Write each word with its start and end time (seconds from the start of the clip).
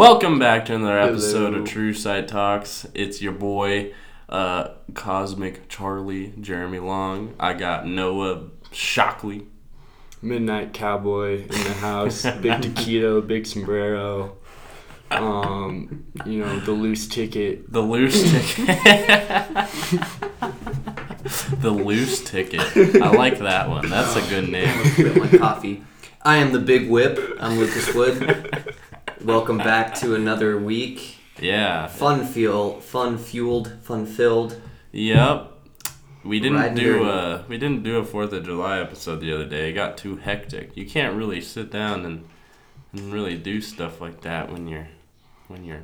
Welcome 0.00 0.38
back 0.38 0.64
to 0.64 0.76
another 0.76 0.98
episode 0.98 1.52
Hello. 1.52 1.62
of 1.62 1.68
True 1.68 1.92
Sight 1.92 2.26
Talks. 2.26 2.86
It's 2.94 3.20
your 3.20 3.32
boy, 3.32 3.92
uh, 4.30 4.68
Cosmic 4.94 5.68
Charlie 5.68 6.32
Jeremy 6.40 6.78
Long. 6.78 7.34
I 7.38 7.52
got 7.52 7.86
Noah 7.86 8.48
Shockley. 8.72 9.46
Midnight 10.22 10.72
Cowboy 10.72 11.42
in 11.42 11.48
the 11.48 11.74
house. 11.74 12.22
big 12.22 12.62
taquito, 12.62 13.26
big 13.26 13.44
sombrero. 13.44 14.38
Um, 15.10 16.06
you 16.24 16.38
know, 16.38 16.60
the 16.60 16.72
loose 16.72 17.06
ticket. 17.06 17.70
The 17.70 17.82
loose 17.82 18.22
ticket. 18.22 18.66
the 21.60 21.70
loose 21.70 22.24
ticket. 22.24 23.02
I 23.02 23.10
like 23.10 23.40
that 23.40 23.68
one. 23.68 23.90
That's 23.90 24.16
a 24.16 24.26
good 24.30 24.48
name. 24.48 24.82
Spit 24.94 25.14
my 25.14 25.28
coffee. 25.36 25.84
I 26.22 26.36
am 26.36 26.52
the 26.52 26.58
Big 26.58 26.88
Whip. 26.88 27.18
I'm 27.38 27.58
Lucas 27.58 27.94
Wood. 27.94 28.74
Welcome 29.24 29.58
back 29.58 29.94
to 29.96 30.14
another 30.14 30.58
week. 30.58 31.16
Yeah. 31.40 31.86
Fun 31.88 32.24
feel, 32.26 32.80
fun 32.80 33.18
fueled, 33.18 33.72
fun 33.82 34.06
filled. 34.06 34.60
Yep. 34.92 35.46
We 36.24 36.40
didn't 36.40 36.58
Riding 36.58 36.76
do 36.76 36.92
dirty. 36.98 37.04
a 37.04 37.08
uh, 37.08 37.42
we 37.48 37.58
didn't 37.58 37.82
do 37.82 37.96
a 37.98 38.04
Fourth 38.04 38.32
of 38.32 38.44
July 38.44 38.80
episode 38.80 39.20
the 39.20 39.32
other 39.32 39.46
day. 39.46 39.70
It 39.70 39.72
got 39.74 39.96
too 39.96 40.16
hectic. 40.16 40.76
You 40.76 40.86
can't 40.86 41.16
really 41.16 41.40
sit 41.40 41.70
down 41.70 42.04
and 42.04 42.24
and 42.92 43.12
really 43.12 43.36
do 43.36 43.60
stuff 43.60 44.00
like 44.00 44.20
that 44.22 44.50
when 44.52 44.66
you're 44.68 44.88
when 45.48 45.64
you're 45.64 45.82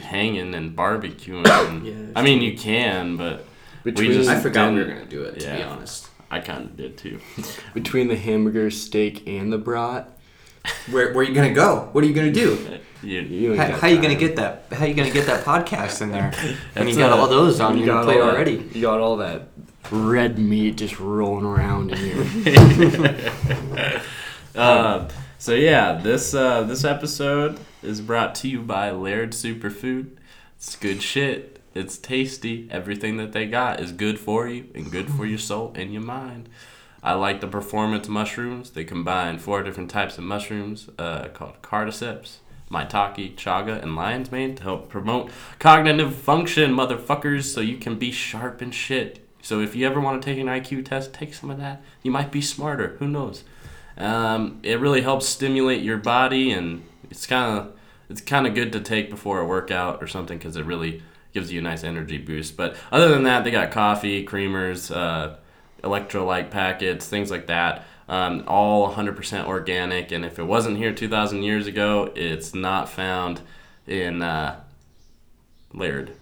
hanging 0.00 0.54
and 0.54 0.76
barbecuing. 0.76 1.46
And, 1.68 1.86
Yeah, 1.86 1.94
I 2.14 2.22
mean, 2.22 2.40
you 2.40 2.56
can, 2.56 3.16
but 3.16 3.44
Between 3.84 4.12
just- 4.12 4.28
I 4.30 4.40
forgot 4.40 4.72
we 4.72 4.78
were 4.80 4.84
gonna 4.86 5.04
do 5.04 5.22
it. 5.22 5.40
To 5.40 5.56
be 5.56 5.62
honest, 5.62 6.08
I 6.30 6.40
kind 6.40 6.64
of 6.64 6.76
did 6.76 6.96
too. 6.96 7.20
between 7.74 8.08
the 8.08 8.16
hamburger, 8.16 8.70
steak, 8.70 9.26
and 9.26 9.52
the 9.52 9.58
brat. 9.58 10.10
Where 10.90 11.12
where 11.12 11.24
you 11.24 11.34
gonna 11.34 11.52
go? 11.54 11.88
What 11.92 12.04
are 12.04 12.06
you 12.06 12.14
gonna 12.14 12.32
do? 12.32 12.78
You, 13.02 13.20
You 13.20 13.56
How, 13.56 13.70
how 13.72 13.86
you 13.88 14.00
gonna 14.02 14.14
get 14.16 14.36
that? 14.36 14.64
How 14.72 14.84
are 14.84 14.88
you 14.88 14.94
gonna 14.94 15.10
get 15.12 15.26
that 15.26 15.44
podcast 15.44 16.00
in 16.02 16.10
there? 16.10 16.32
And 16.74 16.88
you 16.88 16.96
got 16.96 17.12
all 17.12 17.28
those 17.28 17.60
on 17.60 17.78
You 17.78 17.84
your 17.84 18.02
plate 18.02 18.18
that- 18.18 18.24
already. 18.28 18.68
You 18.72 18.82
got 18.82 18.98
all 19.00 19.18
that 19.18 19.48
red 19.92 20.38
meat 20.38 20.76
just 20.78 20.98
rolling 20.98 21.44
around 21.44 21.92
in 21.92 21.98
here. 21.98 23.30
Uh, 24.56 25.08
so 25.38 25.54
yeah, 25.54 26.00
this 26.02 26.34
uh, 26.34 26.62
this 26.62 26.84
episode 26.84 27.60
is 27.82 28.00
brought 28.00 28.34
to 28.36 28.48
you 28.48 28.62
by 28.62 28.90
Laird 28.90 29.32
Superfood. 29.32 30.16
It's 30.56 30.74
good 30.74 31.02
shit. 31.02 31.60
It's 31.74 31.98
tasty. 31.98 32.66
Everything 32.70 33.18
that 33.18 33.32
they 33.32 33.46
got 33.46 33.78
is 33.80 33.92
good 33.92 34.18
for 34.18 34.48
you 34.48 34.66
and 34.74 34.90
good 34.90 35.10
for 35.10 35.26
your 35.26 35.38
soul 35.38 35.72
and 35.76 35.92
your 35.92 36.02
mind. 36.02 36.48
I 37.06 37.12
like 37.12 37.40
the 37.40 37.46
performance 37.46 38.08
mushrooms. 38.08 38.70
They 38.70 38.82
combine 38.82 39.38
four 39.38 39.62
different 39.62 39.90
types 39.90 40.18
of 40.18 40.24
mushrooms 40.24 40.90
uh, 40.98 41.28
called 41.28 41.62
cordyceps, 41.62 42.38
maitake, 42.68 43.36
chaga, 43.36 43.80
and 43.80 43.94
lion's 43.94 44.32
mane 44.32 44.56
to 44.56 44.62
help 44.64 44.88
promote 44.88 45.30
cognitive 45.60 46.16
function, 46.16 46.72
motherfuckers, 46.72 47.44
so 47.44 47.60
you 47.60 47.76
can 47.76 47.96
be 47.96 48.10
sharp 48.10 48.60
and 48.60 48.74
shit. 48.74 49.24
So 49.40 49.60
if 49.60 49.76
you 49.76 49.86
ever 49.86 50.00
want 50.00 50.20
to 50.20 50.26
take 50.26 50.40
an 50.40 50.48
IQ 50.48 50.84
test, 50.84 51.14
take 51.14 51.32
some 51.32 51.48
of 51.48 51.58
that. 51.58 51.80
You 52.02 52.10
might 52.10 52.32
be 52.32 52.40
smarter. 52.40 52.96
Who 52.98 53.06
knows? 53.06 53.44
Um, 53.96 54.58
it 54.64 54.80
really 54.80 55.02
helps 55.02 55.28
stimulate 55.28 55.84
your 55.84 55.98
body, 55.98 56.50
and 56.50 56.82
it's 57.08 57.24
kind 57.24 57.56
of 57.56 57.72
it's 58.10 58.20
kind 58.20 58.48
of 58.48 58.54
good 58.56 58.72
to 58.72 58.80
take 58.80 59.10
before 59.10 59.38
a 59.38 59.46
workout 59.46 60.02
or 60.02 60.08
something 60.08 60.38
because 60.38 60.56
it 60.56 60.64
really 60.64 61.04
gives 61.32 61.52
you 61.52 61.60
a 61.60 61.62
nice 61.62 61.84
energy 61.84 62.18
boost. 62.18 62.56
But 62.56 62.74
other 62.90 63.10
than 63.10 63.22
that, 63.22 63.44
they 63.44 63.52
got 63.52 63.70
coffee, 63.70 64.26
creamers, 64.26 64.94
uh, 64.94 65.36
electrolyte 65.82 66.50
packets, 66.50 67.06
things 67.06 67.30
like 67.30 67.46
that. 67.46 67.84
Um, 68.08 68.44
all 68.46 68.92
100% 68.94 69.46
organic, 69.46 70.12
and 70.12 70.24
if 70.24 70.38
it 70.38 70.44
wasn't 70.44 70.76
here 70.76 70.92
2,000 70.92 71.42
years 71.42 71.66
ago, 71.66 72.12
it's 72.14 72.54
not 72.54 72.88
found 72.88 73.40
in 73.86 74.22
uh, 74.22 74.60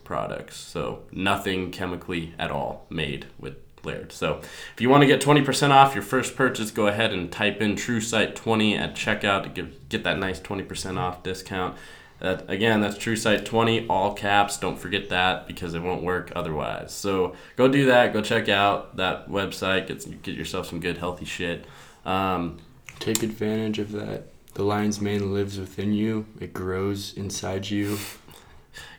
products. 0.03 0.56
So 0.56 1.03
nothing 1.12 1.70
chemically 1.70 2.34
at 2.38 2.50
all 2.50 2.87
made 2.88 3.26
with 3.38 3.56
Laird. 3.84 4.12
So 4.12 4.41
if 4.75 4.81
you 4.81 4.88
want 4.88 5.03
to 5.03 5.06
get 5.06 5.20
20% 5.20 5.71
off 5.71 5.94
your 5.94 6.03
first 6.03 6.36
purchase, 6.36 6.71
go 6.71 6.86
ahead 6.86 7.12
and 7.12 7.31
type 7.31 7.60
in 7.60 7.75
TrueSight20 7.75 8.78
at 8.78 8.94
checkout 8.94 9.42
to 9.44 9.48
give, 9.48 9.88
get 9.88 10.04
that 10.04 10.19
nice 10.19 10.41
20% 10.41 10.98
off 10.98 11.22
discount. 11.22 11.76
That 12.25 12.49
again, 12.49 12.81
that's 12.81 12.97
TrueSight20, 12.97 13.85
all 13.91 14.15
caps. 14.15 14.57
Don't 14.57 14.79
forget 14.79 15.11
that 15.11 15.47
because 15.47 15.75
it 15.75 15.81
won't 15.81 16.03
work 16.03 16.33
otherwise. 16.35 16.91
So 16.91 17.37
go 17.57 17.69
do 17.69 17.85
that. 17.85 18.15
Go 18.15 18.23
check 18.23 18.49
out 18.49 18.97
that 18.97 19.29
website. 19.29 19.89
Get 19.89 20.23
get 20.23 20.34
yourself 20.34 20.67
some 20.67 20.81
good 20.81 20.97
healthy 20.97 21.27
shit. 21.27 21.67
Um, 22.07 22.61
Take 22.99 23.23
advantage 23.23 23.79
of 23.79 23.93
that. 23.93 24.29
The 24.55 24.63
lion's 24.63 25.03
mane 25.03 25.34
lives 25.34 25.59
within 25.59 25.93
you. 25.93 26.25
It 26.41 26.55
grows 26.55 27.13
inside 27.13 27.69
you. 27.69 27.99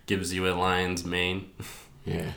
gives 0.05 0.31
you 0.31 0.47
a 0.47 0.53
lion's 0.53 1.03
mane. 1.03 1.49
Yeah. 2.05 2.31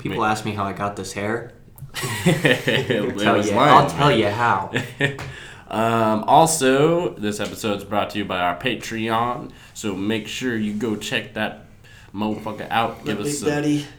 People 0.00 0.22
ask 0.22 0.44
me 0.44 0.52
how 0.52 0.64
I 0.64 0.74
got 0.74 0.96
this 0.96 1.14
hair. 1.14 1.54
It 2.26 3.18
Tell 3.18 3.42
you, 3.42 3.52
I'll 3.54 3.88
tell 3.88 4.12
you 4.12 4.28
how. 4.28 4.70
Um, 5.70 6.24
also, 6.24 7.10
this 7.14 7.38
episode 7.40 7.78
is 7.78 7.84
brought 7.84 8.10
to 8.10 8.18
you 8.18 8.24
by 8.24 8.40
our 8.40 8.58
Patreon, 8.58 9.52
so 9.74 9.94
make 9.94 10.26
sure 10.26 10.56
you 10.56 10.74
go 10.74 10.96
check 10.96 11.34
that 11.34 11.66
motherfucker 12.12 12.68
out. 12.70 13.04
Give 13.04 13.20
us 13.20 13.38
some, 13.38 13.48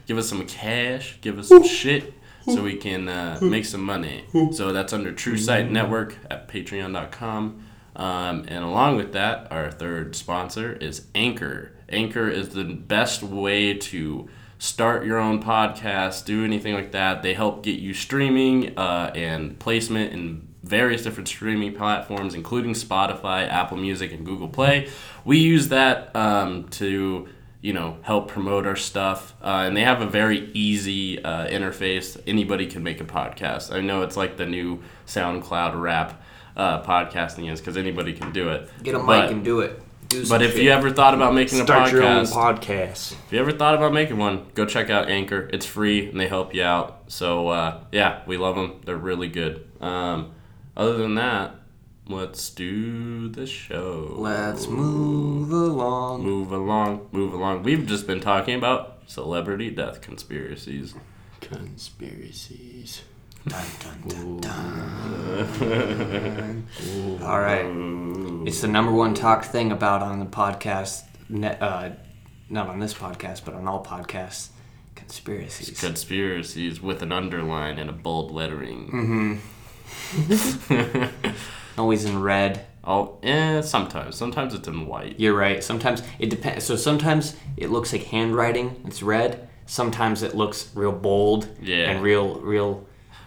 give 0.06 0.18
us 0.18 0.28
some 0.28 0.46
cash, 0.46 1.18
give 1.22 1.38
us 1.38 1.48
some 1.48 1.62
shit, 1.64 2.12
so 2.44 2.62
we 2.62 2.76
can 2.76 3.08
uh, 3.08 3.38
make 3.40 3.64
some 3.64 3.82
money. 3.82 4.24
So 4.52 4.72
that's 4.72 4.92
under 4.92 5.12
True 5.12 5.38
Sight 5.38 5.70
Network 5.70 6.16
at 6.30 6.48
Patreon.com. 6.48 7.64
Um, 7.94 8.44
and 8.48 8.64
along 8.64 8.96
with 8.96 9.12
that, 9.14 9.50
our 9.50 9.70
third 9.70 10.14
sponsor 10.16 10.72
is 10.74 11.06
Anchor. 11.14 11.72
Anchor 11.88 12.28
is 12.28 12.50
the 12.50 12.64
best 12.64 13.22
way 13.22 13.74
to 13.74 14.28
start 14.58 15.04
your 15.04 15.18
own 15.18 15.42
podcast, 15.42 16.24
do 16.24 16.44
anything 16.44 16.74
like 16.74 16.92
that. 16.92 17.22
They 17.22 17.34
help 17.34 17.62
get 17.62 17.80
you 17.80 17.92
streaming 17.94 18.78
uh, 18.78 19.12
and 19.14 19.58
placement 19.58 20.12
in 20.12 20.48
various 20.72 21.02
different 21.02 21.28
streaming 21.28 21.74
platforms, 21.74 22.34
including 22.34 22.72
Spotify, 22.72 23.46
Apple 23.46 23.76
Music, 23.76 24.10
and 24.10 24.24
Google 24.24 24.48
Play. 24.48 24.88
We 25.22 25.36
use 25.38 25.68
that 25.68 26.16
um, 26.16 26.66
to 26.80 27.28
you 27.60 27.72
know 27.74 27.98
help 28.00 28.26
promote 28.28 28.66
our 28.66 28.74
stuff, 28.74 29.34
uh, 29.42 29.64
and 29.66 29.76
they 29.76 29.82
have 29.84 30.00
a 30.00 30.06
very 30.06 30.50
easy 30.54 31.22
uh, 31.22 31.46
interface. 31.46 32.20
Anybody 32.26 32.66
can 32.66 32.82
make 32.82 33.00
a 33.00 33.04
podcast. 33.04 33.70
I 33.70 33.80
know 33.82 34.00
it's 34.02 34.16
like 34.16 34.36
the 34.38 34.46
new 34.46 34.80
SoundCloud 35.06 35.78
rap 35.80 36.20
uh, 36.56 36.82
podcasting 36.82 37.52
is 37.52 37.60
because 37.60 37.76
anybody 37.76 38.14
can 38.14 38.32
do 38.32 38.48
it. 38.48 38.68
Get 38.82 38.94
a 38.94 38.98
mic 38.98 39.06
But- 39.06 39.30
and 39.30 39.44
do 39.44 39.60
it. 39.60 39.80
Do 40.08 40.26
but 40.28 40.42
if 40.42 40.52
shit. 40.52 40.64
you 40.64 40.70
ever 40.70 40.90
thought 40.90 41.14
about 41.14 41.32
making 41.32 41.58
a 41.60 41.64
Start 41.64 41.90
your 41.90 42.02
own 42.02 42.24
podcast, 42.24 42.58
podcast. 42.60 43.12
if 43.26 43.32
you 43.32 43.38
ever 43.40 43.52
thought 43.52 43.74
about 43.74 43.94
making 43.94 44.18
one, 44.18 44.44
go 44.52 44.66
check 44.66 44.90
out 44.90 45.08
Anchor. 45.08 45.48
It's 45.54 45.64
free 45.64 46.06
and 46.10 46.20
they 46.20 46.28
help 46.28 46.54
you 46.54 46.62
out. 46.64 47.04
So 47.08 47.48
uh, 47.48 47.80
yeah, 47.92 48.20
we 48.26 48.36
love 48.36 48.54
them. 48.56 48.80
They're 48.84 49.04
really 49.10 49.28
good. 49.28 49.66
Um, 49.80 50.32
other 50.76 50.96
than 50.98 51.14
that, 51.16 51.54
let's 52.08 52.50
do 52.50 53.28
the 53.28 53.46
show. 53.46 54.14
let's 54.18 54.66
move 54.68 55.50
along. 55.52 56.22
move 56.22 56.52
along, 56.52 57.08
move 57.12 57.32
along. 57.32 57.62
We've 57.62 57.86
just 57.86 58.06
been 58.06 58.20
talking 58.20 58.54
about 58.54 58.98
celebrity 59.06 59.70
death 59.70 60.00
conspiracies. 60.00 60.94
Conspiracies. 61.40 63.02
Dun, 63.46 63.64
dun, 63.80 64.40
dun, 64.40 64.40
dun. 65.58 66.66
All 67.22 67.40
right. 67.40 67.66
It's 68.46 68.60
the 68.60 68.68
number 68.68 68.92
one 68.92 69.14
talk 69.14 69.44
thing 69.44 69.72
about 69.72 70.00
on 70.02 70.20
the 70.20 70.26
podcast, 70.26 71.02
ne- 71.28 71.58
uh, 71.58 71.90
not 72.48 72.68
on 72.68 72.78
this 72.78 72.94
podcast, 72.94 73.44
but 73.44 73.54
on 73.54 73.66
all 73.66 73.84
podcasts, 73.84 74.50
conspiracies. 74.94 75.80
Conspiracies 75.80 76.80
with 76.80 77.02
an 77.02 77.10
underline 77.10 77.78
and 77.80 77.90
a 77.90 77.92
bold 77.92 78.30
lettering. 78.30 79.40
Always 81.78 82.04
in 82.04 82.20
red. 82.20 82.66
Oh, 82.84 83.18
eh, 83.22 83.60
sometimes. 83.62 84.16
Sometimes 84.16 84.54
it's 84.54 84.66
in 84.68 84.86
white. 84.86 85.18
You're 85.18 85.36
right. 85.36 85.62
Sometimes 85.62 86.02
it 86.18 86.30
depends. 86.30 86.64
So 86.64 86.76
sometimes 86.76 87.36
it 87.56 87.70
looks 87.70 87.92
like 87.92 88.04
handwriting. 88.04 88.82
It's 88.86 89.02
red. 89.02 89.48
Sometimes 89.66 90.22
it 90.22 90.34
looks 90.34 90.70
real 90.74 90.92
bold 90.92 91.48
Yeah. 91.62 91.90
and 91.90 92.02
real, 92.02 92.40
real, 92.40 92.84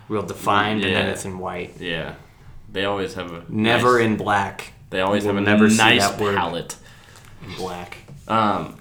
real 0.10 0.22
defined, 0.24 0.84
and 0.84 0.94
then 0.96 1.08
it's 1.08 1.26
in 1.26 1.40
white. 1.40 1.76
Yeah. 1.80 2.16
They 2.72 2.86
always 2.86 3.14
have 3.14 3.32
a 3.32 3.44
Never 3.50 3.98
nice- 4.00 4.06
in 4.06 4.18
black. 4.18 4.74
They 4.90 5.02
always 5.02 5.24
We'll 5.24 5.34
have 5.36 5.42
a 5.44 5.46
never 5.46 5.68
nice 5.70 6.12
palette. 6.16 6.76
In 7.44 7.56
black. 7.56 7.98
Um, 8.28 8.78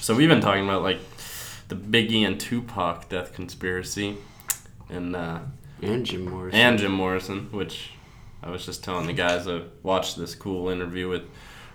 so 0.00 0.14
we've 0.14 0.28
been 0.28 0.40
talking 0.40 0.64
about 0.64 0.82
like 0.82 0.98
the 1.68 1.74
Biggie 1.74 2.26
and 2.26 2.38
Tupac 2.40 3.08
death 3.08 3.34
conspiracy, 3.34 4.16
and 4.88 5.14
uh, 5.16 5.40
And 5.82 6.04
Jim 6.06 6.24
Morrison. 6.30 6.60
and 6.60 6.78
Jim 6.78 6.92
Morrison, 6.92 7.48
which 7.52 7.90
I 8.42 8.50
was 8.50 8.64
just 8.64 8.82
telling 8.84 9.06
the 9.06 9.12
guys 9.12 9.46
I 9.46 9.62
watched 9.82 10.16
this 10.16 10.34
cool 10.34 10.68
interview 10.68 11.08
with 11.08 11.22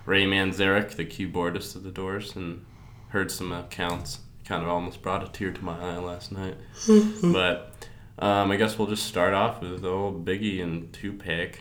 Ray 0.06 0.24
Manzarek, 0.24 0.96
the 0.96 1.04
keyboardist 1.04 1.76
of 1.76 1.82
the 1.84 1.90
Doors, 1.90 2.34
and 2.34 2.64
heard 3.08 3.30
some 3.30 3.52
accounts. 3.52 4.18
Kind 4.44 4.62
of 4.64 4.68
almost 4.68 5.02
brought 5.02 5.22
a 5.22 5.28
tear 5.28 5.52
to 5.52 5.64
my 5.64 5.78
eye 5.78 5.98
last 5.98 6.32
night. 6.32 6.56
but 7.22 7.72
um, 8.18 8.50
I 8.50 8.56
guess 8.56 8.76
we'll 8.78 8.88
just 8.88 9.06
start 9.06 9.34
off 9.34 9.62
with 9.62 9.82
the 9.82 9.88
old 9.88 10.24
Biggie 10.24 10.60
and 10.62 10.92
Tupac. 10.92 11.60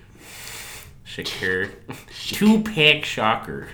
Shakur. 1.06 1.70
Tupac 2.30 3.06
Shocker. 3.06 3.68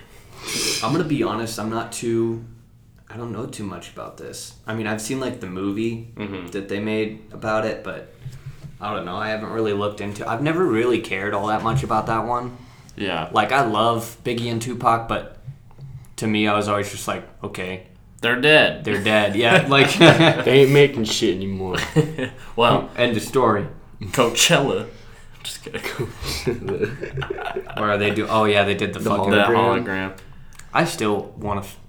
I'm 0.84 0.92
gonna 0.92 1.04
be 1.04 1.24
honest. 1.24 1.60
I'm 1.60 1.70
not 1.70 1.92
too. 1.92 2.44
I 3.10 3.16
don't 3.16 3.32
know 3.32 3.46
too 3.46 3.64
much 3.64 3.92
about 3.92 4.18
this. 4.18 4.56
I 4.68 4.74
mean, 4.76 4.88
I've 4.88 5.02
seen 5.02 5.20
like 5.20 5.40
the 5.40 5.48
movie 5.48 6.12
Mhm. 6.18 6.52
that 6.52 6.68
they 6.68 6.80
made 6.80 7.22
about 7.32 7.66
it, 7.66 7.84
but 7.84 8.14
I 8.80 8.94
don't 8.94 9.06
know. 9.06 9.16
I 9.16 9.30
haven't 9.30 9.50
really 9.50 9.74
looked 9.74 10.02
into. 10.02 10.28
I've 10.28 10.42
never 10.42 10.64
really 10.66 11.00
cared 11.02 11.34
all 11.34 11.48
that 11.48 11.64
much 11.64 11.84
about 11.84 12.06
that 12.08 12.26
one. 12.26 12.58
Yeah, 12.96 13.30
Like 13.32 13.52
I 13.52 13.64
love 13.66 14.18
Biggie 14.24 14.52
and 14.52 14.60
Tupac, 14.62 15.08
but 15.08 15.38
to 16.18 16.26
me, 16.28 16.48
I 16.48 16.56
was 16.56 16.68
always 16.68 16.90
just 16.90 17.08
like, 17.08 17.28
okay, 17.44 17.88
they're 18.22 18.42
dead. 18.42 18.84
they're 18.84 19.04
dead. 19.04 19.36
Yeah, 19.36 19.66
like 19.70 19.94
They 20.00 20.62
ain't 20.64 20.72
making 20.72 21.04
shit 21.06 21.36
anymore. 21.36 21.78
well, 22.56 22.90
end 22.96 23.16
of 23.16 23.22
story. 23.24 23.68
Coachella. 24.02 24.88
Just 25.44 25.64
kidding. 25.64 25.82
Or 27.78 27.98
they 27.98 28.12
do? 28.12 28.28
Oh 28.28 28.46
yeah, 28.46 28.64
they 28.64 28.76
did 28.76 28.94
the, 28.94 29.00
The 29.00 29.10
fucking. 29.10 29.26
Hologram. 29.32 29.84
hologram. 29.84 30.18
I 30.74 30.86
still 30.86 31.34
want 31.38 31.64
to 31.64 31.68
f- 31.70 31.80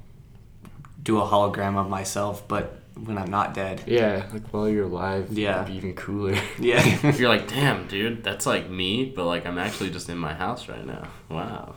do 1.02 1.18
a 1.20 1.26
hologram 1.26 1.76
of 1.76 1.88
myself, 1.88 2.46
but 2.46 2.78
when 3.04 3.16
I'm 3.18 3.30
not 3.30 3.54
dead. 3.54 3.82
yeah, 3.86 4.26
like 4.32 4.48
while 4.52 4.68
you're 4.68 4.84
alive, 4.86 5.28
Yeah. 5.30 5.62
it'd 5.62 5.72
be 5.72 5.76
even 5.78 5.94
cooler. 5.94 6.36
Yeah. 6.58 6.82
If 7.08 7.18
you're 7.20 7.28
like, 7.28 7.48
damn, 7.48 7.86
dude, 7.88 8.22
that's 8.24 8.46
like 8.46 8.68
me, 8.70 9.04
but 9.14 9.26
like 9.26 9.46
I'm 9.46 9.58
actually 9.58 9.90
just 9.90 10.08
in 10.08 10.18
my 10.18 10.34
house 10.34 10.68
right 10.68 10.84
now. 10.86 11.08
Wow. 11.28 11.74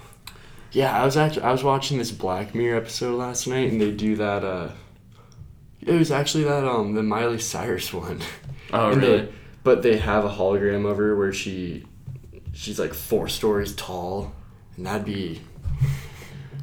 Yeah, 0.72 1.00
I 1.00 1.04
was 1.06 1.18
actually 1.18 1.44
I 1.44 1.52
was 1.52 1.64
watching 1.64 1.98
this 1.98 2.12
Black 2.12 2.56
Mirror 2.56 2.78
episode 2.78 3.18
last 3.18 3.46
night, 3.48 3.72
and 3.72 3.80
they 3.82 3.92
do 3.92 4.16
that. 4.16 4.44
uh 4.44 4.70
It 5.82 5.94
was 5.98 6.12
actually 6.12 6.46
that 6.46 6.64
um 6.66 6.94
the 6.94 7.04
Miley 7.04 7.40
Cyrus 7.40 7.94
one. 7.94 8.20
Oh, 8.74 8.92
And 8.92 9.02
really? 9.02 9.22
They, 9.26 9.32
but 9.64 9.84
they 9.84 9.98
have 9.98 10.24
a 10.26 10.30
hologram 10.30 10.90
of 10.90 10.98
her 10.98 11.16
where 11.16 11.34
she, 11.34 11.86
she's 12.54 12.80
like 12.80 12.94
four 12.94 13.28
stories 13.28 13.76
tall, 13.76 14.32
and 14.78 14.86
that'd 14.88 15.06
be, 15.06 15.42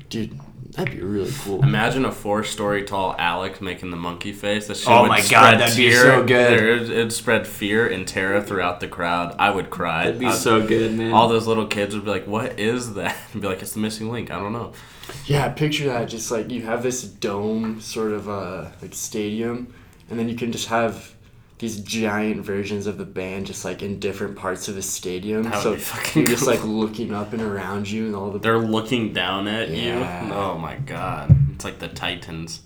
dude, 0.09 0.39
that'd 0.79 0.95
be 0.97 1.03
really 1.03 1.31
cool. 1.43 1.63
Imagine 1.63 2.05
a 2.07 2.13
four-story 2.13 2.85
tall 2.85 3.15
Alex 3.19 3.61
making 3.61 3.91
the 3.91 3.97
monkey 3.97 4.33
face. 4.33 4.67
That 4.69 4.77
shit 4.79 4.89
Oh 4.89 5.03
would 5.03 5.09
my 5.09 5.19
God, 5.19 5.27
spread 5.27 5.61
that'd 5.61 5.77
be 5.77 5.91
fear- 5.91 6.03
so 6.03 6.25
good. 6.25 6.53
It'd, 6.53 6.91
it'd 6.91 7.13
spread 7.13 7.47
fear 7.47 7.87
and 7.87 8.09
terror 8.09 8.41
throughout 8.43 8.81
the 8.81 8.89
crowd. 8.89 9.37
I 9.39 9.51
would 9.51 9.69
cry. 9.71 10.05
That'd 10.07 10.21
be 10.21 10.27
I'd- 10.27 10.37
so 10.37 10.67
good, 10.67 10.97
man. 10.97 11.13
All 11.13 11.29
those 11.29 11.47
little 11.47 11.67
kids 11.67 11.95
would 11.95 12.05
be 12.05 12.11
like, 12.11 12.27
"What 12.27 12.59
is 12.59 12.95
that?" 12.95 13.15
And 13.33 13.43
be 13.43 13.49
like, 13.49 13.61
"It's 13.61 13.73
the 13.73 13.81
missing 13.81 14.11
link." 14.11 14.31
I 14.31 14.39
don't 14.39 14.53
know. 14.55 14.73
Yeah, 15.27 15.49
picture 15.51 15.87
that. 15.87 16.07
Just 16.09 16.31
like 16.31 16.51
you 16.51 16.63
have 16.63 16.83
this 16.83 17.03
dome 17.03 17.81
sort 17.81 18.13
of 18.13 18.29
uh 18.29 18.69
like 18.81 18.95
stadium, 18.95 19.73
and 20.11 20.19
then 20.19 20.29
you 20.29 20.37
can 20.37 20.53
just 20.53 20.69
have 20.69 21.13
these 21.59 21.81
giant 21.81 22.45
versions 22.45 22.87
of 22.87 22.99
the 22.99 23.05
band 23.05 23.47
just 23.47 23.65
like 23.65 23.83
in 23.83 23.99
different 23.99 24.37
parts 24.37 24.69
of 24.69 24.75
the 24.77 24.83
stadium. 24.83 25.43
That 25.45 25.55
would 25.55 25.63
so 25.63 25.75
be 25.75 25.81
fucking 25.81 26.23
you're 26.23 26.31
just 26.31 26.45
cool. 26.45 26.55
like 26.55 26.65
looking 26.65 27.13
up 27.15 27.33
and 27.33 27.43
around 27.43 27.91
you, 27.91 28.07
and 28.07 28.15
all 28.17 28.31
the 28.31 28.39
They're 28.39 28.59
looking 28.59 29.13
down 29.13 29.49
at 29.49 29.69
Yeah. 29.71 30.27
you. 30.27 30.33
Oh 30.33 30.57
my 30.59 30.77
god! 30.77 31.35
It's 31.55 31.65
like 31.65 31.79
the 31.81 31.89
Titans. 31.89 32.63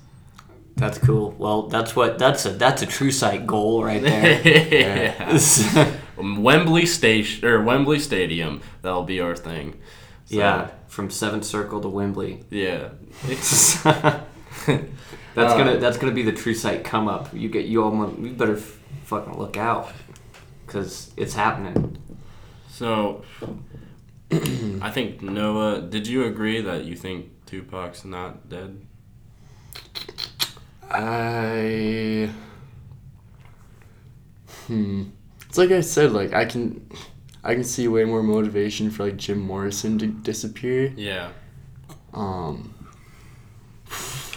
That's 0.76 0.98
cool. 0.98 1.34
Well, 1.38 1.68
that's 1.68 1.94
what 1.94 2.18
that's 2.18 2.44
a 2.46 2.50
that's 2.50 2.82
a 2.82 2.86
true 2.86 3.10
sight 3.10 3.46
goal 3.46 3.84
right 3.84 4.02
there. 4.02 4.40
yeah. 4.72 5.96
Wembley 6.16 6.86
station 6.86 7.46
or 7.46 7.62
Wembley 7.62 7.98
Stadium. 7.98 8.60
That'll 8.82 9.02
be 9.04 9.20
our 9.20 9.34
thing. 9.36 9.80
So, 10.26 10.36
yeah, 10.38 10.70
from 10.88 11.10
Seventh 11.10 11.44
Circle 11.44 11.80
to 11.82 11.88
Wembley. 11.88 12.44
Yeah. 12.50 12.90
that's 13.26 13.84
Um, 13.86 14.22
gonna 15.36 15.76
that's 15.78 15.96
gonna 15.98 16.12
be 16.12 16.22
the 16.22 16.32
true 16.32 16.54
sight 16.54 16.84
come 16.84 17.08
up. 17.08 17.28
You 17.32 17.48
get 17.48 17.66
you 17.66 17.82
all 17.82 18.14
you 18.20 18.30
better 18.32 18.56
f- 18.56 18.78
fucking 19.12 19.38
look 19.38 19.59
out, 19.59 19.93
cause 20.67 21.11
it's 21.19 21.35
happening. 21.35 21.99
So, 22.70 23.25
I 24.81 24.91
think 24.91 25.20
Noah. 25.20 25.82
Did 25.82 26.06
you 26.06 26.25
agree 26.25 26.62
that 26.62 26.85
you 26.85 26.97
think 26.97 27.29
Tupac's 27.44 28.05
not 28.06 28.49
dead? 28.49 28.81
I. 30.91 32.31
Hmm. 34.67 35.03
It's 35.49 35.59
like 35.59 35.70
I 35.70 35.82
said. 35.82 36.12
Like 36.12 36.32
I 36.32 36.47
can, 36.47 36.88
I 37.44 37.53
can 37.53 37.64
see 37.64 37.87
way 37.88 38.05
more 38.05 38.23
motivation 38.23 38.91
for 38.91 39.05
like 39.05 39.19
Jim 39.19 39.38
Morrison 39.41 39.99
to 39.99 40.06
disappear. 40.06 40.91
Yeah. 40.97 41.29
Um. 42.14 42.75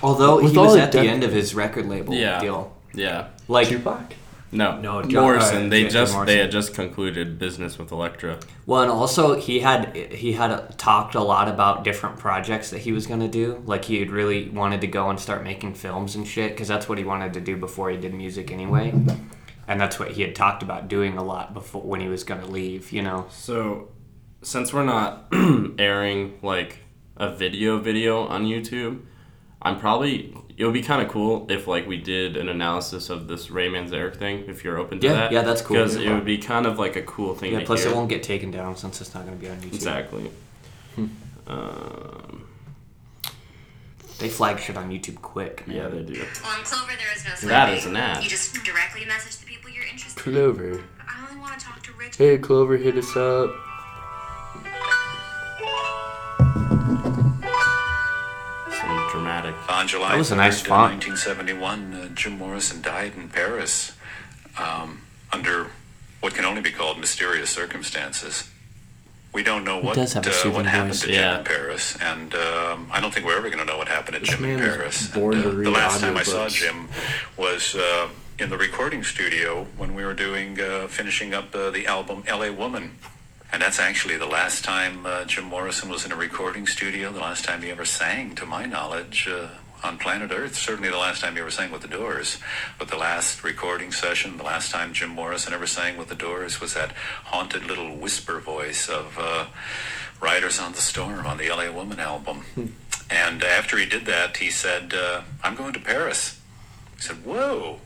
Although 0.03 0.39
he 0.39 0.55
was 0.57 0.73
the 0.75 0.81
at 0.81 0.91
the 0.91 0.99
end 0.99 1.23
of 1.23 1.31
his 1.31 1.55
record 1.55 1.87
label 1.87 2.13
Yeah. 2.13 2.41
deal. 2.41 2.75
Yeah. 2.93 3.29
Like 3.47 3.69
Tupac. 3.69 4.13
No. 4.55 4.79
No, 4.79 5.01
John- 5.03 5.23
Morrison. 5.23 5.65
uh, 5.65 5.69
they 5.69 5.83
just 5.87 6.13
Morrison. 6.13 6.25
they 6.25 6.37
had 6.37 6.51
just 6.51 6.73
concluded 6.73 7.37
business 7.39 7.77
with 7.77 7.91
Elektra. 7.91 8.39
Well, 8.65 8.81
and 8.81 8.91
also 8.91 9.39
he 9.39 9.59
had 9.59 9.95
he 9.95 10.33
had 10.33 10.77
talked 10.77 11.15
a 11.15 11.21
lot 11.21 11.47
about 11.47 11.83
different 11.83 12.17
projects 12.17 12.69
that 12.71 12.79
he 12.79 12.91
was 12.91 13.05
gonna 13.07 13.27
do. 13.27 13.61
Like 13.65 13.85
he 13.85 13.99
had 13.99 14.11
really 14.11 14.49
wanted 14.49 14.81
to 14.81 14.87
go 14.87 15.09
and 15.09 15.19
start 15.19 15.43
making 15.43 15.75
films 15.75 16.15
and 16.15 16.27
shit, 16.27 16.51
because 16.51 16.67
that's 16.67 16.87
what 16.89 16.97
he 16.97 17.03
wanted 17.03 17.33
to 17.33 17.41
do 17.41 17.57
before 17.57 17.89
he 17.89 17.97
did 17.97 18.13
music 18.13 18.51
anyway. 18.51 18.93
And 19.67 19.81
that's 19.81 19.99
what 19.99 20.11
he 20.11 20.21
had 20.21 20.35
talked 20.35 20.61
about 20.61 20.87
doing 20.87 21.17
a 21.17 21.23
lot 21.23 21.53
before 21.53 21.81
when 21.81 21.99
he 21.99 22.07
was 22.07 22.23
gonna 22.23 22.45
leave. 22.47 22.91
You 22.91 23.01
know. 23.01 23.25
So, 23.29 23.89
since 24.41 24.71
we're 24.73 24.83
not 24.85 25.25
airing 25.79 26.37
like 26.41 26.79
a 27.17 27.31
video 27.33 27.79
video 27.79 28.25
on 28.27 28.45
YouTube, 28.45 29.01
I'm 29.65 29.79
probably 29.79 30.33
it 30.57 30.63
would 30.63 30.73
be 30.73 30.81
kind 30.81 31.01
of 31.01 31.09
cool 31.09 31.47
if 31.49 31.67
like 31.67 31.85
we 31.85 31.97
did 31.97 32.37
an 32.37 32.47
analysis 32.47 33.09
of 33.09 33.27
this 33.27 33.49
Ray 33.51 33.67
Manzarek 33.69 34.15
thing. 34.15 34.45
If 34.47 34.63
you're 34.63 34.77
open 34.77 34.99
to 35.01 35.07
Yeah, 35.07 35.13
that, 35.13 35.31
yeah, 35.33 35.41
that's 35.41 35.61
cool. 35.61 35.75
Because 35.77 35.95
it 35.97 36.09
would 36.09 36.23
be 36.23 36.37
kind 36.37 36.65
of 36.65 36.79
like 36.79 36.95
a 36.95 37.01
cool 37.01 37.35
thing. 37.35 37.51
Yeah. 37.51 37.59
to 37.59 37.65
Plus, 37.65 37.83
hear. 37.83 37.91
it 37.91 37.95
won't 37.95 38.07
get 38.09 38.23
taken 38.23 38.51
down 38.51 38.77
since 38.77 39.01
it's 39.01 39.13
not 39.13 39.25
gonna 39.25 39.35
be 39.37 39.49
on 39.49 39.57
YouTube. 39.57 39.73
exactly. 39.73 40.31
um, 41.47 42.47
They 44.19 44.29
flag 44.29 44.59
shit 44.59 44.77
on 44.77 44.89
YouTube 44.91 45.21
quick. 45.21 45.67
Man. 45.67 45.75
yeah, 45.75 45.87
they 45.89 46.03
do. 46.03 46.13
Well 46.43 46.57
on 46.57 46.63
Clover, 46.63 46.93
there 46.97 47.13
is 47.15 47.25
no 47.25 47.31
swiping. 47.31 47.49
That 47.49 47.73
is 47.73 47.85
an 47.85 47.95
ad. 47.97 48.23
You 48.23 48.29
just 48.29 48.53
directly 48.63 49.03
message 49.05 49.37
the 49.37 49.45
people 49.45 49.69
you're 49.71 49.83
interested 49.85 50.25
in. 50.25 50.33
Clover. 50.33 50.83
I 51.07 51.27
only 51.29 51.41
want 51.41 51.59
to 51.59 51.65
talk 51.65 51.83
to 51.83 51.91
rich 51.93 52.15
Hey, 52.17 52.37
Clover, 52.37 52.77
hit 52.77 52.95
us 52.97 53.15
up. 53.17 53.49
On 59.67 59.87
July 59.87 60.11
That 60.11 60.17
was 60.17 60.31
a 60.31 60.35
nice 60.35 60.61
3rd, 60.61 60.67
font. 60.67 60.93
1971, 61.05 61.93
uh, 61.93 62.07
Jim 62.13 62.37
Morrison 62.37 62.81
died 62.81 63.13
in 63.17 63.29
Paris 63.29 63.93
um, 64.57 65.01
under 65.31 65.67
what 66.21 66.33
can 66.33 66.45
only 66.45 66.61
be 66.61 66.71
called 66.71 66.99
mysterious 66.99 67.49
circumstances. 67.49 68.49
We 69.33 69.43
don't 69.43 69.65
know 69.65 69.77
what 69.79 69.97
uh, 69.97 70.01
what 70.51 70.65
happened 70.65 70.91
voice. 70.93 71.01
to 71.01 71.07
Jim 71.07 71.15
Yeah. 71.15 71.39
in 71.39 71.43
Paris, 71.43 71.97
and 71.99 72.33
um, 72.35 72.87
I 72.91 73.01
don't 73.01 73.13
think 73.13 73.25
we're 73.25 73.37
ever 73.37 73.49
going 73.49 73.59
to 73.59 73.65
know 73.65 73.77
what 73.77 73.89
happened 73.89 74.13
to 74.15 74.19
This 74.21 74.29
Jim 74.29 74.45
in 74.45 74.59
Paris. 74.59 75.13
And, 75.13 75.23
uh, 75.35 75.49
the 75.51 75.71
last 75.71 75.99
time 75.99 76.15
I 76.15 76.23
saw. 76.23 76.47
Jim 76.47 76.87
was 77.35 77.75
uh, 77.75 78.07
in 78.39 78.49
the 78.49 78.57
recording 78.57 79.03
studio 79.03 79.65
when 79.75 79.93
we 79.93 80.05
were 80.05 80.13
doing 80.13 80.59
uh, 80.61 80.87
finishing 80.87 81.33
up 81.33 81.53
uh, 81.53 81.69
the 81.69 81.85
album 81.85 82.23
"L.A. 82.27 82.49
Woman." 82.51 82.97
And 83.55 83.61
that's 83.61 83.79
actually 83.79 84.17
the 84.17 84.25
last 84.25 84.65
time 84.65 85.05
uh, 85.05 85.23
Jim 85.23 85.45
Morrison 85.45 85.87
was 85.87 86.05
in 86.05 86.11
a 86.11 86.15
recording 86.17 86.67
studio, 86.67 87.13
the 87.13 87.21
last 87.21 87.45
time 87.45 87.61
he 87.61 87.71
ever 87.71 87.85
sang, 87.85 88.35
to 88.35 88.45
my 88.45 88.65
knowledge, 88.65 89.29
uh, 89.29 89.47
on 89.81 89.97
planet 89.97 90.29
Earth. 90.33 90.57
Certainly 90.57 90.89
the 90.89 90.97
last 90.97 91.21
time 91.21 91.35
he 91.35 91.39
ever 91.39 91.49
sang 91.49 91.71
with 91.71 91.81
the 91.81 91.87
Doors. 91.87 92.37
But 92.77 92.89
the 92.89 92.97
last 92.97 93.45
recording 93.45 93.93
session, 93.93 94.35
the 94.35 94.43
last 94.43 94.71
time 94.71 94.91
Jim 94.91 95.11
Morrison 95.11 95.53
ever 95.53 95.67
sang 95.67 95.95
with 95.95 96.09
the 96.09 96.15
Doors 96.15 96.59
was 96.59 96.73
that 96.73 96.91
haunted 96.91 97.65
little 97.65 97.95
whisper 97.95 98.41
voice 98.41 98.89
of 98.89 99.17
uh, 99.17 99.45
Riders 100.19 100.59
on 100.59 100.73
the 100.73 100.81
Storm 100.81 101.25
on 101.25 101.37
the 101.37 101.49
LA 101.49 101.71
Woman 101.71 102.01
album. 102.01 102.43
And 103.09 103.41
after 103.41 103.77
he 103.77 103.85
did 103.85 104.05
that, 104.07 104.35
he 104.35 104.49
said, 104.49 104.93
uh, 104.93 105.21
I'm 105.45 105.55
going 105.55 105.71
to 105.71 105.79
Paris. 105.79 106.41
I 106.97 106.99
said, 106.99 107.23
Whoa, 107.23 107.79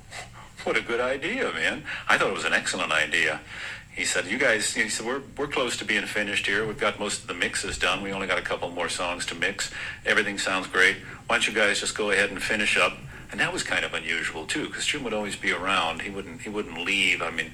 what 0.64 0.78
a 0.78 0.82
good 0.82 1.00
idea, 1.00 1.52
man. 1.54 1.84
I 2.08 2.18
thought 2.18 2.30
it 2.30 2.34
was 2.34 2.46
an 2.46 2.54
excellent 2.54 2.92
idea. 2.92 3.42
He 4.00 4.06
said, 4.06 4.28
You 4.28 4.38
guys, 4.38 4.74
he 4.74 4.88
said, 4.88 5.06
we're, 5.06 5.22
we're 5.38 5.48
close 5.48 5.76
to 5.76 5.84
being 5.84 6.06
finished 6.06 6.48
here. 6.48 6.66
We've 6.66 6.80
got 6.80 7.02
most 7.02 7.24
of 7.24 7.28
the 7.28 7.34
mixes 7.34 7.78
done. 7.78 8.02
We 8.02 8.14
only 8.14 8.28
got 8.28 8.40
a 8.40 8.42
couple 8.42 8.70
more 8.70 8.88
songs 8.88 9.26
to 9.26 9.36
mix. 9.36 9.72
Everything 10.06 10.38
sounds 10.38 10.68
great. 10.68 10.96
Why 11.28 11.36
don't 11.36 11.46
you 11.46 11.54
guys 11.54 11.82
just 11.82 11.98
go 11.98 12.10
ahead 12.10 12.30
and 12.30 12.42
finish 12.42 12.78
up? 12.78 12.98
And 13.30 13.42
that 13.42 13.52
was 13.52 13.62
kind 13.62 13.84
of 13.84 13.94
unusual, 13.94 14.46
too, 14.46 14.68
because 14.68 14.86
Jim 14.86 15.04
would 15.04 15.14
always 15.14 15.36
be 15.36 15.52
around. 15.52 16.04
He 16.04 16.10
wouldn't, 16.10 16.44
he 16.44 16.50
wouldn't 16.50 16.78
leave. 16.78 17.22
I 17.22 17.30
mean, 17.30 17.52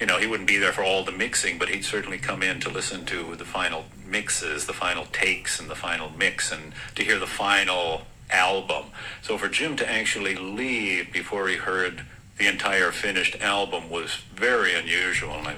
you 0.00 0.06
know, 0.06 0.18
he 0.18 0.26
wouldn't 0.26 0.48
be 0.48 0.56
there 0.56 0.72
for 0.72 0.82
all 0.82 1.04
the 1.04 1.12
mixing, 1.12 1.58
but 1.58 1.68
he'd 1.68 1.84
certainly 1.84 2.16
come 2.16 2.42
in 2.42 2.60
to 2.60 2.70
listen 2.70 3.04
to 3.04 3.36
the 3.36 3.44
final 3.44 3.84
mixes, 4.06 4.64
the 4.64 4.72
final 4.72 5.04
takes, 5.12 5.60
and 5.60 5.68
the 5.68 5.76
final 5.76 6.10
mix, 6.16 6.50
and 6.50 6.72
to 6.94 7.04
hear 7.04 7.18
the 7.18 7.26
final 7.26 8.06
album. 8.30 8.86
So 9.20 9.36
for 9.36 9.50
Jim 9.50 9.76
to 9.76 9.92
actually 9.92 10.34
leave 10.34 11.12
before 11.12 11.46
he 11.48 11.56
heard 11.56 12.06
the 12.38 12.46
entire 12.46 12.90
finished 12.92 13.40
album 13.40 13.90
was 13.90 14.16
very 14.34 14.74
unusual, 14.74 15.34
and 15.34 15.48
I, 15.48 15.56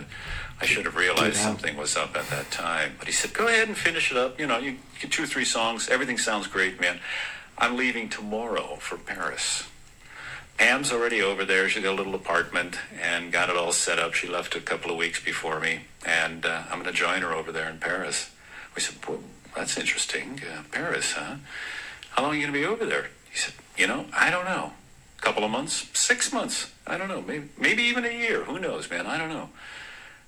I 0.60 0.66
should 0.66 0.84
have 0.84 0.96
realized 0.96 1.36
something 1.36 1.76
was 1.76 1.96
up 1.96 2.16
at 2.16 2.28
that 2.28 2.50
time. 2.50 2.96
But 2.98 3.08
he 3.08 3.12
said, 3.12 3.32
"Go 3.32 3.46
ahead 3.48 3.68
and 3.68 3.76
finish 3.76 4.10
it 4.10 4.16
up. 4.16 4.38
You 4.38 4.46
know, 4.46 4.58
you 4.58 4.76
get 5.00 5.12
two 5.12 5.24
or 5.24 5.26
three 5.26 5.44
songs. 5.44 5.88
Everything 5.88 6.18
sounds 6.18 6.46
great, 6.46 6.80
man. 6.80 7.00
I'm 7.58 7.76
leaving 7.76 8.08
tomorrow 8.08 8.76
for 8.76 8.96
Paris." 8.96 9.64
Pam's 10.58 10.90
already 10.90 11.20
over 11.20 11.44
there. 11.44 11.68
She's 11.68 11.82
got 11.82 11.92
a 11.92 11.94
little 11.94 12.14
apartment 12.14 12.78
and 12.98 13.30
got 13.30 13.50
it 13.50 13.56
all 13.56 13.72
set 13.72 13.98
up. 13.98 14.14
She 14.14 14.26
left 14.26 14.54
a 14.56 14.60
couple 14.60 14.90
of 14.90 14.96
weeks 14.96 15.22
before 15.22 15.60
me, 15.60 15.80
and 16.06 16.46
uh, 16.46 16.62
I'm 16.70 16.80
going 16.82 16.90
to 16.90 16.98
join 16.98 17.20
her 17.20 17.34
over 17.34 17.52
there 17.52 17.68
in 17.68 17.78
Paris. 17.78 18.30
We 18.74 18.80
said, 18.80 18.96
well, 19.06 19.20
that's 19.54 19.76
interesting. 19.76 20.40
Uh, 20.40 20.62
Paris, 20.70 21.12
huh? 21.12 21.36
How 22.10 22.22
long 22.22 22.32
are 22.32 22.34
you 22.34 22.42
going 22.42 22.54
to 22.54 22.58
be 22.58 22.64
over 22.64 22.86
there? 22.86 23.08
He 23.30 23.36
said, 23.36 23.54
You 23.76 23.86
know, 23.86 24.06
I 24.14 24.30
don't 24.30 24.46
know. 24.46 24.72
Couple 25.20 25.44
of 25.44 25.50
months, 25.50 25.88
six 25.92 26.32
months. 26.32 26.70
I 26.86 26.98
don't 26.98 27.08
know. 27.08 27.22
Maybe, 27.22 27.48
maybe 27.58 27.82
even 27.84 28.04
a 28.04 28.10
year. 28.10 28.44
Who 28.44 28.58
knows, 28.58 28.88
man? 28.90 29.06
I 29.06 29.18
don't 29.18 29.28
know. 29.28 29.48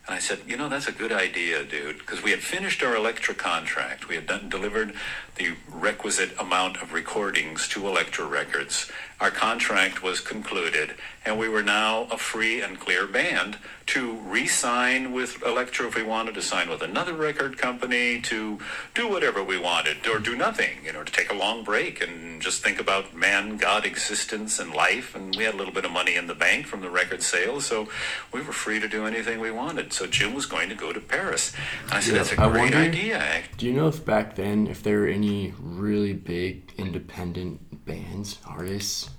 And 0.09 0.17
I 0.17 0.21
said, 0.21 0.39
you 0.47 0.57
know, 0.57 0.71
that's 0.71 0.89
a 0.89 0.93
good 0.93 1.13
idea, 1.13 1.65
dude, 1.65 1.99
because 1.99 2.23
we 2.23 2.31
had 2.31 2.41
finished 2.41 2.83
our 2.83 2.97
Elektra 2.97 3.35
contract. 3.35 4.09
We 4.09 4.15
had 4.15 4.27
done, 4.27 4.49
delivered 4.49 4.95
the 5.37 5.55
requisite 5.71 6.31
amount 6.41 6.79
of 6.79 6.95
recordings 6.95 7.69
to 7.69 7.87
Elektra 7.87 8.25
Records. 8.25 8.91
Our 9.21 9.31
contract 9.31 10.03
was 10.03 10.21
concluded, 10.21 10.95
and 11.27 11.39
we 11.39 11.49
were 11.49 11.63
now 11.63 12.07
a 12.11 12.17
free 12.17 12.63
and 12.63 12.81
clear 12.81 13.07
band 13.07 13.59
to 13.87 14.13
re-sign 14.13 15.13
with 15.13 15.43
Elektra 15.43 15.89
if 15.89 15.97
we 15.97 16.03
wanted 16.03 16.35
to 16.35 16.43
sign 16.43 16.69
with 16.69 16.83
another 16.83 17.15
record 17.15 17.59
company, 17.59 18.21
to 18.23 18.59
do 18.95 19.09
whatever 19.09 19.43
we 19.43 19.59
wanted, 19.59 20.07
or 20.07 20.19
do 20.19 20.37
nothing, 20.37 20.85
you 20.85 20.93
know, 20.93 21.03
to 21.03 21.13
take 21.13 21.33
a 21.33 21.35
long 21.35 21.65
break 21.65 22.01
and 22.01 22.41
just 22.41 22.63
think 22.63 22.81
about 22.81 23.15
man, 23.15 23.57
God, 23.57 23.85
existence, 23.85 24.59
and 24.59 24.73
life. 24.73 25.15
And 25.15 25.35
we 25.37 25.45
had 25.45 25.55
a 25.55 25.57
little 25.57 25.75
bit 25.75 25.85
of 25.85 25.91
money 25.91 26.15
in 26.15 26.29
the 26.29 26.35
bank 26.35 26.67
from 26.67 26.81
the 26.81 26.91
record 26.91 27.23
sales, 27.23 27.67
so 27.67 27.89
we 28.33 28.41
were 28.41 28.53
free 28.53 28.79
to 28.79 28.89
do 28.89 29.05
anything 29.05 29.41
we 29.41 29.51
wanted. 29.51 29.93
So 29.99 30.07
Jim 30.07 30.33
was 30.33 30.47
going 30.47 30.69
to 30.69 30.77
go 30.77 30.93
to 30.93 31.01
Paris. 31.01 31.53
And 31.87 31.95
I 31.95 31.99
said, 32.01 32.13
Yeah, 32.13 32.19
that's 32.19 32.33
a 32.35 32.41
I 32.41 32.49
great 32.49 32.61
wonder- 32.61 32.79
idea. 32.79 33.19
Eh? 33.19 33.43
Do 33.57 33.67
you 33.67 33.73
know 33.73 33.89
if 33.89 34.05
back 34.05 34.37
then, 34.37 34.69
if 34.69 34.81
there 34.81 35.01
were 35.01 35.09
any 35.09 35.53
really 35.59 36.13
big 36.13 36.73
independent 36.79 37.85
bands, 37.85 38.39
artists? 38.47 39.11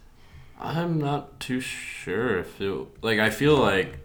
I'm 0.58 0.98
not 0.98 1.42
too 1.42 1.60
sure 1.60 2.40
if 2.40 2.62
it 2.62 2.88
like 3.04 3.20
I 3.20 3.30
feel 3.30 3.58
like 3.58 3.98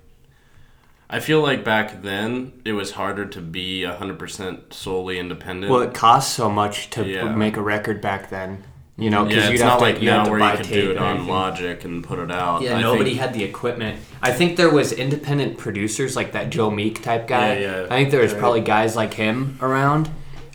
I 1.08 1.20
feel 1.20 1.40
like 1.40 1.62
back 1.64 2.02
then 2.02 2.52
it 2.64 2.72
was 2.72 2.92
harder 2.92 3.24
to 3.26 3.40
be 3.40 3.82
100% 3.82 4.72
solely 4.72 5.20
independent. 5.20 5.70
Well, 5.70 5.82
it 5.82 5.94
cost 5.94 6.34
so 6.34 6.50
much 6.50 6.90
to 6.90 7.04
Yeah. 7.06 7.34
make 7.36 7.56
a 7.56 7.62
record 7.62 8.00
back 8.00 8.30
then. 8.30 8.64
You 8.96 9.10
know, 9.10 9.24
because 9.24 9.38
yeah, 9.44 9.48
you'd 9.48 9.54
it's 9.54 9.62
have 9.62 9.70
not 9.72 9.78
to, 9.78 9.84
like 9.92 10.00
you 10.00 10.08
now 10.08 10.30
where 10.30 10.38
you 10.38 10.56
can 10.62 10.72
do 10.72 10.90
it 10.92 10.98
on. 10.98 11.26
Logic 11.26 11.84
and 11.84 12.04
put 12.04 12.20
it 12.20 12.30
out. 12.30 12.62
Yeah, 12.62 12.76
I 12.76 12.80
nobody 12.80 13.10
think- 13.10 13.20
had 13.22 13.34
the 13.34 13.42
equipment. 13.42 13.98
I 14.22 14.32
think 14.32 14.56
there 14.56 14.70
was 14.70 14.92
independent 14.92 15.58
producers 15.58 16.14
like 16.14 16.30
that 16.32 16.50
Joe 16.50 16.70
Meek 16.70 17.02
type 17.02 17.26
guy. 17.26 17.54
Yeah, 17.58 17.60
yeah. 17.80 17.86
I 17.90 17.96
think 17.96 18.10
there 18.12 18.20
was 18.22 18.32
Right. 18.32 18.38
probably 18.40 18.60
guys 18.60 18.94
like 18.94 19.14
him 19.14 19.58
around, 19.60 20.10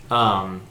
um, 0.09 0.61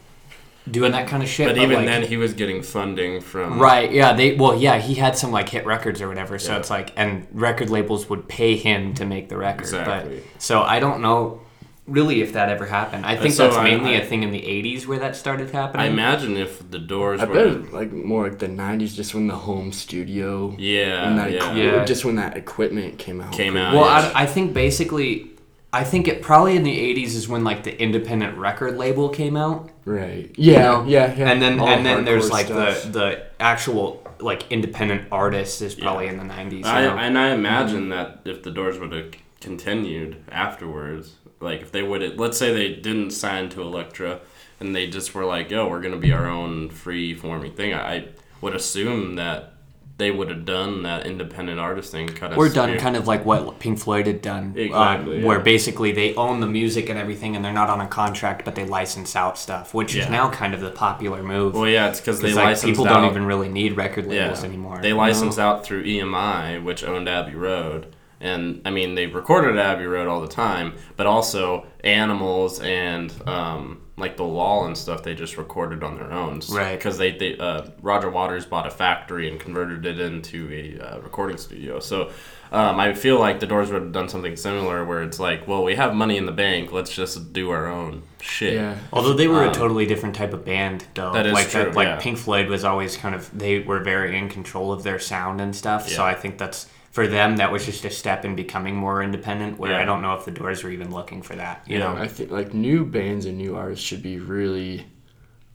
doing 0.69 0.91
that 0.93 1.07
kind 1.07 1.21
of 1.21 1.29
shit. 1.29 1.47
But 1.47 1.57
even 1.57 1.77
like- 1.77 1.85
then, 1.85 2.01
he 2.03 2.17
was 2.17 2.33
getting 2.33 2.63
funding 2.63 3.21
from 3.21 3.59
Right, 3.59 3.91
yeah, 3.91 4.13
they 4.13 4.33
well, 4.33 4.55
yeah, 4.59 4.79
he 4.79 4.95
had 4.95 5.15
some 5.15 5.31
like 5.31 5.49
hit 5.49 5.63
records 5.65 6.01
or 6.01 6.07
whatever, 6.07 6.39
so 6.39 6.53
Yeah. 6.53 6.57
it's 6.59 6.71
like 6.71 6.91
and 6.97 7.27
record 7.31 7.69
labels 7.69 8.09
would 8.09 8.27
pay 8.27 8.55
him 8.55 8.95
to 8.95 9.05
make 9.05 9.29
the 9.29 9.37
record. 9.37 9.61
Exactly. 9.61 10.15
But 10.17 10.41
so 10.41 10.63
I 10.63 10.79
don't 10.79 11.01
know 11.01 11.41
really 11.89 12.21
if 12.21 12.33
that 12.33 12.49
ever 12.49 12.65
happened. 12.65 13.05
I 13.05 13.15
think 13.15 13.33
so 13.33 13.45
that's 13.45 13.57
I- 13.57 13.63
mainly 13.63 13.95
I- 13.95 13.99
a 14.01 14.05
thing 14.05 14.23
in 14.23 14.31
the 14.31 14.41
80s 14.45 14.87
where 14.87 14.99
that 14.99 15.15
started 15.15 15.49
happening. 15.51 15.81
I 15.85 15.89
imagine 15.89 16.37
if 16.37 16.69
the 16.71 16.79
Doors 16.79 17.19
I 17.21 17.25
were 17.25 17.33
bet 17.33 17.47
it, 17.47 17.73
like 17.73 17.91
more 17.91 18.23
like 18.27 18.39
the 18.39 18.47
'90s, 18.47 18.95
just 18.95 19.13
when 19.15 19.27
the 19.27 19.35
home 19.35 19.71
studio, 19.71 20.55
yeah, 20.57 21.05
when 21.05 21.15
that 21.17 21.31
yeah, 21.31 21.49
equi- 21.49 21.61
Yeah. 21.63 21.85
just 21.85 22.05
when 22.05 22.15
that 22.15 22.37
equipment 22.37 22.97
came 22.97 23.21
out. 23.21 23.31
Came 23.33 23.57
out. 23.57 23.73
well, 23.75 23.85
yeah. 23.85 24.11
I, 24.15 24.23
I 24.23 24.25
think 24.25 24.53
basically 24.53 25.31
I 25.71 25.83
think 25.83 26.07
it 26.07 26.23
probably 26.23 26.55
in 26.55 26.63
the 26.63 26.75
80s 26.95 27.13
is 27.15 27.27
when 27.29 27.43
like 27.43 27.63
the 27.63 27.79
independent 27.79 28.37
record 28.39 28.75
label 28.77 29.07
came 29.09 29.37
out. 29.37 29.69
Right. 29.85 30.31
Yeah. 30.35 30.53
you 30.53 30.59
know? 30.59 30.83
Yeah. 30.87 31.15
Yeah. 31.15 31.29
And 31.31 31.39
then 31.41 31.59
All 31.59 31.67
and 31.67 31.85
then 31.85 32.05
there's 32.05 32.31
like 32.31 32.47
stuff. 32.47 32.83
the 32.83 32.89
the 32.89 33.23
actual 33.39 34.03
like 34.19 34.51
independent 34.51 35.03
artists 35.11 35.61
is 35.61 35.75
probably 35.75 36.07
in 36.07 36.17
the 36.17 36.23
90s. 36.25 36.65
I, 36.65 36.81
know? 36.85 36.97
and 36.97 37.17
I 37.17 37.29
imagine 37.33 37.89
that 37.89 38.21
if 38.25 38.41
the 38.43 38.49
Doors 38.51 38.79
would 38.79 38.91
have 38.93 39.11
continued 39.41 40.17
afterwards, 40.31 41.13
like 41.39 41.61
if 41.61 41.71
they 41.71 41.83
would, 41.83 42.01
have, 42.01 42.19
let's 42.19 42.37
say 42.37 42.53
they 42.53 42.73
didn't 42.73 43.11
sign 43.11 43.49
to 43.49 43.61
Elektra, 43.61 44.19
and 44.59 44.75
they 44.75 44.87
just 44.87 45.13
were 45.13 45.25
like, 45.25 45.49
"Yo, 45.49 45.67
we're 45.67 45.81
gonna 45.81 45.97
be 45.97 46.11
our 46.11 46.27
own 46.27 46.69
free 46.69 47.13
forming 47.13 47.53
thing," 47.53 47.73
I, 47.73 48.07
would 48.41 48.55
assume 48.55 49.15
that 49.15 49.53
they 49.97 50.11
would 50.11 50.29
have 50.29 50.45
done 50.45 50.83
that 50.83 51.05
independent 51.05 51.59
artist 51.59 51.91
thing. 51.91 52.07
Kind 52.07 52.31
of 52.31 52.37
We're 52.37 52.49
done 52.49 52.77
kind 52.77 52.95
of 52.95 53.05
like 53.05 53.25
what 53.25 53.59
Pink 53.59 53.79
Floyd 53.79 54.07
had 54.07 54.21
done, 54.21 54.53
uh, 54.55 54.61
Exactly, 54.61 55.23
where 55.23 55.37
yeah. 55.37 55.43
basically 55.43 55.91
they 55.91 56.15
own 56.15 56.39
the 56.39 56.47
music 56.47 56.89
and 56.89 56.97
everything, 56.97 57.35
and 57.35 57.43
they're 57.43 57.51
not 57.51 57.69
on 57.69 57.81
a 57.81 57.87
contract, 57.87 58.45
but 58.45 58.55
they 58.55 58.65
license 58.65 59.15
out 59.15 59.37
stuff, 59.37 59.73
which 59.73 59.95
is 59.95 60.09
now 60.09 60.29
kind 60.29 60.53
of 60.53 60.61
the 60.61 60.71
popular 60.71 61.21
move. 61.21 61.53
Well, 61.53 61.67
yeah, 61.67 61.89
it's 61.89 61.99
because 61.99 62.21
they 62.21 62.33
like 62.33 62.45
licensed 62.45 62.65
people 62.65 62.87
out. 62.87 63.01
don't 63.01 63.11
even 63.11 63.25
really 63.25 63.49
need 63.49 63.75
record 63.75 64.07
labels 64.07 64.43
anymore. 64.43 64.79
They 64.81 64.93
licensed 64.93 65.37
out 65.37 65.65
through 65.65 65.83
EMI, 65.83 66.63
which 66.63 66.83
owned 66.83 67.09
Abbey 67.09 67.35
Road. 67.35 67.93
And 68.21 68.61
I 68.65 68.69
mean, 68.71 68.95
they 68.95 69.05
recorded 69.07 69.57
at 69.57 69.65
Abbey 69.75 69.85
Road 69.85 70.07
all 70.07 70.19
the 70.21 70.27
time, 70.27 70.73
but 70.97 71.05
also 71.07 71.65
Animals 71.85 72.59
and 72.59 73.13
um, 73.27 73.81
like 73.97 74.17
the 74.17 74.23
Law 74.23 74.65
and 74.65 74.77
stuff. 74.77 75.03
They 75.03 75.15
just 75.15 75.37
recorded 75.37 75.83
on 75.83 75.95
their 75.95 76.11
own, 76.11 76.41
Right. 76.49 76.75
Because 76.77 76.97
they, 76.97 77.11
they 77.11 77.37
uh, 77.37 77.67
Roger 77.81 78.09
Waters 78.09 78.45
bought 78.45 78.67
a 78.67 78.69
factory 78.71 79.29
and 79.29 79.39
converted 79.39 79.85
it 79.85 79.99
into 79.99 80.49
a 80.51 80.85
uh, 80.85 80.99
recording 80.99 81.37
studio. 81.37 81.79
So 81.79 82.11
um, 82.51 82.77
I 82.79 82.93
feel 82.93 83.19
like 83.19 83.39
the 83.39 83.45
Doors 83.47 83.71
would 83.71 83.81
have 83.83 83.91
done 83.93 84.09
something 84.09 84.35
similar, 84.35 84.83
where 84.83 85.01
it's 85.03 85.19
like, 85.19 85.47
well, 85.47 85.63
we 85.63 85.75
have 85.75 85.93
money 85.95 86.17
in 86.17 86.25
the 86.25 86.31
bank, 86.33 86.71
let's 86.73 86.93
just 86.93 87.31
do 87.31 87.51
our 87.51 87.67
own 87.67 88.03
shit. 88.19 88.55
yeah. 88.55 88.75
Although 88.91 89.13
they 89.13 89.27
were 89.29 89.43
Um, 89.43 89.49
a 89.51 89.53
totally 89.53 89.85
different 89.85 90.15
type 90.15 90.33
of 90.33 90.43
band, 90.43 90.85
though. 90.95 91.13
That 91.13 91.25
is 91.25 91.31
like 91.33 91.49
true, 91.49 91.71
like 91.71 91.87
yeah. 91.87 91.99
Pink 91.99 92.17
Floyd 92.17 92.47
was 92.49 92.65
always 92.65 92.97
kind 92.97 93.15
of 93.15 93.29
they 93.37 93.59
were 93.59 93.79
very 93.79 94.17
in 94.17 94.27
control 94.27 94.73
of 94.73 94.83
their 94.83 94.99
sound 94.99 95.39
and 95.39 95.55
stuff. 95.55 95.87
Yeah. 95.89 95.95
So 95.97 96.03
I 96.03 96.15
think 96.15 96.37
that's 96.37 96.67
for 96.99 97.07
them 97.07 97.37
that 97.37 97.49
was 97.49 97.65
just 97.65 97.85
a 97.85 97.89
step 97.89 98.25
in 98.25 98.35
becoming 98.35 98.75
more 98.75 99.01
independent. 99.01 99.57
Where 99.57 99.71
Yeah. 99.71 99.81
I 99.81 99.85
don't 99.85 100.01
know 100.01 100.15
if 100.15 100.25
the 100.25 100.31
Doors 100.31 100.63
were 100.65 100.69
even 100.69 100.91
looking 100.91 101.21
for 101.21 101.33
that. 101.37 101.63
You 101.65 101.77
Yeah. 101.77 101.93
know, 101.93 101.95
I 102.01 102.09
think 102.09 102.29
like 102.29 102.53
new 102.53 102.83
bands 102.83 103.25
and 103.25 103.37
new 103.37 103.55
artists 103.55 103.85
should 103.85 104.03
be 104.03 104.19
really 104.19 104.85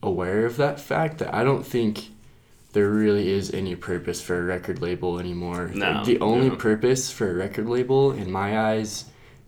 aware 0.03 0.47
of 0.47 0.57
that 0.57 0.81
fact 0.81 1.19
that 1.19 1.35
I 1.35 1.45
don't 1.45 1.67
think 1.67 2.09
there 2.73 2.89
really 2.89 3.29
is 3.31 3.53
any 3.53 3.77
purpose 3.77 4.23
for 4.23 4.39
a 4.41 4.43
record 4.43 4.81
label 4.81 5.19
anymore. 5.21 5.71
No, 5.75 5.93
Like, 5.93 6.05
the 6.07 6.19
only 6.21 6.49
no. 6.49 6.57
purpose 6.57 7.11
for 7.11 7.31
a 7.31 7.35
record 7.35 7.69
label 7.69 8.11
in 8.13 8.31
my 8.33 8.59
eyes 8.59 9.05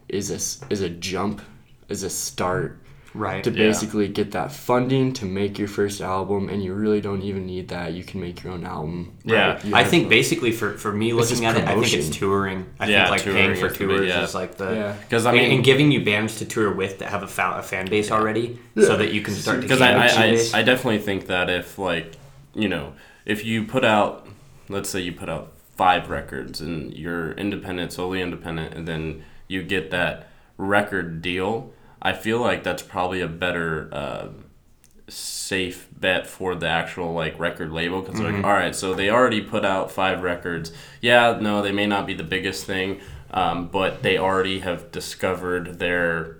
is 0.06 0.30
a 0.30 0.34
s- 0.34 0.60
is 0.68 0.82
a 0.82 0.90
jump, 0.90 1.40
is 1.88 2.02
a 2.02 2.10
start 2.10 2.78
right? 3.16 3.42
to 3.44 3.50
Yeah. 3.50 3.56
basically 3.68 4.08
get 4.08 4.32
that 4.32 4.52
funding 4.52 5.12
to 5.14 5.24
make 5.24 5.58
your 5.58 5.68
first 5.68 6.00
album 6.00 6.48
and 6.48 6.62
you 6.62 6.74
really 6.74 7.00
don't 7.00 7.22
even 7.22 7.46
need 7.46 7.68
that. 7.68 7.92
You 7.94 8.04
can 8.04 8.20
make 8.20 8.42
your 8.44 8.52
own 8.52 8.64
album. 8.64 9.12
Yeah. 9.24 9.58
You 9.64 9.74
I 9.74 9.84
think 9.84 10.04
like- 10.04 10.10
basically 10.10 10.52
for, 10.52 10.76
for 10.78 10.92
me 10.92 11.06
It's 11.08 11.14
looking 11.16 11.42
just 11.44 11.56
at 11.56 11.56
it, 11.56 11.68
I 11.68 11.74
think 11.80 11.92
it's 11.94 12.10
touring. 12.16 12.66
I 12.78 12.88
Yeah, 12.88 13.04
think 13.04 13.10
like 13.10 13.22
touring 13.22 13.36
paying 13.38 13.54
for 13.56 13.68
has 13.68 13.76
to 13.78 13.86
be, 13.88 13.94
tours 13.94 14.08
yeah. 14.08 14.22
is 14.24 14.34
like 14.34 14.56
the 14.56 14.70
Yeah. 14.74 14.94
'Cause, 15.10 15.26
I 15.26 15.32
mean- 15.32 15.50
and 15.52 15.64
giving 15.64 15.90
you 15.90 16.04
bands 16.04 16.36
to 16.38 16.44
tour 16.44 16.72
with 16.72 16.98
that 16.98 17.08
have 17.10 17.22
a, 17.22 17.28
fa- 17.28 17.56
a 17.58 17.62
fan 17.62 17.86
base 17.86 18.10
already, 18.10 18.58
so 18.78 18.96
that 18.96 19.12
you 19.12 19.20
can 19.22 19.34
start 19.34 19.56
to 19.56 19.62
because 19.62 19.78
gain 19.78 19.96
I, 19.96 20.02
a 20.02 20.04
I, 20.04 20.08
fan 20.36 20.54
I. 20.54 20.58
I 20.60 20.62
definitely 20.62 20.98
think 20.98 21.26
that 21.26 21.48
if 21.50 21.78
like 21.78 22.12
you 22.54 22.68
know 22.68 22.92
if 23.24 23.44
you 23.44 23.64
put 23.64 23.84
out 23.84 24.26
let's 24.68 24.88
say 24.90 25.00
you 25.00 25.12
put 25.12 25.28
out 25.28 25.52
five 25.76 26.08
records 26.10 26.60
and 26.60 26.92
you're 26.94 27.32
independent 27.32 27.92
solely 27.92 28.20
independent 28.22 28.72
and 28.74 28.86
then 28.88 29.22
you 29.48 29.62
get 29.62 29.90
that 29.90 30.26
record 30.58 31.20
deal 31.22 31.70
i 32.02 32.12
feel 32.12 32.38
like 32.40 32.62
that's 32.62 32.82
probably 32.82 33.20
a 33.20 33.28
better 33.28 33.88
uh, 33.92 34.28
safe 35.08 35.88
bet 35.92 36.26
for 36.26 36.54
the 36.54 36.66
actual 36.66 37.12
like 37.12 37.38
record 37.38 37.70
label 37.70 38.02
because 38.02 38.20
like 38.20 38.34
all 38.44 38.52
right 38.52 38.74
so 38.74 38.92
they 38.92 39.08
already 39.08 39.40
put 39.40 39.64
out 39.64 39.90
five 39.90 40.22
records. 40.22 40.72
Yeah 41.00 41.38
no 41.40 41.62
they 41.62 41.70
may 41.70 41.86
not 41.86 42.06
be 42.06 42.14
the 42.14 42.24
biggest 42.24 42.64
thing 42.64 43.00
um, 43.30 43.68
but 43.68 44.02
they 44.02 44.18
already 44.18 44.60
have 44.60 44.90
discovered 44.90 45.78
their 45.78 46.38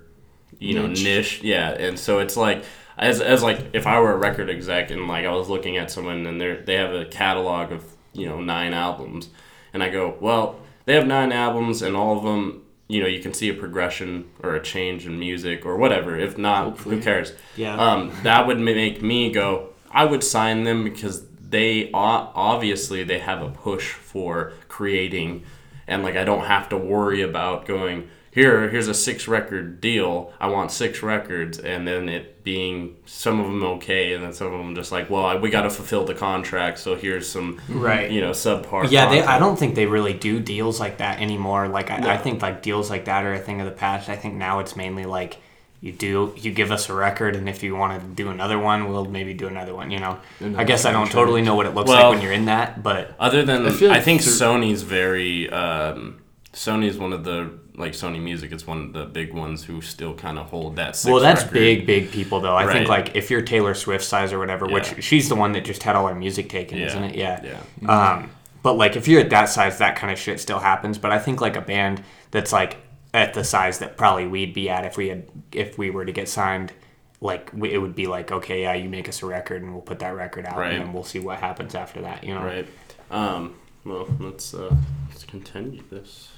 you 0.59 0.73
know 0.75 0.87
Niche. 0.87 1.03
niche. 1.03 1.41
Yeah 1.43 1.69
and 1.69 1.97
so 1.97 2.19
it's 2.19 2.35
like 2.35 2.65
as, 2.97 3.21
as 3.21 3.41
like 3.41 3.67
if 3.73 3.87
i 3.87 3.99
were 4.01 4.11
a 4.11 4.17
record 4.17 4.49
exec 4.49 4.91
and 4.91 5.07
like 5.07 5.25
i 5.25 5.31
was 5.31 5.47
looking 5.47 5.77
at 5.77 5.89
someone 5.89 6.25
and 6.25 6.41
they 6.41 6.55
they 6.55 6.75
have 6.75 6.93
a 6.93 7.05
catalog 7.05 7.71
of 7.71 7.85
you 8.11 8.27
know 8.27 8.41
nine 8.41 8.73
albums 8.73 9.29
and 9.73 9.81
i 9.81 9.89
go 9.89 10.17
well 10.19 10.59
they 10.85 10.93
have 10.93 11.07
nine 11.07 11.31
albums 11.31 11.81
and 11.81 11.95
all 11.95 12.17
of 12.17 12.23
them 12.23 12.63
you 12.87 13.01
know 13.01 13.07
you 13.07 13.21
can 13.21 13.33
see 13.33 13.49
a 13.49 13.53
progression 13.53 14.29
or 14.41 14.55
a 14.55 14.61
change 14.61 15.05
in 15.05 15.19
music 15.19 15.65
or 15.65 15.77
whatever. 15.77 16.17
If 16.17 16.37
not 16.37 16.77
who 16.79 17.01
cares? 17.01 17.33
Yeah. 17.55 17.75
um, 17.75 18.11
that 18.23 18.47
would 18.47 18.59
make 18.59 19.01
me 19.01 19.31
go 19.31 19.69
i 19.89 20.03
would 20.03 20.21
sign 20.23 20.65
them 20.65 20.83
because 20.83 21.23
they 21.49 21.89
obviously 21.93 23.03
they 23.03 23.19
have 23.19 23.41
a 23.41 23.49
push 23.49 23.93
for 23.93 24.51
creating 24.67 25.43
and 25.87 26.03
like 26.03 26.15
I 26.15 26.23
don't 26.23 26.45
have 26.45 26.69
to 26.69 26.77
worry 26.77 27.21
about 27.21 27.65
going 27.65 28.09
here 28.37 28.69
here's 28.69 28.87
a 28.87 28.93
six 28.93 29.27
record 29.27 29.81
deal 29.81 30.31
I 30.39 30.47
want 30.47 30.71
six 30.71 31.01
records 31.01 31.57
and 31.59 31.87
then 31.87 32.07
it 32.07 32.43
being 32.43 32.95
some 33.05 33.39
of 33.39 33.47
them 33.47 33.63
okay 33.77 34.13
and 34.13 34.23
then 34.23 34.31
some 34.33 34.53
of 34.53 34.59
them 34.59 34.75
just 34.75 34.91
like 34.91 35.09
well 35.09 35.25
I, 35.25 35.35
we 35.35 35.49
got 35.49 35.63
to 35.63 35.69
fulfill 35.69 36.05
the 36.05 36.13
contract 36.13 36.79
so 36.79 36.95
here's 36.95 37.27
some 37.27 37.59
Right. 37.67 38.09
you 38.11 38.21
know 38.21 38.31
subpar 38.31 38.89
Yeah, 38.91 39.09
they, 39.09 39.21
I 39.23 39.39
don't 39.39 39.57
think 39.57 39.75
they 39.75 39.85
really 39.87 40.13
do 40.13 40.39
deals 40.39 40.79
like 40.79 40.99
that 40.99 41.19
anymore. 41.19 41.67
Like 41.67 41.89
I, 41.91 42.13
I 42.15 42.17
think 42.17 42.41
like 42.41 42.61
deals 42.61 42.89
like 42.89 43.05
that 43.05 43.25
are 43.25 43.33
a 43.33 43.39
thing 43.39 43.59
of 43.61 43.65
the 43.65 43.73
past. 43.85 44.07
I 44.09 44.15
think 44.15 44.35
now 44.35 44.59
it's 44.59 44.75
mainly 44.75 45.05
like 45.05 45.37
you 45.81 45.91
do 45.91 46.33
you 46.37 46.51
give 46.51 46.71
us 46.71 46.89
a 46.89 46.93
record, 46.93 47.35
and 47.35 47.47
if 47.47 47.61
you 47.63 47.75
want 47.75 48.01
to 48.01 48.07
do 48.07 48.29
another 48.29 48.57
one, 48.57 48.89
we'll 48.89 49.05
maybe 49.05 49.33
do 49.35 49.47
another 49.47 49.75
one. 49.75 49.91
You 49.91 49.99
know, 49.99 50.17
Another 50.39 50.59
I 50.61 50.63
guess 50.63 50.85
I 50.85 50.91
don't 50.91 51.11
totally 51.11 51.43
know 51.43 51.53
what 51.55 51.67
it 51.67 51.75
looks 51.75 51.87
Well- 51.89 52.09
like 52.09 52.13
when 52.15 52.21
you're 52.23 52.33
in 52.41 52.45
that, 52.45 52.81
but 52.81 53.13
Other 53.19 53.43
than 53.45 53.63
I 53.65 53.97
I, 53.97 54.01
think 54.01 54.21
Sony's 54.21 54.81
very 54.81 55.47
um, 55.51 56.19
Sony's 56.53 56.97
one 56.97 57.13
of 57.13 57.23
the 57.23 57.51
like 57.77 57.93
Sony 57.93 58.19
Music 58.21 58.51
is 58.51 58.65
one 58.65 58.81
of 58.87 58.93
the 58.93 59.05
big 59.05 59.33
ones 59.33 59.63
who 59.63 59.81
still 59.81 60.13
kind 60.15 60.37
of 60.39 60.47
hold 60.47 60.75
that. 60.77 60.99
Well, 61.05 61.19
that's 61.19 61.43
record. 61.43 61.53
big, 61.53 61.85
big 61.85 62.11
people 62.11 62.39
though. 62.39 62.55
I 62.55 62.71
think 62.71 62.89
like 62.89 63.15
if 63.15 63.29
you're 63.29 63.41
Taylor 63.43 63.73
Swift 63.75 64.03
size 64.03 64.33
or 64.33 64.39
whatever, 64.39 64.67
Yeah. 64.67 64.73
which 64.73 65.03
she's 65.03 65.29
the 65.29 65.35
one 65.35 65.51
that 65.53 65.63
just 65.63 65.83
had 65.83 65.95
all 65.95 66.07
our 66.07 66.15
music 66.15 66.49
taken, 66.49 66.79
Yeah. 66.79 66.87
isn't 66.87 67.03
it? 67.03 67.15
Yeah. 67.15 67.59
Yeah. 67.81 68.13
Um, 68.13 68.31
but 68.63 68.73
like 68.73 68.95
if 68.95 69.07
you're 69.07 69.21
at 69.21 69.29
that 69.29 69.45
size, 69.45 69.77
that 69.77 69.95
kind 69.95 70.11
of 70.11 70.17
shit 70.19 70.39
still 70.39 70.59
happens. 70.59 70.97
But 70.97 71.11
I 71.11 71.19
think 71.19 71.39
like 71.39 71.55
a 71.55 71.61
band 71.61 72.03
that's 72.31 72.51
like 72.51 72.77
at 73.13 73.33
the 73.35 73.43
size 73.43 73.79
that 73.79 73.95
probably 73.95 74.27
we'd 74.27 74.53
be 74.53 74.69
at 74.69 74.83
if 74.85 74.97
we 74.97 75.09
had 75.09 75.27
if 75.53 75.77
we 75.77 75.89
were 75.91 76.03
to 76.05 76.11
get 76.11 76.27
signed, 76.27 76.73
like 77.21 77.51
it 77.63 77.77
would 77.77 77.95
be 77.95 78.07
like 78.07 78.31
okay, 78.31 78.63
yeah, 78.63 78.73
you 78.73 78.89
make 78.89 79.07
us 79.07 79.21
a 79.21 79.25
record 79.27 79.61
and 79.61 79.71
we'll 79.71 79.81
put 79.81 79.99
that 79.99 80.15
record 80.15 80.45
out 80.47 80.57
Right. 80.57 80.73
and 80.73 80.85
then 80.85 80.93
we'll 80.93 81.03
see 81.03 81.19
what 81.19 81.37
happens 81.39 81.75
after 81.75 82.01
that. 82.01 82.23
You 82.23 82.33
know. 82.33 82.43
Right. 82.43 82.67
Um, 83.11 83.55
well, 83.85 84.07
let's 84.19 84.53
uh, 84.53 84.75
let's 85.09 85.23
continue 85.25 85.83
this. 85.91 86.29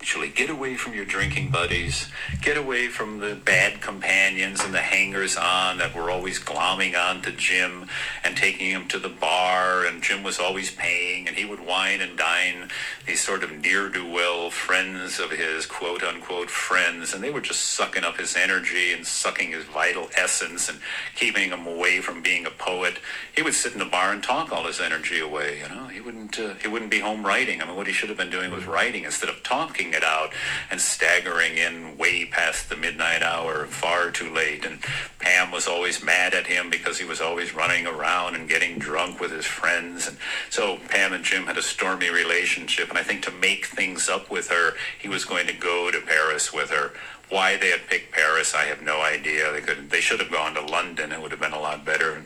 Actually, 0.00 0.30
get 0.30 0.48
away 0.48 0.76
from 0.76 0.94
your 0.94 1.04
drinking 1.04 1.50
buddies. 1.50 2.08
Get 2.40 2.56
away 2.56 2.88
from 2.88 3.20
the 3.20 3.34
bad 3.34 3.82
companions 3.82 4.64
and 4.64 4.72
the 4.72 4.78
hangers 4.78 5.36
on 5.36 5.76
that 5.76 5.94
were 5.94 6.10
always 6.10 6.38
glomming 6.38 6.98
on 6.98 7.20
to 7.20 7.32
Jim 7.32 7.86
and 8.24 8.34
taking 8.34 8.70
him 8.70 8.88
to 8.88 8.98
the 8.98 9.10
bar. 9.10 9.84
And 9.84 10.02
Jim 10.02 10.22
was 10.22 10.38
always 10.38 10.70
paying, 10.70 11.28
and 11.28 11.36
he 11.36 11.44
would 11.44 11.60
wine 11.60 12.00
and 12.00 12.16
dine 12.16 12.70
these 13.06 13.20
sort 13.20 13.44
of 13.44 13.52
near 13.52 13.90
do 13.90 14.10
well 14.10 14.50
friends 14.50 15.20
of 15.20 15.32
his, 15.32 15.66
quote 15.66 16.02
unquote 16.02 16.48
friends. 16.48 17.12
And 17.12 17.22
they 17.22 17.30
were 17.30 17.42
just 17.42 17.60
sucking 17.60 18.02
up 18.02 18.16
his 18.16 18.36
energy 18.36 18.94
and 18.94 19.06
sucking 19.06 19.52
his 19.52 19.64
vital 19.66 20.08
essence 20.16 20.70
and 20.70 20.78
keeping 21.14 21.50
him 21.50 21.66
away 21.66 22.00
from 22.00 22.22
being 22.22 22.46
a 22.46 22.50
poet. 22.50 22.98
He 23.36 23.42
would 23.42 23.54
sit 23.54 23.74
in 23.74 23.78
the 23.78 23.84
bar 23.84 24.12
and 24.12 24.22
talk 24.22 24.50
all 24.50 24.64
his 24.64 24.80
energy 24.80 25.20
away. 25.20 25.58
You 25.58 25.68
know, 25.68 25.88
he 25.88 26.00
wouldn't. 26.00 26.38
Uh, 26.38 26.54
he 26.54 26.68
wouldn't 26.68 26.90
be 26.90 27.00
home 27.00 27.26
writing. 27.26 27.60
I 27.60 27.66
mean, 27.66 27.76
what 27.76 27.86
he 27.86 27.92
should 27.92 28.08
have 28.08 28.18
been 28.18 28.30
doing 28.30 28.50
was 28.50 28.64
writing 28.64 29.04
instead 29.04 29.28
of 29.28 29.42
talking 29.42 29.89
it 29.92 30.04
out 30.04 30.32
and 30.70 30.80
staggering 30.80 31.56
in 31.56 31.96
way 31.96 32.24
past 32.24 32.68
the 32.68 32.76
midnight 32.76 33.22
hour, 33.22 33.66
far 33.66 34.10
too 34.10 34.32
late. 34.32 34.64
And 34.64 34.80
Pam 35.18 35.50
was 35.50 35.66
always 35.66 36.02
mad 36.02 36.34
at 36.34 36.46
him 36.46 36.70
because 36.70 36.98
he 36.98 37.04
was 37.04 37.20
always 37.20 37.54
running 37.54 37.86
around 37.86 38.34
and 38.34 38.48
getting 38.48 38.78
drunk 38.78 39.20
with 39.20 39.30
his 39.30 39.46
friends. 39.46 40.08
And 40.08 40.16
so 40.50 40.78
Pam 40.88 41.12
and 41.12 41.24
Jim 41.24 41.44
had 41.44 41.58
a 41.58 41.62
stormy 41.62 42.10
relationship. 42.10 42.88
And 42.88 42.98
I 42.98 43.02
think 43.02 43.22
to 43.24 43.30
make 43.30 43.66
things 43.66 44.08
up 44.08 44.30
with 44.30 44.48
her, 44.48 44.72
he 44.98 45.08
was 45.08 45.24
going 45.24 45.46
to 45.46 45.54
go 45.54 45.90
to 45.90 46.00
Paris 46.00 46.52
with 46.52 46.70
her. 46.70 46.92
Why 47.28 47.56
they 47.56 47.70
had 47.70 47.86
picked 47.86 48.12
Paris, 48.12 48.54
I 48.54 48.64
have 48.64 48.82
no 48.82 49.00
idea. 49.02 49.52
They 49.52 49.60
could, 49.60 49.88
they 49.90 50.00
should 50.00 50.18
have 50.18 50.32
gone 50.32 50.54
to 50.54 50.62
London. 50.62 51.12
It 51.12 51.20
would 51.20 51.30
have 51.30 51.40
been 51.40 51.52
a 51.52 51.60
lot 51.60 51.84
better. 51.84 52.24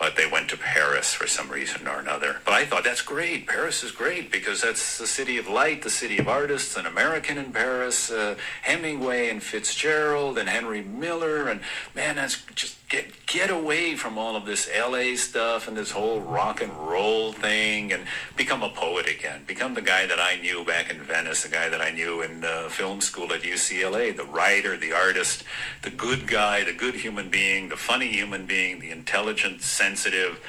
But 0.00 0.16
they 0.16 0.26
went 0.26 0.48
to 0.48 0.56
Paris 0.56 1.12
for 1.12 1.26
some 1.26 1.50
reason 1.50 1.86
or 1.86 2.00
another. 2.00 2.40
But 2.46 2.54
I 2.54 2.64
thought 2.64 2.84
that's 2.84 3.02
great. 3.02 3.46
Paris 3.46 3.84
is 3.84 3.92
great 3.92 4.32
because 4.32 4.62
that's 4.62 4.96
the 4.96 5.06
city 5.06 5.36
of 5.36 5.46
light, 5.46 5.82
the 5.82 5.90
city 5.90 6.16
of 6.18 6.26
artists, 6.26 6.74
an 6.76 6.86
American 6.86 7.36
in 7.36 7.52
Paris, 7.52 8.10
uh, 8.10 8.36
Hemingway 8.62 9.28
and 9.28 9.42
Fitzgerald 9.42 10.38
and 10.38 10.48
Henry 10.48 10.80
Miller, 10.80 11.48
and 11.48 11.60
man, 11.94 12.16
that's 12.16 12.42
just 12.54 12.80
get 12.90 13.26
get 13.26 13.50
away 13.50 13.94
from 13.94 14.18
all 14.18 14.34
of 14.34 14.44
this 14.44 14.68
LA 14.76 15.14
stuff 15.14 15.68
and 15.68 15.76
this 15.76 15.92
whole 15.92 16.20
rock 16.20 16.60
and 16.60 16.72
roll 16.72 17.32
thing, 17.32 17.92
and 17.92 18.04
become 18.36 18.62
a 18.62 18.68
poet 18.68 19.08
again. 19.08 19.44
Become 19.46 19.74
the 19.74 19.82
guy 19.82 20.06
that 20.06 20.18
I 20.18 20.36
knew 20.40 20.64
back 20.64 20.90
in 20.90 21.00
Venice, 21.00 21.44
the 21.44 21.48
guy 21.48 21.68
that 21.68 21.80
I 21.80 21.90
knew 21.90 22.20
in 22.20 22.44
uh, 22.44 22.68
film 22.68 23.00
school 23.00 23.32
at 23.32 23.42
UCLA, 23.42 24.14
the 24.14 24.24
writer, 24.24 24.76
the 24.76 24.92
artist, 24.92 25.44
the 25.82 25.90
good 25.90 26.26
guy, 26.26 26.64
the 26.64 26.72
good 26.72 26.96
human 26.96 27.30
being, 27.30 27.68
the 27.68 27.76
funny 27.76 28.08
human 28.08 28.44
being, 28.44 28.80
the 28.80 28.90
intelligent, 28.90 29.62
sensitive 29.90 30.40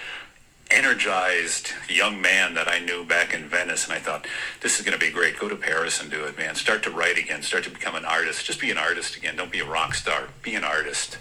energized 0.70 1.72
young 1.90 2.22
man 2.22 2.54
that 2.54 2.68
I 2.68 2.78
knew 2.78 3.04
back 3.04 3.34
in 3.34 3.50
Venice, 3.50 3.86
and 3.86 3.94
I 3.94 3.98
thought, 3.98 4.28
this 4.62 4.80
is 4.80 4.86
going 4.86 4.98
to 4.98 5.04
be 5.04 5.12
great. 5.12 5.40
Go 5.40 5.50
to 5.50 5.56
Paris 5.56 6.00
and 6.00 6.12
do 6.12 6.24
it, 6.26 6.38
man. 6.38 6.54
Start 6.54 6.84
to 6.84 6.92
write 6.92 7.18
again. 7.18 7.42
Start 7.42 7.64
to 7.64 7.72
become 7.72 7.96
an 7.96 8.06
artist. 8.06 8.46
Just 8.46 8.62
be 8.62 8.70
an 8.70 8.78
artist 8.78 9.18
again. 9.18 9.36
Don't 9.36 9.52
be 9.52 9.60
a 9.60 9.66
rock 9.66 9.96
star. 9.96 10.30
Be 10.44 10.54
an 10.54 10.64
artist. 10.64 11.18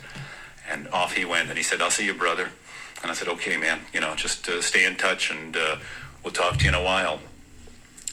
And 0.71 0.87
off 0.89 1.17
he 1.17 1.25
went, 1.25 1.49
and 1.49 1.57
he 1.57 1.65
said, 1.65 1.81
I'll 1.81 1.91
see 1.91 2.05
you, 2.05 2.13
brother. 2.13 2.51
And 3.03 3.11
I 3.11 3.15
said, 3.15 3.29
okay, 3.29 3.57
man. 3.57 3.81
You 3.95 4.01
know, 4.01 4.15
just 4.15 4.47
uh, 4.49 4.61
stay 4.61 4.85
in 4.85 4.97
touch, 4.97 5.31
and 5.31 5.57
uh, 5.57 5.77
we'll 6.23 6.35
talk 6.35 6.59
to 6.59 6.65
you 6.65 6.69
in 6.69 6.75
a 6.75 6.85
while. 6.85 7.21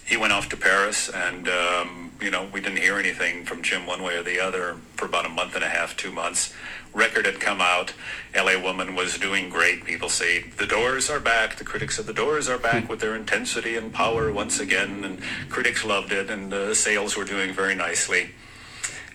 He 0.05 0.15
went 0.15 0.32
off 0.32 0.47
to 0.49 0.58
Paris, 0.58 1.10
and 1.10 1.49
um, 1.49 2.12
you 2.21 2.32
know, 2.32 2.47
we 2.53 2.62
didn't 2.62 2.79
hear 2.79 2.97
anything 2.97 3.43
from 3.43 3.62
Jim 3.62 3.86
one 3.86 4.01
way 4.01 4.15
or 4.15 4.23
the 4.23 4.39
other 4.39 4.77
for 4.95 5.05
about 5.05 5.25
a 5.25 5.29
month 5.29 5.53
and 5.53 5.65
a 5.65 5.69
half, 5.69 5.97
two 5.97 6.12
months. 6.12 6.53
Record 6.93 7.26
had 7.26 7.39
come 7.39 7.62
out. 7.62 7.93
LA 8.36 8.60
Woman 8.62 8.95
was 8.95 9.17
doing 9.17 9.50
great. 9.50 9.86
People 9.86 10.10
say 10.10 10.41
the 10.58 10.65
Doors 10.65 11.10
are 11.10 11.19
back. 11.19 11.58
The 11.58 11.63
critics 11.63 12.00
of 12.00 12.06
the 12.06 12.13
Doors 12.13 12.50
are 12.50 12.58
back 12.58 12.89
with 12.89 13.00
their 13.00 13.15
intensity 13.15 13.76
and 13.76 13.93
power 13.93 14.32
once 14.32 14.60
again, 14.60 15.04
and 15.04 15.21
critics 15.50 15.86
loved 15.86 16.12
it, 16.12 16.30
and 16.30 16.54
uh, 16.54 16.73
sales 16.73 17.15
were 17.15 17.26
doing 17.26 17.54
very 17.54 17.76
nicely. 17.76 18.32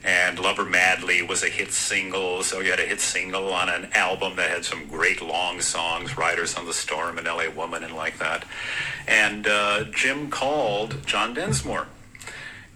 And 0.05 0.39
Love 0.39 0.57
Her 0.57 0.65
Madly 0.65 1.23
was 1.23 1.45
a 1.45 1.49
hit 1.49 1.71
single, 1.73 2.43
so 2.43 2.59
you 2.59 2.71
had 2.71 2.81
a 2.81 2.87
hit 2.87 3.01
single 3.01 3.53
on 3.53 3.69
an 3.69 3.89
album 3.93 4.35
that 4.37 4.51
had 4.51 4.65
some 4.65 4.89
great 4.89 5.23
long 5.23 5.61
songs, 5.61 6.17
Riders 6.17 6.57
on 6.57 6.67
the 6.67 6.75
Storm 6.75 7.19
and 7.19 7.27
LA 7.27 7.49
Woman 7.49 7.85
and 7.85 7.95
like 7.95 8.19
that. 8.19 8.45
And 9.07 9.47
uh, 9.47 9.85
Jim 9.93 10.29
called 10.29 11.07
John 11.07 11.35
Densmore 11.35 11.87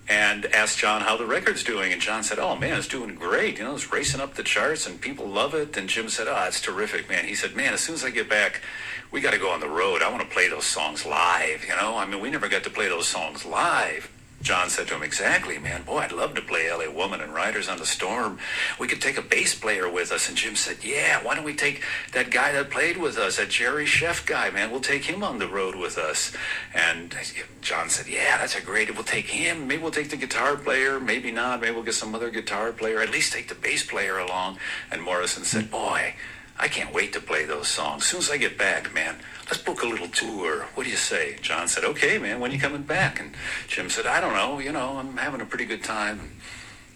and 0.09 0.47
asked 0.47 0.79
John 0.79 1.03
how 1.03 1.17
the 1.17 1.27
record's 1.27 1.65
doing. 1.65 1.93
And 1.93 2.01
John 2.01 2.23
said, 2.23 2.39
oh 2.39 2.57
man, 2.57 2.79
it's 2.79 2.89
doing 2.89 3.15
great. 3.15 3.59
You 3.59 3.65
know, 3.65 3.75
it's 3.75 3.93
racing 3.93 4.21
up 4.21 4.35
the 4.35 4.43
charts 4.43 4.87
and 4.87 5.01
people 5.01 5.27
love 5.27 5.55
it. 5.55 5.77
And 5.77 5.89
Jim 5.89 6.09
said, 6.09 6.29
oh, 6.29 6.45
it's 6.47 6.61
terrific, 6.61 7.09
man. 7.09 7.25
He 7.25 7.35
said, 7.35 7.57
man, 7.57 7.75
as 7.75 7.81
soon 7.81 7.95
as 7.95 8.05
I 8.05 8.11
get 8.11 8.29
back, 8.29 8.63
we 9.11 9.21
got 9.21 9.33
to 9.33 9.39
go 9.39 9.51
on 9.51 9.61
the 9.61 9.69
road. 9.69 10.03
I 10.03 10.11
want 10.11 10.23
to 10.23 10.29
play 10.29 10.49
those 10.49 10.65
songs 10.65 11.05
live, 11.05 11.65
you 11.65 11.75
know? 11.77 11.97
I 11.97 12.07
mean, 12.07 12.21
we 12.21 12.31
never 12.31 12.49
got 12.49 12.65
to 12.65 12.71
play 12.71 12.89
those 12.89 13.09
songs 13.09 13.45
live. 13.45 14.11
John 14.43 14.71
said 14.71 14.87
to 14.89 14.95
him, 14.95 15.03
exactly, 15.03 15.59
man. 15.59 15.83
Boy, 15.83 15.99
I'd 15.99 16.13
love 16.13 16.35
to 16.35 16.43
play 16.43 16.71
LA 16.71 16.91
Woman 16.91 17.21
and 17.21 17.35
Riders 17.35 17.69
on 17.69 17.79
the 17.79 17.87
Storm. 17.87 18.39
We 18.79 18.87
could 18.87 19.01
take 19.01 19.19
a 19.19 19.23
bass 19.23 19.55
player 19.55 19.91
with 19.91 20.13
us. 20.13 20.29
And 20.29 20.37
Jim 20.37 20.55
said, 20.55 20.85
yeah, 20.85 21.23
why 21.25 21.35
don't 21.35 21.45
we 21.45 21.55
take 21.55 21.83
that 22.13 22.31
guy 22.31 22.53
that 22.53 22.71
played 22.71 22.97
with 22.97 23.19
us, 23.19 23.39
that 23.39 23.49
Jerry 23.49 23.87
Scheff 23.87 24.25
guy, 24.25 24.51
man? 24.51 24.71
We'll 24.71 24.81
take 24.81 25.05
him 25.05 25.25
on 25.25 25.39
the 25.39 25.49
road 25.49 25.75
with 25.75 25.99
us. 25.99 26.33
And 26.75 27.17
John 27.61 27.89
said, 27.89 28.07
yeah, 28.07 28.39
that's 28.39 28.55
a 28.55 28.61
great, 28.61 28.95
we'll 28.95 29.05
take 29.05 29.27
him. 29.27 29.67
Maybe 29.67 29.83
we'll 29.83 29.91
take 29.91 30.11
the 30.11 30.17
guitar 30.17 30.57
player. 30.57 31.01
Maybe 31.01 31.33
not. 31.33 31.61
Maybe 31.61 31.75
we'll 31.75 31.83
get 31.83 31.95
some 31.95 32.15
other 32.15 32.31
guitar 32.31 32.73
player. 32.73 33.01
At 33.01 33.11
least 33.11 33.33
take 33.33 33.49
the 33.49 33.55
bass 33.57 33.85
player 33.85 34.19
along. 34.19 34.59
And 34.93 35.03
Morrison 35.03 35.45
said, 35.45 35.71
boy, 35.71 36.15
I 36.59 36.69
can't 36.69 36.93
wait 36.93 37.13
to 37.13 37.21
play 37.21 37.45
those 37.45 37.69
songs. 37.69 38.03
As 38.03 38.09
soon 38.09 38.21
as 38.21 38.31
I 38.31 38.39
get 38.39 38.57
back, 38.57 38.95
man, 38.95 39.17
let's 39.47 39.63
book 39.63 39.83
a 39.83 39.87
little 39.87 40.09
tour. 40.09 40.67
What 40.75 40.85
do 40.85 40.91
you 40.91 40.97
say? 40.97 41.37
John 41.43 41.69
said, 41.69 41.85
okay, 41.85 42.19
man, 42.19 42.41
when 42.41 42.51
are 42.51 42.55
you 42.55 42.61
coming 42.61 42.83
back? 42.83 43.21
And 43.21 43.35
Jim 43.69 43.91
said, 43.91 44.07
I 44.07 44.21
don't 44.21 44.33
know. 44.33 44.59
You 44.59 44.73
know, 44.73 44.97
I'm 44.97 45.17
having 45.19 45.41
a 45.41 45.47
pretty 45.47 45.67
good 45.67 45.85
time. 45.85 46.21
And, 46.21 46.31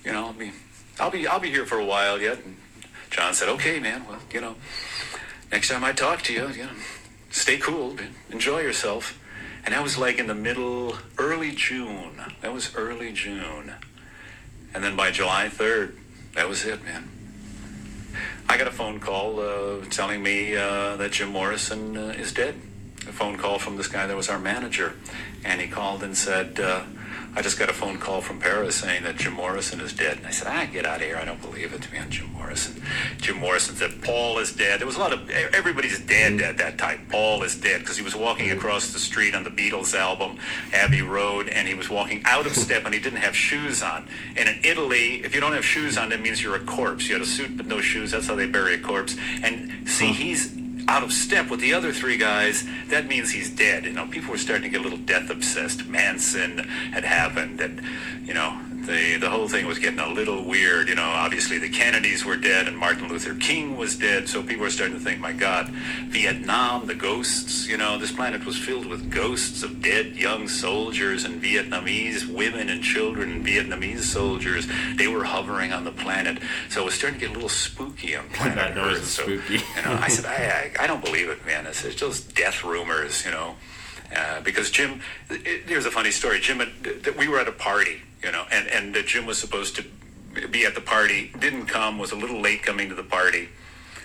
you 0.05 0.13
know, 0.13 0.27
I'll 0.27 0.33
be, 0.33 0.53
I'll 0.99 1.11
be, 1.11 1.27
I'll 1.27 1.41
be 1.41 1.51
here 1.51 1.67
for 1.67 1.79
a 1.79 1.85
while 1.85 2.21
yet. 2.21 2.39
And 2.45 2.57
John 3.11 3.35
said, 3.35 3.49
okay, 3.51 3.81
man, 3.81 4.07
well, 4.09 4.21
you 4.33 4.41
know, 4.41 4.55
next 5.53 5.69
time 5.69 5.85
I 5.85 5.93
talk 5.93 6.23
to 6.23 6.33
you, 6.33 6.49
you 6.49 6.65
know, 6.65 6.71
stay 7.31 7.59
cool, 7.59 7.97
enjoy 8.31 8.61
yourself. 8.61 9.19
And 9.65 9.75
that 9.75 9.83
was 9.83 9.99
like 9.99 10.19
in 10.19 10.27
the 10.27 10.35
middle, 10.35 10.97
early 11.19 11.53
June. 11.53 12.23
That 12.41 12.55
was 12.55 12.75
early 12.75 13.13
June. 13.13 13.75
And 14.73 14.83
then 14.83 14.97
by 14.97 15.11
July 15.11 15.49
3rd, 15.49 15.97
that 16.35 16.49
was 16.49 16.65
it, 16.65 16.83
man. 16.83 17.11
I 18.51 18.57
got 18.57 18.67
a 18.67 18.73
phone 18.73 18.99
call 18.99 19.39
uh, 19.39 19.85
telling 19.91 20.25
me 20.25 20.57
uh, 20.57 20.97
that 20.97 21.13
Jim 21.13 21.29
Morrison 21.29 21.97
uh, 21.97 22.15
is 22.19 22.33
dead. 22.33 22.57
A 23.07 23.13
phone 23.13 23.39
call 23.39 23.61
from 23.61 23.77
this 23.77 23.87
guy 23.87 24.09
that 24.09 24.17
was 24.17 24.29
our 24.29 24.41
manager. 24.41 24.95
And 25.45 25.61
he 25.61 25.69
called 25.69 26.03
and 26.03 26.17
said, 26.17 26.59
uh, 26.59 26.83
I 27.37 27.43
just 27.43 27.59
got 27.59 27.69
a 27.69 27.73
phone 27.73 27.99
call 27.99 28.21
from 28.21 28.41
Paris 28.41 28.77
saying 28.77 29.05
that 29.05 29.17
Jim 29.17 29.35
Morrison 29.35 29.81
is 29.81 29.93
dead. 29.93 30.19
And 30.19 30.27
I 30.27 30.31
said, 30.31 30.49
ah, 30.49 30.67
get 30.71 30.85
out 30.85 30.97
of 30.97 31.03
here. 31.03 31.17
I 31.17 31.25
don't 31.25 31.41
believe 31.41 31.73
it, 31.73 31.91
man, 31.93 32.11
Jim 32.11 32.33
Morrison. 32.33 32.83
Jim 33.19 33.39
Morrison 33.39 33.77
said, 33.77 34.03
Paul 34.03 34.39
is 34.39 34.53
dead. 34.53 34.81
There 34.81 34.87
was 34.87 34.97
a 34.97 34.99
lot 34.99 35.13
of, 35.13 35.31
everybody's 35.31 36.01
dead 36.01 36.41
at 36.41 36.59
that 36.59 36.77
time. 36.77 37.07
Paul 37.09 37.43
is 37.45 37.55
dead 37.55 37.81
because 37.81 37.97
he 37.97 38.03
was 38.03 38.17
walking 38.17 38.51
across 38.51 38.93
the 38.93 38.99
street 38.99 39.35
on 39.35 39.45
the 39.45 39.51
Beatles 39.51 39.95
album, 39.95 40.39
Abbey 40.73 41.03
Road, 41.03 41.49
and 41.49 41.69
he 41.69 41.75
was 41.75 41.89
walking 41.89 42.21
out 42.25 42.47
of 42.47 42.57
step 42.57 42.85
and 42.85 42.93
he 42.93 43.01
didn't 43.01 43.21
have 43.21 43.37
shoes 43.37 43.81
on. 43.81 44.09
And 44.37 44.49
in 44.49 44.61
Italy, 44.65 45.25
if 45.25 45.33
you 45.35 45.41
don't 45.41 45.53
have 45.53 45.65
shoes 45.65 45.97
on, 45.97 46.09
that 46.09 46.21
means 46.21 46.43
you're 46.43 46.57
a 46.57 46.65
corpse. 46.65 47.09
You 47.09 47.15
had 47.15 47.23
a 47.23 47.27
suit 47.27 47.57
but 47.57 47.67
no 47.67 47.81
shoes. 47.81 48.11
That's 48.11 48.27
how 48.27 48.35
they 48.35 48.47
bury 48.47 48.75
a 48.75 48.79
corpse. 48.79 49.17
And 49.43 49.89
see, 49.89 50.13
he's 50.13 50.60
out 50.89 51.03
of 51.03 51.13
step 51.13 51.51
with 51.51 51.61
the 51.61 51.75
other 51.75 51.93
three 51.93 52.17
guys, 52.17 52.65
that 52.89 53.07
means 53.07 53.31
he's 53.31 53.51
dead. 53.51 53.85
You 53.85 53.93
know, 53.93 54.07
people 54.07 54.31
were 54.31 54.39
starting 54.39 54.65
to 54.65 54.69
get 54.69 54.81
a 54.81 54.83
little 54.83 54.99
death 54.99 55.31
obsessed. 55.31 55.87
Manson 55.87 56.59
had 56.93 57.05
happened, 57.05 57.61
and 57.61 57.83
you 58.25 58.35
know, 58.35 58.59
the 58.87 59.17
the 59.19 59.31
whole 59.31 59.49
thing 59.49 59.67
was 59.67 59.79
getting 59.79 59.99
a 59.99 60.09
little 60.09 60.45
weird. 60.45 60.89
You 60.89 60.95
know, 60.95 61.05
obviously 61.05 61.59
the 61.59 61.69
Kennedys 61.69 62.25
were 62.25 62.37
dead, 62.37 62.67
and 62.67 62.77
Martin 62.77 63.09
Luther 63.09 63.35
King 63.35 63.77
was 63.77 63.97
dead, 63.97 64.29
so 64.29 64.43
people 64.43 64.63
were 64.63 64.71
starting 64.71 64.97
to 64.97 65.03
think, 65.03 65.21
my 65.21 65.33
God, 65.33 65.69
Vietnam, 66.09 66.87
the 66.87 66.95
ghosts. 66.95 67.69
You 67.69 67.77
know, 67.77 67.99
this 67.99 68.13
planet 68.13 68.45
was 68.45 68.59
filled 68.59 68.87
with 68.87 69.11
ghosts 69.11 69.63
of 69.63 69.83
dead 69.83 70.17
young 70.17 70.49
soldiers 70.49 71.25
and 71.25 71.43
Vietnamese 71.43 72.27
women 72.27 72.69
and 72.69 72.83
children 72.83 73.31
and 73.31 73.47
Vietnamese 73.47 74.01
soldiers. 74.01 74.67
They 74.97 75.09
were 75.09 75.25
hovering 75.25 75.73
on 75.73 75.85
the 75.85 75.93
planet, 75.93 76.39
so 76.69 76.83
it 76.83 76.85
was 76.87 76.95
starting 76.95 77.21
to 77.21 77.27
get 77.27 77.31
a 77.33 77.35
little 77.35 77.49
spooky 77.49 78.17
on 78.17 78.29
planet 78.33 78.77
Earth. 78.77 79.05
So, 79.07 79.23
spooky. 79.23 79.55
you 79.55 79.83
know, 79.85 79.99
I 80.01 80.09
said, 80.09 80.25
I, 80.79 80.81
I, 80.81 80.85
I 80.85 80.87
don't 80.87 81.05
believe 81.05 81.29
it, 81.29 81.45
man. 81.47 81.67
It's, 81.67 81.85
it's 81.85 81.97
just 81.97 82.35
death 82.35 82.65
rumors, 82.65 83.25
you 83.25 83.31
know. 83.31 83.57
Uh, 84.15 84.41
because 84.41 84.71
Jim, 84.71 85.01
it, 85.29 85.69
here's 85.69 85.87
a 85.87 85.91
funny 85.91 86.11
story. 86.11 86.41
Jim, 86.41 86.59
had, 86.59 86.71
th- 86.83 87.17
we 87.17 87.29
were 87.29 87.39
at 87.39 87.47
a 87.47 87.53
party, 87.53 88.03
you 88.23 88.33
know, 88.33 88.45
and 88.51 88.69
and 88.69 88.97
uh, 88.97 89.03
Jim 89.03 89.27
was 89.27 89.39
supposed 89.39 89.77
to 89.77 89.85
be 90.49 90.65
at 90.65 90.75
the 90.75 90.81
party, 90.81 91.33
didn't 91.39 91.67
come, 91.67 91.99
was 91.99 92.13
a 92.13 92.17
little 92.17 92.41
late 92.41 92.63
coming 92.63 92.89
to 92.89 92.95
the 92.95 93.03
party. 93.03 93.49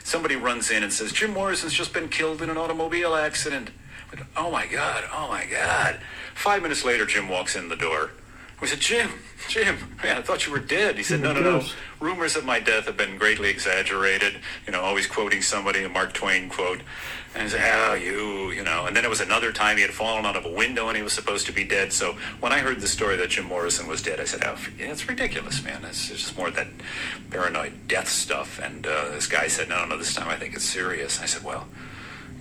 Somebody 0.03 0.35
runs 0.35 0.69
in 0.71 0.83
and 0.83 0.91
says, 0.91 1.11
Jim 1.11 1.33
Morrison's 1.33 1.73
just 1.73 1.93
been 1.93 2.09
killed 2.09 2.41
in 2.41 2.49
an 2.49 2.57
automobile 2.57 3.15
accident. 3.15 3.69
Went, 4.11 4.25
oh 4.37 4.51
my 4.51 4.67
God, 4.67 5.03
oh 5.11 5.27
my 5.29 5.45
God. 5.45 5.99
Five 6.35 6.61
minutes 6.61 6.85
later, 6.85 7.05
Jim 7.05 7.27
walks 7.29 7.55
in 7.55 7.69
the 7.69 7.75
door. 7.75 8.11
We 8.61 8.67
said, 8.67 8.79
Jim, 8.79 9.09
Jim, 9.49 9.97
man, 10.01 10.17
I 10.17 10.21
thought 10.21 10.45
you 10.45 10.51
were 10.53 10.59
dead. 10.59 10.95
He 10.97 11.03
said, 11.03 11.21
no, 11.21 11.33
no, 11.33 11.41
no. 11.41 11.65
Rumors 11.99 12.35
of 12.35 12.45
my 12.45 12.59
death 12.59 12.85
have 12.85 12.95
been 12.95 13.17
greatly 13.17 13.49
exaggerated. 13.49 14.39
You 14.65 14.71
know, 14.71 14.81
always 14.81 15.07
quoting 15.07 15.41
somebody, 15.41 15.83
a 15.83 15.89
Mark 15.89 16.13
Twain 16.13 16.49
quote. 16.49 16.81
And 17.35 17.43
I 17.43 17.47
said, 17.49 17.89
oh, 17.89 17.93
you, 17.95 18.51
you 18.51 18.63
know. 18.63 18.85
And 18.85 18.95
then 18.95 19.03
it 19.03 19.09
was 19.09 19.19
another 19.19 19.51
time 19.51 19.75
he 19.75 19.81
had 19.81 19.91
fallen 19.91 20.25
out 20.25 20.37
of 20.37 20.45
a 20.45 20.49
window 20.49 20.87
and 20.87 20.95
he 20.95 21.03
was 21.03 21.11
supposed 21.11 21.45
to 21.47 21.51
be 21.51 21.65
dead. 21.65 21.91
So 21.91 22.15
when 22.39 22.53
I 22.53 22.59
heard 22.59 22.79
the 22.79 22.87
story 22.87 23.17
that 23.17 23.31
Jim 23.31 23.45
Morrison 23.45 23.87
was 23.87 24.01
dead, 24.01 24.21
I 24.21 24.23
said, 24.23 24.41
oh, 24.45 24.57
yeah, 24.79 24.85
it's 24.85 25.09
ridiculous, 25.09 25.61
man. 25.61 25.83
It's, 25.83 26.07
just 26.07 26.37
more 26.37 26.49
that 26.51 26.67
paranoid 27.29 27.89
death 27.89 28.07
stuff. 28.07 28.57
And 28.63 28.87
uh, 28.87 29.09
this 29.09 29.27
guy 29.27 29.49
said, 29.49 29.67
no, 29.67 29.79
no, 29.79 29.85
no, 29.87 29.97
this 29.97 30.15
time 30.15 30.29
I 30.29 30.37
think 30.37 30.55
it's 30.55 30.63
serious. 30.63 31.19
I 31.19 31.25
said, 31.25 31.43
well, 31.43 31.67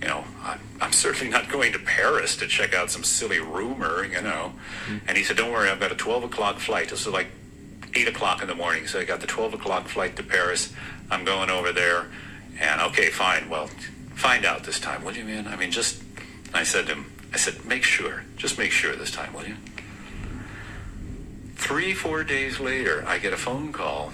you 0.01 0.07
know, 0.07 0.23
I'm, 0.43 0.59
I'm 0.79 0.93
certainly 0.93 1.29
not 1.29 1.49
going 1.49 1.73
to 1.73 1.79
Paris 1.79 2.37
to 2.37 2.47
check 2.47 2.73
out 2.73 2.89
some 2.89 3.03
silly 3.03 3.39
rumor, 3.39 4.05
you 4.05 4.21
know. 4.21 4.53
And 5.07 5.17
he 5.17 5.25
said, 5.25 5.35
don't 5.35 5.51
worry, 5.51 5.69
I've 5.69 5.79
got 5.81 5.91
a 5.91 5.95
12 5.95 6.23
o'clock 6.23 6.59
flight. 6.59 6.89
This 6.89 7.05
was 7.05 7.13
like 7.13 7.27
8 7.93 8.07
o'clock 8.07 8.41
in 8.41 8.47
the 8.47 8.55
morning. 8.55 8.87
So 8.87 8.99
I 8.99 9.03
got 9.03 9.19
the 9.19 9.27
12 9.27 9.55
o'clock 9.55 9.89
flight 9.89 10.15
to 10.15 10.23
Paris. 10.23 10.71
I'm 11.11 11.25
going 11.25 11.49
over 11.49 11.73
there. 11.73 12.07
And 12.59 12.79
okay, 12.81 13.09
fine. 13.09 13.49
Well, 13.49 13.69
find 14.15 14.45
out 14.45 14.63
this 14.63 14.79
time, 14.79 15.03
will 15.03 15.15
you, 15.15 15.23
man? 15.23 15.47
I 15.47 15.55
mean, 15.55 15.71
just, 15.71 16.01
I 16.53 16.63
said 16.63 16.87
to 16.87 16.93
him, 16.93 17.11
I 17.33 17.37
said, 17.37 17.65
make 17.65 17.83
sure. 17.83 18.23
Just 18.37 18.57
make 18.57 18.71
sure 18.71 18.95
this 18.95 19.11
time, 19.11 19.33
will 19.33 19.45
you? 19.45 19.55
Three, 21.55 21.93
four 21.93 22.23
days 22.23 22.59
later, 22.59 23.03
I 23.07 23.17
get 23.17 23.33
a 23.33 23.37
phone 23.37 23.71
call. 23.71 24.11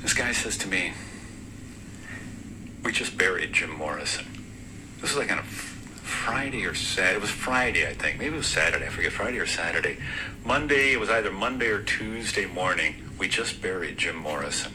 This 0.00 0.14
guy 0.14 0.32
says 0.32 0.56
to 0.58 0.68
me, 0.68 0.92
we 2.82 2.92
just 2.92 3.16
buried 3.18 3.52
Jim 3.52 3.70
Morrison. 3.70 4.26
This 5.00 5.14
was 5.14 5.18
like 5.18 5.30
on 5.30 5.38
a 5.38 5.42
Friday 5.42 6.64
or 6.64 6.74
Saturday. 6.74 7.16
It 7.16 7.20
was 7.20 7.30
Friday, 7.30 7.86
I 7.86 7.92
think. 7.94 8.18
Maybe 8.18 8.34
it 8.34 8.38
was 8.38 8.46
Saturday. 8.46 8.86
I 8.86 8.88
forget. 8.88 9.12
Friday 9.12 9.38
or 9.38 9.46
Saturday. 9.46 9.98
Monday. 10.44 10.92
It 10.92 11.00
was 11.00 11.10
either 11.10 11.30
Monday 11.30 11.68
or 11.68 11.82
Tuesday 11.82 12.46
morning. 12.46 12.94
We 13.18 13.28
just 13.28 13.60
buried 13.60 13.98
Jim 13.98 14.16
Morrison. 14.16 14.72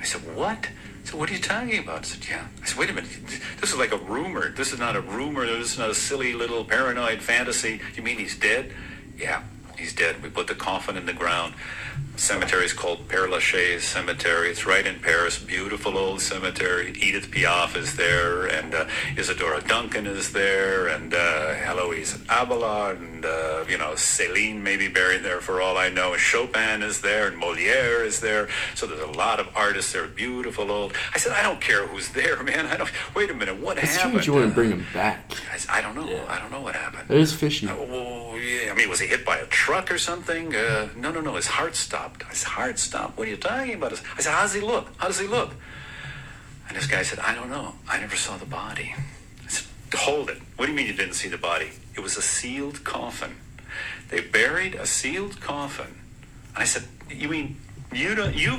I 0.00 0.04
said, 0.04 0.22
what? 0.34 0.68
Said, 1.06 1.20
what 1.20 1.30
are 1.30 1.34
you 1.34 1.38
talking 1.38 1.78
about? 1.78 2.00
I 2.00 2.02
said, 2.02 2.28
yeah. 2.28 2.48
I 2.60 2.66
said, 2.66 2.78
wait 2.78 2.90
a 2.90 2.92
minute. 2.92 3.10
This 3.60 3.70
is 3.70 3.76
like 3.76 3.92
a 3.92 3.96
rumor. 3.96 4.50
This 4.50 4.72
is 4.72 4.80
not 4.80 4.96
a 4.96 5.00
rumor. 5.00 5.46
This 5.46 5.74
is 5.74 5.78
not 5.78 5.88
a 5.88 5.94
silly 5.94 6.32
little 6.32 6.64
paranoid 6.64 7.22
fantasy. 7.22 7.80
You 7.94 8.02
mean 8.02 8.18
he's 8.18 8.36
dead? 8.36 8.72
Yeah, 9.16 9.44
he's 9.78 9.94
dead. 9.94 10.20
We 10.20 10.30
put 10.30 10.48
the 10.48 10.56
coffin 10.56 10.96
in 10.96 11.06
the 11.06 11.12
ground. 11.12 11.54
Cemetery 12.16 12.64
is 12.64 12.72
called 12.72 13.06
Père 13.08 13.28
Lachaise 13.28 13.84
Cemetery. 13.84 14.50
It's 14.50 14.64
right 14.64 14.86
in 14.86 14.98
Paris. 15.00 15.38
Beautiful 15.38 15.98
old 15.98 16.22
cemetery. 16.22 16.92
Edith 16.98 17.30
Piaf 17.30 17.76
is 17.76 17.94
there, 17.96 18.46
and 18.46 18.74
uh, 18.74 18.86
Isadora 19.18 19.60
Duncan 19.60 20.06
is 20.06 20.32
there, 20.32 20.88
and 20.88 21.12
uh, 21.12 21.54
Heloise 21.54 22.18
Abelard, 22.30 23.00
and 23.00 23.24
uh, 23.26 23.64
you 23.68 23.76
know 23.76 23.92
Céline 23.92 24.62
may 24.62 24.78
be 24.78 24.88
buried 24.88 25.22
there 25.24 25.40
for 25.42 25.60
all 25.60 25.76
I 25.76 25.90
know. 25.90 26.12
And 26.14 26.20
Chopin 26.20 26.82
is 26.82 27.02
there, 27.02 27.28
and 27.28 27.40
Molière 27.40 28.04
is 28.04 28.20
there. 28.20 28.48
So 28.74 28.86
there's 28.86 29.02
a 29.02 29.06
lot 29.18 29.38
of 29.38 29.48
artists 29.54 29.92
there. 29.92 30.06
Beautiful 30.06 30.70
old. 30.72 30.94
I 31.14 31.18
said, 31.18 31.32
I 31.32 31.42
don't 31.42 31.60
care 31.60 31.86
who's 31.86 32.08
there, 32.10 32.42
man. 32.42 32.64
I 32.66 32.78
don't. 32.78 32.90
Wait 33.14 33.30
a 33.30 33.34
minute. 33.34 33.60
What 33.60 33.76
It's 33.76 33.94
happened? 33.94 34.22
strange 34.22 34.26
you 34.26 34.32
want 34.32 34.48
to 34.48 34.54
bring 34.54 34.70
him 34.70 34.86
back. 34.94 35.30
I, 35.52 35.58
said, 35.58 35.70
I 35.70 35.80
don't 35.82 35.94
know. 35.94 36.24
I 36.28 36.38
don't 36.38 36.50
know 36.50 36.62
what 36.62 36.74
happened. 36.76 37.10
It 37.10 37.18
is 37.18 37.34
fishy. 37.34 37.68
Oh, 37.70 38.36
yeah. 38.36 38.72
I 38.72 38.74
mean, 38.74 38.88
was 38.88 39.00
he 39.00 39.06
hit 39.06 39.24
by 39.26 39.36
a 39.36 39.46
truck 39.46 39.90
or 39.92 39.98
something? 39.98 40.54
Uh, 40.54 40.88
no, 40.96 41.10
no, 41.12 41.20
no. 41.20 41.34
His 41.34 41.46
heart 41.48 41.76
stopped. 41.76 42.05
His 42.30 42.42
heart 42.42 42.78
stopped. 42.78 43.16
What 43.16 43.26
are 43.26 43.30
you 43.30 43.36
talking 43.36 43.74
about? 43.74 43.92
I 43.92 44.20
said, 44.20 44.32
how 44.32 44.42
does 44.42 44.54
he 44.54 44.60
look? 44.60 44.88
How 44.98 45.06
does 45.06 45.20
he 45.20 45.26
look? 45.26 45.54
And 46.68 46.76
this 46.76 46.86
guy 46.86 47.02
said, 47.02 47.18
I 47.20 47.34
don't 47.34 47.50
know. 47.50 47.74
I 47.88 48.00
never 48.00 48.16
saw 48.16 48.36
the 48.36 48.46
body. 48.46 48.94
I 49.44 49.48
said, 49.48 49.66
hold 49.94 50.30
it. 50.30 50.38
What 50.56 50.66
do 50.66 50.72
you 50.72 50.76
mean 50.76 50.86
you 50.86 50.92
didn't 50.92 51.14
see 51.14 51.28
the 51.28 51.38
body? 51.38 51.70
It 51.94 52.00
was 52.00 52.16
a 52.16 52.22
sealed 52.22 52.84
coffin. 52.84 53.36
They 54.08 54.20
buried 54.20 54.74
a 54.74 54.86
sealed 54.86 55.40
coffin. 55.40 56.00
And 56.54 56.62
I 56.62 56.64
said, 56.64 56.84
you 57.10 57.28
mean 57.28 57.56
you 57.92 58.14
don't, 58.14 58.34
you, 58.34 58.58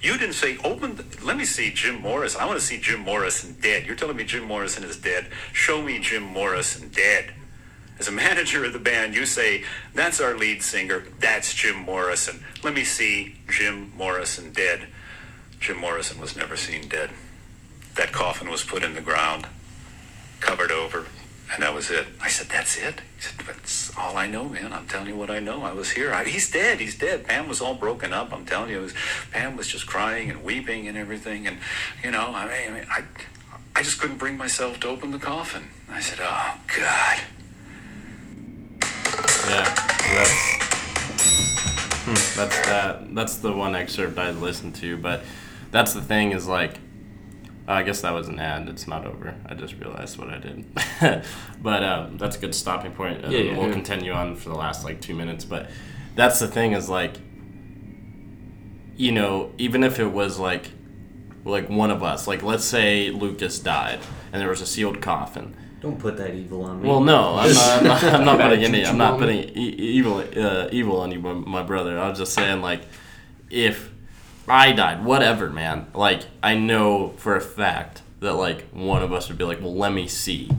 you 0.00 0.16
didn't 0.18 0.34
say, 0.34 0.56
open, 0.64 0.96
the, 0.96 1.04
let 1.22 1.36
me 1.36 1.44
see 1.44 1.70
Jim 1.70 2.00
Morrison. 2.00 2.40
I 2.40 2.46
want 2.46 2.58
to 2.58 2.64
see 2.64 2.78
Jim 2.78 3.00
Morrison 3.00 3.56
dead. 3.60 3.86
You're 3.86 3.96
telling 3.96 4.16
me 4.16 4.24
Jim 4.24 4.44
Morrison 4.44 4.84
is 4.84 4.96
dead. 4.96 5.26
Show 5.52 5.82
me 5.82 5.98
Jim 5.98 6.22
Morrison 6.22 6.88
dead. 6.88 7.34
As 8.02 8.08
a 8.08 8.10
manager 8.10 8.64
of 8.64 8.72
the 8.72 8.80
band, 8.80 9.14
you 9.14 9.24
say, 9.24 9.62
that's 9.94 10.20
our 10.20 10.36
lead 10.36 10.60
singer, 10.60 11.04
that's 11.20 11.54
Jim 11.54 11.76
Morrison. 11.76 12.42
Let 12.64 12.74
me 12.74 12.82
see 12.82 13.36
Jim 13.48 13.92
Morrison 13.96 14.50
dead. 14.52 14.88
Jim 15.60 15.78
Morrison 15.78 16.20
was 16.20 16.34
never 16.34 16.56
seen 16.56 16.88
dead. 16.88 17.10
That 17.94 18.10
coffin 18.10 18.50
was 18.50 18.64
put 18.64 18.82
in 18.82 18.94
the 18.94 19.00
ground, 19.00 19.46
covered 20.40 20.72
over, 20.72 21.06
and 21.54 21.62
that 21.62 21.72
was 21.72 21.92
it. 21.92 22.08
I 22.20 22.26
said, 22.26 22.48
that's 22.48 22.76
it? 22.76 23.02
He 23.14 23.22
said, 23.22 23.46
that's 23.46 23.96
all 23.96 24.16
I 24.16 24.26
know, 24.26 24.48
man. 24.48 24.72
I'm 24.72 24.88
telling 24.88 25.06
you 25.06 25.16
what 25.16 25.30
I 25.30 25.38
know. 25.38 25.62
I 25.62 25.72
was 25.72 25.92
here. 25.92 26.12
I, 26.12 26.24
he's 26.24 26.50
dead. 26.50 26.80
He's 26.80 26.98
dead. 26.98 27.24
Pam 27.24 27.46
was 27.46 27.60
all 27.60 27.76
broken 27.76 28.12
up. 28.12 28.32
I'm 28.32 28.44
telling 28.44 28.70
you, 28.70 28.80
was, 28.80 28.94
Pam 29.30 29.56
was 29.56 29.68
just 29.68 29.86
crying 29.86 30.28
and 30.28 30.42
weeping 30.42 30.88
and 30.88 30.98
everything. 30.98 31.46
And, 31.46 31.58
you 32.02 32.10
know, 32.10 32.32
I 32.34 32.46
mean, 32.46 32.68
I, 32.68 32.74
mean, 32.80 32.86
I, 32.90 33.04
I 33.76 33.84
just 33.84 34.00
couldn't 34.00 34.18
bring 34.18 34.36
myself 34.36 34.80
to 34.80 34.88
open 34.88 35.12
the 35.12 35.20
coffin. 35.20 35.68
I 35.88 36.00
said, 36.00 36.18
oh, 36.20 36.58
God. 36.76 37.20
Yeah, 39.48 39.64
that's 40.14 40.62
hmm, 42.04 42.38
that's 42.38 42.66
that. 42.66 43.14
That's 43.14 43.36
the 43.36 43.52
one 43.52 43.74
excerpt 43.74 44.18
I 44.18 44.30
listened 44.30 44.74
to. 44.76 44.96
But 44.96 45.22
that's 45.70 45.92
the 45.94 46.00
thing 46.02 46.32
is 46.32 46.46
like, 46.46 46.78
I 47.66 47.82
guess 47.82 48.02
that 48.02 48.12
was 48.12 48.28
an 48.28 48.38
ad. 48.38 48.68
It's 48.68 48.86
not 48.86 49.06
over. 49.06 49.34
I 49.46 49.54
just 49.54 49.74
realized 49.78 50.18
what 50.18 50.28
I 50.28 50.38
did. 50.38 50.64
but 51.62 51.82
um, 51.82 52.18
that's 52.18 52.36
a 52.36 52.40
good 52.40 52.54
stopping 52.54 52.92
point. 52.92 53.22
Yeah, 53.22 53.38
yeah. 53.38 53.58
we'll 53.58 53.72
continue 53.72 54.12
on 54.12 54.36
for 54.36 54.48
the 54.48 54.54
last 54.56 54.84
like 54.84 55.00
two 55.00 55.14
minutes. 55.14 55.44
But 55.44 55.70
that's 56.14 56.38
the 56.38 56.48
thing 56.48 56.72
is 56.72 56.88
like, 56.88 57.14
you 58.96 59.12
know, 59.12 59.52
even 59.58 59.82
if 59.82 59.98
it 59.98 60.08
was 60.08 60.38
like, 60.38 60.70
like 61.44 61.68
one 61.68 61.90
of 61.90 62.02
us, 62.02 62.28
like 62.28 62.42
let's 62.42 62.64
say 62.64 63.10
Lucas 63.10 63.58
died 63.58 64.00
and 64.32 64.40
there 64.40 64.48
was 64.48 64.60
a 64.60 64.66
sealed 64.66 65.00
coffin. 65.00 65.56
Don't 65.82 65.98
put 65.98 66.16
that 66.18 66.32
evil 66.34 66.62
on 66.62 66.80
me. 66.80 66.88
Well, 66.88 67.00
no, 67.00 67.34
I'm 67.36 67.52
not. 67.52 67.76
I'm 67.76 67.84
not, 67.84 68.04
I'm 68.04 68.24
not 68.24 68.40
putting 68.48 68.64
any. 68.64 68.86
I'm 68.86 68.96
not 68.96 69.18
putting 69.18 69.38
e- 69.38 69.74
evil 69.74 70.18
uh, 70.18 70.68
evil 70.70 71.00
on 71.00 71.10
you, 71.10 71.18
my, 71.18 71.32
my 71.32 71.62
brother. 71.64 71.98
I 71.98 72.08
was 72.08 72.18
just 72.18 72.34
saying, 72.34 72.62
like, 72.62 72.82
if 73.50 73.90
I 74.48 74.70
died, 74.70 75.04
whatever, 75.04 75.50
man. 75.50 75.88
Like, 75.92 76.22
I 76.40 76.54
know 76.54 77.14
for 77.16 77.34
a 77.34 77.40
fact 77.40 78.02
that 78.20 78.34
like 78.34 78.68
one 78.70 79.02
of 79.02 79.12
us 79.12 79.28
would 79.28 79.38
be 79.38 79.44
like, 79.44 79.60
well, 79.60 79.74
let 79.74 79.92
me 79.92 80.06
see, 80.06 80.50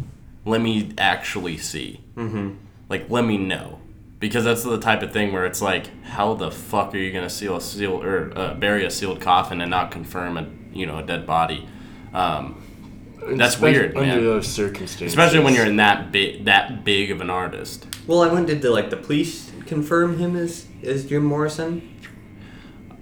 let 0.45 0.62
me 0.62 0.91
actually 0.97 1.57
see, 1.57 2.01
mm-hmm. 2.15 2.55
like, 2.89 3.09
let 3.09 3.23
me 3.23 3.38
know, 3.38 3.79
because 4.19 4.43
that's 4.43 4.63
the 4.63 4.77
type 4.77 5.01
of 5.01 5.13
thing 5.13 5.31
where 5.31 5.45
it's 5.45 5.62
like, 5.62 6.03
how 6.03 6.33
the 6.33 6.51
fuck 6.51 6.93
are 6.93 6.97
you 6.97 7.12
gonna 7.12 7.29
seal 7.29 7.55
a 7.55 7.62
seal 7.62 8.03
or 8.03 8.31
uh, 8.36 8.53
bury 8.55 8.86
a 8.86 8.91
sealed 8.91 9.21
coffin 9.21 9.62
and 9.62 9.71
not 9.71 9.89
confirm 9.89 10.38
a 10.38 10.49
you 10.77 10.86
know 10.86 10.99
a 10.99 11.03
dead 11.03 11.25
body? 11.25 11.67
Um, 12.13 12.62
That's 13.19 13.56
Especially 13.56 13.80
weird, 13.80 13.97
under 13.97 14.15
man. 14.15 14.23
those 14.23 14.47
circumstances. 14.47 15.13
especially 15.13 15.39
when 15.39 15.54
you're 15.54 15.65
in 15.65 15.78
that 15.78 16.12
big 16.12 16.45
that 16.45 16.84
big 16.84 17.10
of 17.12 17.21
an 17.21 17.30
artist. 17.30 17.88
well, 18.06 18.21
I 18.21 18.28
went 18.28 18.47
did 18.47 18.62
the 18.62 18.69
like 18.69 18.89
the 18.89 18.97
police 18.97 19.52
confirm 19.65 20.17
him 20.17 20.36
as 20.36 20.67
as 20.84 21.06
Jim 21.06 21.23
Morrison? 21.23 21.89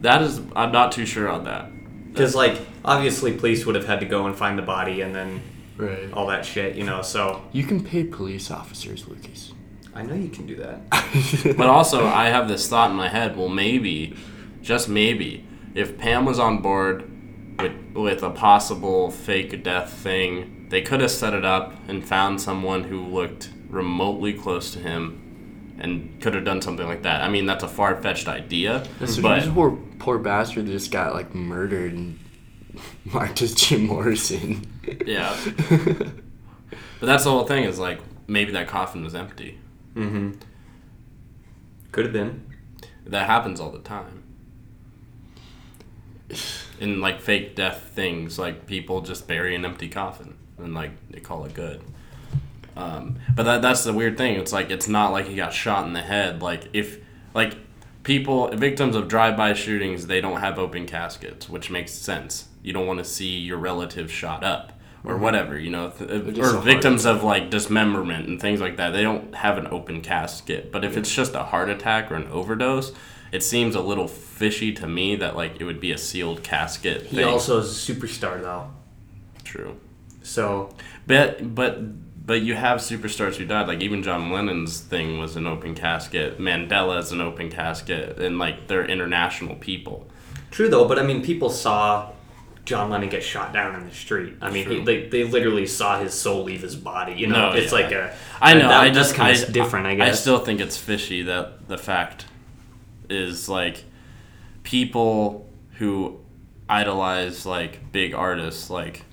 That 0.02 0.22
is, 0.24 0.42
I'm 0.56 0.72
not 0.72 0.92
too 0.92 1.06
sure 1.06 1.30
on 1.30 1.44
that. 1.46 1.72
Because 2.12 2.36
like 2.36 2.60
obviously 2.84 3.34
police 3.38 3.66
would 3.66 3.76
have 3.76 3.86
had 3.86 4.00
to 4.00 4.06
go 4.06 4.26
and 4.26 4.36
find 4.36 4.58
the 4.58 4.64
body 4.64 5.02
and 5.02 5.14
then 5.16 5.42
right. 5.78 6.12
all 6.14 6.28
that 6.28 6.46
shit, 6.46 6.76
you 6.76 6.84
know. 6.84 7.02
So 7.02 7.44
You 7.52 7.64
can 7.64 7.84
pay 7.84 8.04
police 8.04 8.52
officers, 8.52 9.08
Lucas. 9.08 9.54
I 9.94 10.04
know 10.04 10.16
you 10.16 10.30
can 10.30 10.46
do 10.46 10.56
that. 10.56 11.56
But 11.58 11.68
also, 11.68 12.06
I 12.08 12.30
have 12.30 12.48
this 12.48 12.68
thought 12.68 12.92
in 12.92 12.96
my 12.96 13.10
head. 13.10 13.36
Well, 13.36 13.50
maybe, 13.50 14.16
just 14.62 14.88
maybe, 14.88 15.46
if 15.76 15.98
Pam 15.98 16.26
was 16.26 16.40
on 16.40 16.62
board 16.62 17.11
with 17.60 17.74
with 17.94 18.24
a 18.24 18.30
possible 18.30 19.12
fake 19.12 19.64
death 19.64 19.92
thing, 19.94 20.68
they 20.70 20.82
could 20.82 21.02
have 21.02 21.12
set 21.12 21.34
it 21.34 21.46
up 21.46 21.74
and 21.88 22.04
found 22.06 22.42
someone 22.42 22.84
who 22.86 23.06
looked 23.06 23.50
remotely 23.70 24.34
close 24.34 24.72
to 24.74 24.80
him, 24.80 25.76
and 25.80 26.20
could 26.22 26.34
have 26.34 26.44
done 26.46 26.62
something 26.62 26.88
like 26.88 27.04
that. 27.04 27.22
I 27.24 27.30
mean, 27.30 27.46
that's 27.46 27.64
a 27.64 27.68
far 27.68 28.02
fetched 28.02 28.28
idea, 28.28 28.84
So 29.06 29.22
but 29.22 29.40
this 29.42 29.50
poor, 29.54 29.78
poor 30.00 30.18
bastard 30.20 30.66
just 30.68 30.92
got 30.92 31.14
like 31.14 31.34
murdered 31.36 31.94
and 31.94 32.20
marked 33.06 33.42
as 33.42 33.54
Jim 33.54 33.86
Morrison. 33.86 34.66
yeah. 35.06 35.36
but 35.70 37.06
that's 37.06 37.24
the 37.26 37.32
whole 37.32 37.46
thing. 37.46 37.64
Is 37.66 37.80
like 37.80 38.00
maybe 38.28 38.52
that 38.54 38.68
coffin 38.68 39.04
was 39.04 39.16
empty. 39.16 39.58
Mhm. 39.96 40.38
Could 41.92 42.06
have 42.06 42.14
been. 42.14 42.46
That 43.06 43.26
happens 43.28 43.60
all 43.60 43.72
the 43.72 43.80
time. 43.80 44.21
In 46.80 47.02
like 47.02 47.22
fake 47.22 47.56
death 47.56 47.92
things, 47.94 48.40
like 48.40 48.66
people 48.66 49.02
just 49.02 49.28
bury 49.28 49.56
an 49.56 49.66
empty 49.66 49.90
coffin 49.90 50.36
and 50.58 50.74
like 50.74 50.92
they 51.10 51.20
call 51.20 51.46
it 51.46 51.54
good. 51.54 51.82
Um, 52.76 53.20
but 53.36 53.44
that, 53.44 53.62
that's 53.62 53.84
the 53.84 53.94
weird 53.94 54.18
thing. 54.18 54.40
It's 54.40 54.54
like 54.54 54.70
it's 54.72 54.88
not 54.88 55.12
like 55.12 55.28
he 55.28 55.36
got 55.36 55.54
shot 55.54 55.86
in 55.86 55.94
the 55.94 56.02
head. 56.02 56.42
Like 56.42 56.70
if 56.74 57.00
like 57.34 57.56
people 58.04 58.50
victims 58.50 58.96
of 58.96 59.08
drive-by 59.08 59.54
shootings 59.54 60.08
they 60.08 60.22
don't 60.22 60.40
have 60.40 60.58
open 60.58 60.86
caskets 60.88 61.48
which 61.48 61.70
makes 61.70 61.92
sense 61.92 62.48
you 62.64 62.74
don't 62.74 62.88
want 62.88 63.00
to 63.00 63.06
see 63.06 63.38
your 63.38 63.58
relative 63.58 64.12
shot 64.12 64.44
up 64.44 64.74
or 65.04 65.18
whatever 65.18 65.58
you 65.58 65.70
know 65.70 65.90
th- 65.92 66.38
or 66.38 66.54
heart 66.54 66.64
victims 66.64 67.06
of 67.06 67.24
like 67.24 67.50
dismemberment 67.50 68.28
and 68.28 68.42
things 68.42 68.60
like 68.60 68.78
that 68.78 68.92
they 68.92 69.04
don't 69.04 69.36
have 69.36 69.58
an 69.58 69.68
open 69.68 70.02
casket 70.02 70.72
but 70.72 70.84
if 70.84 70.98
it's 70.98 71.14
just 71.14 71.36
a 71.36 71.44
heart 71.44 71.70
attack 71.70 72.12
or 72.12 72.16
an 72.16 72.28
overdose 72.28 72.92
it 73.32 73.44
seems 73.44 73.76
a 73.76 73.82
little 73.82 74.08
fishy 74.08 74.74
to 74.74 74.88
me 74.88 75.16
that 75.16 75.36
like 75.36 75.60
it 75.60 75.64
would 75.64 75.80
be 75.80 75.92
a 75.92 75.98
sealed 75.98 76.44
casket 76.44 77.04
He 77.04 77.18
thing. 77.18 77.26
also 77.26 77.60
is 77.60 77.90
a 77.90 77.94
superstar 77.94 78.42
though. 78.42 78.70
true 79.44 79.80
So 80.24 80.70
But 81.08 81.54
but 81.56 81.80
but 82.26 82.42
you 82.44 82.54
have 82.54 82.80
superstars 82.80 83.36
who 83.36 83.46
died. 83.46 83.68
Like 83.68 83.82
even 83.82 84.04
John 84.04 84.32
Lennon's 84.32 84.80
thing 84.80 85.18
was 85.20 85.36
an 85.36 85.48
open 85.48 85.74
casket. 85.74 86.38
Mandela's 86.40 87.12
an 87.12 87.20
open 87.20 87.50
casket, 87.50 88.20
and 88.20 88.38
like 88.38 88.68
they're 88.68 88.86
international 88.86 89.56
people. 89.56 90.08
true 90.52 90.70
though, 90.70 90.88
but 90.88 91.00
I 91.00 91.04
mean, 91.04 91.24
people 91.24 91.50
saw 91.50 92.12
John 92.64 92.92
Lennon 92.92 93.10
get 93.10 93.24
shot 93.24 93.52
down 93.54 93.74
in 93.76 93.88
the 93.90 93.94
street. 93.94 94.36
I 94.40 94.52
mean, 94.52 94.70
he, 94.70 94.84
they, 94.84 95.08
they 95.08 95.24
literally 95.24 95.66
saw 95.66 96.00
his 96.00 96.14
soul 96.14 96.44
leave 96.44 96.62
his 96.62 96.76
body. 96.76 97.14
You 97.14 97.26
know, 97.26 97.50
No, 97.50 97.56
it's 97.58 97.74
yeah. 97.74 97.80
like 97.80 97.92
a. 97.92 98.16
I 98.40 98.54
know. 98.54 98.68
That, 98.68 98.82
I 98.82 98.90
just 98.92 99.16
kind 99.16 99.36
of 99.36 99.52
different. 99.52 99.88
I 99.88 99.96
guess. 99.96 100.10
I 100.10 100.12
still 100.16 100.40
think 100.40 100.62
it's 100.62 100.78
fishy 100.78 101.24
that 101.24 101.68
the 101.68 101.78
fact 101.80 102.26
is 103.12 103.50
like 103.50 103.84
people 104.64 105.48
who 105.78 106.20
idolize 106.70 107.46
like 107.46 107.92
big 107.92 108.14
artists 108.14 108.70
like 108.70 109.04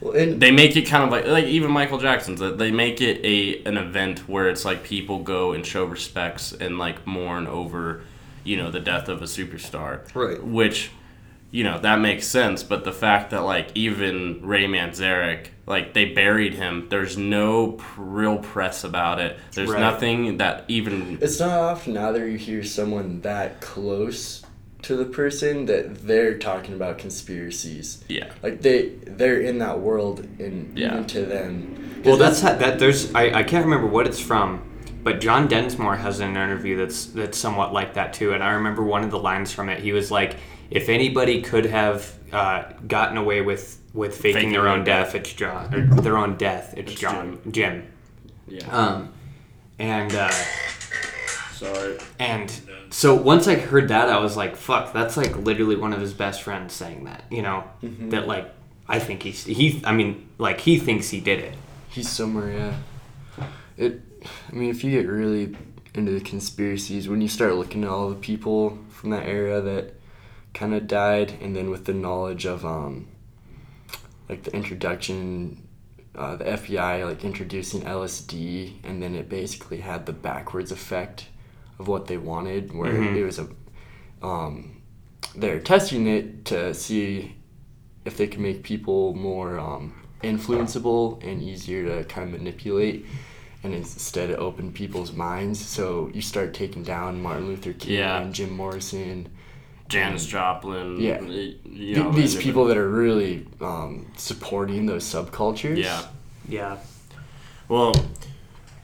Well, 0.00 0.14
and 0.14 0.40
they 0.40 0.50
make 0.50 0.76
it 0.76 0.82
kind 0.82 1.02
of 1.04 1.10
like 1.10 1.26
like 1.26 1.44
even 1.46 1.70
Michael 1.70 1.98
Jackson's 1.98 2.40
that 2.40 2.58
they 2.58 2.70
make 2.70 3.00
it 3.00 3.24
a 3.24 3.62
an 3.64 3.76
event 3.76 4.28
where 4.28 4.48
it's 4.48 4.64
like 4.64 4.82
people 4.82 5.20
go 5.20 5.52
and 5.52 5.64
show 5.64 5.84
respects 5.84 6.52
and 6.52 6.78
like 6.78 7.06
mourn 7.06 7.46
over 7.46 8.02
you 8.44 8.56
know 8.56 8.70
the 8.70 8.80
death 8.80 9.08
of 9.08 9.22
a 9.22 9.24
superstar 9.26 10.00
Right. 10.14 10.42
which 10.42 10.90
you 11.50 11.62
know 11.64 11.78
that 11.78 12.00
makes 12.00 12.26
sense 12.26 12.62
but 12.62 12.84
the 12.84 12.92
fact 12.92 13.30
that 13.30 13.40
like 13.42 13.68
even 13.74 14.40
Ray 14.42 14.64
Manzarek 14.66 15.46
like 15.66 15.94
they 15.94 16.06
buried 16.06 16.54
him 16.54 16.86
there's 16.90 17.16
no 17.16 17.72
pr- 17.72 18.00
real 18.02 18.38
press 18.38 18.84
about 18.84 19.20
it 19.20 19.38
there's 19.52 19.70
Right. 19.70 19.80
nothing 19.80 20.36
that 20.38 20.64
even 20.68 21.18
it's 21.20 21.40
not 21.40 21.50
often 21.50 21.96
either 21.96 22.28
you 22.28 22.36
hear 22.38 22.62
someone 22.64 23.20
that 23.22 23.60
close 23.60 24.42
to 24.82 24.94
the 24.96 25.04
person 25.04 25.66
that 25.66 26.06
they're 26.06 26.38
talking 26.38 26.74
about 26.74 26.98
conspiracies. 26.98 28.04
yeah 28.08 28.30
Like 28.42 28.62
they 28.62 28.90
they're 29.06 29.40
in 29.40 29.58
that 29.58 29.80
world 29.80 30.20
and 30.38 30.78
Yeah. 30.78 30.92
even 30.94 31.06
to 31.06 31.24
them. 31.26 32.02
Well, 32.04 32.16
that's 32.16 32.40
how, 32.40 32.54
that. 32.54 32.78
There's 32.78 33.12
I, 33.14 33.38
I 33.40 33.42
can't 33.42 33.64
remember 33.64 33.88
what 33.88 34.06
it's 34.06 34.20
from, 34.20 34.62
but 35.02 35.20
John 35.20 35.48
Densmore 35.48 35.96
has 35.96 36.20
an 36.20 36.30
interview 36.36 36.76
that's 36.76 37.06
that's 37.06 37.36
somewhat 37.36 37.72
like 37.72 37.94
that 37.94 38.12
too. 38.12 38.32
And 38.32 38.44
I 38.44 38.50
remember 38.52 38.84
one 38.84 39.02
of 39.02 39.10
the 39.10 39.18
lines 39.18 39.50
from 39.52 39.68
it. 39.68 39.80
He 39.80 39.92
was 39.92 40.12
like, 40.12 40.36
"If 40.70 40.88
anybody 40.88 41.42
could 41.42 41.66
have 41.66 42.12
uh, 42.32 42.64
gotten 42.86 43.16
away 43.16 43.40
with 43.40 43.80
with 43.94 44.16
faking, 44.16 44.34
Faking 44.34 44.52
their 44.52 44.68
own 44.68 44.84
death, 44.84 45.14
it's 45.14 45.32
John. 45.32 45.74
Or 45.74 46.00
their 46.00 46.16
own 46.18 46.36
death, 46.36 46.74
it's, 46.76 46.92
It's 46.92 47.00
John. 47.00 47.38
Jim. 47.50 47.86
yeah 48.46 48.66
Um, 48.70 49.12
and 49.78 50.14
uh, 50.14 50.30
sorry 51.52 51.98
and 52.18 52.52
so 52.90 53.14
once 53.14 53.48
I 53.48 53.56
heard 53.56 53.88
that, 53.88 54.08
I 54.08 54.18
was 54.20 54.36
like, 54.36 54.56
"Fuck!" 54.56 54.92
That's 54.92 55.16
like 55.16 55.36
literally 55.36 55.76
one 55.76 55.92
of 55.92 56.00
his 56.00 56.14
best 56.14 56.42
friends 56.42 56.72
saying 56.72 57.04
that. 57.04 57.24
You 57.30 57.42
know, 57.42 57.64
that 57.82 58.26
like 58.26 58.52
I 58.88 58.98
think 58.98 59.22
he's 59.22 59.44
he. 59.44 59.82
I 59.84 59.92
mean, 59.92 60.28
like 60.38 60.60
he 60.60 60.78
thinks 60.78 61.10
he 61.10 61.20
did 61.20 61.40
it. 61.40 61.54
He's 61.88 62.08
somewhere, 62.08 62.52
yeah. 62.52 63.46
It. 63.76 64.00
I 64.50 64.54
mean, 64.54 64.70
if 64.70 64.82
you 64.84 64.90
get 64.90 65.08
really 65.08 65.56
into 65.94 66.12
the 66.12 66.20
conspiracies, 66.20 67.08
when 67.08 67.20
you 67.20 67.28
start 67.28 67.54
looking 67.54 67.84
at 67.84 67.90
all 67.90 68.08
the 68.08 68.14
people 68.16 68.78
from 68.88 69.10
that 69.10 69.26
era 69.26 69.60
that 69.60 69.94
kind 70.56 70.74
of 70.74 70.86
died, 70.88 71.34
and 71.40 71.54
then 71.54 71.70
with 71.70 71.84
the 71.84 71.92
knowledge 71.94 72.46
of 72.46 72.64
um, 72.64 73.06
like 74.28 74.42
the 74.42 74.52
introduction, 74.56 75.68
uh, 76.14 76.34
the 76.36 76.44
FBI 76.44 77.04
like 77.06 77.24
introducing 77.24 77.82
LSD, 77.82 78.76
and 78.82 79.02
then 79.02 79.14
it 79.14 79.28
basically 79.28 79.80
had 79.82 80.06
the 80.06 80.12
backwards 80.12 80.72
effect 80.72 81.26
of 81.78 81.86
what 81.88 82.06
they 82.06 82.16
wanted, 82.16 82.74
where 82.74 82.96
it 83.16 83.22
was 83.24 83.38
a, 83.38 83.48
um, 84.22 84.80
they're 85.34 85.60
testing 85.60 86.06
it 86.06 86.44
to 86.46 86.72
see 86.74 87.36
if 88.06 88.16
they 88.16 88.26
can 88.26 88.40
make 88.42 88.62
people 88.62 89.14
more 89.14 89.58
um, 89.58 89.92
influenceable 90.22 91.22
and 91.22 91.42
easier 91.42 91.84
to 91.84 92.04
kind 92.04 92.26
of 92.32 92.38
manipulate 92.40 93.04
and 93.62 93.74
instead 93.74 94.30
it 94.30 94.38
opened 94.38 94.74
people's 94.74 95.12
minds 95.12 95.58
so 95.60 96.10
you 96.14 96.22
start 96.22 96.54
taking 96.54 96.82
down 96.82 97.20
martin 97.22 97.46
luther 97.46 97.72
king 97.72 97.94
Yeah. 97.98 98.20
and 98.22 98.32
jim 98.34 98.50
morrison 98.56 99.28
Janis 99.88 100.26
Joplin 100.26 101.00
Yeah. 101.00 101.20
you 101.22 101.96
know, 101.96 102.10
these 102.12 102.34
and- 102.34 102.42
people 102.44 102.64
that 102.66 102.76
are 102.76 102.88
really 102.88 103.46
um, 103.60 104.10
supporting 104.16 104.86
those 104.86 105.04
subcultures 105.04 105.76
yeah 105.82 106.02
Yeah. 106.48 106.76
Well, 107.68 107.94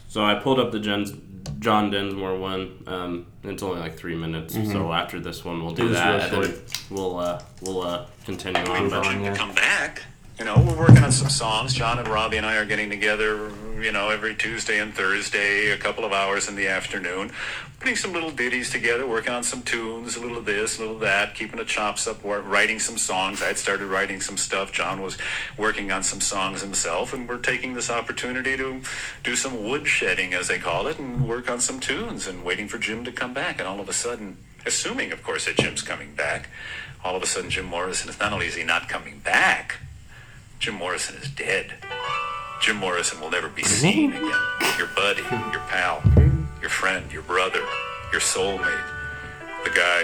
so 0.08 0.24
I 0.24 0.34
pulled 0.34 0.58
up 0.58 0.72
the 0.72 0.80
Jen's, 0.80 1.12
John 1.60 1.90
Densmore 1.90 2.38
one. 2.38 2.82
Um, 2.86 3.26
it's 3.44 3.62
only 3.62 3.80
like 3.80 3.96
three 3.96 4.16
minutes, 4.16 4.54
so 4.54 4.92
after 4.92 5.20
this 5.20 5.44
one 5.44 5.62
we'll 5.64 5.72
do 5.74 5.84
was 5.84 5.92
that, 5.96 6.32
real 6.32 6.42
and 6.42 6.52
then 6.54 6.62
we'll 6.90 7.18
uh, 7.18 7.40
we'll 7.60 7.82
uh, 7.82 8.06
continue 8.24 8.60
on. 8.62 8.82
Move 8.82 8.90
But 8.90 9.06
on, 9.06 9.22
yeah. 9.22 9.34
come 9.36 9.54
back. 9.54 10.02
You 10.38 10.44
know, 10.46 10.56
we're 10.66 10.76
working 10.76 10.98
on 11.04 11.12
some 11.12 11.28
songs. 11.28 11.72
John 11.74 11.98
and 12.00 12.08
Robbie 12.08 12.36
and 12.38 12.46
I 12.46 12.56
are 12.56 12.64
getting 12.64 12.90
together, 12.90 13.52
you 13.82 13.92
know, 13.92 14.10
every 14.10 14.34
Tuesday 14.34 14.78
and 14.78 14.94
Thursday, 14.94 15.70
a 15.70 15.76
couple 15.76 16.04
of 16.04 16.12
hours 16.12 16.48
in 16.48 16.54
the 16.54 16.68
afternoon, 16.68 17.32
putting 17.80 17.96
some 17.96 18.12
little 18.12 18.30
ditties 18.30 18.70
together, 18.70 19.06
working 19.06 19.32
on 19.32 19.42
some 19.42 19.62
tunes, 19.62 20.16
a 20.16 20.20
little 20.20 20.38
of 20.38 20.44
this, 20.44 20.78
a 20.78 20.80
little 20.80 20.94
of 20.94 21.00
that, 21.00 21.34
keeping 21.34 21.58
the 21.58 21.64
chops 21.64 22.06
up, 22.06 22.18
writing 22.22 22.78
some 22.78 22.96
songs. 22.96 23.42
I 23.42 23.46
had 23.46 23.58
started 23.58 23.86
writing 23.86 24.20
some 24.20 24.36
stuff. 24.36 24.72
John 24.72 25.02
was 25.02 25.18
working 25.58 25.90
on 25.90 26.02
some 26.04 26.20
songs 26.20 26.62
himself, 26.62 27.12
and 27.12 27.28
we're 27.28 27.38
taking 27.38 27.74
this 27.74 27.90
opportunity 27.90 28.56
to 28.56 28.82
do 29.24 29.34
some 29.34 29.64
wood 29.64 29.88
shedding, 29.88 30.32
as 30.32 30.46
they 30.46 30.58
call 30.58 30.86
it, 30.86 30.98
and 30.98 31.26
work 31.26 31.50
on 31.50 31.58
some 31.60 31.80
tunes 31.80 32.28
and 32.28 32.44
waiting 32.44 32.68
for 32.68 32.78
Jim 32.78 33.04
to 33.04 33.12
come 33.12 33.34
back. 33.34 33.58
And 33.58 33.66
all 33.66 33.80
of 33.80 33.88
a 33.88 33.92
sudden, 33.92 34.36
assuming, 34.64 35.10
of 35.10 35.24
course, 35.24 35.46
that 35.46 35.56
Jim's 35.56 35.82
coming 35.82 36.14
back, 36.14 36.48
all 37.04 37.16
of 37.16 37.22
a 37.22 37.26
sudden 37.26 37.50
Jim 37.50 37.64
Morrison 37.64 38.08
is 38.08 38.20
not 38.20 38.32
only 38.32 38.46
is 38.46 38.54
he 38.54 38.62
not 38.62 38.88
coming 38.88 39.18
back, 39.18 39.78
Jim 40.60 40.74
Morrison 40.74 41.16
is 41.16 41.28
dead. 41.28 41.74
Jim 42.62 42.77
Morrison 42.77 43.20
will 43.20 43.31
never 43.31 43.48
be 43.48 43.62
seen 43.64 44.12
again. 44.12 44.31
Your 44.79 44.87
buddy, 44.94 45.22
your 45.51 45.61
pal, 45.68 46.01
your 46.61 46.70
friend, 46.70 47.11
your 47.12 47.22
brother, 47.22 47.61
your 48.12 48.20
soulmate, 48.20 48.85
the 49.64 49.70
guy, 49.70 50.03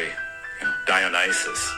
you 0.61 0.66
know, 0.66 0.73
Dionysus. 0.87 1.73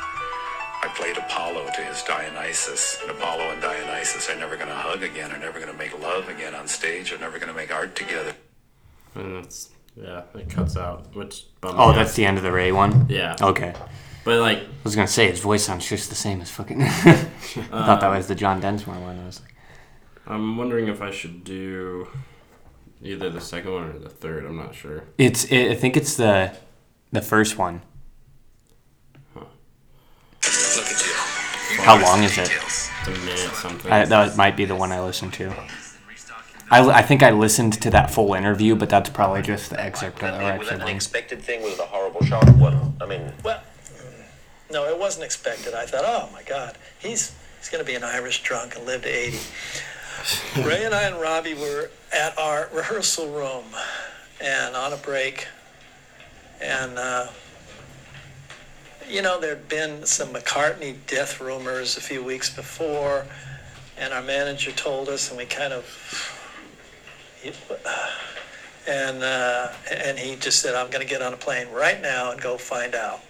I 0.83 0.89
played 0.97 1.19
Apollo 1.19 1.67
to 1.77 1.83
his 1.83 2.03
Dionysus. 2.05 2.99
And 3.03 3.11
Apollo 3.11 3.51
and 3.51 3.61
Dionysus 3.61 4.31
are 4.31 4.37
never 4.37 4.57
going 4.57 4.69
to 4.69 4.75
hug 4.75 5.03
again, 5.03 5.31
are 5.33 5.39
never 5.39 5.61
going 5.61 5.71
to 5.71 5.77
make 5.77 5.99
love 6.01 6.29
again 6.31 6.55
on 6.55 6.67
stage, 6.67 7.13
are 7.13 7.19
never 7.19 7.39
going 7.39 7.49
to 7.51 7.55
make 7.55 7.73
art 7.73 7.95
together. 7.95 8.33
and 9.15 9.45
it's 9.45 9.69
yeah, 9.97 10.23
it 10.35 10.49
cuts 10.49 10.77
out, 10.79 11.15
which 11.15 11.45
bummed 11.61 11.79
Oh, 11.79 11.91
me 11.91 11.97
that's 11.97 12.11
out. 12.13 12.17
the 12.17 12.25
end 12.25 12.39
of 12.39 12.43
the 12.45 12.53
Ray 12.53 12.73
one. 12.73 13.07
yeah. 13.11 13.37
Okay. 13.43 13.75
But 14.25 14.39
like, 14.41 14.59
I 14.59 14.67
was 14.85 14.95
gonna 14.95 15.09
say 15.09 15.29
his 15.31 15.41
voice 15.41 15.65
sounds 15.65 15.87
just 15.89 16.11
the 16.11 16.15
same 16.15 16.41
as 16.43 16.51
fucking. 16.51 16.81
I 16.83 16.87
um, 17.73 17.85
thought 17.85 18.01
that 18.01 18.09
was 18.09 18.29
the 18.29 18.35
John 18.35 18.61
Densmore 18.61 19.01
one. 19.01 19.19
I 19.19 19.27
was 19.27 19.41
like, 19.41 19.50
I'm 20.31 20.57
wondering 20.57 20.87
if 20.87 21.03
I 21.03 21.11
should 21.11 21.43
do 21.43 22.07
either 23.03 23.31
the 23.31 23.41
second 23.41 23.73
one 23.73 23.89
or 23.91 23.99
the 23.99 24.09
third. 24.09 24.45
I'm 24.45 24.57
not 24.57 24.75
sure. 24.75 25.03
it's. 25.19 25.45
It, 25.47 25.73
I 25.73 25.75
think 25.75 25.97
it's 25.97 26.17
the, 26.17 26.55
the 27.11 27.21
first 27.21 27.59
one. 27.59 27.83
Look. 29.35 29.49
How 31.81 32.01
long 32.01 32.23
is 32.23 32.39
it? 32.39 32.49
A 33.07 33.11
minute 33.11 33.39
something. 33.55 33.91
I, 33.91 34.05
that 34.05 34.37
might 34.37 34.57
be 34.57 34.67
the 34.67 34.77
one 34.77 34.93
I 34.93 35.01
listened 35.01 35.33
to. 35.35 35.53
I, 36.71 36.89
I 36.89 37.03
think 37.03 37.25
I 37.25 37.33
listened 37.33 37.73
to 37.83 37.91
that 37.91 38.13
full 38.13 38.35
interview, 38.35 38.77
but 38.77 38.89
that's 38.89 39.11
probably 39.11 39.43
just 39.43 39.71
the 39.71 39.81
excerpt 39.81 40.23
of 40.23 40.33
the 40.33 40.39
was 40.39 40.39
that 40.39 40.55
actual 40.55 40.75
an 40.75 40.81
one. 40.83 40.89
expected 40.95 41.43
thing? 41.43 41.63
Was 41.63 41.81
a 41.81 41.87
horrible 41.87 42.25
shock? 42.25 42.45
What? 42.59 42.75
I 43.01 43.07
mean, 43.07 43.33
Well, 43.43 43.61
no, 44.71 44.85
it 44.85 44.97
wasn't 44.97 45.25
expected. 45.25 45.75
I 45.75 45.87
thought, 45.87 46.05
oh 46.05 46.29
my 46.33 46.45
God, 46.45 46.79
he's 47.01 47.35
he's 47.59 47.69
going 47.69 47.85
to 47.85 47.87
be 47.91 47.97
an 47.97 48.05
Irish 48.05 48.45
drunk 48.45 48.77
and 48.77 48.87
live 48.87 49.03
to 49.03 49.09
80. 49.09 49.39
Ray 50.65 50.85
and 50.85 50.95
I 50.95 51.05
and 51.05 51.21
Robbie 51.21 51.55
were 51.55 51.91
at 52.13 52.37
our 52.39 52.69
rehearsal 52.75 53.31
room 53.31 53.65
and 54.41 54.77
on 54.77 54.93
a 54.93 54.97
break, 54.97 55.47
and 56.61 56.99
uh, 56.99 57.29
you 59.09 59.23
know 59.23 59.41
there'd 59.41 59.69
been 59.69 60.05
some 60.05 60.29
McCartney 60.29 60.97
death 61.07 61.41
rumors 61.41 61.97
a 61.97 62.01
few 62.01 62.23
weeks 62.23 62.55
before, 62.55 63.27
and 63.99 64.13
our 64.13 64.23
manager 64.23 64.73
told 64.73 65.09
us, 65.09 65.31
and 65.31 65.39
we 65.39 65.47
kind 65.47 65.73
of. 65.73 66.37
And 68.89 69.23
uh, 69.23 69.69
and 69.91 70.19
he 70.19 70.37
just 70.37 70.61
said, 70.61 70.75
"I'm 70.75 70.91
going 70.91 71.07
to 71.07 71.09
get 71.09 71.23
on 71.23 71.33
a 71.33 71.37
plane 71.37 71.69
right 71.71 72.01
now 72.01 72.33
and 72.33 72.41
go 72.41 72.59
find 72.59 72.95
out." 72.95 73.21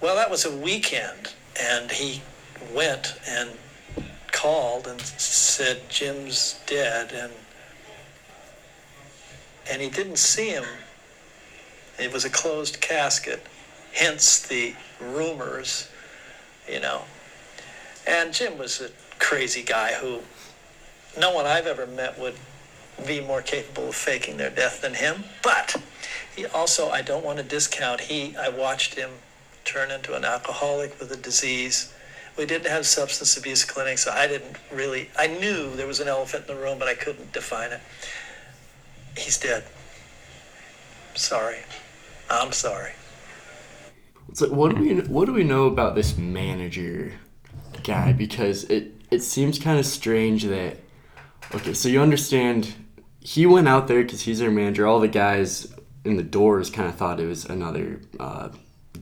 Well, 0.00 0.16
that 0.16 0.30
was 0.30 0.44
a 0.46 0.56
weekend, 0.56 1.34
and 1.60 1.90
he 1.90 2.22
went 2.74 3.18
and 3.28 3.50
called 4.34 4.86
and 4.86 5.00
said 5.00 5.88
Jim's 5.88 6.60
dead, 6.66 7.12
and 7.12 7.32
and 9.70 9.80
he 9.80 9.88
didn't 9.88 10.18
see 10.18 10.50
him 10.50 10.64
It 11.98 12.12
was 12.12 12.24
a 12.24 12.30
closed 12.30 12.80
casket, 12.80 13.46
hence 13.94 14.40
the 14.40 14.74
rumors, 15.00 15.88
you 16.68 16.80
know. 16.80 17.02
And 18.06 18.34
Jim 18.34 18.58
was 18.58 18.80
a 18.80 18.90
crazy 19.18 19.62
guy 19.62 19.94
who 19.94 20.20
no 21.18 21.32
one 21.32 21.46
I've 21.46 21.66
ever 21.66 21.86
met 21.86 22.18
would 22.18 22.34
be 23.06 23.20
more 23.20 23.42
capable 23.42 23.88
of 23.88 23.94
faking 23.94 24.36
their 24.36 24.50
death 24.50 24.82
than 24.82 24.94
him. 24.94 25.24
But 25.42 25.76
he 26.34 26.46
also, 26.46 26.90
I 26.90 27.00
don't 27.02 27.24
want 27.24 27.38
to 27.38 27.44
discount, 27.44 28.02
he, 28.02 28.36
I 28.36 28.48
watched 28.48 28.94
him 28.96 29.10
turn 29.64 29.90
into 29.90 30.14
an 30.14 30.24
alcoholic 30.24 30.98
with 30.98 31.10
a 31.12 31.16
disease. 31.16 31.92
We 32.36 32.46
didn't 32.46 32.68
have 32.68 32.84
substance 32.86 33.36
abuse 33.36 33.64
clinics, 33.64 34.04
so 34.04 34.10
I 34.10 34.26
didn't 34.26 34.56
really, 34.72 35.10
I 35.16 35.28
knew 35.28 35.74
there 35.76 35.86
was 35.86 36.00
an 36.00 36.08
elephant 36.08 36.48
in 36.48 36.56
the 36.56 36.60
room, 36.60 36.78
but 36.78 36.88
I 36.88 36.94
couldn't 36.94 37.32
define 37.32 37.70
it. 37.70 37.80
He's 39.16 39.38
dead. 39.38 39.64
Sorry. 41.14 41.58
I'm 42.28 42.52
sorry. 42.52 42.92
It's 44.28 44.40
like 44.40 44.50
what 44.50 44.74
do 44.74 44.80
we 44.80 45.00
what 45.02 45.26
do 45.26 45.32
we 45.32 45.44
know 45.44 45.66
about 45.66 45.94
this 45.94 46.16
manager 46.16 47.12
guy? 47.84 48.12
Because 48.12 48.64
it 48.64 48.92
it 49.10 49.20
seems 49.20 49.58
kind 49.58 49.78
of 49.78 49.86
strange 49.86 50.44
that 50.44 50.78
okay, 51.54 51.74
so 51.74 51.88
you 51.88 52.00
understand 52.00 52.74
he 53.20 53.46
went 53.46 53.68
out 53.68 53.86
there 53.86 54.02
because 54.02 54.22
he's 54.22 54.38
their 54.38 54.50
manager. 54.50 54.86
All 54.86 54.98
the 54.98 55.08
guys 55.08 55.72
in 56.04 56.16
the 56.16 56.22
doors 56.22 56.70
kind 56.70 56.88
of 56.88 56.96
thought 56.96 57.20
it 57.20 57.26
was 57.26 57.44
another 57.44 58.00
uh, 58.18 58.48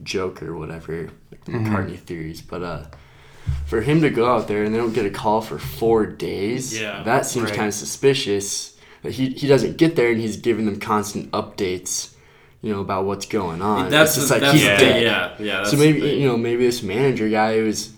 joke 0.03 0.43
or 0.43 0.55
whatever, 0.55 1.09
like 1.31 1.43
the 1.45 1.51
McCartney 1.51 1.97
theories. 1.97 2.41
But 2.41 2.63
uh, 2.63 2.85
for 3.65 3.81
him 3.81 4.01
to 4.01 4.09
go 4.09 4.31
out 4.31 4.47
there 4.47 4.63
and 4.63 4.73
they 4.73 4.77
don't 4.77 4.93
get 4.93 5.05
a 5.05 5.09
call 5.09 5.41
for 5.41 5.57
four 5.59 6.05
days, 6.05 6.79
Yeah, 6.79 7.03
that 7.03 7.25
seems 7.25 7.45
right. 7.49 7.55
kind 7.55 7.67
of 7.67 7.73
suspicious. 7.73 8.75
That 9.01 9.11
he 9.13 9.29
he 9.31 9.47
doesn't 9.47 9.77
get 9.77 9.95
there 9.95 10.11
and 10.11 10.19
he's 10.21 10.37
giving 10.37 10.65
them 10.65 10.79
constant 10.79 11.31
updates. 11.31 12.13
You 12.61 12.71
know 12.73 12.79
about 12.79 13.03
what's 13.05 13.25
going 13.25 13.61
on. 13.61 13.89
That's 13.89 14.11
it's 14.11 14.15
just 14.15 14.27
the- 14.29 14.33
like 14.35 14.41
that's 14.41 14.53
he's 14.53 14.63
the- 14.63 14.77
dead. 14.77 15.03
yeah, 15.03 15.35
yeah. 15.39 15.57
That's 15.57 15.71
So 15.71 15.77
maybe 15.77 15.99
you 16.07 16.27
know 16.27 16.37
maybe 16.37 16.65
this 16.65 16.81
manager 16.81 17.27
guy 17.29 17.59
was 17.61 17.91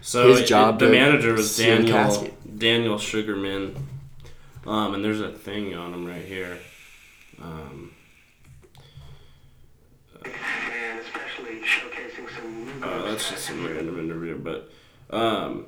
So 0.00 0.28
his 0.30 0.40
it- 0.40 0.46
job 0.46 0.78
the 0.80 0.86
to 0.86 0.92
manager 0.92 1.32
was 1.34 1.56
Daniel. 1.56 2.28
Daniel 2.58 2.96
Sugerman, 2.96 3.76
um, 4.66 4.94
and 4.94 5.04
there's 5.04 5.20
a 5.20 5.30
thing 5.30 5.74
on 5.76 5.94
him 5.94 6.04
right 6.06 6.24
here. 6.24 6.58
Um, 7.40 7.92
and 10.24 11.00
especially 11.00 11.60
showcasing 11.60 12.28
some 12.36 12.82
uh, 12.82 13.02
that's 13.04 13.30
just 13.30 13.44
some 13.46 13.64
random 13.64 13.98
interview, 13.98 14.36
but 14.38 14.70
um, 15.12 15.66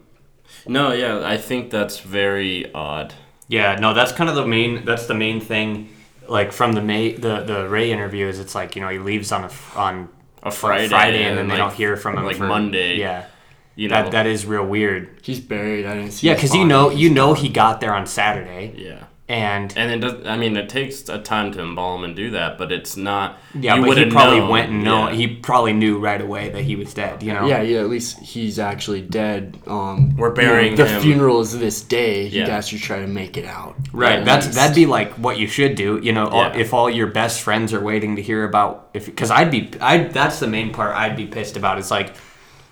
no, 0.66 0.92
yeah, 0.92 1.22
I 1.26 1.36
think 1.38 1.70
that's 1.70 2.00
very 2.00 2.72
odd. 2.74 3.14
Yeah, 3.48 3.76
no, 3.76 3.94
that's 3.94 4.12
kind 4.12 4.30
of 4.30 4.36
the 4.36 4.46
main. 4.46 4.84
That's 4.84 5.06
the 5.06 5.14
main 5.14 5.40
thing. 5.40 5.88
Like 6.28 6.52
from 6.52 6.72
the 6.72 6.80
May, 6.82 7.12
the 7.12 7.40
the 7.42 7.68
Ray 7.68 7.90
interview 7.92 8.26
is 8.26 8.38
it's 8.38 8.54
like 8.54 8.76
you 8.76 8.82
know 8.82 8.88
he 8.88 8.98
leaves 8.98 9.32
on 9.32 9.42
a 9.42 9.46
f- 9.46 9.76
on 9.76 10.08
A 10.42 10.50
Friday, 10.50 10.88
Friday 10.88 11.24
and 11.24 11.36
then 11.36 11.38
and, 11.42 11.50
they 11.50 11.54
like- 11.58 11.70
don't 11.70 11.74
hear 11.74 11.96
from 11.96 12.16
him 12.16 12.24
like 12.24 12.36
for, 12.36 12.46
Monday. 12.46 12.96
Yeah, 12.98 13.26
You 13.74 13.88
know, 13.88 14.02
that 14.04 14.12
that 14.12 14.26
is 14.26 14.46
real 14.46 14.64
weird. 14.64 15.18
he's 15.22 15.40
buried. 15.40 15.84
I 15.84 15.94
didn't 15.94 16.12
see. 16.12 16.28
Yeah, 16.28 16.34
because 16.34 16.54
you 16.54 16.64
know 16.64 16.90
you 16.90 17.10
know 17.10 17.34
he 17.34 17.48
got 17.48 17.80
there 17.80 17.92
on 17.94 18.06
Saturday 18.06 18.72
yeah. 18.76 19.04
And 19.28 19.72
And 19.76 19.90
it 19.92 19.98
does. 20.00 20.26
I 20.26 20.36
mean, 20.36 20.56
it 20.56 20.68
takes 20.68 21.08
a 21.08 21.18
time 21.18 21.52
to 21.52 21.60
embalm 21.62 22.04
and 22.04 22.14
do 22.14 22.30
that, 22.32 22.58
but 22.58 22.70
it's 22.72 22.96
not. 22.96 23.38
yeah, 23.54 23.76
you 23.76 23.86
but 23.86 23.96
he 23.96 24.06
probably 24.10 24.40
known, 24.40 24.50
went 24.50 24.70
and 24.70 24.84
know 24.84 25.08
yeah. 25.08 25.14
he 25.14 25.26
probably 25.28 25.72
knew 25.72 25.98
right 25.98 26.20
away 26.20 26.50
that 26.50 26.62
he 26.62 26.76
was 26.76 26.92
dead. 26.92 27.22
You 27.22 27.32
know. 27.32 27.46
Yeah, 27.46 27.62
yeah. 27.62 27.80
At 27.80 27.88
least 27.88 28.18
he's 28.18 28.58
actually 28.58 29.00
dead. 29.00 29.58
Um, 29.66 30.16
We're 30.16 30.28
you 30.28 30.34
know, 30.34 30.34
burying 30.34 30.74
the 30.76 30.86
him. 30.86 31.00
funeral 31.02 31.40
is 31.40 31.58
this 31.58 31.80
day. 31.82 32.28
He 32.28 32.38
Yeah. 32.40 32.48
has 32.48 32.68
to 32.70 32.78
try 32.78 33.00
to 33.00 33.06
make 33.06 33.36
it 33.36 33.44
out. 33.46 33.76
Right. 33.92 34.24
That's 34.24 34.46
least. 34.46 34.56
that'd 34.58 34.74
be 34.74 34.86
like 34.86 35.12
what 35.14 35.38
you 35.38 35.46
should 35.46 35.76
do. 35.76 36.00
You 36.02 36.12
know, 36.12 36.26
all, 36.26 36.42
Yeah. 36.42 36.56
if 36.56 36.74
all 36.74 36.90
your 36.90 37.06
best 37.06 37.40
friends 37.42 37.72
are 37.72 37.80
waiting 37.80 38.16
to 38.16 38.22
hear 38.22 38.44
about 38.44 38.88
if 38.92 39.06
because 39.06 39.30
I'd 39.30 39.50
be 39.50 39.70
I 39.80 40.04
that's 40.04 40.40
the 40.40 40.46
main 40.48 40.72
part 40.72 40.94
I'd 40.96 41.16
be 41.16 41.26
pissed 41.26 41.56
about. 41.56 41.78
It's 41.78 41.90
like, 41.90 42.12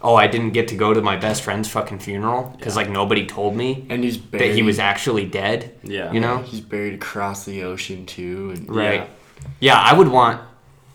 oh, 0.03 0.15
I 0.15 0.27
didn't 0.27 0.51
get 0.51 0.69
to 0.69 0.77
go 0.77 0.95
to 0.95 1.01
my 1.03 1.17
best 1.17 1.43
friend's 1.43 1.69
fucking 1.69 1.99
funeral 1.99 2.55
because 2.57 2.77
like 2.77 2.89
nobody 2.89 3.27
told 3.27 3.55
me 3.57 3.87
and 3.91 4.03
he's 4.05 4.17
buried. 4.17 4.51
that 4.51 4.55
he 4.55 4.63
was 4.63 4.79
actually 4.79 5.27
dead. 5.27 5.75
Yeah. 5.83 6.11
You 6.13 6.21
know. 6.21 6.39
He's 6.39 6.61
buried 6.61 6.95
across 6.95 7.45
the 7.45 7.63
ocean 7.65 8.07
too. 8.07 8.53
And 8.55 8.75
Right. 8.75 9.09
Yeah, 9.61 9.79
I 9.79 9.93
would 9.95 10.09
want. 10.09 10.41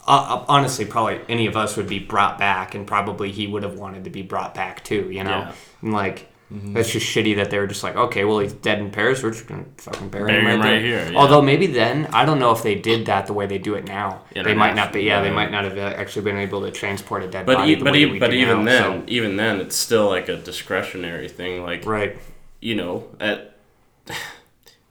Uh, 0.08 0.12
uh, 0.42 0.46
honestly, 0.48 0.86
probably 0.86 1.20
any 1.28 1.48
of 1.48 1.58
us 1.58 1.76
would 1.78 1.88
be 1.88 1.98
brought 1.98 2.38
back, 2.38 2.76
and 2.76 2.86
probably 2.86 3.32
he 3.32 3.48
would 3.48 3.64
have 3.64 3.74
wanted 3.74 4.04
to 4.04 4.12
be 4.12 4.22
brought 4.22 4.54
back 4.54 4.84
too. 4.84 5.10
You 5.12 5.24
know, 5.24 5.30
Yeah. 5.32 5.52
and 5.82 5.94
like. 5.94 6.32
Mm-hmm. 6.54 6.74
That's 6.74 6.92
just 6.92 7.08
shitty 7.08 7.38
that 7.38 7.50
they 7.50 7.58
were 7.58 7.66
just 7.66 7.82
like, 7.82 7.96
okay, 7.96 8.24
well 8.24 8.38
he's 8.38 8.54
dead 8.54 8.78
in 8.78 8.92
Paris. 8.92 9.24
We're 9.24 9.32
just 9.32 9.48
gonna 9.48 9.66
fucking 9.78 10.10
bury, 10.10 10.28
Bury 10.32 10.40
him 10.42 10.46
right, 10.46 10.54
him 10.54 10.62
right 10.62 10.82
here, 10.82 11.10
yeah. 11.12 11.18
Although 11.18 11.42
maybe 11.42 11.66
then 11.66 12.06
I 12.14 12.24
don't 12.24 12.38
know 12.38 12.52
if 12.52 12.62
they 12.62 12.76
did 12.76 13.08
that 13.08 13.26
the 13.26 13.34
way 13.34 13.48
they 13.48 13.58
do 13.58 13.74
it 13.74 13.86
now. 13.88 14.22
They 14.34 14.54
might 14.54 14.76
not 14.76 14.94
be. 14.94 15.02
Yeah, 15.02 15.22
they 15.22 15.32
might 15.32 15.50
not 15.50 15.64
have 15.64 15.76
actually 15.78 16.22
been 16.26 16.38
able 16.38 16.62
to 16.62 16.70
transport 16.72 17.24
a 17.24 17.28
dead 17.28 17.48
But 17.48 17.58
body 17.58 17.72
e- 17.72 17.76
the 17.76 17.84
but 17.84 17.94
way 17.94 18.00
e- 18.02 18.06
we 18.06 18.20
but 18.20 18.32
even 18.34 18.60
now, 18.64 18.72
then, 18.92 19.02
so- 19.02 19.04
even 19.08 19.38
then, 19.38 19.60
it's 19.60 19.76
still 19.76 20.08
like 20.08 20.30
a 20.30 20.36
discretionary 20.38 21.30
thing. 21.30 21.64
Like 21.64 21.84
right? 21.86 22.16
you 22.62 22.76
know, 22.76 23.08
at 23.20 23.58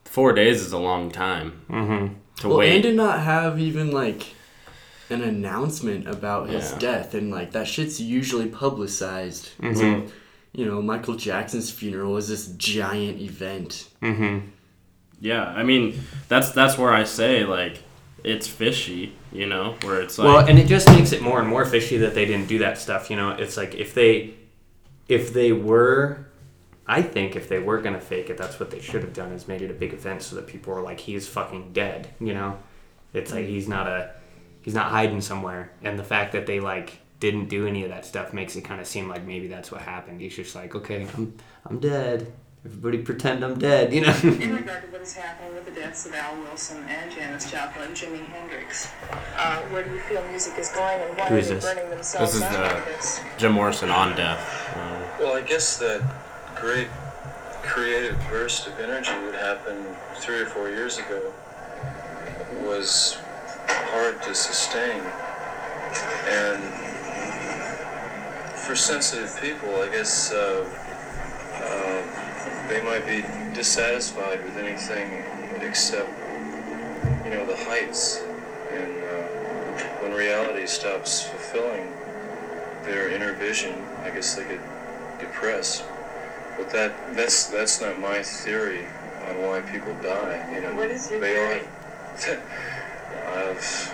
four 0.03 0.33
days 0.33 0.61
is 0.61 0.71
a 0.73 0.77
long 0.77 1.11
time 1.11 1.61
Mm-hmm. 1.69 2.13
to 2.41 2.47
Well, 2.49 2.57
wait. 2.59 2.73
and 2.73 2.83
did 2.83 2.95
not 2.95 3.21
have 3.21 3.59
even 3.59 3.91
like 3.91 4.33
an 5.09 5.21
announcement 5.21 6.07
about 6.07 6.49
his 6.49 6.71
Yeah. 6.73 6.79
death, 6.79 7.13
and 7.13 7.31
like 7.31 7.51
that 7.51 7.67
shit's 7.67 8.01
usually 8.01 8.47
publicized. 8.47 9.51
Mm-hmm. 9.61 10.07
So, 10.07 10.13
you 10.55 10.65
know, 10.65 10.81
Michael 10.81 11.15
Jackson's 11.15 11.69
funeral 11.69 12.13
was 12.13 12.29
this 12.29 12.47
giant 12.47 13.19
event. 13.19 13.89
Mm-hmm. 14.01 14.47
yeah, 15.19 15.43
I 15.43 15.63
mean, 15.63 15.99
that's 16.29 16.51
that's 16.51 16.77
where 16.77 16.93
I 16.93 17.03
say 17.03 17.43
like 17.43 17.79
it's 18.23 18.47
fishy. 18.47 19.13
You 19.33 19.47
know, 19.47 19.75
where 19.83 20.01
it's 20.01 20.17
like 20.17 20.27
well, 20.27 20.47
and 20.47 20.57
it 20.57 20.67
just 20.67 20.87
makes 20.87 21.11
it 21.11 21.21
more 21.21 21.39
and 21.39 21.47
more 21.47 21.65
fishy 21.65 21.97
that 21.97 22.15
they 22.15 22.25
didn't 22.25 22.47
do 22.47 22.59
that 22.59 22.77
stuff. 22.77 23.09
You 23.09 23.17
know, 23.17 23.31
it's 23.31 23.57
like 23.57 23.75
if 23.75 23.93
they, 23.93 24.35
if 25.09 25.33
they 25.33 25.51
were, 25.51 26.25
I 26.87 27.01
think 27.01 27.35
if 27.35 27.49
they 27.49 27.59
were 27.59 27.81
gonna 27.81 27.99
fake 27.99 28.29
it, 28.29 28.37
that's 28.37 28.57
what 28.57 28.71
they 28.71 28.79
should 28.79 29.01
have 29.01 29.13
done 29.13 29.33
is 29.33 29.49
made 29.49 29.61
it 29.61 29.69
a 29.69 29.73
big 29.73 29.93
event 29.93 30.23
so 30.23 30.37
that 30.37 30.47
people 30.47 30.73
were 30.73 30.81
like, 30.81 31.01
he's 31.01 31.27
fucking 31.27 31.73
dead. 31.73 32.07
You 32.21 32.33
know, 32.33 32.57
it's 33.13 33.33
like 33.33 33.45
he's 33.45 33.67
not 33.67 33.87
a, 33.87 34.11
he's 34.61 34.73
not 34.73 34.89
hiding 34.89 35.19
somewhere. 35.19 35.73
And 35.83 35.99
the 35.99 36.03
fact 36.05 36.31
that 36.31 36.45
they 36.45 36.61
like 36.61 37.01
didn't 37.31 37.49
do 37.49 37.65
any 37.65 37.83
of 37.83 37.89
that 37.89 38.05
stuff 38.05 38.33
makes 38.33 38.55
it 38.55 38.61
kind 38.61 38.79
of 38.79 38.85
seem 38.87 39.09
like 39.09 39.23
maybe 39.25 39.47
that's 39.47 39.71
what 39.71 39.81
happened. 39.81 40.21
He's 40.21 40.35
just 40.35 40.53
like, 40.55 40.75
okay, 40.75 41.07
I'm, 41.17 41.33
I'm 41.65 41.79
dead. 41.79 42.31
Everybody 42.63 42.99
pretend 42.99 43.43
I'm 43.43 43.57
dead. 43.57 43.93
You 43.93 44.01
know. 44.01 44.15
In 44.23 44.55
regard 44.55 44.83
to 44.83 44.87
what 44.91 45.01
is 45.01 45.13
happening 45.13 45.53
with 45.55 45.65
the 45.65 45.71
deaths 45.71 46.05
of 46.05 46.13
Al 46.13 46.35
Wilson 46.41 46.83
and 46.87 47.11
Janis 47.11 47.49
Joplin, 47.51 47.91
Jimi 47.91 48.25
Hendrix, 48.27 48.89
uh, 49.37 49.61
where 49.71 49.83
do 49.83 49.91
you 49.93 49.99
feel 50.01 50.23
music 50.29 50.57
is 50.59 50.69
going, 50.69 50.99
and 51.01 51.17
why 51.17 51.25
Who 51.25 51.35
are 51.35 51.37
is 51.39 51.49
they 51.49 51.55
this? 51.55 51.63
burning 51.65 51.89
themselves 51.89 52.33
This 52.33 52.41
is 52.41 52.43
out 52.43 52.69
the- 52.69 52.75
like 52.75 52.85
this? 52.87 53.19
Jim 53.37 53.51
Morrison 53.53 53.89
on 53.89 54.15
death. 54.15 54.41
Uh, 54.75 55.01
Well, 55.19 55.35
I 55.35 55.41
guess 55.41 55.77
that 55.77 56.01
great 56.55 56.87
creative 57.63 58.17
burst 58.29 58.67
of 58.67 58.79
energy 58.79 59.09
that 59.31 59.35
happened 59.35 59.85
three 60.17 60.39
or 60.39 60.45
four 60.45 60.69
years 60.69 60.97
ago 60.99 61.33
was 62.63 63.17
hard 63.91 64.21
to 64.23 64.33
sustain. 64.35 65.01
And 66.27 66.61
for 68.65 68.75
sensitive 68.75 69.39
people, 69.39 69.69
I 69.79 69.89
guess 69.89 70.31
uh, 70.31 70.65
uh, 71.53 72.67
they 72.67 72.81
might 72.81 73.05
be 73.05 73.21
dissatisfied 73.53 74.43
with 74.43 74.57
anything 74.57 75.23
except, 75.61 76.09
you 77.23 77.29
know, 77.29 77.45
the 77.45 77.55
heights. 77.55 78.23
And 78.71 79.03
uh, 79.03 79.81
when 80.01 80.13
reality 80.13 80.65
stops 80.65 81.21
fulfilling 81.21 81.93
their 82.85 83.11
inner 83.11 83.33
vision, 83.33 83.75
I 84.03 84.09
guess 84.09 84.33
they 84.33 84.43
get 84.45 84.59
depressed. 85.19 85.83
But 86.57 86.71
that 86.71 86.95
that's 87.15 87.45
that's 87.47 87.81
not 87.81 87.99
my 87.99 88.23
theory 88.23 88.85
on 89.27 89.43
why 89.43 89.61
people 89.61 89.93
die. 90.01 90.43
You 90.55 90.61
know, 90.61 90.75
What 90.75 90.89
is 90.89 91.11
your 91.11 91.19
they 91.19 91.37
all 91.37 91.59
theory? 92.15 92.41
I've, 93.27 93.93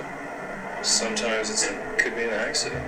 sometimes 0.81 1.49
it's 1.49 1.67
a, 1.67 1.95
could 1.97 2.15
be 2.15 2.23
an 2.23 2.29
accident. 2.29 2.85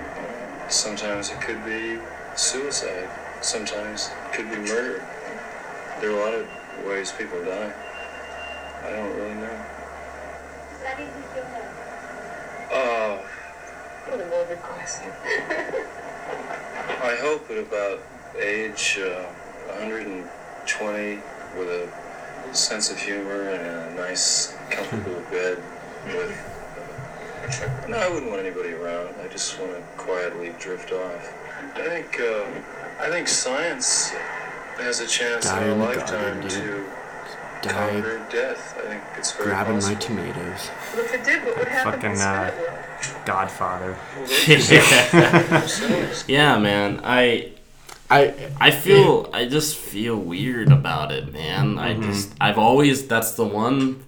Sometimes 0.68 1.30
it 1.30 1.40
could 1.40 1.64
be 1.64 1.98
suicide. 2.36 3.08
Sometimes 3.42 4.10
it 4.26 4.32
could 4.32 4.50
be 4.50 4.56
murder. 4.56 5.04
There 6.00 6.10
are 6.10 6.16
a 6.18 6.24
lot 6.24 6.34
of 6.34 6.46
ways 6.86 7.12
people 7.12 7.42
die. 7.44 7.72
I 8.84 8.90
don't 8.90 9.14
really 9.16 9.34
know. 9.34 9.60
Uh, 12.72 13.18
What 14.08 14.20
a 14.20 14.26
morbid 14.26 14.58
question. 14.60 15.10
I 17.02 17.16
hope 17.20 17.50
at 17.50 17.58
about 17.58 18.00
age 18.38 18.98
uh, 19.00 19.24
120 19.78 21.20
with 21.58 21.68
a 21.68 22.54
sense 22.54 22.90
of 22.90 22.98
humor 22.98 23.48
and 23.50 23.96
a 23.98 24.00
nice, 24.00 24.54
comfortable 24.70 25.22
bed 25.30 25.62
with. 26.06 26.53
No, 27.88 27.96
I 27.98 28.08
wouldn't 28.08 28.30
want 28.30 28.44
anybody 28.44 28.72
around. 28.72 29.14
I 29.22 29.28
just 29.28 29.58
want 29.60 29.72
to 29.72 29.80
quietly 29.96 30.52
drift 30.58 30.92
off. 30.92 31.32
I 31.74 31.82
think 31.88 32.18
uh, 32.20 32.44
I 33.00 33.08
think 33.10 33.28
science 33.28 34.10
has 34.78 35.00
a 35.00 35.06
chance 35.06 35.44
Die 35.46 35.64
in 35.64 35.70
in 35.72 35.80
our 35.80 35.92
the 35.94 35.98
lifetime 35.98 36.40
garden, 36.40 36.48
to 36.50 36.84
die 37.62 37.70
conquer 38.00 38.26
death. 38.30 38.78
I 38.84 38.88
think 38.88 39.02
it's 39.18 39.32
very 39.32 39.46
grabbing 39.50 39.80
my 39.82 39.94
tomatoes. 39.94 40.70
Well, 40.94 41.04
if 41.04 41.14
it 41.14 41.24
did, 41.24 41.44
what 41.44 41.58
would 41.58 41.68
happen 41.68 41.92
Fucking, 41.92 42.12
in 42.12 42.18
uh, 42.20 42.50
spirit 42.50 42.70
world? 42.70 43.24
Godfather. 43.26 43.96
yeah, 46.28 46.58
man. 46.58 47.00
I 47.04 47.52
I 48.10 48.34
I 48.60 48.70
feel 48.70 49.28
I 49.32 49.46
just 49.46 49.76
feel 49.76 50.16
weird 50.16 50.70
about 50.72 51.12
it, 51.12 51.32
man. 51.32 51.78
I 51.78 51.94
Mm-hmm. 51.94 52.02
just 52.10 52.32
I've 52.40 52.58
always 52.58 53.06
that's 53.06 53.32
the 53.32 53.44
one 53.46 54.02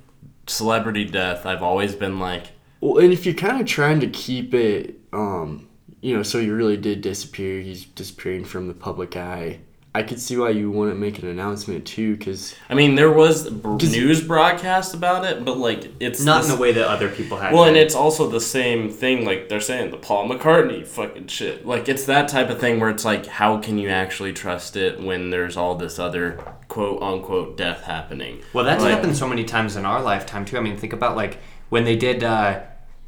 celebrity 0.47 1.05
death 1.05 1.45
I've 1.45 1.63
always 1.63 1.95
been 1.97 2.19
like 2.21 2.47
Well, 2.81 2.99
and 3.03 3.13
if 3.13 3.25
you're 3.27 3.35
kind 3.35 3.61
of 3.61 3.67
trying 3.67 4.01
to 4.01 4.07
keep 4.09 4.53
it, 4.55 4.97
um, 5.13 5.69
you 6.01 6.15
know, 6.15 6.23
so 6.23 6.41
he 6.41 6.51
really 6.51 6.77
did 6.77 7.01
disappear. 7.01 7.61
He's 7.61 7.85
disappearing 7.85 8.45
from 8.45 8.69
the 8.69 8.75
public 8.75 9.17
eye. 9.17 9.61
I 9.95 10.03
could 10.03 10.21
see 10.21 10.37
why 10.37 10.51
you 10.51 10.71
wouldn't 10.71 11.01
make 11.01 11.21
an 11.21 11.27
announcement 11.27 11.87
too, 11.87 12.17
because 12.19 12.55
I 12.69 12.75
mean 12.75 12.97
there 12.97 13.11
was 13.11 13.49
b- 13.49 13.89
news 13.89 14.21
broadcast 14.23 14.93
about 14.93 15.25
it, 15.25 15.43
but 15.43 15.57
like 15.57 15.91
it's 16.01 16.23
Not 16.23 16.43
this- 16.43 16.51
in 16.51 16.57
the 16.57 16.61
way 16.61 16.71
that 16.73 16.87
other 16.87 17.09
people 17.09 17.39
had. 17.39 17.55
Well, 17.55 17.65
and 17.65 17.79
it's 17.79 17.95
also 17.95 18.29
the 18.29 18.39
same 18.41 18.91
thing. 18.91 19.25
Like 19.25 19.49
they're 19.49 19.59
saying 19.59 19.93
the 19.93 19.97
Paul 19.97 20.29
McCartney 20.29 20.87
fucking 20.87 21.29
shit. 21.29 21.65
Like 21.67 21.89
it's 21.89 22.05
that 22.05 22.29
type 22.29 22.51
of 22.51 22.59
thing 22.61 22.79
where 22.79 22.91
it's 22.91 23.07
like, 23.07 23.25
how 23.25 23.57
can 23.57 23.79
you 23.79 23.89
actually 23.89 24.35
trust 24.35 24.77
it 24.77 25.01
when 25.01 25.31
there's 25.31 25.57
all 25.57 25.75
this 25.77 25.99
other 25.99 26.33
quote 26.69 27.03
unquote 27.03 27.57
death 27.57 27.85
happening? 27.85 28.43
Well, 28.53 28.67
that's 28.67 28.85
Like- 28.85 28.93
happened 28.93 29.17
so 29.17 29.27
many 29.27 29.45
times 29.45 29.77
in 29.77 29.87
our 29.87 30.03
lifetime 30.03 30.45
too. 30.45 30.59
I 30.59 30.61
mean, 30.61 30.77
think 30.77 30.93
about 30.93 31.17
like 31.17 31.39
when 31.69 31.85
they 31.85 31.97
did. 31.97 32.23
Uh, 32.25 32.61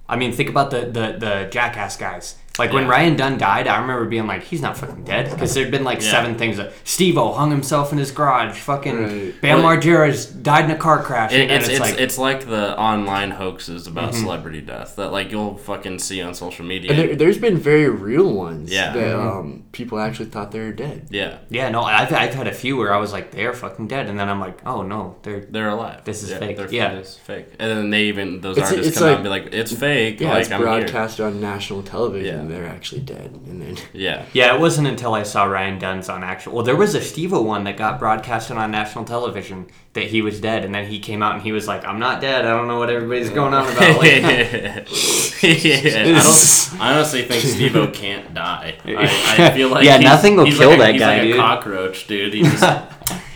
I 0.09 0.17
mean, 0.17 0.33
think 0.33 0.49
about 0.49 0.71
the 0.71 0.81
the, 0.81 1.17
the 1.19 1.49
Jackass 1.51 1.97
guys. 1.97 2.37
Like 2.59 2.73
when 2.73 2.89
Ryan 2.89 3.17
Dunn 3.17 3.39
died, 3.39 3.67
I 3.69 3.81
remember 3.81 4.05
being 4.07 4.27
like, 4.27 4.43
"He's 4.43 4.61
not 4.63 4.77
fucking 4.77 5.05
dead," 5.05 5.31
because 5.31 5.55
there'd 5.55 5.71
been 5.71 5.85
like 5.85 6.03
Yeah. 6.03 6.11
seven 6.11 6.35
things. 6.37 6.57
That 6.57 6.73
Steve-O 6.85 7.33
hung 7.33 7.51
himself 7.51 7.93
in 7.93 7.99
his 7.99 8.11
garage. 8.11 8.59
Fucking 8.59 9.03
Right. 9.03 9.41
Bam 9.41 9.63
Well, 9.63 9.77
Margera's 9.77 10.27
died 10.27 10.65
in 10.65 10.71
a 10.71 10.77
car 10.77 11.03
crash. 11.03 11.33
It, 11.33 11.43
and 11.43 11.53
it's, 11.53 11.69
it's, 11.69 11.79
it's, 11.79 11.81
like, 11.81 12.01
it's 12.01 12.19
like 12.19 12.47
the 12.49 12.77
online 12.79 13.31
hoaxes 13.33 13.87
about 13.87 14.13
Mhm. 14.13 14.21
celebrity 14.23 14.61
death 14.61 14.97
that 14.97 15.13
like 15.13 15.31
you'll 15.31 15.57
fucking 15.57 15.99
see 16.01 16.21
on 16.23 16.35
social 16.35 16.65
media. 16.65 16.91
and 16.91 16.99
there, 16.99 17.17
there's 17.17 17.39
been 17.39 17.57
very 17.57 17.89
real 17.89 18.33
ones 18.33 18.73
Yeah. 18.73 18.93
that 18.93 19.15
Mhm. 19.17 19.39
um, 19.41 19.63
people 19.73 19.99
actually 20.01 20.27
thought 20.27 20.51
they 20.53 20.61
were 20.61 20.73
dead. 20.73 21.07
yeah, 21.11 21.35
yeah, 21.51 21.69
no, 21.71 21.83
I've, 21.83 22.13
I've 22.13 22.35
had 22.35 22.47
a 22.49 22.53
few 22.53 22.77
where 22.77 22.93
I 22.93 22.99
was 22.99 23.13
like, 23.13 23.31
they're 23.31 23.53
fucking 23.53 23.87
dead, 23.89 24.07
and 24.09 24.19
then 24.19 24.29
I'm 24.29 24.41
like, 24.41 24.59
oh 24.67 24.83
no, 24.83 25.17
they're 25.23 25.45
they're 25.51 25.69
alive. 25.69 26.01
This 26.05 26.23
is 26.23 26.31
yeah, 26.31 26.39
fake. 26.39 26.57
Their 26.57 26.69
Yeah. 26.71 26.89
phone 26.91 26.99
is 26.99 27.15
fake. 27.25 27.47
And 27.59 27.71
then 27.71 27.91
they 27.91 28.05
even 28.05 28.41
those 28.41 28.57
It's- 28.57 28.71
artists 28.73 28.89
it's 28.93 28.99
come 28.99 29.09
out 29.09 29.15
and 29.17 29.23
be 29.25 29.31
like, 29.31 29.49
"It's 29.53 29.73
fake." 29.73 30.21
Yeah, 30.21 30.31
like 30.31 30.41
it's 30.43 30.51
I'm 30.51 30.59
here. 30.59 30.67
broadcast 30.67 31.21
on 31.21 31.41
national 31.41 31.83
television. 31.83 32.48
Yeah. 32.48 32.48
They're 32.49 32.67
actually 32.67 33.03
dead, 33.03 33.39
and 33.47 33.61
then 33.63 33.77
Yeah. 33.93 34.25
Yeah, 34.33 34.55
it 34.55 34.61
wasn't 34.61 34.89
until 34.89 35.15
I 35.15 35.23
saw 35.23 35.45
Ryan 35.45 35.79
Dunn's 35.79 36.09
on 36.09 36.25
actual. 36.25 36.55
Well, 36.55 36.65
there 36.65 36.77
was 36.77 36.95
a 36.95 37.01
Steve-O 37.01 37.43
one 37.43 37.65
that 37.65 37.77
got 37.77 37.99
broadcasted 37.99 38.57
on 38.57 38.71
national 38.71 39.05
television 39.05 39.67
that 39.93 40.05
he 40.05 40.23
was 40.23 40.41
dead, 40.41 40.65
and 40.65 40.75
then 40.75 40.87
he 40.87 40.99
came 41.01 41.23
out 41.23 41.35
and 41.35 41.43
he 41.43 41.53
was 41.53 41.67
like, 41.69 41.85
"I'm 41.85 41.99
not 41.99 42.21
dead. 42.21 42.45
I 42.45 42.51
don't 42.51 42.67
know 42.69 42.79
what 42.79 42.91
everybody's 42.91 43.31
going 43.31 43.55
on 43.55 43.65
about." 43.71 43.99
Like, 43.99 44.23
yeah, 44.23 44.85
I, 45.43 46.05
don't, 46.05 46.81
I 46.81 46.95
honestly 46.95 47.23
think 47.23 47.45
Steve-O 47.45 47.89
can't 47.89 48.35
die. 48.35 48.77
I, 48.85 49.45
I 49.47 49.51
feel 49.51 49.69
like 49.69 49.85
Yeah, 49.85 49.99
he's- 49.99 50.05
nothing 50.11 50.37
will 50.37 50.45
he's 50.47 50.59
kill 50.59 50.71
like 50.71 50.79
a- 50.79 50.83
that 50.83 50.93
he's 50.93 51.01
guy, 51.01 51.15
like 51.19 51.23
dude. 51.23 51.35
a 51.37 51.39
cockroach, 51.39 52.07
dude. 52.07 52.35
He 52.35 52.43
just 52.43 52.63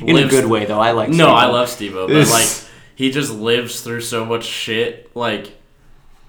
in 0.01 0.17
a 0.17 0.27
good 0.29 0.47
way 0.47 0.65
though. 0.65 0.81
I 0.81 0.91
like. 0.93 1.09
No, 1.11 1.15
Steve-O. 1.27 1.33
I 1.33 1.47
love 1.47 1.69
Steve-O, 1.69 2.09
but 2.09 2.29
like 2.29 2.49
he 2.95 3.11
just 3.11 3.33
lives 3.33 3.81
through 3.83 4.01
so 4.01 4.25
much 4.25 4.45
shit. 4.45 5.15
Like 5.17 5.53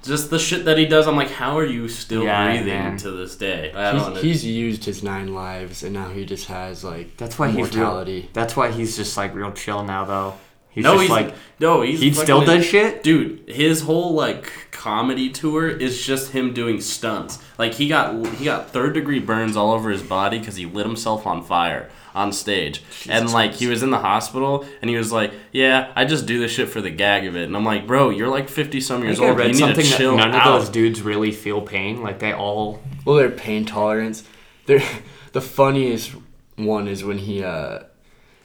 just 0.04 0.30
the 0.30 0.38
shit 0.39 0.66
that 0.66 0.78
he 0.78 0.86
does. 0.86 1.08
I'm 1.08 1.16
like, 1.16 1.32
how 1.32 1.58
are 1.58 1.66
you 1.66 1.88
still 1.88 2.24
Yeah, 2.24 2.45
breathing 2.45 2.68
man. 2.68 2.97
to 2.97 3.12
this 3.12 3.36
day? 3.36 3.72
He's, 4.16 4.22
he's 4.22 4.45
used 4.45 4.86
his 4.86 5.01
nine 5.04 5.34
lives, 5.34 5.84
and 5.84 5.93
now 5.93 6.10
he 6.10 6.26
just 6.26 6.47
has 6.47 6.84
like 6.84 7.18
That's 7.18 7.39
why 7.39 7.47
he's 7.47 7.58
mortality. 7.58 8.22
real. 8.22 8.30
That's 8.34 8.56
why 8.56 8.72
he's 8.72 8.95
just 8.97 9.18
like 9.18 9.34
real 9.34 9.51
chill 9.51 9.84
now, 9.84 10.06
though. 10.06 10.34
He's 10.70 10.84
no, 10.84 10.93
just 10.93 11.01
he's 11.04 11.10
like 11.12 11.36
no, 11.60 11.82
he's 11.82 11.99
he 11.99 12.12
still 12.14 12.39
fucking- 12.41 12.56
does 12.56 12.66
shit. 12.66 13.04
Dude, 13.04 13.47
his 13.47 13.82
whole 13.84 14.14
like 14.14 14.51
comedy 14.72 15.30
tour 15.30 15.68
is 15.70 16.04
just 16.04 16.32
him 16.32 16.51
doing 16.54 16.82
stunts. 16.82 17.38
Like 17.60 17.74
he 17.76 17.88
got 17.88 18.26
he 18.38 18.45
got 18.45 18.72
third 18.72 18.93
degree 18.95 19.20
burns 19.20 19.56
all 19.56 19.72
over 19.72 19.91
his 19.91 20.01
body 20.01 20.39
because 20.39 20.56
he 20.56 20.66
lit 20.66 20.86
himself 20.88 21.28
on 21.28 21.43
fire 21.43 21.91
on 22.16 22.32
stage. 22.32 22.84
and 23.09 23.32
like 23.32 23.53
he 23.53 23.68
was 23.68 23.82
in 23.84 23.89
the 23.89 23.97
hospital 23.99 24.66
and 24.82 24.89
he 24.89 24.95
was 24.97 25.11
like, 25.11 25.34
"Yeah, 25.51 25.91
I 25.95 26.05
just 26.05 26.26
do 26.26 26.39
this 26.39 26.51
shit 26.51 26.70
for 26.70 26.80
the 26.82 26.89
gag 26.91 27.26
of 27.26 27.36
it." 27.36 27.43
And 27.45 27.55
I'm 27.55 27.66
like, 27.66 27.88
"Bro, 27.88 28.11
you're 28.11 28.28
like 28.30 28.49
50 28.49 28.80
some 28.82 29.03
years 29.03 29.18
think 29.18 29.26
I 29.28 29.30
old. 29.30 29.38
You 29.39 29.43
read 29.45 29.51
need 29.53 29.59
something 29.59 29.84
to 29.86 29.89
that 29.91 29.97
chill 29.97 30.18
none 30.18 30.32
out." 30.34 30.47
of 30.47 30.61
those 30.61 30.70
dudes 30.70 31.01
really 31.01 31.32
feel 31.32 31.61
pain. 31.61 32.01
Like 32.03 32.20
they 32.20 32.34
all. 32.34 32.82
Well, 33.05 33.16
their 33.16 33.30
pain 33.32 33.66
tolerance. 33.66 34.24
They're, 34.66 34.84
the 35.34 35.41
funniest 35.41 36.11
one 36.55 36.88
is 36.88 37.03
when 37.03 37.18
he 37.18 37.43
uh, 37.43 37.80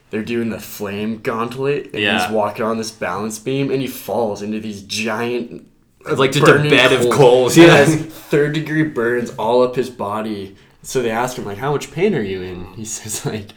they're 0.09 0.23
doing 0.23 0.49
the 0.49 0.59
flame 0.59 1.19
gauntlet, 1.19 1.91
and 1.93 2.01
Yeah. 2.01 2.25
he's 2.25 2.31
walking 2.33 2.65
on 2.65 2.77
this 2.79 2.89
balance 2.91 3.37
beam, 3.37 3.69
and 3.71 3.81
he 3.81 3.87
falls 3.87 4.41
into 4.41 4.59
these 4.59 4.81
giant. 4.81 5.67
Like 6.09 6.31
just 6.31 6.43
a 6.43 6.51
burning 6.53 6.71
bed 6.71 6.91
of 6.93 7.11
coals, 7.11 7.53
He 7.55 7.63
has 7.63 7.93
third 7.95 8.53
degree 8.53 8.83
burns 8.83 9.31
all 9.37 9.61
up 9.61 9.75
his 9.75 9.89
body. 9.89 10.55
So 10.81 11.01
they 11.01 11.11
ask 11.11 11.37
him 11.37 11.45
like, 11.45 11.57
"How 11.57 11.71
much 11.71 11.91
pain 11.91 12.15
are 12.15 12.21
you 12.21 12.41
in?" 12.41 12.65
He 12.73 12.85
says 12.97 13.25
like. 13.25 13.51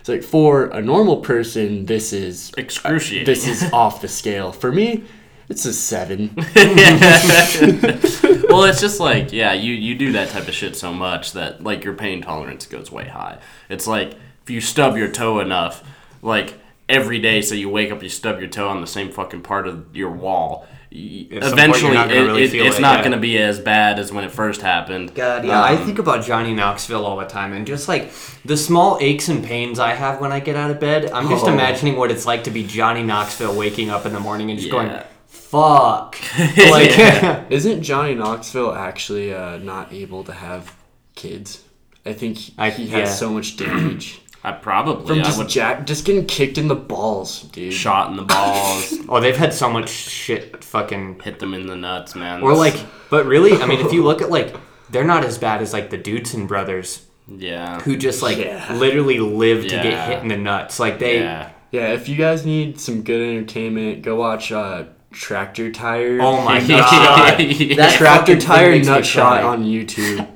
It's 0.00 0.08
like 0.08 0.22
for 0.22 0.68
a 0.68 0.80
normal 0.80 1.18
person, 1.18 1.84
this 1.84 2.14
is 2.14 2.52
Excruciating. 2.56 3.26
This 3.26 3.46
is 3.46 3.70
off 3.74 4.00
the 4.00 4.08
scale. 4.08 4.50
For 4.50 4.72
me, 4.72 5.04
it's 5.50 5.66
a 5.66 5.74
seven. 5.74 6.30
well, 8.48 8.64
it's 8.64 8.80
just 8.80 8.98
like 9.00 9.32
yeah, 9.32 9.52
you 9.52 9.74
you 9.74 9.96
do 9.96 10.12
that 10.12 10.30
type 10.30 10.48
of 10.48 10.54
shit 10.54 10.76
so 10.76 10.94
much 10.94 11.32
that 11.32 11.62
like 11.62 11.84
your 11.84 11.94
pain 11.94 12.22
tolerance 12.22 12.66
goes 12.66 12.90
way 12.90 13.08
high. 13.08 13.38
It's 13.68 13.86
like 13.86 14.14
if 14.42 14.48
you 14.48 14.60
stub 14.60 14.96
your 14.96 15.10
toe 15.10 15.40
enough, 15.40 15.82
like 16.22 16.54
every 16.88 17.18
day, 17.18 17.42
so 17.42 17.54
you 17.54 17.68
wake 17.68 17.90
up, 17.90 18.02
you 18.02 18.08
stub 18.08 18.38
your 18.38 18.48
toe 18.48 18.68
on 18.68 18.80
the 18.80 18.86
same 18.86 19.10
fucking 19.10 19.42
part 19.42 19.66
of 19.66 19.94
your 19.94 20.10
wall. 20.10 20.66
Y- 20.92 21.28
At 21.30 21.30
point, 21.30 21.30
you're 21.30 21.52
Eventually, 21.52 21.94
not 21.94 22.08
gonna 22.08 22.20
it, 22.20 22.24
really 22.26 22.42
it- 22.44 22.50
feel 22.50 22.66
it's 22.66 22.78
it, 22.78 22.82
not 22.82 22.96
yeah. 22.98 23.02
going 23.02 23.12
to 23.12 23.18
be 23.18 23.38
as 23.38 23.58
bad 23.60 23.98
as 23.98 24.12
when 24.12 24.24
it 24.24 24.30
first 24.32 24.60
happened. 24.62 25.14
God, 25.14 25.44
yeah, 25.44 25.60
I 25.62 25.76
Um, 25.76 25.84
think 25.86 25.98
about 25.98 26.24
Johnny 26.24 26.52
Knoxville 26.54 27.04
all 27.06 27.16
the 27.18 27.26
time, 27.26 27.52
and 27.52 27.66
just 27.66 27.88
like 27.88 28.10
the 28.44 28.56
small 28.56 28.98
aches 29.00 29.28
and 29.28 29.44
pains 29.44 29.78
I 29.78 29.94
have 29.94 30.20
when 30.20 30.32
I 30.32 30.40
get 30.40 30.56
out 30.56 30.70
of 30.70 30.80
bed, 30.80 31.10
I'm 31.12 31.28
just 31.28 31.44
Oh. 31.46 31.52
imagining 31.52 31.96
what 31.96 32.10
it's 32.10 32.26
like 32.26 32.44
to 32.44 32.50
be 32.50 32.64
Johnny 32.64 33.02
Knoxville 33.02 33.54
waking 33.54 33.90
up 33.90 34.04
in 34.06 34.12
the 34.12 34.20
morning 34.20 34.50
and 34.50 34.58
just 34.58 34.70
going, 34.70 34.90
"Fuck." 35.26 36.16
like, 36.56 36.90
Isn't 37.50 37.82
Johnny 37.82 38.14
Knoxville 38.14 38.74
actually 38.74 39.32
uh, 39.34 39.58
not 39.58 39.92
able 39.92 40.24
to 40.24 40.32
have 40.32 40.74
kids? 41.14 41.62
I 42.06 42.12
think 42.14 42.38
he, 42.38 42.54
I- 42.58 42.70
he 42.70 42.88
has 42.88 43.08
yeah. 43.10 43.14
so 43.14 43.30
much 43.30 43.56
damage 43.56 44.20
I 44.42 44.52
probably 44.52 45.06
from 45.06 45.18
I 45.20 45.22
just 45.22 45.38
would 45.38 45.48
jack, 45.48 45.86
just 45.86 46.04
getting 46.06 46.24
kicked 46.26 46.56
in 46.56 46.68
the 46.68 46.74
balls, 46.74 47.42
dude. 47.42 47.72
shot 47.74 48.10
in 48.10 48.16
the 48.16 48.22
balls, 48.22 48.94
oh, 49.08 49.20
they've 49.20 49.36
had 49.36 49.52
so 49.52 49.68
much 49.70 49.90
shit, 49.90 50.64
fucking. 50.64 51.20
hit 51.20 51.38
them 51.40 51.52
in 51.52 51.66
the 51.66 51.76
nuts, 51.76 52.14
man. 52.14 52.42
Or 52.42 52.54
like, 52.54 52.74
but 53.10 53.26
really, 53.26 53.52
I 53.60 53.66
mean, 53.66 53.80
if 53.84 53.92
you 53.92 54.02
look 54.02 54.22
at 54.22 54.30
like, 54.30 54.54
they're 54.88 55.04
not 55.04 55.24
as 55.24 55.36
bad 55.36 55.60
as 55.60 55.72
like 55.74 55.90
the 55.90 55.98
Dudesons 55.98 56.48
brothers, 56.48 57.06
yeah, 57.28 57.80
who 57.80 57.96
just 57.96 58.22
like 58.22 58.38
Yeah. 58.38 58.72
literally 58.74 59.18
live 59.18 59.66
to 59.68 59.74
Yeah. 59.76 59.82
get 59.82 60.08
hit 60.08 60.22
in 60.22 60.28
the 60.28 60.36
nuts. 60.38 60.80
Like 60.80 60.98
they. 60.98 61.20
yeah. 61.20 61.50
Yeah, 61.72 61.92
if 61.92 62.08
you 62.08 62.16
guys 62.16 62.44
need 62.44 62.80
some 62.80 63.02
good 63.02 63.20
entertainment, 63.20 64.02
go 64.02 64.16
watch 64.16 64.50
uh, 64.50 64.86
Tractor 65.12 65.70
Tire. 65.70 66.18
Oh 66.20 66.42
my 66.44 66.58
Nut 66.66 66.68
god, 66.68 67.38
that 67.76 67.94
Tractor 67.96 68.40
Tire 68.40 68.72
makes 68.72 68.88
Nut 68.88 69.06
Shot 69.06 69.44
on 69.44 69.62
YouTube. 69.64 70.26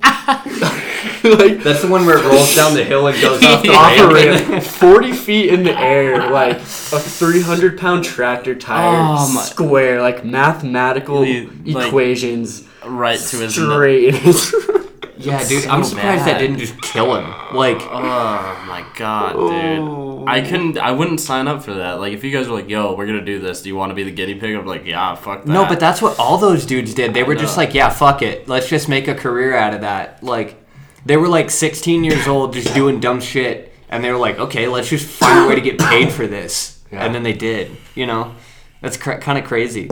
like 1.38 1.62
That's 1.62 1.82
the 1.82 1.88
one 1.88 2.04
where 2.06 2.18
it 2.18 2.24
rolls 2.24 2.54
down 2.54 2.74
the 2.74 2.84
hill 2.84 3.06
and 3.06 3.20
goes 3.20 3.42
off 3.44 3.62
the 3.62 3.70
off 3.70 3.98
a 3.98 4.14
ramp. 4.14 4.48
ramp, 4.48 4.62
40 4.64 5.12
feet 5.12 5.48
in 5.52 5.62
the 5.64 5.76
air, 5.78 6.30
like 6.30 6.56
a 6.58 6.60
300 6.64 7.78
pound 7.78 8.04
tractor 8.04 8.54
tire, 8.54 8.98
Oh 9.00 9.32
my- 9.34 9.42
square, 9.42 10.00
like 10.02 10.24
mathematical 10.24 11.20
Like, 11.20 11.86
equations 11.86 12.64
right 12.84 13.18
to 13.18 13.36
his 13.38 13.56
nut. 13.58 13.66
straight. 13.66 14.14
Yeah, 15.16 15.46
dude, 15.46 15.62
So 15.62 15.70
I'm 15.70 15.84
surprised 15.84 16.22
that 16.26 16.32
bad. 16.32 16.38
didn't 16.38 16.58
just 16.58 16.78
kill 16.82 17.14
him. 17.14 17.24
Like, 17.54 17.78
Oh 17.80 18.64
my 18.66 18.84
god, 18.96 19.34
dude! 19.34 19.78
Oh. 19.78 20.24
I 20.26 20.40
couldn't. 20.40 20.76
I 20.76 20.90
wouldn't 20.90 21.20
sign 21.20 21.46
up 21.46 21.62
for 21.62 21.72
that. 21.74 22.00
Like, 22.00 22.12
if 22.14 22.24
you 22.24 22.32
guys 22.32 22.48
were 22.48 22.56
like, 22.56 22.68
"Yo, 22.68 22.94
we're 22.96 23.06
gonna 23.06 23.24
do 23.24 23.38
this. 23.38 23.62
Do 23.62 23.68
you 23.68 23.76
want 23.76 23.90
to 23.90 23.94
be 23.94 24.02
the 24.02 24.10
guinea 24.10 24.34
pig?" 24.34 24.56
I'm 24.56 24.66
like, 24.66 24.84
"Yeah, 24.84 25.14
fuck 25.14 25.44
that." 25.44 25.50
no, 25.52 25.66
but 25.66 25.78
that's 25.78 26.02
what 26.02 26.18
all 26.18 26.36
those 26.36 26.66
dudes 26.66 26.94
did. 26.94 27.14
They 27.14 27.22
were 27.22 27.36
just 27.36 27.56
know. 27.56 27.62
like, 27.62 27.74
yeah, 27.74 27.90
fuck 27.90 28.22
it. 28.22 28.48
Let's 28.48 28.68
just 28.68 28.88
make 28.88 29.06
a 29.06 29.14
career 29.14 29.54
out 29.56 29.72
of 29.72 29.82
that. 29.82 30.22
Like, 30.24 30.63
they 31.06 31.16
were 31.16 31.28
like 31.28 31.50
16 31.50 32.04
years 32.04 32.26
old 32.26 32.54
just 32.54 32.74
doing 32.74 33.00
dumb 33.00 33.20
shit. 33.20 33.72
And 33.88 34.02
they 34.02 34.10
were 34.10 34.18
like, 34.18 34.38
okay, 34.38 34.66
let's 34.66 34.88
just 34.88 35.06
find 35.06 35.44
a 35.44 35.48
way 35.48 35.54
to 35.54 35.60
get 35.60 35.78
paid 35.78 36.10
for 36.10 36.26
this. 36.26 36.82
Yeah. 36.90 37.04
And 37.04 37.14
then 37.14 37.22
they 37.22 37.32
did. 37.32 37.76
You 37.94 38.06
know? 38.06 38.34
That's 38.80 38.96
cr- 38.96 39.12
kind 39.14 39.38
of 39.38 39.44
crazy. 39.44 39.88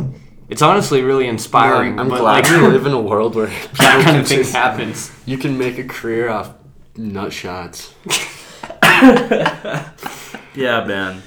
It's 0.48 0.62
honestly 0.62 1.02
really 1.02 1.28
inspiring. 1.28 1.94
I'm, 1.94 2.00
I'm 2.00 2.08
but, 2.08 2.18
glad 2.20 2.44
like, 2.44 2.60
we 2.62 2.68
live 2.72 2.84
in 2.86 2.92
a 2.92 3.00
world 3.00 3.34
where 3.34 3.46
that 3.78 4.04
kind 4.04 4.16
of 4.18 4.26
thing 4.26 4.38
just- 4.38 4.52
happens. 4.52 5.10
You 5.24 5.38
can 5.38 5.56
make 5.56 5.78
a 5.78 5.84
career 5.84 6.28
off 6.28 6.54
nut 6.96 7.32
shots. 7.32 7.94
yeah, 8.92 10.84
man. 10.84 11.22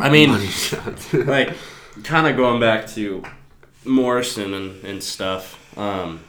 I 0.00 0.08
mean, 0.10 0.30
like, 1.12 1.54
kind 2.04 2.26
of 2.26 2.36
going 2.36 2.60
back 2.60 2.86
to 2.88 3.22
Morrison 3.84 4.54
and, 4.54 4.84
and 4.84 5.02
stuff. 5.02 5.78
Um, 5.78 6.20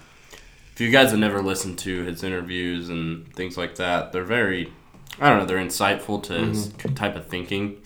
if 0.78 0.82
you 0.82 0.92
guys 0.92 1.10
have 1.10 1.18
never 1.20 1.42
listened 1.42 1.80
to 1.80 2.04
his 2.04 2.24
interviews 2.24 2.90
and 2.90 3.34
things 3.34 3.58
like 3.58 3.78
that, 3.78 4.12
they're 4.12 4.24
very, 4.24 4.72
I 5.20 5.28
don't 5.28 5.40
know, 5.40 5.46
they're 5.48 5.58
insightful 5.58 6.22
to 6.26 6.34
his 6.34 6.68
type 6.94 7.16
of 7.16 7.26
thinking. 7.26 7.78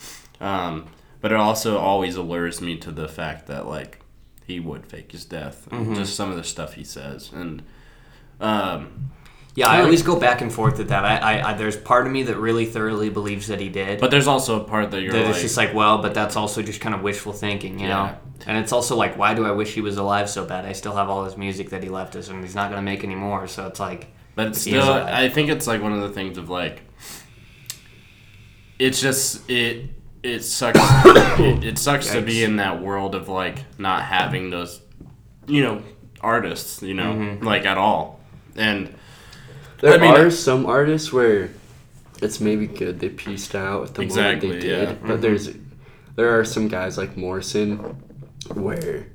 Um, 0.41 0.87
but 1.21 1.31
it 1.31 1.37
also 1.37 1.77
always 1.77 2.17
allures 2.17 2.59
me 2.59 2.75
to 2.79 2.91
the 2.91 3.07
fact 3.07 3.47
that 3.47 3.65
like 3.65 4.01
he 4.45 4.59
would 4.59 4.85
fake 4.85 5.13
his 5.13 5.23
death 5.23 5.69
and 5.71 5.87
Mhm. 5.87 5.95
just 5.95 6.17
some 6.17 6.29
of 6.31 6.35
the 6.35 6.43
stuff 6.43 6.73
he 6.73 6.83
says 6.83 7.31
and 7.33 7.61
um 8.41 9.11
Yeah, 9.53 9.67
I 9.67 9.81
always 9.81 10.01
go 10.01 10.17
back 10.17 10.39
and 10.41 10.51
forth 10.51 10.77
with 10.77 10.89
that. 10.89 11.03
I, 11.03 11.17
I, 11.17 11.49
I 11.49 11.53
there's 11.55 11.75
part 11.75 12.07
of 12.07 12.13
me 12.13 12.23
that 12.23 12.37
really 12.37 12.65
thoroughly 12.65 13.09
believes 13.09 13.47
that 13.47 13.59
he 13.59 13.67
did. 13.67 13.99
But 13.99 14.09
there's 14.09 14.27
also 14.27 14.61
a 14.61 14.63
part 14.63 14.91
that 14.91 15.01
you're 15.01 15.11
that 15.11 15.25
like, 15.25 15.29
it's 15.33 15.41
just 15.41 15.57
like, 15.57 15.73
well, 15.73 16.01
but 16.01 16.13
that's 16.13 16.37
also 16.37 16.61
just 16.61 16.79
kind 16.79 16.95
of 16.95 17.01
wishful 17.01 17.33
thinking, 17.33 17.77
you 17.79 17.87
Yeah. 17.87 18.05
know. 18.05 18.17
And 18.47 18.57
it's 18.57 18.71
also 18.71 18.95
like, 18.95 19.17
why 19.17 19.33
do 19.33 19.45
I 19.45 19.51
wish 19.51 19.73
he 19.73 19.81
was 19.81 19.97
alive 19.97 20.29
so 20.29 20.45
bad? 20.45 20.65
I 20.65 20.71
still 20.71 20.95
have 20.95 21.09
all 21.09 21.25
his 21.25 21.35
music 21.37 21.69
that 21.71 21.83
he 21.83 21.89
left 21.89 22.15
us, 22.15 22.29
and 22.29 22.41
he's 22.43 22.55
not 22.55 22.69
gonna 22.69 22.81
make 22.81 23.03
any 23.03 23.13
more. 23.15 23.45
So 23.47 23.67
it's 23.67 23.79
like, 23.79 24.07
But 24.35 24.47
it's 24.47 24.65
if 24.65 24.71
he 24.73 24.77
is 24.79 24.83
still, 24.85 24.93
I 24.95 25.27
think 25.29 25.49
it's 25.49 25.67
like 25.67 25.81
one 25.81 25.91
of 25.93 26.01
the 26.01 26.09
things 26.09 26.37
of 26.37 26.49
like, 26.49 26.81
it's 28.79 28.99
just 29.01 29.49
it 29.49 29.89
it 30.23 30.41
sucks. 30.43 30.79
it, 31.39 31.63
it 31.63 31.77
sucks 31.77 32.09
to 32.11 32.21
be 32.21 32.43
in 32.43 32.55
that 32.57 32.81
world 32.81 33.15
of 33.15 33.27
like 33.27 33.59
not 33.77 34.03
having 34.03 34.49
those, 34.49 34.81
you 35.47 35.61
know, 35.63 35.81
artists, 36.21 36.81
you 36.81 36.93
know, 36.93 37.13
Mhm. 37.13 37.43
like 37.43 37.65
at 37.65 37.77
all. 37.77 38.19
And 38.55 38.93
There 39.81 39.93
I 39.93 39.97
mean, 39.97 40.15
are 40.15 40.29
some 40.31 40.65
artists 40.65 41.11
where 41.11 41.49
it's 42.21 42.39
maybe 42.39 42.67
good 42.67 42.99
they 42.99 43.09
pieced 43.09 43.55
out 43.55 43.81
with 43.81 43.93
the 43.95 44.03
Exactly, 44.03 44.49
moment 44.49 44.61
they 44.61 44.67
did, 44.69 44.89
yeah. 44.89 44.95
but 45.07 45.17
Mhm. 45.17 45.21
there's 45.21 45.49
there 46.15 46.37
are 46.39 46.45
some 46.45 46.67
guys 46.67 46.97
like 46.97 47.17
Morrison 47.17 47.77
where 48.53 49.07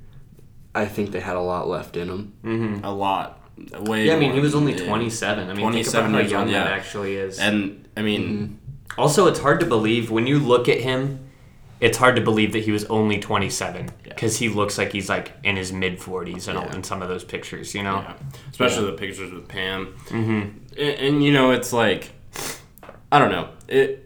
I 0.75 0.87
think 0.87 1.13
they 1.13 1.21
had 1.21 1.37
a 1.37 1.41
lot 1.41 1.69
left 1.69 1.97
in 1.97 2.09
them. 2.09 2.33
Mhm. 2.45 2.81
a 2.85 2.91
lot. 2.91 3.41
Way 3.81 4.07
yeah, 4.07 4.17
I 4.17 4.19
mean, 4.19 4.33
he 4.33 4.41
was 4.41 4.55
only 4.55 4.75
27. 4.75 5.49
I 5.49 5.53
mean, 5.55 5.63
27 5.63 6.13
think 6.13 6.15
about 6.15 6.25
how 6.25 6.31
young 6.31 6.47
old, 6.49 6.55
that 6.55 6.67
yeah. 6.69 6.75
actually 6.75 7.15
is. 7.17 7.39
And 7.39 7.85
I 7.97 8.03
mean, 8.03 8.59
Also, 8.99 9.27
it's 9.27 9.41
hard 9.41 9.61
to 9.61 9.67
believe 9.67 10.11
when 10.11 10.27
you 10.27 10.39
look 10.39 10.69
at 10.69 10.81
him. 10.81 11.21
It's 11.81 11.99
hard 11.99 12.17
to 12.17 12.23
believe 12.23 12.53
that 12.53 12.65
he 12.65 12.73
was 12.73 12.85
only 12.87 13.19
27 13.19 13.91
because 14.05 14.39
he 14.39 14.49
looks 14.49 14.79
like 14.79 14.93
he's 14.93 15.09
like 15.11 15.33
in 15.45 15.57
his 15.57 15.73
mid 15.73 15.99
40s 15.99 16.49
in, 16.49 16.57
all, 16.57 16.69
in 16.69 16.83
some 16.83 17.03
of 17.03 17.09
those 17.09 17.23
pictures. 17.25 17.75
You 17.75 17.83
know, 17.83 17.97
Yeah. 17.97 18.15
especially 18.51 18.87
the 18.87 18.93
pictures 18.97 19.31
with 19.33 19.47
Pam. 19.49 19.95
Mhm. 20.09 20.53
And, 20.79 20.99
and 21.01 21.25
you 21.25 21.33
know, 21.33 21.51
it's 21.51 21.73
like 21.73 22.13
I 23.13 23.19
don't 23.19 23.31
know. 23.31 23.49
It 23.69 24.03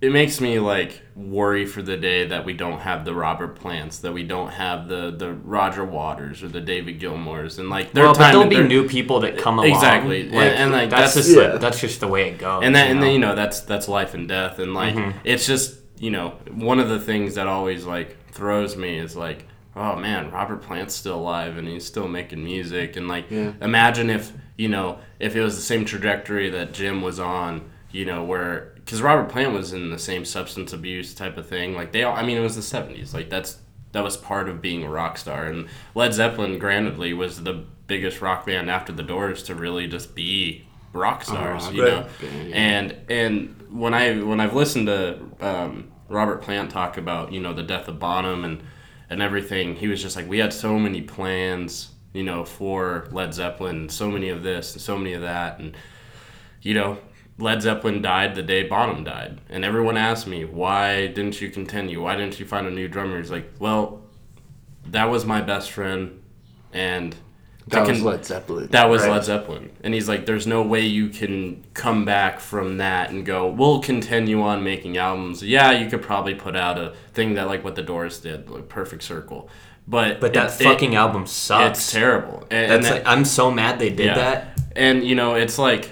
it 0.00 0.12
makes 0.12 0.40
me 0.40 0.58
like 0.58 1.00
worry 1.14 1.64
for 1.64 1.80
the 1.80 1.96
day 1.96 2.26
that 2.26 2.44
we 2.44 2.52
don't 2.52 2.80
have 2.80 3.04
the 3.06 3.14
Robert 3.14 3.56
Plants, 3.56 3.98
that 4.00 4.12
we 4.12 4.22
don't 4.22 4.50
have 4.50 4.88
the 4.88 5.10
the 5.10 5.32
Roger 5.32 5.84
Waters 5.84 6.42
or 6.42 6.48
the 6.48 6.60
David 6.60 6.98
Gilmours, 7.00 7.58
and 7.58 7.68
like 7.70 7.92
well, 7.94 8.12
but 8.14 8.30
there'll 8.32 8.46
be 8.46 8.62
new 8.62 8.88
people 8.88 9.20
that 9.20 9.38
come 9.38 9.58
along. 9.58 9.70
exactly, 9.70 10.24
Like, 10.24 10.32
and, 10.34 10.54
and 10.58 10.72
like 10.72 10.90
that's, 10.90 11.14
that's, 11.14 11.26
just 11.28 11.38
like, 11.38 11.60
that's 11.60 11.80
just 11.80 12.00
the 12.00 12.08
way 12.08 12.28
it 12.30 12.38
goes. 12.38 12.62
and 12.64 12.74
that 12.74 12.86
you 12.86 12.90
and 12.92 13.00
know? 13.00 13.04
then 13.06 13.12
you 13.14 13.18
know 13.20 13.34
that's 13.34 13.60
that's 13.60 13.88
life 13.88 14.12
and 14.14 14.28
death 14.28 14.58
and 14.58 14.74
like 14.74 14.94
Mhm. 14.94 15.14
it's 15.24 15.46
just 15.46 15.74
you 15.98 16.10
know 16.10 16.30
one 16.50 16.78
of 16.78 16.88
the 16.88 17.00
things 17.00 17.34
that 17.34 17.46
always 17.46 17.84
like 17.84 18.16
throws 18.30 18.76
me 18.76 18.98
is 18.98 19.16
like 19.16 19.46
oh 19.74 19.96
man 19.96 20.30
robert 20.30 20.62
plant's 20.62 20.94
still 20.94 21.16
alive 21.16 21.56
and 21.56 21.66
he's 21.68 21.84
still 21.86 22.08
making 22.08 22.42
music. 22.44 22.96
And 22.96 23.08
like 23.08 23.30
Yeah. 23.30 23.52
imagine 23.60 24.10
if 24.10 24.32
you 24.56 24.68
know 24.68 24.98
if 25.18 25.34
it 25.36 25.42
was 25.42 25.56
the 25.56 25.62
same 25.62 25.84
trajectory 25.84 26.48
that 26.50 26.72
jim 26.72 27.02
was 27.02 27.18
on 27.20 27.68
you 27.92 28.04
know 28.04 28.24
where 28.24 28.72
because 28.76 29.00
robert 29.02 29.30
plant 29.30 29.52
was 29.52 29.72
in 29.72 29.90
the 29.90 29.98
same 29.98 30.24
substance 30.24 30.72
abuse 30.72 31.14
type 31.14 31.36
of 31.36 31.46
thing. 31.48 31.74
Like 31.74 31.92
they 31.92 32.02
all 32.04 32.16
i 32.16 32.22
mean 32.22 32.36
it 32.36 32.40
was 32.42 32.56
the 32.56 32.76
70s 32.78 33.12
like 33.14 33.28
that's 33.30 33.58
that 33.92 34.04
was 34.04 34.16
part 34.16 34.48
of 34.50 34.60
being 34.60 34.82
a 34.84 34.90
rock 34.90 35.16
star. 35.16 35.46
And 35.46 35.68
led 35.94 36.12
zeppelin 36.12 36.58
grantedly 36.60 37.16
was 37.16 37.42
the 37.42 37.64
biggest 37.86 38.20
rock 38.20 38.44
band 38.46 38.70
after 38.70 38.92
the 38.92 39.02
doors 39.02 39.42
to 39.44 39.54
really 39.54 39.86
just 39.86 40.14
be 40.14 40.66
rock 40.92 41.22
stars 41.24 41.64
rock 41.64 41.74
you 41.74 41.82
know? 41.84 42.06
Yeah. 42.22 42.54
and 42.54 42.96
and 43.08 43.65
when 43.70 43.94
I 43.94 44.20
when 44.22 44.40
I've 44.40 44.54
listened 44.54 44.86
to 44.86 45.20
um, 45.40 45.92
Robert 46.08 46.42
Plant 46.42 46.70
talk 46.70 46.96
about 46.96 47.32
you 47.32 47.40
know 47.40 47.52
the 47.52 47.62
death 47.62 47.88
of 47.88 47.98
Bonham 47.98 48.44
and 48.44 48.62
and 49.08 49.22
everything, 49.22 49.76
he 49.76 49.88
was 49.88 50.02
just 50.02 50.16
like 50.16 50.28
we 50.28 50.38
had 50.38 50.52
so 50.52 50.78
many 50.78 51.02
plans 51.02 51.90
you 52.12 52.22
know 52.22 52.44
for 52.44 53.08
Led 53.10 53.34
Zeppelin, 53.34 53.88
so 53.88 54.10
many 54.10 54.28
of 54.28 54.42
this 54.42 54.72
and 54.72 54.82
so 54.82 54.96
many 54.96 55.12
of 55.12 55.22
that, 55.22 55.58
and 55.58 55.76
you 56.62 56.74
know 56.74 56.98
Led 57.38 57.62
Zeppelin 57.62 58.00
died 58.00 58.34
the 58.34 58.42
day 58.42 58.62
Bonham 58.62 59.04
died, 59.04 59.40
and 59.48 59.64
everyone 59.64 59.96
asked 59.96 60.26
me 60.26 60.44
why 60.44 61.08
didn't 61.08 61.40
you 61.40 61.50
continue? 61.50 62.02
Why 62.02 62.16
didn't 62.16 62.40
you 62.40 62.46
find 62.46 62.66
a 62.66 62.70
new 62.70 62.88
drummer? 62.88 63.18
He's 63.18 63.30
like, 63.30 63.50
well, 63.58 64.02
that 64.86 65.06
was 65.06 65.24
my 65.24 65.42
best 65.42 65.70
friend, 65.70 66.22
and 66.72 67.14
That 67.68 67.84
to 67.84 67.90
was 67.92 68.02
Led 68.02 68.24
Zeppelin. 68.24 68.68
That 68.68 68.88
was 68.88 69.02
Right. 69.02 69.10
Led 69.12 69.24
Zeppelin. 69.24 69.70
And 69.82 69.92
he's 69.92 70.08
like, 70.08 70.24
there's 70.24 70.46
no 70.46 70.62
way 70.62 70.82
you 70.82 71.08
can 71.08 71.64
come 71.74 72.04
back 72.04 72.38
from 72.38 72.76
that 72.78 73.10
and 73.10 73.26
go, 73.26 73.48
we'll 73.48 73.80
continue 73.80 74.40
on 74.42 74.62
making 74.62 74.96
albums. 74.98 75.42
Yeah, 75.42 75.72
you 75.72 75.90
could 75.90 76.02
probably 76.02 76.34
put 76.36 76.54
out 76.54 76.78
a 76.78 76.94
thing 77.12 77.34
that, 77.34 77.48
like 77.48 77.64
what 77.64 77.74
the 77.74 77.82
Doors 77.82 78.20
did, 78.20 78.48
like 78.50 78.68
Perfect 78.68 79.02
Circle. 79.02 79.48
But 79.88 80.20
But 80.20 80.32
that 80.34 80.60
it- 80.60 80.64
fucking 80.64 80.92
it- 80.92 80.96
album 80.96 81.26
sucks. 81.26 81.78
It's 81.78 81.92
terrible. 81.92 82.46
And, 82.50 82.70
That's 82.70 82.86
and 82.86 82.94
like, 82.96 83.06
I'm 83.06 83.24
so 83.24 83.50
mad 83.50 83.78
they 83.80 83.90
did 83.90 84.06
yeah. 84.06 84.14
that. 84.14 84.60
And, 84.76 85.02
you 85.04 85.14
know, 85.16 85.34
it's 85.34 85.58
like, 85.58 85.90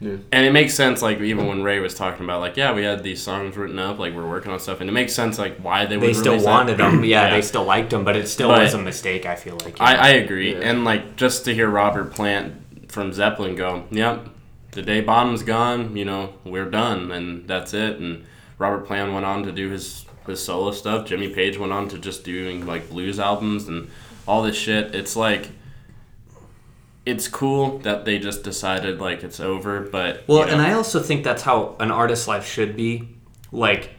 Yeah. 0.00 0.12
and 0.30 0.46
it 0.46 0.52
makes 0.52 0.74
sense, 0.74 1.02
like, 1.02 1.20
even 1.20 1.46
when 1.48 1.62
Ray 1.64 1.80
was 1.80 1.92
talking 1.94 2.24
about, 2.24 2.40
like, 2.40 2.56
yeah, 2.56 2.72
we 2.72 2.84
had 2.84 3.02
these 3.02 3.20
songs 3.20 3.56
written 3.56 3.78
up, 3.80 3.98
like, 3.98 4.14
we're 4.14 4.28
working 4.28 4.52
on 4.52 4.60
stuff. 4.60 4.80
And 4.80 4.88
it 4.88 4.92
makes 4.92 5.12
sense, 5.12 5.38
like, 5.38 5.58
why 5.58 5.86
they 5.86 5.96
would 5.96 6.08
They 6.08 6.12
still 6.12 6.32
release 6.34 6.44
that. 6.44 6.50
wanted 6.50 6.76
them. 6.78 7.04
Yeah, 7.04 7.30
they 7.30 7.42
still 7.42 7.64
liked 7.64 7.90
them, 7.90 8.04
but 8.04 8.14
it 8.14 8.28
still 8.28 8.48
But- 8.48 8.62
was 8.62 8.74
a 8.74 8.78
mistake. 8.78 9.26
I 9.26 9.34
feel 9.34 9.58
like. 9.64 9.80
I. 9.80 9.94
I 9.96 10.08
agree. 10.10 10.52
Yeah. 10.52 10.60
And 10.60 10.84
like 10.84 11.16
just 11.16 11.44
to 11.46 11.54
hear 11.54 11.68
Robert 11.68 12.12
Plant 12.14 12.54
from 12.92 13.12
Zeppelin 13.12 13.56
go, 13.56 13.84
"Yep, 13.90 14.28
the 14.72 14.82
day 14.82 15.00
Bonham's 15.00 15.42
gone, 15.42 15.96
you 15.96 16.04
know, 16.04 16.34
we're 16.44 16.70
done 16.70 17.10
and 17.10 17.48
that's 17.48 17.74
it." 17.74 17.98
And 17.98 18.24
Robert 18.58 18.86
Plant 18.86 19.12
went 19.12 19.26
on 19.26 19.42
to 19.44 19.52
do 19.52 19.68
his 19.70 20.04
his 20.28 20.40
solo 20.44 20.70
stuff. 20.70 21.06
Jimmy 21.06 21.28
Page 21.30 21.58
went 21.58 21.72
on 21.72 21.88
to 21.88 21.98
just 21.98 22.22
doing 22.22 22.66
like 22.66 22.88
blues 22.90 23.18
albums 23.18 23.66
and 23.66 23.88
all 24.28 24.42
this 24.42 24.56
shit. 24.56 24.94
It's 24.94 25.16
like 25.16 25.48
it's 27.08 27.26
cool 27.26 27.78
that 27.78 28.04
they 28.04 28.18
just 28.18 28.42
decided 28.44 29.00
like 29.00 29.24
it's 29.24 29.40
over, 29.40 29.80
but 29.80 30.24
Well, 30.26 30.40
you 30.40 30.46
know, 30.46 30.52
and 30.52 30.62
I 30.62 30.74
also 30.74 31.00
think 31.00 31.24
that's 31.24 31.42
how 31.42 31.74
an 31.80 31.90
artist's 31.90 32.28
life 32.28 32.46
should 32.46 32.76
be. 32.76 33.16
Like, 33.50 33.90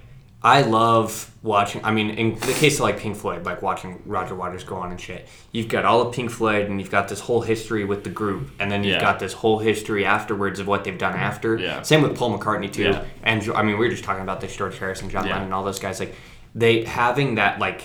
I 0.43 0.61
love 0.61 1.31
watching. 1.41 1.83
I 1.83 1.91
mean, 1.91 2.11
in 2.11 2.35
the 2.39 2.53
case 2.53 2.75
of 2.75 2.81
like 2.81 2.99
Pink 2.99 3.17
Floyd, 3.17 3.45
like 3.45 3.61
watching 3.61 4.01
Roger 4.05 4.35
Waters 4.35 4.63
go 4.63 4.75
on 4.77 4.91
and 4.91 5.01
shit. 5.01 5.27
You've 5.51 5.67
got 5.67 5.83
all 5.85 6.01
of 6.01 6.13
Pink 6.13 6.29
Floyd, 6.31 6.69
and 6.69 6.79
you've 6.79 6.91
got 6.91 7.09
this 7.09 7.19
whole 7.19 7.41
history 7.41 7.83
with 7.83 8.03
the 8.03 8.09
group, 8.11 8.51
and 8.59 8.71
then 8.71 8.83
you've 8.83 8.95
Yeah. 8.95 9.01
got 9.01 9.19
this 9.19 9.33
whole 9.33 9.59
history 9.59 10.05
afterwards 10.05 10.59
of 10.59 10.67
what 10.67 10.83
they've 10.83 10.97
done 10.97 11.15
after. 11.15 11.57
Yeah. 11.57 11.81
Same 11.81 12.01
with 12.03 12.15
Paul 12.17 12.37
McCartney 12.37 12.71
too. 12.71 12.83
Yeah. 12.83 13.03
And 13.23 13.41
I 13.55 13.63
mean, 13.63 13.77
we 13.79 13.85
were 13.85 13.91
just 13.91 14.03
talking 14.03 14.23
about 14.23 14.39
this 14.39 14.55
George 14.55 14.77
Harrison, 14.77 15.09
John 15.09 15.25
Yeah. 15.25 15.33
Lennon, 15.35 15.51
all 15.51 15.63
those 15.63 15.79
guys. 15.79 15.99
Like, 15.99 16.15
they 16.55 16.83
having 16.83 17.35
that 17.35 17.59
like 17.59 17.81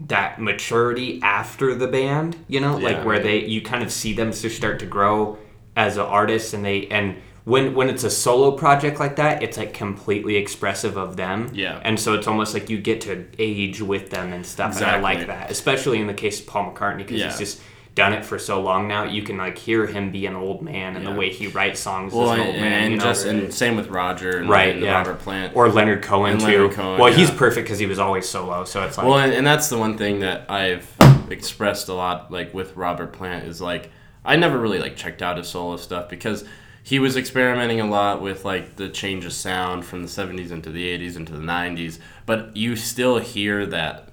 that 0.00 0.40
maturity 0.40 1.20
after 1.22 1.74
the 1.74 1.86
band, 1.86 2.36
you 2.48 2.60
know, 2.60 2.78
Yeah. 2.78 2.88
like 2.88 3.04
where 3.04 3.18
they 3.20 3.44
you 3.44 3.62
kind 3.62 3.82
of 3.82 3.92
see 3.92 4.12
them 4.12 4.32
start 4.32 4.78
to 4.80 4.86
grow 4.86 5.38
as 5.76 5.96
an 5.96 6.02
artist, 6.02 6.52
and 6.54 6.64
they 6.64 6.86
and 6.88 7.16
when 7.44 7.74
when 7.74 7.88
it's 7.88 8.04
a 8.04 8.10
solo 8.10 8.52
project 8.52 8.98
like 8.98 9.16
that, 9.16 9.42
it's 9.42 9.56
like 9.56 9.72
completely 9.74 10.36
expressive 10.36 10.96
of 10.96 11.16
them. 11.16 11.50
Yeah. 11.52 11.80
and 11.84 11.98
so 11.98 12.14
it's 12.14 12.26
almost 12.26 12.54
like 12.54 12.70
you 12.70 12.78
get 12.78 13.00
to 13.02 13.26
age 13.38 13.80
with 13.80 14.10
them 14.10 14.32
and 14.32 14.44
stuff. 14.44 14.76
And 14.76 14.86
I 14.86 14.98
like 15.00 15.26
that, 15.26 15.50
especially 15.50 16.00
in 16.00 16.06
the 16.06 16.14
case 16.14 16.40
of 16.40 16.46
Paul 16.46 16.72
McCartney 16.72 16.98
because 16.98 17.20
Yeah. 17.20 17.28
he's 17.28 17.38
just 17.38 17.60
done 17.94 18.12
it 18.12 18.24
for 18.24 18.38
so 18.38 18.60
long 18.60 18.88
now. 18.88 19.04
You 19.04 19.22
can 19.22 19.36
like 19.36 19.56
hear 19.56 19.86
him 19.86 20.10
be 20.10 20.26
an 20.26 20.34
old 20.34 20.62
man 20.62 20.96
and 20.96 21.04
Yeah. 21.04 21.12
the 21.12 21.18
way 21.18 21.30
he 21.30 21.46
writes 21.46 21.80
songs 21.80 22.12
well, 22.12 22.30
as 22.32 22.38
an 22.38 22.40
and, 22.40 22.48
old 22.48 22.56
man. 22.60 22.82
and 22.84 22.94
you 22.94 23.00
just 23.00 23.26
and 23.26 23.54
same 23.54 23.76
with 23.76 23.88
Roger 23.88 24.38
and, 24.38 24.48
right, 24.48 24.74
and 24.74 24.84
yeah. 24.84 24.92
Robert 24.94 25.20
Plant 25.20 25.54
or 25.54 25.68
Leonard 25.68 26.02
Cohen 26.02 26.32
And 26.32 26.40
too. 26.40 26.46
Leonard 26.46 26.72
Cohen, 26.72 27.00
well, 27.00 27.12
he's 27.12 27.30
perfect 27.30 27.66
because 27.66 27.78
he 27.78 27.86
was 27.86 27.98
always 27.98 28.28
solo. 28.28 28.64
So 28.64 28.82
it's 28.82 28.98
like 28.98 29.06
well, 29.06 29.18
and, 29.18 29.32
and 29.32 29.46
that's 29.46 29.68
the 29.68 29.78
one 29.78 29.96
thing 29.96 30.20
that 30.20 30.50
I've 30.50 30.90
expressed 31.30 31.88
a 31.88 31.94
lot, 31.94 32.32
like 32.32 32.52
with 32.52 32.76
Robert 32.76 33.12
Plant, 33.12 33.44
is 33.46 33.60
like 33.60 33.90
I 34.24 34.36
never 34.36 34.58
really 34.58 34.78
like 34.80 34.96
checked 34.96 35.22
out 35.22 35.36
his 35.36 35.48
solo 35.48 35.76
stuff 35.76 36.08
because 36.08 36.44
he 36.82 36.98
was 36.98 37.16
experimenting 37.16 37.80
a 37.80 37.86
lot 37.86 38.20
with 38.20 38.44
like 38.44 38.76
the 38.76 38.88
change 38.88 39.24
of 39.24 39.32
sound 39.32 39.84
from 39.84 40.02
the 40.02 40.08
'70s 40.08 40.50
into 40.50 40.70
the 40.70 40.84
'80s 40.98 41.16
into 41.16 41.32
the 41.32 41.42
'90s, 41.42 41.98
but 42.26 42.56
you 42.56 42.74
still 42.74 43.18
hear 43.18 43.64
that 43.66 44.08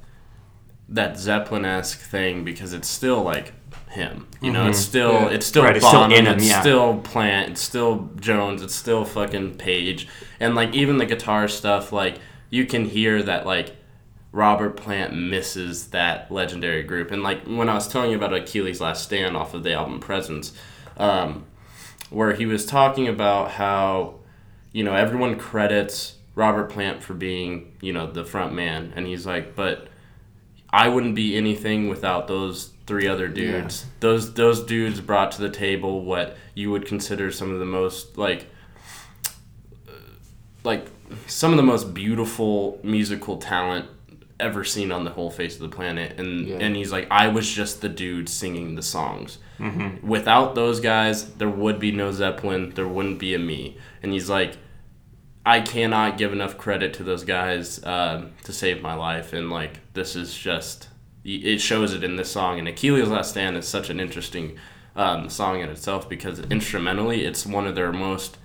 that 0.88 1.18
Zeppelin 1.18 1.66
esque 1.66 2.00
thing 2.00 2.44
because 2.44 2.74
it's 2.74 2.88
still 2.88 3.24
like 3.24 3.54
him. 3.92 4.28
You 4.42 4.52
know, 4.52 4.68
it's 4.68 4.80
Mhm. 4.80 4.88
still 4.88 5.12
Yeah. 5.14 5.28
it's 5.30 5.46
still 5.46 5.64
Right, 5.64 5.76
it's 5.78 5.86
still 5.86 6.00
Bonham, 6.02 6.18
in 6.18 6.26
him, 6.28 6.38
it's 6.38 6.50
yeah. 6.50 6.62
still 6.62 6.98
Plant, 7.00 7.52
it's 7.52 7.62
still 7.62 8.10
Jones, 8.20 8.62
it's 8.62 8.76
still 8.76 9.04
fucking 9.06 9.56
Page, 9.56 10.08
and 10.40 10.56
like 10.56 10.74
even 10.74 10.98
the 10.98 11.06
guitar 11.06 11.48
stuff, 11.48 11.92
like 11.92 12.16
you 12.50 12.66
can 12.66 12.86
hear 12.86 13.22
that 13.24 13.46
like 13.46 13.76
Robert 14.34 14.78
Plant 14.78 15.14
misses 15.14 15.88
that 15.88 16.32
legendary 16.32 16.84
group. 16.84 17.12
And 17.12 17.22
like 17.22 17.46
when 17.46 17.68
I 17.68 17.74
was 17.74 17.88
telling 17.88 18.12
you 18.12 18.18
about 18.18 18.34
Achilles' 18.34 18.80
Last 18.80 19.04
Stand 19.04 19.36
off 19.36 19.54
of 19.54 19.64
the 19.64 19.74
album 19.74 20.00
Presence, 20.00 20.54
um, 20.98 21.44
where 22.10 22.34
he 22.34 22.46
was 22.46 22.66
talking 22.66 23.08
about 23.10 23.52
how, 23.52 24.16
you 24.72 24.84
know, 24.86 24.94
everyone 24.96 25.36
credits 25.38 26.16
Robert 26.36 26.70
Plant 26.70 27.04
for 27.04 27.14
being, 27.14 27.74
you 27.82 27.92
know, 27.92 28.10
the 28.10 28.24
front 28.24 28.54
man. 28.54 28.94
And 28.96 29.06
he's 29.06 29.26
like, 29.26 29.54
but 29.56 29.88
I 30.72 30.88
wouldn't 30.88 31.16
be 31.16 31.36
anything 31.36 31.90
without 31.90 32.30
those 32.30 32.70
three 32.92 33.08
other 33.08 33.28
dudes. 33.30 33.86
Those 34.02 34.34
those 34.34 34.60
dudes 34.66 35.00
brought 35.00 35.32
to 35.34 35.42
the 35.42 35.50
table 35.50 36.04
what 36.04 36.36
you 36.56 36.70
would 36.72 36.86
consider 36.86 37.32
some 37.32 37.52
of 37.54 37.60
the 37.60 37.66
most 37.66 38.18
like 38.18 38.48
uh, 39.88 39.92
like 40.66 40.88
some 41.28 41.52
of 41.52 41.58
the 41.58 41.64
most 41.64 41.94
beautiful 41.94 42.80
musical 42.84 43.38
talent 43.38 43.86
ever 44.40 44.64
seen 44.64 44.92
on 44.92 45.04
the 45.06 45.12
whole 45.12 45.30
face 45.30 45.56
of 45.56 45.62
the 45.62 45.70
planet 45.76 46.20
and 46.20 46.48
Yeah. 46.48 46.58
and 46.60 46.76
he's 46.76 46.92
like 46.92 47.08
I 47.12 47.28
was 47.30 47.50
just 47.50 47.80
the 47.82 47.90
dude 47.90 48.28
singing 48.28 48.76
the 48.76 48.82
songs. 48.84 49.38
Without 50.02 50.56
those 50.56 50.80
guys, 50.80 51.34
there 51.36 51.48
would 51.50 51.80
be 51.80 51.92
no 51.92 52.12
Zeppelin, 52.12 52.72
there 52.74 52.88
wouldn't 52.88 53.20
be 53.20 53.36
a 53.36 53.40
me. 53.40 53.78
And 54.04 54.12
he's 54.12 54.30
like 54.30 54.58
I 55.46 55.62
cannot 55.62 56.18
give 56.18 56.34
enough 56.34 56.58
credit 56.58 56.94
to 56.96 57.04
those 57.04 57.24
guys 57.24 57.84
um, 57.86 58.32
to 58.44 58.52
save 58.54 58.82
my 58.82 58.94
life, 58.96 59.34
and 59.34 59.50
like 59.50 59.80
this 59.94 60.16
is 60.16 60.36
just 60.38 60.88
it 61.24 61.60
shows 61.60 61.94
it 61.94 62.04
in 62.04 62.16
this 62.16 62.32
song. 62.32 62.60
And 62.60 62.68
Achilles' 62.68 63.10
Last 63.10 63.32
Stand 63.32 63.58
is 63.58 63.68
such 63.68 63.90
an 63.90 64.00
interesting 64.00 64.58
um, 64.96 65.30
song 65.30 65.62
in 65.62 65.70
itself 65.70 66.10
because 66.10 66.40
instrumentally, 66.40 67.26
it's 67.26 67.46
one 67.46 67.68
of 67.68 67.76
their 67.76 67.92
most 67.92 68.38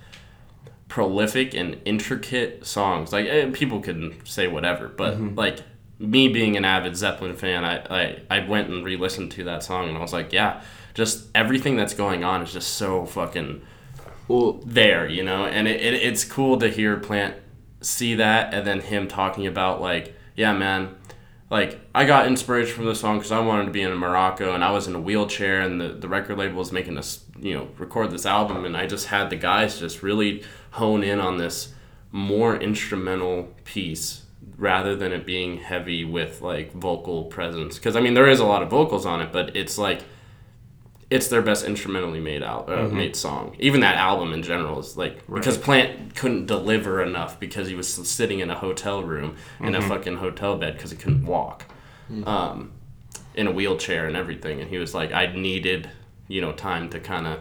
prolific 0.87 1.53
and 1.53 1.79
intricate 1.85 2.65
songs. 2.65 3.11
Like 3.11 3.27
eh, 3.27 3.49
people 3.51 3.81
can 3.81 4.25
say 4.25 4.47
whatever, 4.47 4.87
but 4.87 5.19
like 5.35 5.59
me 5.99 6.27
being 6.27 6.55
an 6.55 6.65
avid 6.65 6.95
Zeppelin 6.95 7.35
fan, 7.35 7.65
I, 7.65 7.77
I 7.89 8.21
I 8.29 8.47
went 8.47 8.69
and 8.69 8.85
re-listened 8.85 9.31
to 9.31 9.43
that 9.45 9.63
song, 9.63 9.89
and 9.89 9.97
I 9.97 10.01
was 10.01 10.13
like, 10.13 10.31
yeah, 10.31 10.61
just 10.93 11.27
everything 11.35 11.75
that's 11.75 11.93
going 11.93 12.23
on 12.23 12.41
is 12.41 12.53
just 12.53 12.75
so 12.75 13.05
fucking 13.05 13.61
Well, 14.27 14.61
there, 14.65 15.07
you 15.07 15.23
know, 15.23 15.45
and 15.45 15.67
it, 15.67 15.81
it, 15.81 15.93
it's 15.95 16.23
cool 16.23 16.57
to 16.59 16.69
hear 16.69 16.97
Plant 16.97 17.35
see 17.81 18.15
that 18.15 18.53
and 18.53 18.65
then 18.65 18.81
him 18.81 19.07
talking 19.07 19.45
about 19.47 19.81
like, 19.81 20.15
yeah, 20.35 20.53
man, 20.53 20.95
like 21.49 21.79
I 21.95 22.05
got 22.05 22.27
inspiration 22.27 22.75
from 22.75 22.85
this 22.85 22.99
song 22.99 23.17
because 23.17 23.31
I 23.31 23.39
wanted 23.39 23.65
to 23.65 23.71
be 23.71 23.81
in 23.81 23.93
Morocco 23.95 24.53
and 24.53 24.63
I 24.63 24.71
was 24.71 24.87
in 24.87 24.95
a 24.95 24.99
wheelchair 24.99 25.61
and 25.61 25.79
the, 25.79 25.89
the 25.89 26.07
record 26.07 26.37
label 26.37 26.57
was 26.57 26.71
making 26.71 26.97
us, 26.97 27.23
you 27.39 27.53
know, 27.53 27.69
record 27.77 28.11
this 28.11 28.25
album 28.25 28.65
and 28.65 28.75
I 28.75 28.85
just 28.85 29.07
had 29.07 29.29
the 29.29 29.37
guys 29.37 29.79
just 29.79 30.03
really 30.03 30.43
hone 30.71 31.03
in 31.03 31.19
on 31.19 31.37
this 31.37 31.73
more 32.11 32.57
instrumental 32.57 33.53
piece 33.63 34.23
rather 34.57 34.95
than 34.95 35.11
it 35.11 35.25
being 35.25 35.57
heavy 35.57 36.03
with 36.03 36.41
like 36.41 36.73
vocal 36.73 37.25
presence. 37.25 37.77
Because 37.77 37.95
I 37.95 38.01
mean 38.01 38.13
there 38.13 38.29
is 38.29 38.39
a 38.39 38.45
lot 38.45 38.61
of 38.61 38.69
vocals 38.69 39.05
on 39.05 39.21
it 39.21 39.31
but 39.31 39.55
it's 39.55 39.77
like 39.77 40.01
it's 41.09 41.29
their 41.29 41.41
best 41.41 41.65
instrumentally 41.65 42.19
made 42.19 42.43
out 42.43 42.69
uh, 42.69 42.87
made 42.89 43.15
song. 43.15 43.55
Even 43.59 43.81
that 43.81 43.95
album 43.95 44.33
in 44.33 44.43
general 44.43 44.79
is 44.79 44.97
like 44.97 45.25
because 45.33 45.57
Plant 45.57 46.15
couldn't 46.15 46.47
deliver 46.47 47.01
enough 47.01 47.39
because 47.39 47.67
he 47.67 47.75
was 47.75 47.87
sitting 47.87 48.39
in 48.39 48.49
a 48.49 48.55
hotel 48.55 49.03
room 49.03 49.37
in 49.59 49.73
a 49.75 49.81
fucking 49.81 50.17
hotel 50.17 50.57
bed 50.57 50.73
because 50.73 50.91
he 50.91 50.97
couldn't 50.97 51.25
walk, 51.25 51.65
um, 52.25 52.73
in 53.35 53.47
a 53.47 53.51
wheelchair 53.51 54.05
and 54.05 54.17
everything. 54.17 54.59
And 54.59 54.69
he 54.69 54.77
was 54.77 54.93
like, 54.93 55.13
I 55.13 55.27
needed 55.27 55.89
you 56.27 56.41
know 56.41 56.51
time 56.51 56.89
to 56.89 56.99
kind 56.99 57.25
of 57.25 57.39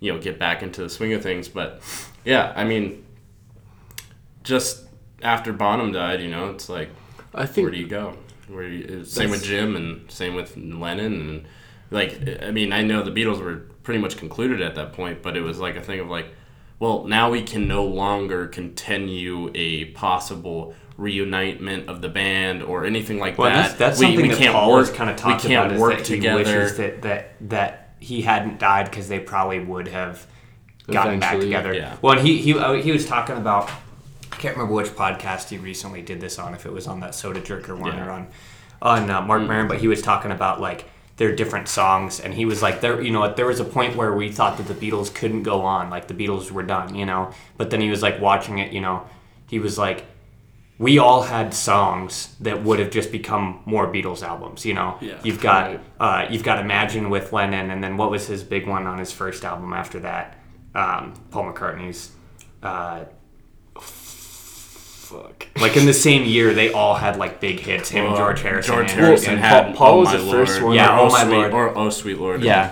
you 0.00 0.12
know 0.12 0.18
get 0.18 0.38
back 0.38 0.62
into 0.62 0.82
the 0.82 0.88
swing 0.88 1.12
of 1.12 1.22
things. 1.22 1.48
But 1.48 1.82
yeah, 2.24 2.52
I 2.56 2.64
mean, 2.64 3.04
just 4.42 4.86
after 5.22 5.52
Bonham 5.52 5.92
died, 5.92 6.22
you 6.22 6.30
know, 6.30 6.50
it's 6.50 6.68
like 6.68 6.88
I 7.34 7.44
think 7.44 7.66
where 7.66 7.72
do 7.72 7.78
you 7.78 7.86
go? 7.86 8.16
Where 8.48 8.66
do 8.66 8.74
you, 8.74 9.04
same 9.04 9.28
with 9.28 9.44
Jim 9.44 9.76
and 9.76 10.10
same 10.10 10.34
with 10.34 10.56
Lennon 10.56 11.28
and 11.28 11.46
like 11.90 12.42
I 12.42 12.50
mean 12.50 12.72
I 12.72 12.82
know 12.82 13.02
the 13.02 13.10
Beatles 13.10 13.40
were 13.42 13.62
pretty 13.82 14.00
much 14.00 14.16
concluded 14.16 14.60
at 14.62 14.74
that 14.74 14.92
point, 14.92 15.22
but 15.22 15.36
it 15.36 15.40
was 15.42 15.58
like 15.58 15.76
a 15.76 15.82
thing 15.82 16.00
of 16.00 16.08
like, 16.08 16.26
well 16.78 17.04
now 17.04 17.30
we 17.30 17.42
can 17.42 17.66
no 17.68 17.84
longer 17.84 18.46
continue 18.46 19.50
a 19.54 19.86
possible 19.86 20.74
reunitement 20.96 21.88
of 21.88 22.02
the 22.02 22.08
band 22.08 22.62
or 22.62 22.84
anything 22.84 23.18
like 23.18 23.38
Well, 23.38 23.50
that. 23.50 23.68
that's, 23.68 23.78
that's 23.78 23.98
we, 24.00 24.06
something 24.06 24.22
we 24.22 24.28
that 24.30 24.38
can't 24.38 24.52
Paul 24.52 24.72
work. 24.72 24.92
kind 24.94 25.08
of 25.08 25.16
talked 25.16 25.44
we 25.44 25.50
can't 25.50 25.66
about 25.66 25.76
is 25.76 25.80
work 25.80 25.98
that 25.98 26.08
he 26.08 26.20
wishes 26.34 26.76
that, 26.76 27.02
that 27.02 27.34
that 27.48 27.94
he 28.00 28.22
hadn't 28.22 28.58
died 28.58 28.90
because 28.90 29.08
they 29.08 29.18
probably 29.20 29.60
would 29.60 29.88
have 29.88 30.26
gotten 30.90 31.18
back 31.20 31.38
together. 31.40 31.72
yeah. 31.74 31.96
Well, 32.02 32.18
and 32.18 32.26
he 32.26 32.38
he 32.38 32.56
uh, 32.58 32.74
he 32.74 32.92
was 32.92 33.06
talking 33.06 33.36
about 33.36 33.70
I 34.32 34.36
can't 34.36 34.56
remember 34.56 34.74
which 34.74 34.88
podcast 34.88 35.48
he 35.48 35.58
recently 35.58 36.00
did 36.02 36.20
this 36.20 36.38
on, 36.38 36.54
if 36.54 36.64
it 36.66 36.72
was 36.72 36.86
on 36.86 37.00
that 37.00 37.10
Sodajerker 37.10 37.76
one 37.78 37.96
Yeah. 37.96 38.06
or 38.06 38.10
on 38.10 38.28
on 38.80 39.10
uh, 39.10 39.20
Marc 39.22 39.42
Maron, 39.42 39.66
but 39.68 39.78
he 39.78 39.88
was 39.88 40.00
talking 40.02 40.30
about 40.30 40.60
like 40.60 40.84
their 41.18 41.34
different 41.36 41.68
songs, 41.68 42.18
and 42.20 42.32
he 42.32 42.44
was 42.46 42.62
like, 42.62 42.80
there, 42.80 43.00
you 43.02 43.10
know, 43.10 43.32
there 43.34 43.46
was 43.46 43.60
a 43.60 43.64
point 43.64 43.94
where 43.96 44.14
we 44.14 44.30
thought 44.32 44.56
that 44.56 44.66
the 44.68 44.74
Beatles 44.74 45.12
couldn't 45.14 45.42
go 45.42 45.60
on, 45.62 45.90
like 45.90 46.08
the 46.08 46.14
Beatles 46.14 46.50
were 46.50 46.62
done, 46.62 46.94
you 46.94 47.04
know, 47.04 47.30
but 47.56 47.70
then 47.70 47.80
he 47.80 47.90
was 47.90 48.02
like 48.02 48.20
watching 48.20 48.58
it, 48.58 48.72
you 48.72 48.80
know, 48.80 49.06
he 49.48 49.58
was 49.58 49.76
like 49.78 50.04
we 50.80 50.96
all 50.98 51.22
had 51.22 51.52
songs 51.52 52.36
that 52.38 52.62
would 52.62 52.78
have 52.78 52.90
just 52.92 53.10
become 53.10 53.60
more 53.66 53.92
Beatles 53.92 54.22
albums. 54.22 54.64
You 54.64 54.74
know, 54.74 54.96
Yeah. 55.00 55.14
you've 55.24 55.40
got 55.40 55.66
Right. 55.66 55.80
uh, 55.98 56.26
you've 56.30 56.44
got 56.44 56.60
Imagine 56.60 57.10
with 57.10 57.32
Lennon, 57.32 57.70
and 57.72 57.82
then 57.82 57.96
what 57.96 58.12
was 58.12 58.28
his 58.28 58.44
big 58.44 58.68
one 58.68 58.86
on 58.86 58.98
his 58.98 59.10
first 59.10 59.44
album 59.44 59.72
after 59.72 59.98
that? 60.00 60.36
Um, 60.76 61.14
Paul 61.32 61.52
McCartney's. 61.52 62.12
Uh, 62.62 63.00
fuck. 65.08 65.46
like 65.60 65.76
in 65.76 65.86
the 65.86 65.92
same 65.94 66.24
year, 66.24 66.52
they 66.54 66.72
all 66.72 66.94
had 66.94 67.16
like 67.16 67.40
big 67.40 67.60
hits. 67.60 67.88
Him, 67.90 68.04
Well, 68.06 68.16
George 68.16 68.40
Harrison, 68.42 68.74
George 68.74 68.90
and- 68.90 69.00
Harrison 69.00 69.30
and 69.34 69.40
had 69.40 69.64
Paul- 69.66 69.74
Paul 69.74 69.94
Oh 69.94 69.98
was 70.00 70.08
My 70.08 70.16
the 70.18 70.30
first 70.30 70.52
Lord, 70.54 70.64
one. 70.64 70.74
Yeah, 70.76 70.96
or 70.98 71.00
Oh 71.06 71.10
My 71.10 71.24
Sweet, 71.24 71.32
Lord. 71.34 71.52
or 71.52 71.78
Oh 71.78 71.90
Sweet 71.90 72.18
Lord. 72.18 72.42
yeah, 72.42 72.70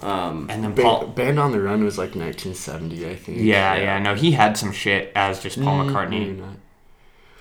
Um, 0.00 0.46
and 0.50 0.62
then 0.64 0.74
Ba- 0.74 0.82
Paul. 0.82 1.06
Band 1.08 1.38
on 1.38 1.52
the 1.52 1.60
Run 1.60 1.82
was 1.84 1.96
like 1.98 2.14
1970, 2.14 3.08
I 3.08 3.14
think. 3.16 3.38
Yeah, 3.40 3.74
yeah, 3.76 3.98
no, 3.98 4.14
he 4.14 4.32
had 4.32 4.56
some 4.56 4.72
shit 4.72 5.10
as 5.16 5.42
just 5.42 5.60
Paul 5.62 5.84
Mm, 5.84 5.90
McCartney. 5.92 6.10
maybe 6.10 6.32
not. 6.40 6.48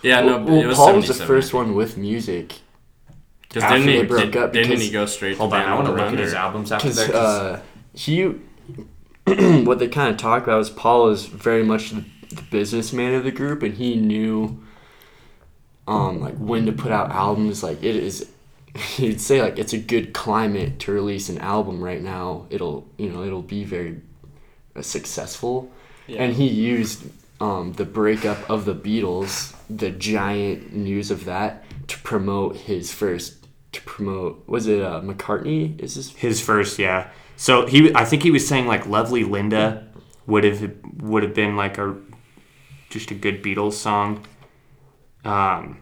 yeah, 0.01 0.21
no, 0.21 0.37
Well, 0.37 0.61
it 0.61 0.65
was 0.67 0.77
Paul 0.77 0.93
was 0.95 1.07
the 1.07 1.13
77, 1.13 1.27
first 1.27 1.53
one 1.53 1.75
with 1.75 1.97
music 1.97 2.53
Because 3.41 3.63
after 3.63 3.77
didn't 3.77 3.91
they 3.91 3.97
he, 3.99 4.03
broke 4.03 4.31
did, 4.31 4.37
up 4.37 4.53
didn't 4.53 4.69
because- 4.69 4.83
he 4.85 4.91
go 4.91 5.05
straight 5.05 5.37
Hold 5.37 5.51
to 5.51 5.57
on, 5.57 5.61
I 5.65 5.73
want 5.75 5.85
to 5.87 5.91
Band 5.91 5.97
look 6.01 6.07
on 6.07 6.13
at 6.13 6.19
his 6.23 6.33
or- 6.33 6.37
albums 6.37 6.71
after 6.71 6.87
because 6.87 6.97
that. 6.97 7.11
'cause- 7.11 7.41
uh, 7.41 7.59
he 7.93 8.23
what 9.63 9.79
they 9.79 9.87
kind 9.87 10.09
of 10.11 10.17
talk 10.17 10.43
about 10.43 10.59
is 10.61 10.69
Paul 10.69 11.09
is 11.09 11.25
very 11.25 11.63
much 11.63 11.91
the, 11.91 12.03
the 12.36 12.43
businessman 12.43 13.13
of 13.13 13.23
the 13.23 13.31
group, 13.31 13.63
and 13.63 13.75
he 13.75 13.95
knew 13.95 14.63
um 15.88 16.21
like 16.21 16.36
when 16.36 16.65
to 16.65 16.71
put 16.71 16.91
out 16.91 17.11
albums. 17.11 17.63
Like 17.63 17.84
it 17.84 17.95
is, 17.95 18.29
he'd 18.75 19.21
say 19.21 19.41
like 19.41 19.59
it's 19.59 19.73
a 19.73 19.77
good 19.77 20.13
climate 20.13 20.79
to 20.79 20.91
release 20.91 21.29
an 21.29 21.38
album 21.39 21.84
right 21.84 22.01
now. 22.01 22.45
It'll 22.49 22.88
you 22.97 23.09
know 23.09 23.23
it'll 23.23 23.41
be 23.41 23.63
very 23.63 24.01
uh, 24.75 24.81
successful, 24.81 25.71
and 26.07 26.34
he 26.34 26.47
used 26.47 27.03
um 27.41 27.73
the 27.73 27.86
breakup 27.86 28.49
of 28.49 28.65
the 28.65 28.75
Beatles, 28.75 29.55
the 29.69 29.91
giant 29.91 30.73
news 30.73 31.11
of 31.11 31.25
that, 31.25 31.63
to 31.88 31.99
promote 31.99 32.55
his 32.55 32.91
first. 32.91 33.39
To 33.73 33.81
promote 33.81 34.47
was 34.47 34.67
it 34.67 34.84
uh, 34.84 35.01
McCartney? 35.01 35.79
Is 35.79 35.95
this 35.95 36.11
His 36.13 36.39
first, 36.39 36.77
yeah. 36.77 37.09
So 37.36 37.65
he, 37.65 37.93
I 37.95 38.05
think 38.05 38.21
he 38.21 38.29
was 38.29 38.47
saying 38.47 38.67
like 38.67 38.86
"Lovely 38.86 39.23
Linda" 39.23 39.88
would 40.27 40.43
have 40.43 40.73
would 41.01 41.23
have 41.23 41.34
been 41.34 41.55
like 41.55 41.77
a 41.77 41.95
just 42.93 43.11
a 43.11 43.15
good 43.15 43.43
Beatles 43.43 43.73
song. 43.73 44.23
Um, 45.25 45.79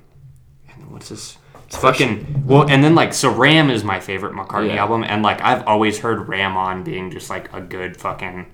and 0.73 0.91
what's 0.91 1.09
this? 1.09 1.37
It's 1.67 1.77
fucking 1.77 2.43
well, 2.45 2.69
and 2.69 2.83
then 2.83 2.95
like 2.95 3.13
so 3.13 3.29
Ram 3.31 3.69
is 3.69 3.83
my 3.83 3.99
favorite 3.99 4.33
McCartney 4.33 4.73
Yeah. 4.75 4.81
album, 4.81 5.03
and 5.03 5.23
like 5.23 5.41
I've 5.41 5.65
always 5.67 5.99
heard 5.99 6.27
Ram 6.27 6.57
on 6.57 6.83
being 6.83 7.11
just 7.11 7.29
like 7.29 7.51
a 7.53 7.61
good 7.61 7.95
fucking. 7.97 8.47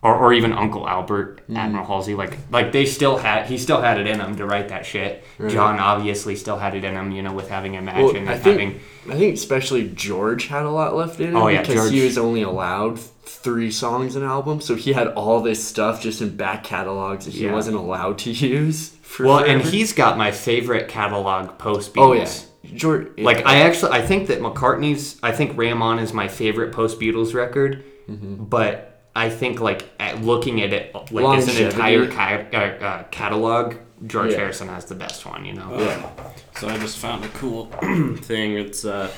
Or, 0.00 0.14
or 0.14 0.32
even 0.32 0.52
Uncle 0.52 0.88
Albert, 0.88 1.40
Mm. 1.50 1.56
Admiral 1.56 1.84
Halsey, 1.86 2.14
like 2.14 2.36
like 2.52 2.70
they 2.72 2.84
still 2.86 3.16
had 3.16 3.46
he 3.46 3.58
still 3.58 3.80
had 3.80 3.98
it 3.98 4.06
in 4.06 4.20
him 4.20 4.36
to 4.36 4.46
write 4.46 4.68
that 4.68 4.86
shit. 4.86 5.24
John 5.48 5.80
obviously 5.80 6.36
still 6.36 6.56
had 6.58 6.74
it 6.76 6.84
in 6.84 6.94
him, 6.94 7.10
you 7.10 7.22
know, 7.22 7.32
with 7.32 7.48
having 7.48 7.74
Imagine 7.74 8.04
Well, 8.04 8.14
and 8.16 8.28
I 8.30 8.38
think 8.38 8.60
having 8.60 8.80
I 9.10 9.16
think 9.18 9.34
especially 9.34 9.88
George 9.88 10.46
had 10.48 10.64
a 10.64 10.70
lot 10.70 10.94
left 10.94 11.18
in 11.20 11.30
him 11.30 11.36
Oh, 11.36 11.48
yeah, 11.48 11.62
because 11.62 11.90
he 11.90 12.04
was 12.04 12.16
only 12.18 12.42
allowed 12.42 13.00
three 13.00 13.70
songs 13.72 14.14
an 14.14 14.22
album, 14.22 14.60
so 14.60 14.74
he 14.76 14.92
had 14.92 15.08
all 15.08 15.40
this 15.40 15.66
stuff 15.66 16.00
just 16.02 16.20
in 16.22 16.36
back 16.36 16.62
catalogs 16.64 17.24
that 17.24 17.34
he 17.34 17.46
Yeah. 17.46 17.52
wasn't 17.52 17.76
allowed 17.76 18.18
to 18.18 18.30
use. 18.60 18.90
For 19.02 19.24
Well, 19.26 19.38
and 19.44 19.62
he's 19.62 19.92
got 19.94 20.16
my 20.18 20.30
favorite 20.30 20.88
catalog 20.88 21.58
post 21.58 21.94
Beatles. 21.94 21.98
oh 21.98 22.12
yeah, 22.12 22.76
George. 22.76 23.08
Like 23.18 23.44
I 23.46 23.62
actually, 23.62 23.92
I 23.92 24.02
think 24.02 24.28
that 24.28 24.40
McCartney's, 24.40 25.18
I 25.24 25.32
think 25.32 25.56
Ram 25.58 25.82
On 25.82 25.98
is 25.98 26.12
my 26.12 26.28
favorite 26.28 26.70
post 26.72 27.00
Beatles 27.00 27.34
record, 27.34 27.82
Mm-hmm. 28.08 28.44
but 28.44 28.87
I 29.18 29.30
think 29.30 29.60
like 29.60 29.88
at 29.98 30.22
looking 30.22 30.62
at 30.62 30.72
it 30.72 30.94
like 31.12 31.38
as 31.38 31.48
an 31.58 31.66
entire 31.66 32.06
ca- 32.10 32.44
uh, 32.52 32.56
uh, 32.56 33.02
catalog, 33.10 33.74
George 34.06 34.30
Yeah. 34.32 34.38
Harrison 34.38 34.68
has 34.68 34.84
the 34.86 34.94
best 34.94 35.26
one. 35.26 35.44
You 35.44 35.54
know. 35.54 35.78
yeah. 35.78 36.10
So 36.58 36.68
I 36.68 36.78
just 36.78 36.98
found 36.98 37.24
a 37.24 37.28
cool 37.28 37.66
thing. 38.22 38.54
It's 38.56 38.84
uh, 38.84 39.10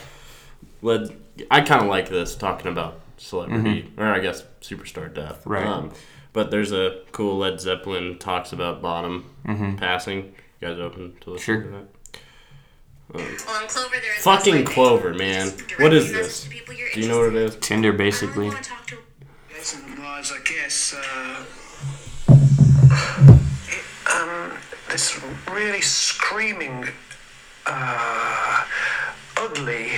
led. 0.83 1.17
I 1.51 1.61
kind 1.61 1.83
of 1.83 1.89
like 1.89 2.09
this 2.09 2.35
talking 2.35 2.71
about 2.71 3.01
celebrity, 3.17 3.91
or 3.97 4.07
I 4.07 4.19
guess 4.21 4.43
superstar 4.61 5.13
death. 5.13 5.47
Right. 5.47 5.67
Um, 5.67 5.93
but 6.33 6.51
there's 6.51 6.73
a 6.73 7.01
cool 7.13 7.39
Led 7.39 7.61
Zeppelin 7.61 8.19
talks 8.19 8.53
about 8.53 8.81
Bonham 8.83 9.25
passing. 9.79 10.35
You 10.61 10.69
guys 10.69 10.79
open 10.79 11.15
to 11.23 11.31
listen 11.31 11.45
Sure. 11.45 11.63
to 11.63 11.69
that? 11.71 11.87
Well, 13.13 13.25
on 13.63 13.67
Clover, 13.69 13.97
there 14.01 14.17
is 14.17 14.23
Fucking 14.23 14.65
Clover, 14.65 15.15
man. 15.15 15.49
What 15.79 15.93
is 15.93 16.13
this? 16.13 16.45
to 16.45 16.51
people 16.51 16.75
you're 16.75 16.89
Do 16.93 17.01
you 17.01 17.09
know 17.09 17.19
what 17.19 17.29
it 17.35 17.35
interested 17.35 17.59
is? 17.59 17.67
Tinder, 17.67 17.89
in. 17.89 17.95
I 17.95 17.99
basically. 17.99 18.51
And 19.61 19.99
was, 19.99 20.33
I 20.35 20.39
guess, 20.43 20.95
uh, 20.97 21.45
um, 24.15 24.53
this 24.89 25.21
really 25.53 25.83
screaming, 25.83 26.87
uh, 27.67 28.65
ugly, 29.37 29.91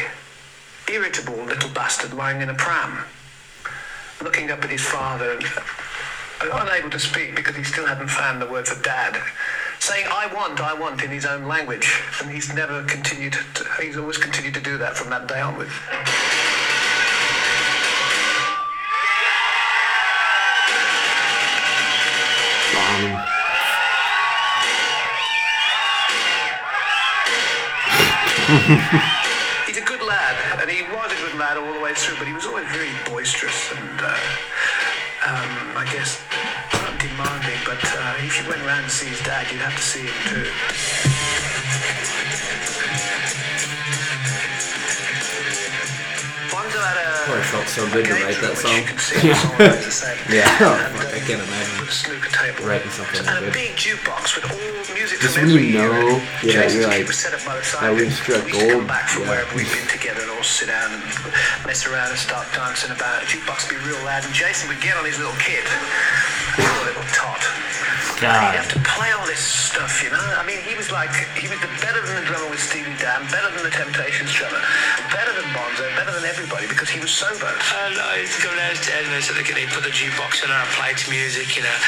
irritable 0.92 1.44
little 1.44 1.70
bastard 1.70 2.12
lying 2.12 2.42
in 2.42 2.48
a 2.48 2.54
pram, 2.54 3.04
looking 4.20 4.50
up 4.50 4.64
at 4.64 4.70
his 4.70 4.84
father 4.84 5.30
and 5.30 5.44
unable 6.40 6.90
to 6.90 6.98
speak 6.98 7.36
because 7.36 7.54
he 7.54 7.62
still 7.62 7.86
hadn't 7.86 8.08
found 8.08 8.42
the 8.42 8.46
word 8.46 8.66
for 8.66 8.82
dad, 8.82 9.16
saying 9.78 10.06
"I 10.10 10.26
want, 10.34 10.60
I 10.60 10.74
want" 10.74 11.04
in 11.04 11.10
his 11.10 11.24
own 11.24 11.46
language, 11.46 12.02
and 12.20 12.32
he's 12.32 12.52
never 12.52 12.82
continued. 12.82 13.34
To, 13.54 13.64
he's 13.80 13.96
always 13.96 14.18
continued 14.18 14.54
to 14.54 14.60
do 14.60 14.76
that 14.78 14.96
from 14.96 15.10
that 15.10 15.28
day 15.28 15.40
onward. 15.40 15.68
He's 29.66 29.78
a 29.78 29.80
good 29.80 30.02
lad, 30.02 30.36
and 30.60 30.70
he 30.70 30.82
was 30.82 31.10
a 31.10 31.16
good 31.16 31.34
lad 31.38 31.56
all 31.56 31.72
the 31.72 31.80
way 31.80 31.94
through, 31.94 32.18
but 32.18 32.26
he 32.26 32.34
was 32.34 32.44
always 32.44 32.66
very 32.66 32.90
boisterous 33.06 33.72
and, 33.72 33.98
uh, 33.98 34.14
um, 35.24 35.72
I 35.74 35.88
guess, 35.90 36.20
not 36.74 37.00
demanding, 37.00 37.60
but 37.64 37.82
uh, 37.82 38.14
if 38.18 38.36
you 38.42 38.48
went 38.50 38.60
around 38.60 38.82
to 38.82 38.90
see 38.90 39.06
his 39.06 39.22
dad, 39.22 39.50
you'd 39.50 39.62
have 39.62 39.74
to 39.74 39.82
see 39.82 40.02
him 40.02 40.12
too. 40.28 40.50
Bonzo 47.22 47.30
had 47.30 47.30
a. 47.30 47.32
Boy, 47.32 47.38
it 47.38 47.44
felt 47.46 47.68
so 47.68 47.82
good 47.92 48.04
to 48.06 48.14
write 48.14 48.40
that 48.40 48.56
song. 48.58 48.82
Yeah. 50.32 50.46
Oh, 50.60 50.74
fuck, 50.96 51.14
I 51.14 51.20
can't 51.20 51.42
imagine 51.42 51.82
writing 52.66 52.90
something 52.90 53.18
and 53.18 53.28
that 53.28 53.42
a 53.42 53.46
good. 53.46 53.52
big 53.52 53.72
jukebox 53.76 54.34
with 54.38 54.46
all 54.48 54.94
music 54.94 55.20
Just 55.20 55.36
from 55.36 55.50
when 55.50 55.58
you 55.62 55.78
know, 55.78 56.20
yeah, 56.42 56.66
you're 56.70 56.86
like, 56.88 57.06
was 57.06 57.18
set 57.18 57.34
up 57.34 57.44
by 57.44 57.56
the 57.58 57.64
side. 57.64 57.82
now 57.82 57.92
we've 57.94 58.12
struck 58.12 58.44
we 58.46 58.52
used 58.54 58.60
to 58.60 58.68
come 58.70 58.86
gold. 58.86 58.88
Yeah. 59.18 59.28
wherever 59.28 59.52
we'd 59.56 59.70
been 59.70 59.88
together 59.90 60.22
and 60.22 60.30
all 60.30 60.42
sit 60.46 60.68
down 60.68 60.88
and 60.94 61.02
mess 61.66 61.84
around 61.86 62.10
and 62.10 62.18
start 62.18 62.46
dancing 62.54 62.90
about. 62.90 63.22
Jukebox 63.28 63.68
would 63.68 63.78
be 63.78 63.82
real 63.86 64.00
loud, 64.04 64.24
and 64.24 64.32
Jason 64.34 64.68
would 64.70 64.80
get 64.80 64.96
on 64.96 65.04
his 65.04 65.18
little 65.18 65.36
poor 66.56 66.78
little 66.86 67.06
tot. 67.12 67.42
God. 68.22 68.54
He'd 68.54 68.62
have 68.62 68.70
to 68.70 68.78
play 68.86 69.10
all 69.10 69.26
this 69.26 69.42
stuff, 69.42 69.98
you 69.98 70.10
know. 70.14 70.22
I 70.38 70.46
mean, 70.46 70.62
he 70.62 70.78
was 70.78 70.94
like, 70.94 71.10
he 71.34 71.50
was 71.50 71.58
the 71.58 71.66
better 71.82 71.98
than 72.06 72.22
the 72.22 72.26
drummer 72.30 72.46
with 72.46 72.62
Steely 72.62 72.94
Dan, 73.02 73.26
better 73.34 73.50
than 73.50 73.66
the 73.66 73.74
Temptations 73.74 74.30
drummer, 74.30 74.62
better 75.10 75.34
than 75.34 75.42
Bonzo, 75.50 75.90
better 75.98 76.14
than 76.14 76.22
everybody 76.22 76.70
because 76.70 76.86
he 76.86 77.02
was 77.02 77.10
sober. 77.10 77.50
And 77.82 77.98
I 77.98 78.22
used 78.22 78.38
to 78.38 78.46
go 78.46 78.54
downstairs 78.54 79.10
and 79.10 79.14
I 79.18 79.20
said, 79.20 79.34
okay, 79.42 79.58
they 79.58 79.66
put 79.74 79.82
the 79.82 79.90
jukebox 79.90 80.46
on 80.46 80.54
and 80.54 80.62
I 80.62 80.64
played 80.78 81.02
some 81.02 81.10
music, 81.10 81.50
you 81.58 81.66
know. 81.66 81.78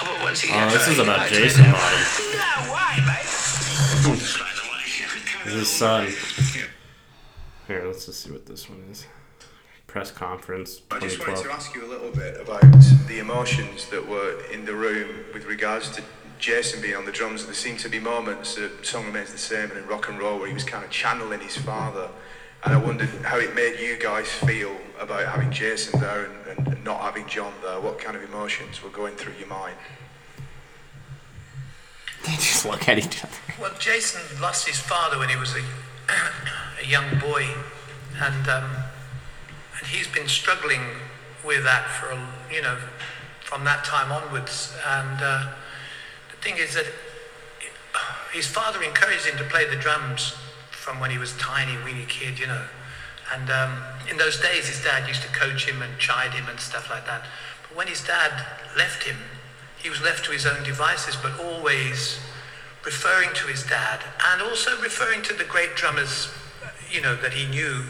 Oh, 0.00 0.08
but 0.08 0.24
once 0.24 0.40
he 0.40 0.48
Oh, 0.56 0.64
this 0.72 0.88
is 0.88 0.96
out, 0.98 1.04
about 1.04 1.28
Jason 1.28 1.68
likes 1.68 2.16
it. 2.16 2.32
Bonham. 2.32 2.64
No 2.64 2.72
way, 2.72 3.04
mate. 3.04 3.28
His 5.52 5.68
son. 5.68 6.08
Here, 7.68 7.84
let's 7.84 8.06
just 8.08 8.24
see 8.24 8.32
what 8.32 8.46
this 8.46 8.68
one 8.68 8.80
is. 8.90 9.04
Press 9.98 10.12
conference 10.12 10.82
I 10.92 11.00
just 11.00 11.18
wanted 11.18 11.42
to 11.42 11.50
ask 11.50 11.74
you 11.74 11.84
a 11.84 11.90
little 11.90 12.12
bit 12.12 12.40
about 12.40 12.62
the 13.08 13.18
emotions 13.18 13.86
that 13.86 14.06
were 14.06 14.40
in 14.52 14.64
the 14.64 14.72
room 14.72 15.24
with 15.34 15.46
regards 15.46 15.90
to 15.96 16.04
Jason 16.38 16.80
being 16.80 16.94
on 16.94 17.04
the 17.04 17.10
drums. 17.10 17.46
There 17.46 17.52
seemed 17.52 17.80
to 17.80 17.88
be 17.88 17.98
moments 17.98 18.54
that 18.54 18.86
Song 18.86 19.06
Remains 19.06 19.32
the 19.32 19.38
Same 19.38 19.70
and 19.70 19.78
in 19.80 19.88
Rock 19.88 20.08
and 20.08 20.16
Roll 20.16 20.38
where 20.38 20.46
he 20.46 20.54
was 20.54 20.62
kind 20.62 20.84
of 20.84 20.90
channeling 20.92 21.40
his 21.40 21.56
father. 21.56 22.08
And 22.62 22.74
I 22.74 22.76
wondered 22.76 23.08
how 23.24 23.38
it 23.38 23.56
made 23.56 23.80
you 23.80 23.98
guys 23.98 24.28
feel 24.28 24.76
about 25.00 25.26
having 25.26 25.50
Jason 25.50 25.98
there 25.98 26.26
and, 26.26 26.68
and 26.68 26.84
not 26.84 27.00
having 27.00 27.26
John 27.26 27.52
there. 27.64 27.80
What 27.80 27.98
kind 27.98 28.16
of 28.16 28.22
emotions 28.22 28.80
were 28.80 28.90
going 28.90 29.16
through 29.16 29.34
your 29.40 29.48
mind? 29.48 29.74
They 32.24 32.34
just 32.34 32.64
look 32.64 32.88
at 32.88 32.98
each 32.98 33.24
other. 33.24 33.32
Well, 33.60 33.72
Jason 33.80 34.20
lost 34.40 34.68
his 34.68 34.78
father 34.78 35.18
when 35.18 35.28
he 35.28 35.36
was 35.36 35.54
a, 35.54 35.62
a 36.82 36.86
young 36.86 37.18
boy, 37.18 37.46
and 38.20 38.48
um, 38.48 38.64
and 38.64 38.87
he's 39.90 40.08
been 40.08 40.28
struggling 40.28 40.82
with 41.44 41.64
that 41.64 41.88
for 41.88 42.10
a, 42.10 42.54
you 42.54 42.62
know 42.62 42.76
from 43.48 43.64
that 43.64 43.82
time 43.82 44.12
onwards. 44.12 44.76
And 44.86 45.18
uh, 45.22 45.52
the 46.30 46.36
thing 46.36 46.58
is 46.58 46.74
that 46.74 46.84
his 48.30 48.46
father 48.46 48.82
encouraged 48.82 49.24
him 49.24 49.38
to 49.38 49.44
play 49.44 49.66
the 49.66 49.76
drums 49.76 50.36
from 50.70 51.00
when 51.00 51.10
he 51.10 51.16
was 51.16 51.34
tiny, 51.38 51.72
weeny 51.82 52.04
kid, 52.04 52.38
you 52.38 52.46
know. 52.46 52.62
And 53.32 53.48
um, 53.48 53.82
in 54.10 54.18
those 54.18 54.38
days, 54.38 54.68
his 54.68 54.84
dad 54.84 55.08
used 55.08 55.22
to 55.22 55.28
coach 55.28 55.66
him 55.66 55.80
and 55.80 55.98
chide 55.98 56.32
him 56.32 56.46
and 56.50 56.60
stuff 56.60 56.90
like 56.90 57.06
that. 57.06 57.24
But 57.62 57.76
when 57.76 57.86
his 57.86 58.04
dad 58.04 58.32
left 58.76 59.04
him, 59.04 59.16
he 59.82 59.88
was 59.88 60.02
left 60.02 60.26
to 60.26 60.32
his 60.32 60.44
own 60.44 60.62
devices, 60.62 61.16
but 61.16 61.32
always 61.40 62.18
referring 62.84 63.30
to 63.34 63.46
his 63.46 63.64
dad 63.64 64.00
and 64.30 64.42
also 64.42 64.78
referring 64.82 65.22
to 65.22 65.32
the 65.34 65.44
great 65.44 65.74
drummers, 65.74 66.28
you 66.90 67.00
know, 67.00 67.16
that 67.16 67.32
he 67.32 67.46
knew. 67.48 67.84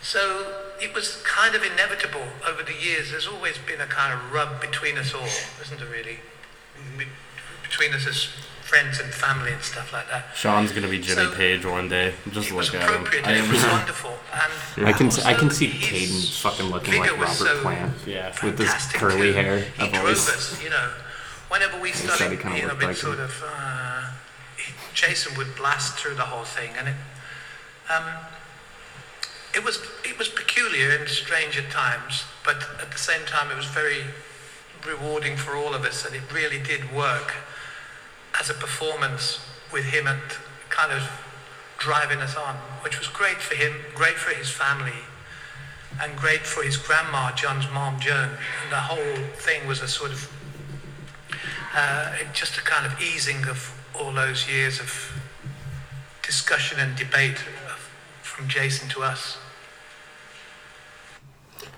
So 0.00 0.65
it 0.80 0.94
was 0.94 1.22
kind 1.22 1.54
of 1.54 1.62
inevitable 1.62 2.26
over 2.46 2.62
the 2.62 2.74
years. 2.74 3.10
There's 3.10 3.26
always 3.26 3.58
been 3.58 3.80
a 3.80 3.86
kind 3.86 4.12
of 4.12 4.32
rub 4.32 4.60
between 4.60 4.98
us 4.98 5.14
all, 5.14 5.24
isn't 5.62 5.78
there, 5.78 5.88
really? 5.88 6.18
Between 7.62 7.92
us 7.94 8.06
as 8.06 8.24
friends 8.62 8.98
and 8.98 9.12
family 9.12 9.52
and 9.52 9.62
stuff 9.62 9.92
like 9.92 10.08
that. 10.10 10.26
Sean's 10.34 10.72
gonna 10.72 10.88
be 10.88 10.98
Jimmy 10.98 11.24
So- 11.24 11.34
Page 11.34 11.64
one 11.64 11.88
day. 11.88 12.14
Just 12.32 12.50
look 12.50 12.66
at 12.74 12.82
him. 12.82 12.82
appropriate 12.82 13.26
and 13.26 13.36
it 13.36 13.48
was 13.52 13.62
wonderful. 13.64 14.18
And 14.76 14.86
I 14.88 14.92
can 14.92 15.08
I 15.24 15.34
can 15.34 15.50
see 15.50 15.68
Caden 15.68 16.40
fucking 16.40 16.66
looking 16.66 16.98
like 17.00 17.12
Robert 17.12 17.34
so 17.34 17.60
Plant. 17.62 17.94
Yeah. 18.06 18.34
With 18.44 18.58
this 18.58 18.72
curly 18.92 19.32
too. 19.32 19.38
hair, 19.38 19.56
a 19.78 19.84
He 19.86 19.90
drove 19.92 20.06
voice. 20.06 20.28
us, 20.28 20.62
you 20.62 20.70
know, 20.70 20.90
whenever 21.48 21.78
we 21.80 21.92
said 21.92 22.10
started, 22.10 22.36
he 22.36 22.42
kinda 22.42 22.58
you 22.58 22.66
know, 22.66 22.74
been 22.74 22.88
like 22.88 22.96
sort 22.96 23.18
him. 23.18 23.24
of, 23.26 23.44
uh, 23.46 24.06
Jason 24.94 25.36
would 25.36 25.54
blast 25.54 25.96
through 25.98 26.14
the 26.14 26.22
whole 26.24 26.44
thing, 26.44 26.70
and 26.76 26.88
it, 26.88 26.94
um, 27.88 28.02
it 29.56 29.64
was 29.64 29.78
it 30.04 30.18
was 30.18 30.28
peculiar 30.28 30.90
and 30.90 31.08
strange 31.08 31.56
at 31.56 31.70
times, 31.70 32.24
but 32.44 32.56
at 32.80 32.92
the 32.92 32.98
same 32.98 33.24
time, 33.24 33.50
it 33.50 33.56
was 33.56 33.64
very 33.64 34.04
rewarding 34.86 35.36
for 35.36 35.56
all 35.56 35.74
of 35.74 35.82
us, 35.84 36.04
and 36.04 36.14
it 36.14 36.22
really 36.32 36.60
did 36.62 36.94
work 36.94 37.34
as 38.38 38.50
a 38.50 38.54
performance 38.54 39.40
with 39.72 39.86
him 39.86 40.06
at 40.06 40.20
kind 40.68 40.92
of 40.92 41.02
driving 41.78 42.18
us 42.18 42.36
on, 42.36 42.54
which 42.84 42.98
was 42.98 43.08
great 43.08 43.38
for 43.38 43.54
him, 43.54 43.72
great 43.94 44.14
for 44.14 44.34
his 44.34 44.50
family, 44.50 45.00
and 46.02 46.14
great 46.16 46.46
for 46.46 46.62
his 46.62 46.76
grandma, 46.76 47.34
John's 47.34 47.68
mom, 47.72 47.98
Joan. 47.98 48.28
And 48.62 48.70
the 48.70 48.76
whole 48.76 49.16
thing 49.36 49.66
was 49.66 49.80
a 49.80 49.88
sort 49.88 50.12
of 50.12 50.30
uh, 51.74 52.14
just 52.34 52.58
a 52.58 52.60
kind 52.60 52.84
of 52.84 53.00
easing 53.00 53.44
of 53.48 53.72
all 53.98 54.12
those 54.12 54.48
years 54.48 54.80
of 54.80 55.22
discussion 56.22 56.78
and 56.78 56.94
debate 56.94 57.38
from 58.20 58.48
Jason 58.48 58.88
to 58.90 59.02
us. 59.02 59.38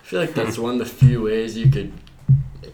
I 0.08 0.10
feel 0.10 0.20
like 0.20 0.32
that's 0.32 0.56
one 0.56 0.72
of 0.72 0.78
the 0.78 0.86
few 0.86 1.24
ways 1.24 1.54
you 1.54 1.70
could 1.70 1.92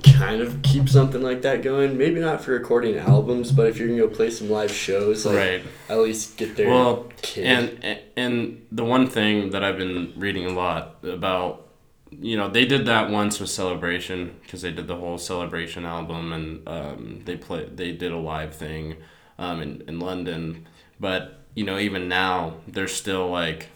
kind 0.05 0.41
of 0.41 0.63
keep 0.63 0.89
something 0.89 1.21
like 1.21 1.43
that 1.43 1.63
going. 1.63 1.99
Maybe 1.99 2.21
not 2.21 2.41
for 2.45 2.53
recording 2.53 2.97
albums, 2.97 3.51
but 3.51 3.67
if 3.67 3.77
you're 3.77 3.89
gonna 3.89 3.99
go 3.99 4.07
play 4.07 4.31
some 4.31 4.51
live 4.51 4.71
shows, 4.71 5.27
like 5.27 5.37
Right. 5.37 5.63
at 5.89 5.99
least 5.99 6.37
get 6.37 6.55
there. 6.55 6.69
Well, 6.69 7.11
kid. 7.23 7.45
and 7.45 7.99
and 8.17 8.67
the 8.71 8.85
one 8.85 9.09
thing 9.09 9.51
that 9.51 9.65
I've 9.65 9.77
been 9.77 10.13
reading 10.17 10.47
a 10.47 10.53
lot 10.53 10.99
about, 11.03 11.67
you 12.13 12.37
know, 12.37 12.47
they 12.47 12.65
did 12.67 12.87
that 12.87 13.11
once 13.11 13.41
with 13.41 13.51
Celebration 13.51 14.37
because 14.45 14.63
they 14.63 14.71
did 14.71 14.87
the 14.87 14.95
whole 14.95 15.19
Celebration 15.19 15.85
album 15.85 16.33
and 16.33 16.69
um, 16.69 17.23
they 17.25 17.37
play 17.37 17.65
they 17.65 17.91
did 17.91 18.13
a 18.13 18.17
live 18.17 18.55
thing 18.55 18.95
um, 19.41 19.61
in 19.61 19.83
in 19.89 19.99
London, 19.99 20.69
but 21.01 21.41
you 21.57 21.65
know 21.65 21.81
even 21.81 22.07
now 22.07 22.59
they're 22.69 22.87
still 22.87 23.29
like. 23.29 23.71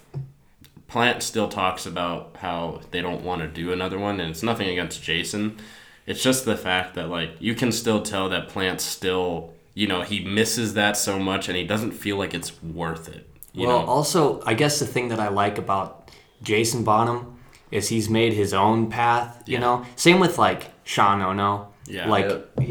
Plant 0.89 1.22
still 1.22 1.49
talks 1.49 1.84
about 1.86 2.36
how 2.41 2.80
they 2.91 3.01
don't 3.03 3.22
want 3.22 3.43
to 3.43 3.49
do 3.49 3.72
another 3.72 3.99
one, 3.99 4.20
and 4.20 4.30
it's 4.30 4.43
nothing 4.43 4.68
against 4.68 5.03
Jason. 5.03 5.59
It's 6.07 6.22
just 6.22 6.45
the 6.47 6.57
fact 6.57 6.95
that 6.95 7.09
like 7.09 7.30
you 7.41 7.55
can 7.55 7.70
still 7.72 8.01
tell 8.03 8.28
that 8.30 8.49
Plant 8.49 8.80
still, 8.80 9.53
you 9.74 9.86
know, 9.86 10.01
he 10.03 10.24
misses 10.24 10.74
that 10.74 10.97
so 10.97 11.18
much, 11.18 11.49
and 11.49 11.57
he 11.57 11.64
doesn't 11.64 11.93
feel 11.93 12.16
like 12.16 12.32
it's 12.34 12.62
worth 12.62 13.09
it. 13.09 13.28
You 13.53 13.66
well, 13.66 13.80
know, 13.80 13.86
also, 13.86 14.43
I 14.47 14.55
guess 14.55 14.78
the 14.78 14.86
thing 14.86 15.09
that 15.09 15.20
I 15.20 15.28
like 15.28 15.59
about 15.59 16.11
Jason 16.43 16.84
Bonham 16.84 17.39
is 17.70 17.89
he's 17.89 18.09
made 18.09 18.32
his 18.32 18.55
own 18.55 18.89
path. 18.89 19.43
You 19.47 19.55
Yeah. 19.55 19.61
know, 19.61 19.86
same 19.97 20.20
with 20.20 20.39
like 20.39 20.70
Sean 20.84 21.20
Ono. 21.20 21.68
Yeah. 21.86 22.09
Like 22.09 22.26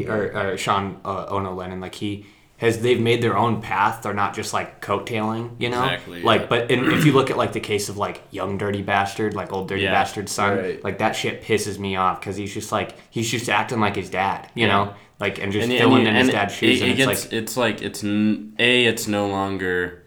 or, 0.08 0.32
or 0.52 0.56
Sean 0.58 1.00
uh, 1.04 1.26
Ono 1.28 1.54
Lennon. 1.54 1.80
Like 1.80 1.94
he 1.94 2.26
has, 2.58 2.80
they've 2.80 3.00
made 3.00 3.22
their 3.22 3.36
own 3.36 3.60
path. 3.62 4.02
They're 4.02 4.14
not 4.14 4.34
just 4.34 4.52
like 4.52 4.80
coattailing. 4.80 5.56
You 5.58 5.70
know. 5.70 5.82
Exactly, 5.82 6.22
Like, 6.22 6.42
yeah. 6.42 6.46
but 6.48 6.70
in, 6.70 6.90
if 6.92 7.04
you 7.06 7.12
look 7.12 7.30
at 7.30 7.36
like 7.36 7.52
the 7.52 7.60
case 7.60 7.88
of 7.88 7.96
like 7.96 8.22
young 8.30 8.58
dirty 8.58 8.82
bastard, 8.82 9.34
like 9.34 9.52
old 9.52 9.68
dirty 9.68 9.82
Yeah, 9.82 9.92
bastard's 9.92 10.32
son, 10.32 10.58
right. 10.58 10.84
like 10.84 10.98
that 10.98 11.12
shit 11.16 11.42
pisses 11.42 11.78
me 11.78 11.96
off 11.96 12.20
because 12.20 12.36
he's 12.36 12.52
just 12.52 12.70
like 12.70 12.94
he's 13.10 13.30
just 13.30 13.48
acting 13.48 13.80
like 13.80 13.96
his 13.96 14.10
dad. 14.10 14.50
You 14.54 14.66
Yeah. 14.66 14.72
know. 14.84 14.94
Like 15.20 15.40
and 15.42 15.50
just 15.50 15.64
and, 15.64 15.72
and 15.72 15.80
filling 15.80 16.02
you- 16.02 16.08
in 16.08 16.14
his 16.14 16.28
and 16.28 16.32
dad's 16.32 16.54
shoes, 16.54 16.80
it, 16.80 16.82
and 16.84 16.92
it 16.92 16.98
it's 17.00 17.06
gets, 17.24 17.24
like 17.24 17.32
it's 17.32 17.56
like 17.56 17.82
it's 17.82 18.04
n- 18.04 18.54
a 18.60 18.84
it's 18.84 19.08
no 19.08 19.26
longer. 19.28 19.97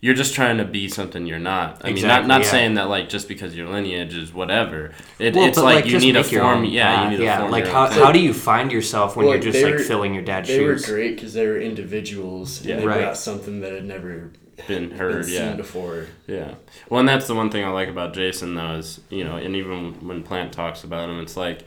You're 0.00 0.14
just 0.14 0.32
trying 0.32 0.58
to 0.58 0.64
be 0.64 0.86
something 0.88 1.26
you're 1.26 1.40
not. 1.40 1.84
I 1.84 1.90
mean, 1.92 2.06
not 2.06 2.26
not 2.28 2.42
yeah. 2.42 2.50
saying 2.50 2.74
that 2.74 2.88
like 2.88 3.08
just 3.08 3.26
because 3.26 3.56
your 3.56 3.68
lineage 3.68 4.14
is 4.14 4.32
whatever. 4.32 4.92
It, 5.18 5.34
Well, 5.34 5.46
it's 5.48 5.58
but, 5.58 5.64
like, 5.64 5.86
you 5.86 5.98
need 5.98 6.14
a 6.14 6.22
form. 6.22 6.58
own 6.58 6.64
Yeah, 6.66 6.94
path. 6.94 7.04
you 7.04 7.10
need 7.10 7.16
to 7.16 7.22
yeah. 7.24 7.38
form. 7.40 7.50
Like 7.50 7.66
how, 7.66 7.86
own 7.86 7.92
how 7.92 8.12
do 8.12 8.20
you 8.20 8.32
find 8.32 8.70
yourself 8.70 9.16
when 9.16 9.26
Well, 9.26 9.34
you're 9.34 9.42
just 9.52 9.60
like 9.64 9.74
were- 9.74 9.78
filling 9.80 10.14
your 10.14 10.22
dad's 10.22 10.46
they 10.48 10.56
shoes? 10.58 10.86
were 10.88 10.94
great 10.94 11.16
because 11.16 11.34
they 11.34 11.44
were 11.46 11.58
individuals. 11.60 12.64
Yeah. 12.64 12.74
and 12.74 12.82
they 12.82 12.86
Right. 12.86 13.00
brought 13.00 13.16
something 13.16 13.60
that 13.62 13.72
had 13.72 13.84
never 13.86 14.30
been 14.68 14.92
heard. 14.92 15.24
been 15.24 15.32
yeah, 15.34 15.48
seen 15.48 15.56
before. 15.56 16.06
Yeah. 16.28 16.54
Well, 16.88 17.00
and 17.00 17.08
that's 17.08 17.26
the 17.26 17.34
one 17.34 17.50
thing 17.50 17.64
I 17.64 17.70
like 17.70 17.88
about 17.88 18.14
Jason, 18.14 18.54
though, 18.54 18.74
is, 18.76 19.00
you 19.10 19.24
know, 19.24 19.36
and 19.36 19.56
even 19.56 20.06
when 20.06 20.22
Plant 20.22 20.52
talks 20.52 20.84
about 20.84 21.08
him, 21.08 21.18
it's 21.20 21.36
like, 21.36 21.62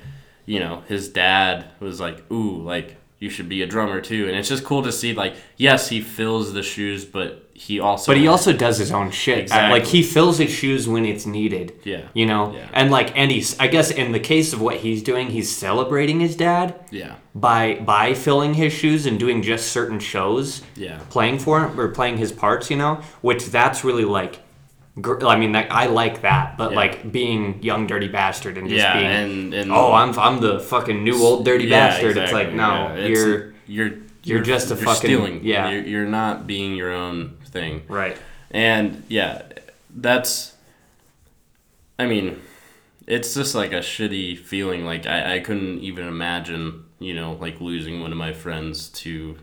you 0.46 0.60
know, 0.62 0.84
his 0.88 1.10
dad 1.10 1.66
was 1.82 2.00
like, 2.00 2.30
"Ooh, 2.32 2.62
like 2.64 2.96
you 3.22 3.30
should 3.30 3.48
be 3.48 3.62
a 3.62 3.66
drummer 3.68 4.02
too." 4.02 4.28
And 4.28 4.36
it's 4.36 4.50
just 4.50 4.66
cool 4.66 4.84
to 4.84 4.92
see 4.92 5.14
like, 5.14 5.36
yes, 5.56 5.88
he 5.88 6.02
fills 6.02 6.52
the 6.52 6.62
shoes, 6.64 7.06
but 7.06 7.48
he 7.54 7.80
also 7.80 8.12
But 8.12 8.18
he 8.18 8.28
also 8.28 8.52
does 8.54 8.78
his 8.80 8.92
own 8.92 9.12
shit. 9.12 9.38
Uh, 9.38 9.42
Exactly. 9.44 9.80
Like 9.80 9.88
he 9.88 10.02
fills 10.04 10.38
his 10.40 10.50
shoes 10.52 10.88
when 10.88 11.06
it's 11.06 11.26
needed. 11.28 11.74
Yeah. 11.84 12.08
You 12.14 12.26
know? 12.26 12.54
Yeah. 12.54 12.68
And 12.74 12.90
like 12.92 13.16
and 13.16 13.30
he's 13.32 13.58
I 13.60 13.68
guess 13.68 13.92
in 13.92 14.12
the 14.14 14.20
case 14.20 14.52
of 14.52 14.60
what 14.62 14.78
he's 14.78 15.04
doing, 15.04 15.28
he's 15.28 15.56
celebrating 15.56 16.20
his 16.20 16.36
dad 16.36 16.74
Yeah. 16.92 17.16
by 17.36 17.76
by 17.76 18.16
filling 18.16 18.56
his 18.56 18.74
shoes 18.74 19.06
and 19.06 19.20
doing 19.20 19.44
just 19.44 19.72
certain 19.72 20.00
shows. 20.00 20.64
Yeah. 20.76 21.00
Playing 21.10 21.38
for 21.40 21.64
him 21.68 21.80
or 21.80 21.90
playing 21.90 22.18
his 22.18 22.32
parts, 22.32 22.70
you 22.72 22.78
know? 22.78 23.02
Which 23.22 23.46
that's 23.48 23.84
really 23.84 24.06
like 24.06 24.40
gr- 25.00 25.26
I 25.26 25.38
mean, 25.38 25.54
like, 25.54 25.70
I 25.72 25.86
like 25.86 26.22
that, 26.22 26.58
but 26.58 26.72
Yeah. 26.72 26.78
like 26.78 27.12
being 27.12 27.62
young 27.64 27.88
dirty 27.88 28.08
bastard 28.08 28.58
and 28.58 28.68
just 28.68 28.80
Yeah, 28.82 28.94
being, 28.94 29.06
and- 29.08 29.54
and- 29.54 29.72
oh, 29.72 29.94
I'm 29.94 30.18
I'm 30.20 30.42
the 30.42 30.60
fucking 30.60 31.04
new 31.04 31.22
old 31.22 31.46
dirty 31.46 31.66
Yeah, 31.66 31.88
bastard. 31.88 32.18
It's 32.18 32.34
like 32.34 32.54
no. 32.54 32.94
It's- 32.96 33.10
you're 33.10 33.54
you're 33.68 33.92
you're 34.24 34.42
just 34.42 34.68
a 34.72 34.76
you're 34.76 34.84
fucking- 34.84 34.98
stealing. 35.10 35.40
yeah. 35.44 35.70
you're, 35.70 35.82
you're 35.84 36.06
not 36.06 36.46
being 36.46 36.76
your 36.76 36.92
own 36.92 37.38
thing. 37.46 37.84
Right. 37.88 38.18
And 38.52 39.04
yeah, 39.08 39.44
that's. 39.96 40.56
I 41.98 42.06
mean, 42.08 42.40
it's 43.08 43.34
just 43.34 43.56
like 43.56 43.72
a 43.74 43.80
shitty 43.80 44.38
feeling. 44.38 44.86
Like 44.86 45.06
I, 45.08 45.36
I 45.36 45.40
couldn't 45.40 45.80
even 45.80 46.08
imagine, 46.08 46.84
you 47.00 47.14
know, 47.14 47.34
like 47.40 47.62
losing 47.62 48.02
one 48.02 48.12
of 48.12 48.18
my 48.18 48.34
friends 48.34 48.90
to 48.90 49.38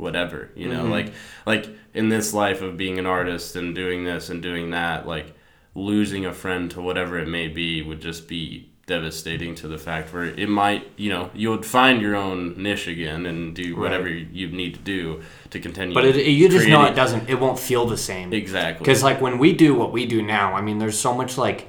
whatever. 0.00 0.50
You 0.56 0.68
know, 0.68 0.84
Mhm. 0.84 0.90
like 0.90 1.12
like 1.46 1.68
in 1.94 2.08
this 2.08 2.32
life 2.34 2.62
of 2.62 2.76
being 2.76 2.98
an 2.98 3.06
artist 3.06 3.54
and 3.56 3.74
doing 3.74 4.04
this 4.04 4.30
and 4.30 4.42
doing 4.42 4.70
that, 4.70 5.06
like 5.06 5.34
losing 5.74 6.26
a 6.26 6.32
friend 6.32 6.70
to 6.72 6.80
whatever 6.80 7.18
it 7.18 7.28
may 7.28 7.46
be 7.48 7.82
would 7.82 8.00
just 8.00 8.26
be 8.28 8.66
devastating 8.86 9.54
to 9.54 9.68
the 9.68 9.78
fact 9.78 10.12
where 10.12 10.24
it 10.24 10.48
might 10.48 10.84
you 10.96 11.08
know 11.08 11.30
you 11.32 11.48
would 11.48 11.64
find 11.64 12.02
your 12.02 12.16
own 12.16 12.60
niche 12.60 12.88
again 12.88 13.24
and 13.24 13.54
do 13.54 13.76
whatever 13.76 14.06
Right. 14.06 14.26
you 14.32 14.48
need 14.48 14.74
to 14.74 14.80
do 14.80 15.20
to 15.50 15.60
continue 15.60 15.94
But 15.94 16.06
it, 16.06 16.26
you 16.26 16.48
just 16.48 16.66
know 16.66 16.84
it 16.86 16.96
doesn't. 16.96 17.28
It 17.30 17.38
won't 17.38 17.58
feel 17.58 17.86
the 17.86 17.96
same. 17.96 18.32
Exactly. 18.32 18.82
Because 18.82 19.04
like 19.04 19.20
when 19.20 19.38
we 19.38 19.52
do 19.52 19.74
what 19.74 19.92
we 19.92 20.06
do 20.06 20.22
now, 20.22 20.54
I 20.54 20.60
mean, 20.60 20.78
there's 20.78 20.98
so 20.98 21.14
much 21.14 21.38
like, 21.38 21.68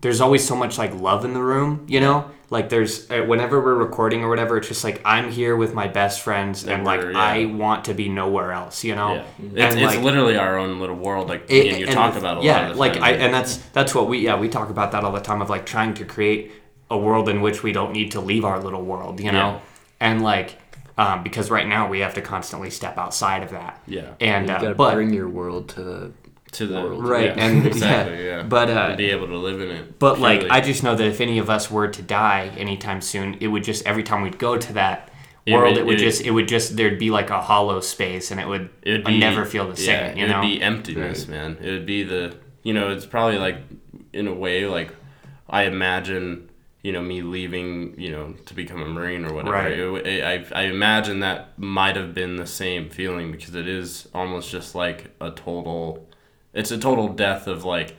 there's 0.00 0.20
always 0.20 0.46
so 0.46 0.54
much 0.56 0.78
like 0.78 0.94
love 0.94 1.24
in 1.24 1.32
the 1.34 1.42
room. 1.42 1.84
You 1.88 2.00
know, 2.00 2.30
like 2.50 2.68
there's 2.68 3.10
uh, 3.10 3.22
whenever 3.26 3.60
we're 3.60 3.74
recording 3.74 4.22
or 4.22 4.28
whatever, 4.28 4.56
it's 4.58 4.68
just 4.68 4.84
like 4.84 5.00
I'm 5.04 5.30
here 5.30 5.56
with 5.56 5.74
my 5.74 5.88
best 5.88 6.20
friends, 6.20 6.62
and, 6.62 6.72
And 6.72 6.84
like 6.84 7.02
yeah. 7.02 7.18
I 7.18 7.44
want 7.46 7.86
to 7.86 7.94
be 7.94 8.08
nowhere 8.08 8.52
else. 8.52 8.84
You 8.84 8.94
know, 8.94 9.14
Yeah. 9.14 9.20
It's, 9.66 9.74
And, 9.74 9.80
it's 9.80 9.94
like, 9.96 10.02
literally 10.04 10.36
our 10.36 10.56
own 10.58 10.78
little 10.80 10.96
world, 10.96 11.28
like 11.28 11.44
it- 11.48 11.64
me 11.64 11.68
and 11.70 11.78
you 11.80 11.86
and 11.86 11.94
talk 11.94 12.12
the- 12.14 12.20
about 12.20 12.38
a 12.38 12.44
yeah, 12.44 12.62
lot 12.62 12.70
of 12.72 12.76
like 12.78 12.92
time. 12.94 13.02
I 13.04 13.10
and 13.12 13.34
that's 13.34 13.56
that's 13.72 13.94
what 13.94 14.08
we 14.08 14.18
yeah 14.18 14.38
we 14.38 14.48
talk 14.48 14.70
about 14.70 14.92
that 14.92 15.04
all 15.04 15.12
the 15.12 15.20
time 15.20 15.42
of 15.42 15.50
like 15.50 15.66
trying 15.66 15.94
to 15.94 16.04
create 16.04 16.52
a 16.90 16.96
world 16.96 17.28
in 17.28 17.40
which 17.42 17.62
we 17.62 17.72
don't 17.72 17.92
need 17.92 18.12
to 18.12 18.20
leave 18.20 18.44
our 18.44 18.58
little 18.62 18.82
world, 18.82 19.20
you 19.20 19.30
know, 19.32 19.48
Yeah. 19.54 19.60
and 20.00 20.22
like 20.22 20.58
um, 20.96 21.22
because 21.22 21.48
right 21.50 21.66
now 21.68 21.88
we 21.88 22.00
have 22.00 22.14
to 22.14 22.20
constantly 22.22 22.70
step 22.70 22.98
outside 22.98 23.42
of 23.44 23.50
that. 23.50 23.80
Yeah. 23.86 24.14
and 24.20 24.46
you 24.48 24.52
uh, 24.54 24.60
gotta 24.60 24.74
but 24.74 24.94
bring 24.94 25.12
your 25.12 25.28
world 25.28 25.68
to 25.70 25.82
the 25.82 26.12
to 26.52 26.66
the 26.66 26.80
world. 26.80 27.04
right 27.06 27.36
yeah, 27.36 27.44
and 27.46 27.66
exactly, 27.66 28.24
yeah, 28.24 28.36
yeah. 28.38 28.42
but 28.42 28.70
uh 28.70 28.96
be 28.96 29.10
able 29.10 29.26
to 29.26 29.36
live 29.36 29.60
in 29.60 29.68
it. 29.70 29.98
but 29.98 30.18
like 30.18 30.44
i 30.50 30.60
just 30.60 30.82
know 30.82 30.94
that 30.94 31.06
if 31.06 31.20
any 31.20 31.38
of 31.38 31.50
us 31.50 31.70
were 31.70 31.88
to 31.88 32.02
die 32.02 32.50
anytime 32.56 33.00
soon 33.00 33.34
it 33.40 33.48
would 33.48 33.62
just 33.64 33.86
every 33.86 34.02
time 34.02 34.22
we'd 34.22 34.38
go 34.38 34.56
to 34.56 34.72
that 34.72 35.10
It 35.46 35.52
world 35.52 35.72
would- 35.74 35.78
it 35.78 35.86
would 35.86 36.00
it- 36.00 36.04
just 36.04 36.22
it 36.22 36.30
would 36.30 36.48
just 36.48 36.76
there'd 36.76 36.98
be 36.98 37.10
like 37.10 37.30
a 37.30 37.40
hollow 37.40 37.80
space 37.80 38.30
and 38.30 38.40
it 38.40 38.48
would 38.48 38.70
it 38.82 38.92
would 38.92 39.04
be 39.04 39.18
never 39.18 39.44
feel 39.44 39.70
the 39.72 39.80
yeah, 39.82 40.08
same 40.08 40.18
you 40.18 40.24
it 40.24 40.28
know 40.28 40.40
would 40.40 40.46
be 40.46 40.62
emptiness, 40.62 41.28
man. 41.28 41.58
It 41.60 41.70
would 41.70 41.86
be 41.86 42.02
the 42.02 42.34
you 42.62 42.72
know 42.72 42.90
it's 42.90 43.06
probably 43.06 43.38
like 43.38 43.58
in 44.12 44.26
a 44.26 44.34
way 44.34 44.64
like 44.66 44.90
I 45.50 45.64
imagine 45.64 46.48
you 46.82 46.92
know 46.92 47.02
me 47.02 47.20
leaving 47.22 47.94
you 48.00 48.10
know 48.10 48.34
to 48.46 48.54
become 48.54 48.80
a 48.82 48.86
marine 48.86 49.24
or 49.26 49.32
whatever. 49.34 49.52
Right. 49.56 49.72
It 49.78 50.06
it- 50.06 50.24
I 50.54 50.60
I 50.60 50.62
imagine 50.64 51.20
that 51.20 51.58
might 51.58 51.96
have 51.96 52.14
been 52.14 52.36
the 52.36 52.46
same 52.46 52.88
feeling 52.88 53.32
because 53.32 53.54
it 53.54 53.68
is 53.68 54.08
almost 54.14 54.50
just 54.50 54.74
like 54.74 55.10
a 55.20 55.30
total. 55.30 56.07
It's 56.54 56.70
a 56.70 56.78
total 56.78 57.08
death 57.08 57.46
of 57.46 57.64
like 57.64 57.96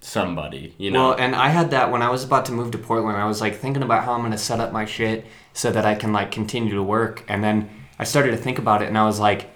somebody, 0.00 0.74
you 0.78 0.90
know. 0.90 1.08
Well, 1.10 1.18
and 1.18 1.34
I 1.34 1.48
had 1.48 1.70
that 1.70 1.90
when 1.90 2.02
I 2.02 2.10
was 2.10 2.24
about 2.24 2.44
to 2.46 2.52
move 2.52 2.70
to 2.72 2.78
Portland. 2.78 3.16
I 3.16 3.24
was 3.26 3.40
like 3.40 3.56
thinking 3.56 3.82
about 3.82 4.04
how 4.04 4.12
I'm 4.12 4.20
going 4.20 4.32
to 4.32 4.38
set 4.38 4.60
up 4.60 4.72
my 4.72 4.84
shit 4.84 5.26
so 5.52 5.70
that 5.72 5.84
I 5.84 5.94
can 5.94 6.12
like 6.12 6.30
continue 6.30 6.74
to 6.74 6.82
work. 6.82 7.24
And 7.28 7.42
then 7.42 7.68
I 7.98 8.04
started 8.04 8.30
to 8.32 8.36
think 8.36 8.58
about 8.58 8.82
it 8.82 8.88
and 8.88 8.96
I 8.98 9.04
was 9.04 9.18
like, 9.18 9.50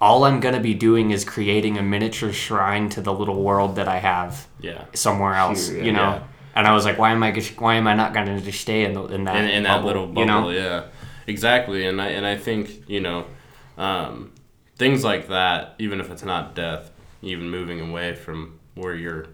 all 0.00 0.24
I'm 0.24 0.40
going 0.40 0.54
to 0.54 0.60
be 0.60 0.74
doing 0.74 1.10
is 1.10 1.24
creating 1.24 1.78
a 1.78 1.82
miniature 1.82 2.32
shrine 2.32 2.88
to 2.90 3.00
the 3.00 3.12
little 3.14 3.42
world 3.42 3.76
that 3.76 3.88
I 3.88 3.98
have 3.98 4.46
Yeah. 4.60 4.84
somewhere 4.92 5.34
else, 5.34 5.68
Here, 5.68 5.82
you 5.84 5.92
know? 5.92 6.00
yeah. 6.16 6.22
And 6.54 6.66
I 6.66 6.72
was 6.74 6.84
like, 6.84 6.98
why 6.98 7.12
am 7.12 7.22
I 7.22 7.32
why 7.58 7.74
am 7.74 7.86
I 7.86 7.94
not 7.94 8.12
going 8.14 8.26
to 8.26 8.40
just 8.40 8.60
stay 8.62 8.84
in, 8.84 8.94
the, 8.94 9.04
in 9.04 9.24
that 9.24 9.36
in, 9.36 9.44
in 9.50 9.62
that 9.64 9.84
little 9.84 10.06
bubble, 10.06 10.20
you 10.22 10.26
know? 10.26 10.48
yeah, 10.50 10.84
exactly. 11.26 11.86
And 11.86 12.00
I 12.00 12.08
and 12.08 12.24
I 12.26 12.36
think 12.38 12.88
you 12.88 13.00
know, 13.00 13.26
um, 13.76 14.32
things 14.76 15.04
like 15.04 15.28
that, 15.28 15.74
even 15.78 16.00
if 16.00 16.10
it's 16.10 16.24
not 16.24 16.54
death, 16.54 16.90
even 17.22 17.50
moving 17.50 17.80
away 17.80 18.14
from 18.14 18.58
where 18.74 18.94
you're, 18.94 19.26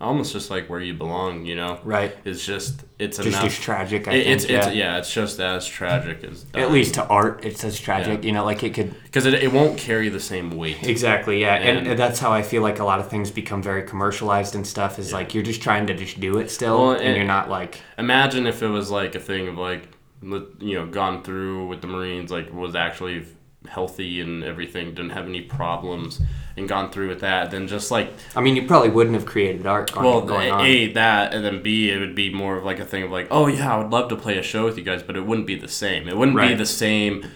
almost 0.00 0.32
just 0.32 0.50
like 0.50 0.68
where 0.68 0.80
you 0.80 0.92
belong, 0.92 1.46
you 1.46 1.56
know, 1.56 1.78
Right. 1.84 2.14
It's 2.24 2.44
just 2.44 2.84
it's 2.98 3.16
Just 3.16 3.28
enough. 3.28 3.44
as 3.44 3.58
tragic, 3.58 4.06
I 4.06 4.12
It- 4.12 4.26
it's 4.26 4.44
think, 4.44 4.58
it's 4.58 4.66
yeah. 4.68 4.72
yeah, 4.72 4.98
it's 4.98 5.12
just 5.12 5.40
as 5.40 5.66
tragic 5.66 6.22
as 6.24 6.44
At 6.54 6.70
least 6.70 6.94
to 6.94 7.06
art, 7.06 7.40
it's 7.44 7.64
as 7.64 7.78
tragic, 7.80 8.22
you 8.24 8.32
know, 8.32 8.44
like 8.44 8.62
it 8.62 8.74
could 8.74 8.94
because 9.04 9.24
it, 9.24 9.34
it 9.34 9.52
won't 9.52 9.78
carry 9.78 10.10
the 10.10 10.20
same 10.20 10.50
weight. 10.50 10.86
Exactly, 10.86 11.40
yeah, 11.40 11.54
and, 11.54 11.86
And- 11.86 11.98
that's 11.98 12.18
how 12.18 12.32
I 12.32 12.42
feel 12.42 12.60
like 12.62 12.78
a 12.80 12.84
lot 12.84 13.00
of 13.00 13.08
things 13.08 13.30
become 13.30 13.62
very 13.62 13.82
commercialized 13.84 14.54
and 14.54 14.66
stuff. 14.66 14.98
Is 14.98 15.12
like 15.12 15.32
you're 15.34 15.42
just 15.44 15.62
trying 15.62 15.86
to 15.86 15.94
just 15.94 16.20
do 16.20 16.38
it 16.38 16.50
still, 16.50 16.78
Well, 16.78 16.90
and, 16.92 17.02
and- 17.02 17.16
you're 17.16 17.24
not 17.26 17.48
like 17.48 17.80
Imagine 17.96 18.46
if 18.46 18.62
it 18.62 18.68
was 18.68 18.90
like 18.90 19.14
a 19.14 19.20
thing 19.20 19.48
of 19.48 19.56
like, 19.56 19.88
li- 20.22 20.46
you 20.60 20.74
know, 20.78 20.86
gone 20.86 21.22
through 21.22 21.66
with 21.68 21.80
the 21.80 21.86
Marines, 21.86 22.30
like 22.30 22.52
was 22.52 22.74
actually 22.74 23.24
healthy 23.68 24.20
and 24.20 24.44
everything, 24.44 24.94
didn't 24.94 25.10
have 25.10 25.26
any 25.26 25.40
problems, 25.40 26.20
and 26.56 26.68
gone 26.68 26.90
through 26.90 27.08
with 27.08 27.20
that. 27.20 27.50
Then 27.50 27.66
just 27.66 27.90
like, 27.90 28.12
I 28.36 28.40
mean, 28.40 28.56
you 28.56 28.66
probably 28.66 28.90
wouldn't 28.90 29.14
have 29.14 29.26
created 29.26 29.66
art 29.66 29.92
going, 29.92 30.06
well, 30.06 30.20
going 30.22 30.50
a, 30.50 30.52
on. 30.52 30.60
a 30.64 30.92
that, 30.92 31.34
and 31.34 31.44
then 31.44 31.62
b 31.62 31.90
it 31.90 31.98
would 31.98 32.14
be 32.14 32.32
more 32.32 32.56
of 32.56 32.64
like 32.64 32.78
a 32.78 32.84
thing 32.84 33.02
of 33.02 33.10
like, 33.10 33.28
oh 33.30 33.46
yeah, 33.46 33.74
I 33.74 33.78
would 33.78 33.90
love 33.90 34.08
to 34.10 34.16
play 34.16 34.38
a 34.38 34.42
show 34.42 34.64
with 34.64 34.78
you 34.78 34.84
guys, 34.84 35.02
but 35.02 35.16
it 35.16 35.26
wouldn't 35.26 35.46
be 35.46 35.56
the 35.56 35.68
same. 35.68 36.08
It 36.08 36.16
wouldn't 36.16 36.38
be 36.38 36.54
the 36.54 36.66
same 36.66 37.30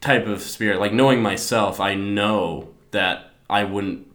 type 0.00 0.26
of 0.26 0.42
spirit. 0.42 0.80
Like 0.80 0.92
knowing 0.92 1.22
myself, 1.22 1.80
I 1.80 1.94
know 1.94 2.68
that 2.92 3.32
I 3.48 3.64
wouldn't 3.64 4.05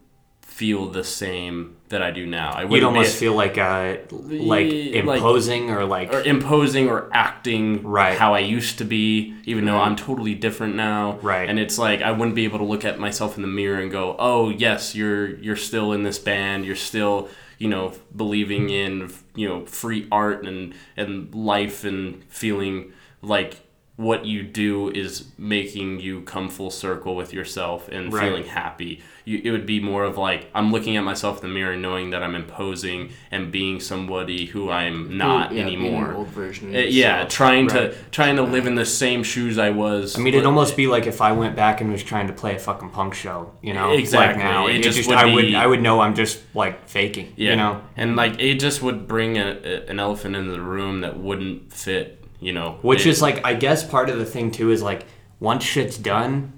feel 0.61 0.85
the 0.91 1.03
same 1.03 1.75
that 1.89 2.03
I 2.03 2.11
do 2.11 2.25
now. 2.27 2.51
I 2.51 2.61
You'd 2.65 2.83
almost 2.83 3.15
feel 3.17 3.33
like 3.33 3.57
uh, 3.57 3.97
like 4.11 4.67
Yeah, 4.71 5.01
like- 5.03 5.17
imposing 5.17 5.71
or 5.71 5.83
like 5.85 6.13
or 6.13 6.21
imposing 6.21 6.87
or 6.87 7.09
acting 7.11 7.81
Right. 7.83 8.15
how 8.23 8.35
I 8.35 8.39
used 8.57 8.77
to 8.77 8.85
be, 8.85 9.33
even 9.45 9.65
though 9.65 9.79
I'm 9.79 9.95
totally 9.95 10.35
different 10.35 10.75
now. 10.75 11.17
Right. 11.23 11.49
And 11.49 11.57
it's 11.57 11.77
like 11.79 12.03
I 12.03 12.11
wouldn't 12.11 12.35
be 12.35 12.43
able 12.45 12.59
to 12.59 12.63
look 12.73 12.85
at 12.85 12.99
myself 12.99 13.35
in 13.37 13.41
the 13.41 13.47
mirror 13.61 13.79
and 13.81 13.91
go, 13.91 14.15
"Oh, 14.19 14.49
yes, 14.65 14.93
you're 14.95 15.27
you're 15.45 15.61
still 15.69 15.93
in 15.93 16.03
this 16.03 16.19
band. 16.19 16.63
You're 16.67 16.83
still, 16.91 17.27
you 17.57 17.67
know, 17.73 17.93
believing 18.15 18.69
in, 18.69 19.11
you 19.35 19.47
know, 19.49 19.65
free 19.65 20.07
art 20.11 20.45
and 20.45 20.73
and 20.95 21.33
life 21.33 21.83
and 21.83 22.23
feeling 22.29 22.93
like 23.23 23.53
what 24.01 24.25
you 24.25 24.41
do 24.43 24.89
is 24.89 25.25
making 25.37 25.99
you 25.99 26.21
come 26.21 26.49
full 26.49 26.71
circle 26.71 27.15
with 27.15 27.33
yourself 27.33 27.87
and 27.89 28.11
Right. 28.11 28.23
feeling 28.27 28.43
happy. 28.45 29.01
You, 29.25 29.39
it 29.43 29.51
would 29.51 29.67
be 29.67 29.79
more 29.79 30.03
of 30.03 30.17
like 30.17 30.49
I'm 30.55 30.71
looking 30.71 30.97
at 30.97 31.03
myself 31.03 31.43
in 31.43 31.49
the 31.49 31.53
mirror, 31.53 31.75
knowing 31.77 32.09
that 32.09 32.23
I'm 32.23 32.33
imposing 32.33 33.11
and 33.29 33.51
being 33.51 33.79
somebody 33.79 34.47
who 34.47 34.71
I'm 34.71 35.15
not 35.17 35.51
yeah, 35.51 35.61
anymore. 35.61 36.13
old 36.13 36.29
version 36.29 36.75
Uh, 36.75 36.79
yeah, 36.79 37.25
trying 37.25 37.67
Right. 37.67 37.91
to 37.91 37.95
trying 38.09 38.37
to 38.37 38.41
live 38.41 38.65
in 38.65 38.73
the 38.75 38.85
same 38.85 39.21
shoes 39.23 39.59
I 39.59 39.69
was. 39.69 40.17
I 40.17 40.21
mean, 40.21 40.33
it'd 40.33 40.47
almost 40.47 40.75
be 40.75 40.87
like 40.87 41.05
if 41.05 41.21
I 41.21 41.33
went 41.33 41.55
back 41.55 41.81
and 41.81 41.91
was 41.91 42.01
trying 42.03 42.25
to 42.27 42.33
play 42.33 42.55
a 42.55 42.59
fucking 42.59 42.89
punk 42.89 43.13
show, 43.13 43.51
you 43.61 43.73
know? 43.75 43.91
Exactly. 43.91 44.41
Like 44.43 44.51
now, 44.51 44.67
It 44.67 44.77
it, 44.77 44.83
just 44.83 44.97
just, 44.97 45.09
would 45.09 45.17
I 45.19 45.25
would 45.31 45.53
I 45.53 45.67
would 45.67 45.81
know 45.83 45.99
I'm 46.01 46.15
just 46.15 46.39
like 46.55 46.89
faking, 46.89 47.33
yeah, 47.35 47.51
you 47.51 47.55
know? 47.57 47.81
and 47.95 48.15
like 48.15 48.39
it 48.39 48.55
just 48.59 48.81
would 48.81 49.07
bring 49.07 49.37
a, 49.37 49.49
a- 49.63 49.85
an 49.91 49.99
elephant 49.99 50.35
into 50.35 50.51
the 50.51 50.61
room 50.61 51.01
that 51.01 51.19
wouldn't 51.19 51.71
fit. 51.71 52.17
You 52.41 52.51
know, 52.53 52.79
Which 52.81 53.05
It- 53.05 53.11
is 53.11 53.21
like, 53.21 53.45
I 53.45 53.53
guess 53.53 53.83
part 53.87 54.09
of 54.09 54.17
the 54.19 54.25
thing 54.25 54.51
too 54.51 54.71
is 54.71 54.81
like, 54.81 55.05
once 55.39 55.63
shit's 55.63 55.97
done, 55.97 56.53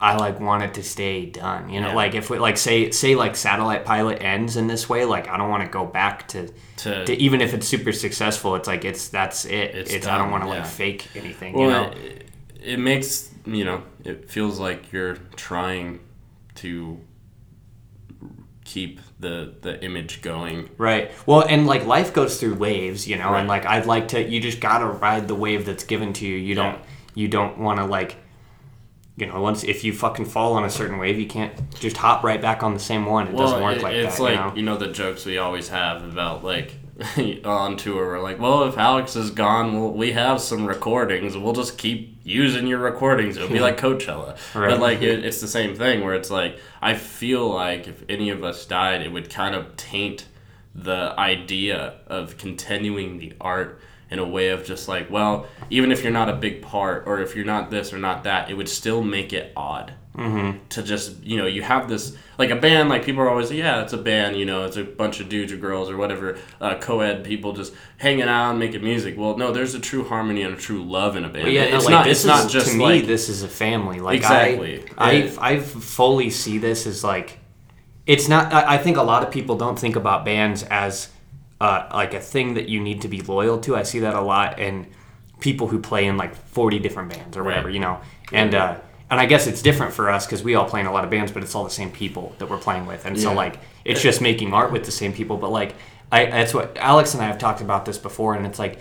I 0.00 0.16
like 0.16 0.40
want 0.40 0.64
it 0.64 0.74
to 0.74 0.82
stay 0.82 1.26
done. 1.26 1.70
You 1.70 1.80
know, 1.80 1.88
Yeah. 1.90 1.94
like 1.94 2.14
if 2.16 2.28
we 2.28 2.38
like 2.40 2.56
say 2.56 2.90
say 2.90 3.14
like 3.14 3.36
satellite 3.36 3.84
pilot 3.84 4.20
ends 4.20 4.56
in 4.56 4.66
this 4.66 4.88
way, 4.88 5.04
like 5.04 5.28
I 5.28 5.36
don't 5.36 5.48
want 5.48 5.62
to 5.62 5.68
go 5.70 5.84
back 5.86 6.26
to, 6.28 6.48
To- 6.78 7.04
to 7.04 7.14
even 7.22 7.40
if 7.40 7.54
it's 7.54 7.68
super 7.68 7.92
successful. 7.92 8.56
It's 8.56 8.66
like 8.66 8.84
it's 8.84 9.08
that's 9.08 9.44
it. 9.44 9.76
It's 9.76 9.92
It's, 9.92 10.06
I 10.08 10.18
don't 10.18 10.32
want 10.32 10.42
to 10.42 10.48
yeah. 10.50 10.56
like 10.56 10.66
fake 10.66 11.06
anything. 11.14 11.54
well, 11.54 11.62
you 11.64 11.70
know, 11.70 11.90
it, 11.92 12.28
it 12.60 12.78
makes 12.80 13.30
you 13.46 13.64
know 13.64 13.82
it 14.04 14.28
feels 14.28 14.58
like 14.58 14.90
you're 14.92 15.14
trying 15.36 16.00
to 16.56 16.98
keep 18.64 19.00
the 19.22 19.54
the 19.62 19.82
image 19.82 20.20
going. 20.20 20.68
Right. 20.76 21.10
Well, 21.26 21.40
and 21.40 21.66
like 21.66 21.86
life 21.86 22.12
goes 22.12 22.38
through 22.38 22.54
waves, 22.56 23.08
you 23.08 23.16
know, 23.16 23.30
Right. 23.32 23.40
and 23.40 23.48
like 23.48 23.64
I'd 23.64 23.86
like 23.86 24.08
to. 24.08 24.22
You 24.22 24.38
just 24.40 24.60
gotta 24.60 24.84
ride 24.86 25.26
the 25.28 25.34
wave 25.34 25.64
that's 25.64 25.84
given 25.84 26.12
to 26.14 26.26
you. 26.26 26.36
You 26.36 26.54
don't. 26.54 26.78
You 27.14 27.28
don't 27.28 27.58
want 27.58 27.78
to 27.78 27.86
like. 27.86 28.16
You 29.16 29.26
know, 29.26 29.40
once 29.42 29.62
if 29.62 29.84
you 29.84 29.92
fucking 29.92 30.24
fall 30.24 30.54
on 30.54 30.64
a 30.64 30.70
certain 30.70 30.98
wave, 30.98 31.18
you 31.18 31.26
can't 31.26 31.52
just 31.78 31.96
hop 31.98 32.24
right 32.24 32.40
back 32.40 32.62
on 32.62 32.72
the 32.74 32.80
same 32.80 33.04
one. 33.06 33.28
It 33.28 33.36
doesn't 33.36 33.62
work 33.62 33.76
it- 33.76 33.82
like 33.82 33.94
it's 33.94 34.16
that. 34.16 34.22
like 34.22 34.34
you 34.34 34.40
know? 34.40 34.52
you 34.56 34.62
know 34.62 34.76
the 34.76 34.88
jokes 34.88 35.24
we 35.26 35.38
always 35.38 35.68
have 35.68 36.02
about 36.02 36.42
like 36.42 36.74
on 37.44 37.76
tour. 37.76 38.06
We're 38.06 38.20
like, 38.22 38.40
well, 38.40 38.64
if 38.64 38.78
Alex 38.78 39.14
is 39.16 39.30
gone, 39.30 39.78
we'll, 39.78 39.92
we 39.92 40.12
have 40.12 40.40
some 40.40 40.66
recordings. 40.66 41.36
We'll 41.36 41.52
just 41.52 41.76
keep 41.78 42.11
using 42.24 42.66
your 42.66 42.78
recordings. 42.78 43.36
It 43.36 43.42
would 43.42 43.52
be 43.52 43.60
like 43.60 43.78
Coachella. 43.78 44.36
Right. 44.54 44.70
But 44.70 44.80
like, 44.80 45.02
it, 45.02 45.24
it's 45.24 45.40
the 45.40 45.48
same 45.48 45.74
thing 45.74 46.04
where 46.04 46.14
it's 46.14 46.30
like, 46.30 46.58
I 46.80 46.94
feel 46.94 47.48
like 47.48 47.88
if 47.88 48.04
any 48.08 48.30
of 48.30 48.44
us 48.44 48.64
died, 48.66 49.02
it 49.02 49.12
would 49.12 49.30
kind 49.30 49.54
of 49.54 49.76
taint 49.76 50.26
the 50.74 51.14
idea 51.18 51.96
of 52.06 52.38
continuing 52.38 53.18
the 53.18 53.34
art 53.40 53.80
in 54.10 54.18
a 54.18 54.26
way 54.26 54.48
of 54.50 54.64
just 54.64 54.88
like, 54.88 55.10
well, 55.10 55.46
even 55.70 55.90
if 55.90 56.02
you're 56.02 56.12
not 56.12 56.28
a 56.28 56.34
big 56.34 56.62
part 56.62 57.04
or 57.06 57.20
if 57.20 57.34
you're 57.34 57.44
not 57.44 57.70
this 57.70 57.92
or 57.92 57.98
not 57.98 58.24
that, 58.24 58.50
it 58.50 58.54
would 58.54 58.68
still 58.68 59.02
make 59.02 59.32
it 59.32 59.52
odd 59.56 59.94
Mhm. 60.16 60.58
to 60.68 60.82
just 60.82 61.22
you 61.24 61.38
know 61.38 61.46
you 61.46 61.62
have 61.62 61.88
this 61.88 62.14
like 62.38 62.50
a 62.50 62.56
band 62.56 62.90
like 62.90 63.02
people 63.02 63.22
are 63.22 63.30
always 63.30 63.50
yeah 63.50 63.80
it's 63.82 63.94
a 63.94 63.96
band 63.96 64.36
you 64.36 64.44
know 64.44 64.64
it's 64.66 64.76
a 64.76 64.84
bunch 64.84 65.20
of 65.20 65.28
dudes 65.30 65.50
or 65.52 65.56
girls 65.56 65.88
or 65.88 65.96
whatever 65.96 66.36
uh, 66.60 66.74
co-ed 66.78 67.24
people 67.24 67.54
just 67.54 67.72
hanging 67.96 68.28
out 68.28 68.50
and 68.50 68.58
making 68.58 68.82
music 68.84 69.14
well 69.16 69.38
no 69.38 69.52
there's 69.52 69.74
a 69.74 69.80
true 69.80 70.04
harmony 70.04 70.42
and 70.42 70.52
a 70.52 70.56
true 70.56 70.82
love 70.84 71.16
in 71.16 71.24
a 71.24 71.28
band 71.30 71.44
Well, 71.44 71.52
yeah, 71.52 71.70
no, 71.70 71.76
it's 71.76 71.86
like, 71.86 71.92
not 71.92 72.04
this 72.04 72.18
it's 72.18 72.26
not 72.26 72.44
is- 72.44 72.52
just 72.52 72.72
to 72.72 72.76
me. 72.76 72.84
like 72.84 73.06
this 73.06 73.30
is 73.30 73.42
a 73.42 73.48
family. 73.48 74.00
Like 74.00 74.18
Exactly. 74.18 74.84
I, 74.98 75.12
Yeah. 75.12 75.30
I, 75.38 75.50
I 75.54 75.60
fully 75.60 76.28
see 76.28 76.58
this 76.58 76.86
as 76.86 77.02
like, 77.02 77.38
it's 78.06 78.28
not. 78.28 78.52
I, 78.52 78.74
I 78.74 78.78
think 78.78 78.98
a 78.98 79.02
lot 79.02 79.22
of 79.22 79.30
people 79.30 79.56
don't 79.56 79.78
think 79.78 79.96
about 79.96 80.24
bands 80.26 80.62
as 80.64 81.08
uh, 81.60 81.88
like 81.94 82.12
a 82.12 82.20
thing 82.20 82.52
that 82.54 82.68
you 82.68 82.80
need 82.80 83.00
to 83.02 83.08
be 83.08 83.20
loyal 83.22 83.58
to. 83.60 83.76
I 83.76 83.84
see 83.84 84.00
that 84.00 84.14
a 84.14 84.20
lot 84.20 84.58
in 84.58 84.88
people 85.40 85.68
who 85.68 85.78
play 85.78 86.04
in 86.06 86.16
like 86.18 86.34
forty 86.34 86.78
different 86.80 87.08
bands 87.14 87.36
or 87.36 87.44
whatever, 87.44 87.68
Right. 87.68 87.74
you 87.74 87.80
know. 87.80 88.00
And 88.32 88.54
uh, 88.54 88.76
and 89.12 89.20
I 89.20 89.26
guess 89.26 89.46
it's 89.46 89.60
different 89.60 89.92
for 89.92 90.08
us 90.10 90.24
because 90.26 90.42
we 90.42 90.54
all 90.54 90.64
play 90.66 90.80
in 90.80 90.86
a 90.86 90.92
lot 90.92 91.04
of 91.04 91.10
bands, 91.10 91.30
but 91.30 91.42
it's 91.42 91.54
all 91.54 91.64
the 91.64 91.70
same 91.70 91.92
people 91.92 92.34
that 92.38 92.48
we're 92.48 92.56
playing 92.56 92.86
with, 92.86 93.04
and 93.04 93.20
so 93.20 93.34
like 93.34 93.58
it's 93.84 94.00
just 94.00 94.22
making 94.22 94.54
art 94.54 94.72
with 94.72 94.84
the 94.84 94.90
same 94.90 95.12
people. 95.12 95.36
But 95.36 95.50
like, 95.52 95.74
I 96.10 96.24
that's 96.26 96.54
what 96.54 96.76
Alex 96.78 97.12
and 97.12 97.22
I 97.22 97.26
have 97.26 97.38
talked 97.38 97.60
about 97.60 97.84
this 97.84 97.98
before, 97.98 98.34
and 98.34 98.46
it's 98.46 98.58
like 98.58 98.78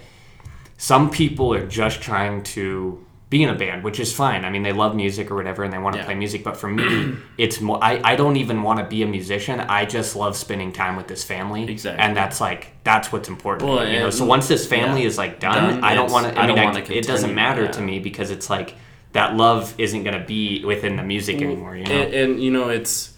some 0.77 1.09
people 1.11 1.53
are 1.53 1.67
just 1.67 2.01
trying 2.01 2.43
to 2.43 3.05
be 3.29 3.43
in 3.43 3.49
a 3.49 3.55
band, 3.55 3.83
which 3.83 3.99
is 3.99 4.13
fine. 4.13 4.43
I 4.45 4.49
mean, 4.49 4.63
they 4.63 4.71
love 4.73 4.95
music 4.95 5.31
or 5.31 5.35
whatever, 5.35 5.63
and 5.63 5.71
they 5.73 5.77
want 5.77 5.93
to 5.95 5.99
Yeah. 5.99 6.05
play 6.05 6.15
music. 6.15 6.43
But 6.43 6.55
for 6.57 6.69
me, 6.69 7.15
it's 7.37 7.59
more. 7.59 7.81
I, 7.83 7.99
I 8.03 8.15
don't 8.15 8.37
even 8.37 8.63
want 8.63 8.79
to 8.79 8.85
be 8.85 9.03
a 9.03 9.07
musician. 9.07 9.59
I 9.59 9.85
just 9.85 10.15
love 10.15 10.37
spending 10.37 10.71
time 10.71 10.95
with 10.95 11.07
this 11.07 11.23
family. 11.25 11.69
Exactly. 11.69 12.01
And 12.01 12.15
that's 12.15 12.39
like 12.39 12.67
that's 12.85 13.11
what's 13.11 13.27
important. 13.27 13.69
Well, 13.69 13.85
you 13.85 13.99
know. 13.99 14.09
So 14.09 14.23
once 14.25 14.47
this 14.47 14.65
family 14.65 15.01
yeah. 15.01 15.07
is 15.07 15.17
like 15.17 15.41
done, 15.41 15.73
Done, 15.75 15.83
I 15.83 15.93
don't 15.93 16.09
want 16.11 16.27
to. 16.27 16.39
I 16.39 16.43
I, 16.43 16.47
mean, 16.47 16.55
don't 16.55 16.65
I- 16.65 16.79
wanna 16.79 16.85
it 16.93 17.05
doesn't 17.05 17.35
matter 17.35 17.63
yeah. 17.63 17.71
to 17.71 17.81
me 17.81 17.99
because 17.99 18.31
it's 18.31 18.49
like 18.49 18.75
that 19.13 19.35
love 19.35 19.73
isn't 19.77 20.03
going 20.03 20.19
to 20.19 20.25
be 20.25 20.63
within 20.63 20.95
the 20.95 21.03
music 21.03 21.41
anymore. 21.41 21.75
You 21.75 21.85
know. 21.85 21.91
and, 21.91 22.13
and 22.13 22.43
you 22.43 22.51
know 22.51 22.69
it's 22.69 23.13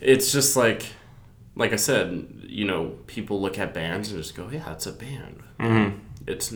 it's 0.00 0.32
just 0.32 0.56
like 0.56 0.86
like 1.54 1.72
I 1.72 1.76
said 1.76 2.26
you 2.42 2.64
know 2.64 2.94
people 3.06 3.40
look 3.40 3.58
at 3.58 3.74
bands 3.74 4.10
and 4.10 4.20
just 4.22 4.34
go 4.34 4.48
yeah 4.50 4.72
it's 4.72 4.86
a 4.86 4.92
band 4.92 5.42
Mhm. 5.60 5.98
it's 6.26 6.54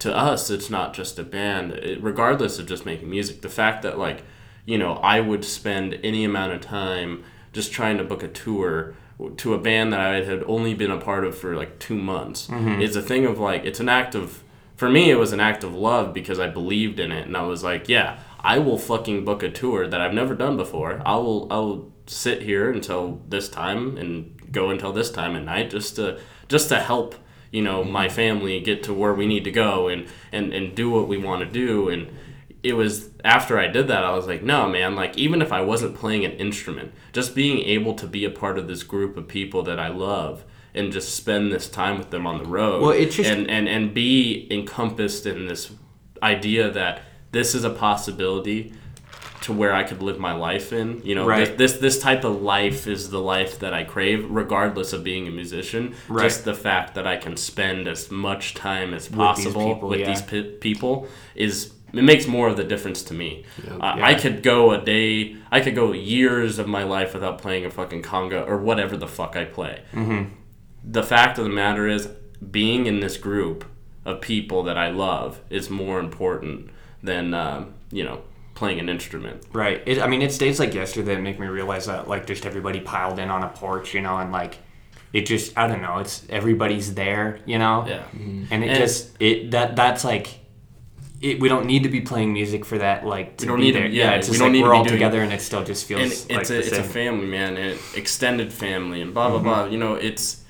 to 0.00 0.14
us 0.14 0.50
it's 0.50 0.68
not 0.70 0.92
just 0.94 1.18
a 1.18 1.22
band 1.24 1.72
it, 1.72 2.02
regardless 2.02 2.58
of 2.58 2.66
just 2.66 2.84
making 2.86 3.08
music 3.10 3.40
the 3.42 3.48
fact 3.48 3.82
that 3.82 3.98
like 3.98 4.22
you 4.64 4.76
know 4.78 4.94
I 4.94 5.20
would 5.20 5.44
spend 5.44 5.98
any 6.02 6.24
amount 6.24 6.52
of 6.52 6.60
time 6.60 7.22
just 7.52 7.72
trying 7.72 7.96
to 7.98 8.04
book 8.04 8.22
a 8.22 8.28
tour 8.28 8.94
to 9.38 9.54
a 9.54 9.58
band 9.58 9.92
that 9.94 10.00
I 10.00 10.22
had 10.24 10.42
only 10.46 10.74
been 10.74 10.90
a 10.90 10.98
part 10.98 11.24
of 11.24 11.38
for 11.38 11.56
like 11.56 11.78
two 11.78 11.96
months 11.96 12.48
Mhm. 12.48 12.82
it's 12.82 12.96
a 12.96 13.02
thing 13.02 13.24
of 13.26 13.38
like 13.38 13.64
it's 13.64 13.80
an 13.80 13.88
act 13.88 14.14
of 14.14 14.42
for 14.76 14.90
me 14.90 15.10
it 15.10 15.16
was 15.16 15.32
an 15.32 15.40
act 15.40 15.64
of 15.64 15.74
love 15.74 16.12
because 16.12 16.38
I 16.40 16.48
believed 16.48 16.98
in 17.00 17.10
it 17.12 17.26
and 17.26 17.36
I 17.36 17.42
was 17.42 17.62
like 17.64 17.88
yeah 17.88 18.18
I 18.54 18.58
will 18.58 18.78
fucking 18.78 19.24
book 19.24 19.42
a 19.42 19.50
tour 19.50 19.88
that 19.88 20.00
I've 20.00 20.14
never 20.14 20.34
done 20.34 20.56
before. 20.56 21.02
I 21.04 21.16
will 21.16 21.40
I 21.50 21.56
will 21.56 21.92
sit 22.06 22.42
here 22.42 22.70
until 22.70 23.20
this 23.28 23.48
time 23.48 23.96
and 23.98 24.12
go 24.52 24.70
until 24.70 24.92
this 24.92 25.10
time 25.10 25.34
at 25.36 25.44
night 25.44 25.70
just 25.70 25.96
to 25.96 26.20
just 26.48 26.68
to 26.68 26.78
help 26.78 27.16
you 27.50 27.62
know 27.62 27.82
my 27.82 28.08
family 28.08 28.60
get 28.60 28.82
to 28.84 28.94
where 28.94 29.12
we 29.20 29.26
need 29.26 29.44
to 29.44 29.50
go 29.50 29.88
and 29.88 30.06
and 30.32 30.52
and 30.54 30.74
do 30.76 30.86
what 30.90 31.08
we 31.08 31.18
want 31.18 31.40
to 31.44 31.50
do. 31.66 31.88
And 31.88 32.02
it 32.62 32.74
was 32.74 33.10
after 33.24 33.58
I 33.58 33.66
did 33.66 33.88
that 33.88 34.04
I 34.04 34.12
was 34.14 34.26
like 34.26 34.42
no 34.42 34.68
man 34.68 34.94
like 35.02 35.16
even 35.18 35.42
if 35.42 35.52
I 35.52 35.60
wasn't 35.72 35.94
playing 36.02 36.24
an 36.24 36.32
instrument 36.32 36.92
just 37.12 37.34
being 37.34 37.58
able 37.76 37.94
to 37.94 38.06
be 38.06 38.24
a 38.24 38.30
part 38.30 38.58
of 38.58 38.66
this 38.68 38.82
group 38.82 39.16
of 39.16 39.28
people 39.28 39.62
that 39.64 39.78
I 39.78 39.88
love 39.88 40.44
and 40.74 40.92
just 40.92 41.14
spend 41.14 41.52
this 41.52 41.68
time 41.68 41.96
with 41.98 42.10
them 42.10 42.26
on 42.26 42.38
the 42.42 42.48
road 42.48 42.82
Well, 42.82 42.90
it 42.90 43.10
just- 43.12 43.30
and 43.30 43.48
and 43.50 43.68
and 43.68 43.94
be 43.94 44.48
encompassed 44.50 45.26
in 45.26 45.46
this 45.46 45.70
idea 46.22 46.70
that 46.70 47.02
this 47.36 47.54
is 47.54 47.64
a 47.64 47.70
possibility 47.70 48.72
to 49.42 49.52
where 49.52 49.72
I 49.80 49.84
could 49.88 50.02
live 50.02 50.18
my 50.18 50.32
life 50.48 50.72
in. 50.72 50.88
You 51.04 51.14
know, 51.16 51.26
Right. 51.26 51.56
this, 51.56 51.72
this 51.72 51.80
this 51.86 51.98
type 52.08 52.24
of 52.24 52.34
life 52.42 52.86
is 52.94 53.10
the 53.10 53.20
life 53.34 53.52
that 53.60 53.72
I 53.80 53.84
crave, 53.84 54.20
regardless 54.42 54.92
of 54.92 55.00
being 55.04 55.28
a 55.28 55.30
musician. 55.30 55.94
Right. 56.08 56.24
Just 56.24 56.44
the 56.44 56.54
fact 56.54 56.94
that 56.96 57.06
I 57.06 57.16
can 57.24 57.36
spend 57.36 57.86
as 57.94 58.10
much 58.10 58.54
time 58.54 58.90
as 58.98 59.02
With 59.10 59.18
these 59.18 59.18
possible 59.18 59.66
people, 59.74 59.88
with 59.90 60.00
yeah. 60.00 60.06
these 60.10 60.22
pe- 60.30 60.50
people 60.68 60.92
is 61.34 61.72
it 61.92 62.02
makes 62.12 62.26
more 62.26 62.48
of 62.48 62.56
the 62.56 62.64
difference 62.72 63.00
to 63.10 63.14
me. 63.14 63.30
Uh, 63.70 63.94
I 64.10 64.14
could 64.22 64.42
go 64.42 64.58
a 64.72 64.78
day, 64.96 65.36
I 65.56 65.60
could 65.64 65.74
go 65.82 65.86
years 65.92 66.58
of 66.58 66.66
my 66.78 66.82
life 66.96 67.10
without 67.14 67.36
playing 67.44 67.64
a 67.64 67.70
fucking 67.70 68.02
conga 68.02 68.40
or 68.50 68.56
whatever 68.68 68.96
the 69.04 69.06
fuck 69.18 69.32
I 69.36 69.44
play. 69.58 69.74
Mhm. 69.94 70.22
The 70.98 71.02
fact 71.14 71.38
of 71.38 71.44
the 71.44 71.54
matter 71.64 71.86
is, 71.96 72.02
being 72.60 72.86
in 72.86 73.00
this 73.00 73.16
group 73.28 73.64
of 74.04 74.20
people 74.20 74.60
that 74.64 74.76
I 74.86 74.88
love 74.90 75.30
is 75.48 75.70
more 75.70 75.98
important 76.00 76.58
than 77.06 77.32
um, 77.34 77.72
you 77.90 78.04
know 78.04 78.20
playing 78.54 78.78
an 78.80 78.88
instrument. 78.88 79.42
Right. 79.52 79.82
It, 79.86 80.00
I 80.00 80.06
mean, 80.06 80.22
it's 80.22 80.38
days 80.38 80.58
like 80.58 80.72
yesterday 80.74 81.14
that 81.14 81.20
make 81.22 81.38
me 81.38 81.46
realize 81.46 81.86
that 81.86 82.08
like 82.08 82.26
just 82.26 82.46
everybody 82.46 82.80
piled 82.80 83.18
in 83.18 83.30
on 83.30 83.42
a 83.42 83.48
porch, 83.48 83.94
you 83.94 84.00
know, 84.00 84.16
and 84.16 84.32
like 84.32 84.58
it 85.12 85.26
just 85.26 85.56
I 85.56 85.66
don't 85.68 85.82
know. 85.82 85.98
It's 85.98 86.24
everybody's 86.28 86.94
there, 86.94 87.40
you 87.46 87.58
know. 87.58 87.84
Yeah. 87.86 88.02
And 88.50 88.64
it 88.64 88.68
And- 88.70 88.78
just 88.78 89.16
it 89.20 89.50
that 89.52 89.76
that's 89.76 90.04
like. 90.04 90.40
It, 91.18 91.40
we 91.40 91.48
don't 91.48 91.64
need 91.64 91.82
to 91.84 91.88
be 91.88 92.02
playing 92.02 92.34
music 92.34 92.66
for 92.66 92.76
that, 92.76 93.06
like 93.06 93.38
to 93.38 93.44
We 93.44 93.48
don't 93.48 93.56
be 93.58 93.64
need 93.64 93.72
to- 93.72 93.78
there. 93.78 93.88
yeah, 93.88 94.10
it's 94.16 94.28
we 94.28 94.32
just 94.32 94.40
don't 94.40 94.48
like 94.48 94.52
need 94.52 94.62
we're 94.64 94.72
be 94.72 94.76
all 94.76 94.84
doing- 94.84 94.92
together, 94.96 95.22
and 95.22 95.32
it 95.32 95.40
still 95.40 95.64
just 95.64 95.86
feels 95.86 96.02
and 96.02 96.30
like 96.30 96.40
it's 96.42 96.50
a 96.50 96.52
the 96.52 96.58
it's 96.58 96.72
a 96.76 96.82
family, 96.82 97.26
man, 97.26 97.56
and 97.56 97.78
extended 97.94 98.52
family, 98.52 99.00
and 99.00 99.14
blah 99.14 99.30
blah 99.30 99.38
blah. 99.38 99.64
You 99.64 99.78
know, 99.78 99.94
it's 99.94 100.42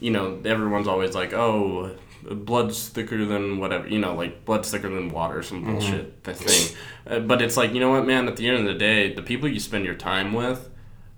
you 0.00 0.10
know 0.10 0.40
everyone's 0.44 0.88
always 0.88 1.14
like, 1.14 1.32
oh, 1.34 1.92
blood's 2.22 2.88
thicker 2.88 3.24
than 3.24 3.58
whatever. 3.58 3.88
You 3.88 3.98
know, 3.98 4.14
like 4.14 4.44
blood's 4.44 4.70
thicker 4.70 4.88
than 4.88 5.08
water, 5.10 5.42
some 5.42 5.62
Mhm. 5.64 5.72
bullshit 5.72 6.24
that 6.24 6.36
thing. 6.36 6.76
Uh, 7.06 7.20
but 7.20 7.40
it's 7.42 7.56
like 7.56 7.72
you 7.74 7.80
know 7.80 7.90
what, 7.90 8.06
man. 8.06 8.28
At 8.28 8.36
the 8.36 8.46
end 8.48 8.58
of 8.58 8.64
the 8.64 8.74
day, 8.78 9.12
the 9.12 9.22
people 9.22 9.48
you 9.48 9.60
spend 9.60 9.84
your 9.84 9.94
time 9.94 10.32
with. 10.32 10.68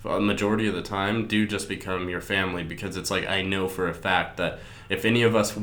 A 0.05 0.19
majority 0.19 0.67
of 0.67 0.75
the 0.75 0.83
time, 0.83 1.29
do 1.29 1.47
just 1.47 1.69
become 1.69 2.09
your 2.09 2.21
family 2.21 2.65
because 2.65 2.97
it's 2.97 3.09
like 3.09 3.25
I 3.29 3.43
know 3.43 3.69
for 3.69 3.89
a 3.89 3.95
fact 3.95 4.37
that 4.39 4.59
if 4.89 5.05
any 5.05 5.23
of 5.23 5.37
us 5.37 5.57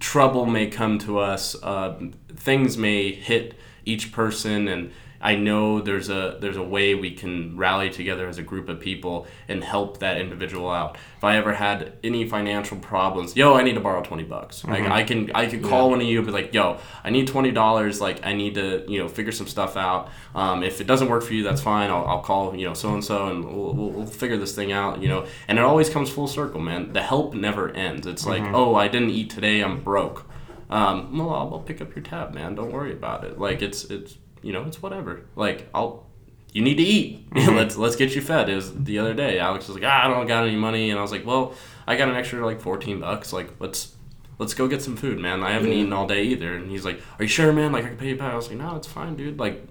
trouble 0.00 0.44
may 0.44 0.66
come 0.66 0.98
to 1.00 1.18
us, 1.20 1.54
uh, 1.62 1.94
things 2.34 2.76
may 2.76 3.12
hit 3.12 3.54
each 3.84 4.10
person, 4.10 4.66
and 4.66 4.90
I 5.20 5.36
know 5.36 5.80
there's 5.80 6.08
a 6.08 6.38
there's 6.40 6.56
a 6.56 6.62
way 6.62 6.94
we 6.94 7.10
can 7.12 7.56
rally 7.56 7.90
together 7.90 8.28
as 8.28 8.38
a 8.38 8.42
group 8.42 8.68
of 8.68 8.80
people 8.80 9.26
and 9.48 9.62
help 9.64 9.98
that 10.00 10.18
individual 10.20 10.70
out. 10.70 10.96
If 11.16 11.24
I 11.24 11.36
ever 11.36 11.54
had 11.54 11.94
any 12.04 12.28
financial 12.28 12.78
problems, 12.78 13.36
yo, 13.36 13.54
I 13.54 13.62
need 13.62 13.74
to 13.74 13.80
borrow 13.80 14.02
twenty 14.02 14.24
bucks. 14.24 14.64
Like 14.64 14.82
Mhm. 14.84 14.90
I 14.90 15.02
can 15.04 15.30
I 15.34 15.46
can 15.46 15.62
call 15.62 15.84
Yeah. 15.86 15.90
one 15.90 16.00
of 16.00 16.06
you 16.06 16.18
and 16.18 16.26
be 16.26 16.32
like, 16.32 16.52
yo, 16.54 16.78
I 17.04 17.10
need 17.10 17.26
twenty 17.26 17.50
dollars. 17.50 18.00
Like 18.00 18.24
I 18.26 18.32
need 18.34 18.54
to 18.56 18.84
you 18.88 18.98
know 18.98 19.08
figure 19.08 19.32
some 19.32 19.46
stuff 19.46 19.76
out. 19.76 20.08
Um, 20.34 20.62
if 20.62 20.80
it 20.80 20.86
doesn't 20.86 21.08
work 21.08 21.22
for 21.22 21.34
you, 21.34 21.42
that's 21.42 21.60
fine. 21.62 21.90
I'll, 21.90 22.04
I'll 22.06 22.22
call 22.22 22.54
you 22.54 22.66
know 22.66 22.74
so 22.74 22.92
and 22.92 23.04
so 23.04 23.28
and 23.28 23.44
we'll, 23.44 23.72
we'll, 23.74 24.06
figure 24.06 24.36
this 24.36 24.54
thing 24.54 24.72
out. 24.72 25.00
You 25.02 25.08
know, 25.08 25.26
and 25.48 25.58
it 25.58 25.62
always 25.62 25.88
comes 25.90 26.10
full 26.10 26.28
circle, 26.28 26.60
man. 26.60 26.92
The 26.92 27.02
help 27.02 27.34
never 27.34 27.70
ends. 27.70 28.06
It's 28.06 28.26
like, 28.26 28.42
Mhm. 28.42 28.54
oh, 28.54 28.74
I 28.74 28.88
didn't 28.88 29.10
eat 29.10 29.30
today. 29.30 29.60
I'm 29.62 29.80
broke. 29.82 30.28
Um, 30.68 31.16
well, 31.16 31.30
I'll, 31.30 31.50
I'll 31.54 31.60
pick 31.60 31.80
up 31.80 31.94
your 31.94 32.02
tab, 32.04 32.34
man. 32.34 32.54
Don't 32.54 32.72
worry 32.72 32.92
about 32.92 33.24
it. 33.24 33.38
Like 33.38 33.62
it's 33.62 33.84
it's 33.84 34.18
you 34.46 34.52
know 34.52 34.64
it's 34.64 34.80
whatever. 34.82 35.12
Like 35.34 35.68
I'll 35.74 36.06
you 36.52 36.62
need 36.62 36.76
to 36.76 36.82
eat. 36.96 37.28
Mhm. 37.36 37.54
let's 37.56 37.76
let's 37.76 37.96
get 37.96 38.14
you 38.14 38.22
fed. 38.22 38.48
It 38.48 38.54
was 38.54 38.68
the 38.84 38.98
other 38.98 39.12
day. 39.14 39.38
Alex 39.38 39.66
was 39.68 39.76
like, 39.76 39.84
ah, 39.86 40.04
I 40.04 40.08
don't 40.08 40.26
got 40.26 40.46
any 40.46 40.56
money, 40.56 40.90
and 40.90 40.98
I 40.98 41.02
was 41.02 41.12
like, 41.12 41.26
well, 41.26 41.52
I 41.86 41.96
got 41.96 42.08
an 42.08 42.16
extra 42.16 42.44
like 42.50 42.60
fourteen 42.60 43.00
bucks. 43.00 43.32
Like 43.32 43.48
let's 43.60 43.94
let's 44.38 44.54
go 44.54 44.68
get 44.68 44.80
some 44.82 44.96
food, 44.96 45.18
man. 45.18 45.42
I 45.42 45.50
haven't 45.52 45.70
Yeah. 45.72 45.78
eaten 45.78 45.92
all 45.92 46.06
day 46.06 46.22
either. 46.24 46.54
And 46.54 46.70
he's 46.70 46.84
like, 46.84 47.00
are 47.18 47.24
you 47.24 47.28
sure, 47.28 47.52
man? 47.52 47.72
Like 47.72 47.84
I 47.84 47.88
can 47.88 47.96
pay 47.98 48.08
you 48.10 48.16
back. 48.16 48.32
I 48.32 48.36
was 48.36 48.48
like, 48.48 48.58
no, 48.58 48.76
it's 48.76 48.86
fine, 48.86 49.16
dude. 49.16 49.38
Like 49.38 49.66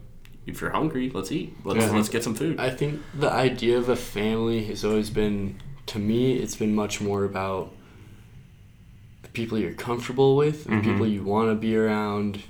if 0.45 0.59
you're 0.61 0.69
hungry, 0.71 1.09
let's 1.13 1.31
eat. 1.31 1.55
Let's 1.63 1.85
Yeah. 1.85 1.91
let's 1.97 2.09
get 2.09 2.23
some 2.23 2.35
food. 2.35 2.59
I 2.59 2.69
think 2.69 3.01
the 3.17 3.31
idea 3.31 3.77
of 3.77 3.89
a 3.89 3.95
family 3.95 4.65
has 4.65 4.83
always 4.85 5.09
been, 5.09 5.55
to 5.87 5.97
me, 5.99 6.33
it's 6.43 6.55
been 6.55 6.75
much 6.75 6.99
more 7.01 7.23
about 7.23 7.71
the 9.23 9.29
people 9.29 9.57
you're 9.57 9.73
comfortable 9.73 10.35
with, 10.35 10.67
and 10.67 10.81
Mhm. 10.81 10.85
people 10.91 11.07
you 11.07 11.23
want 11.23 11.49
to 11.49 11.55
be 11.55 11.75
around. 11.75 12.41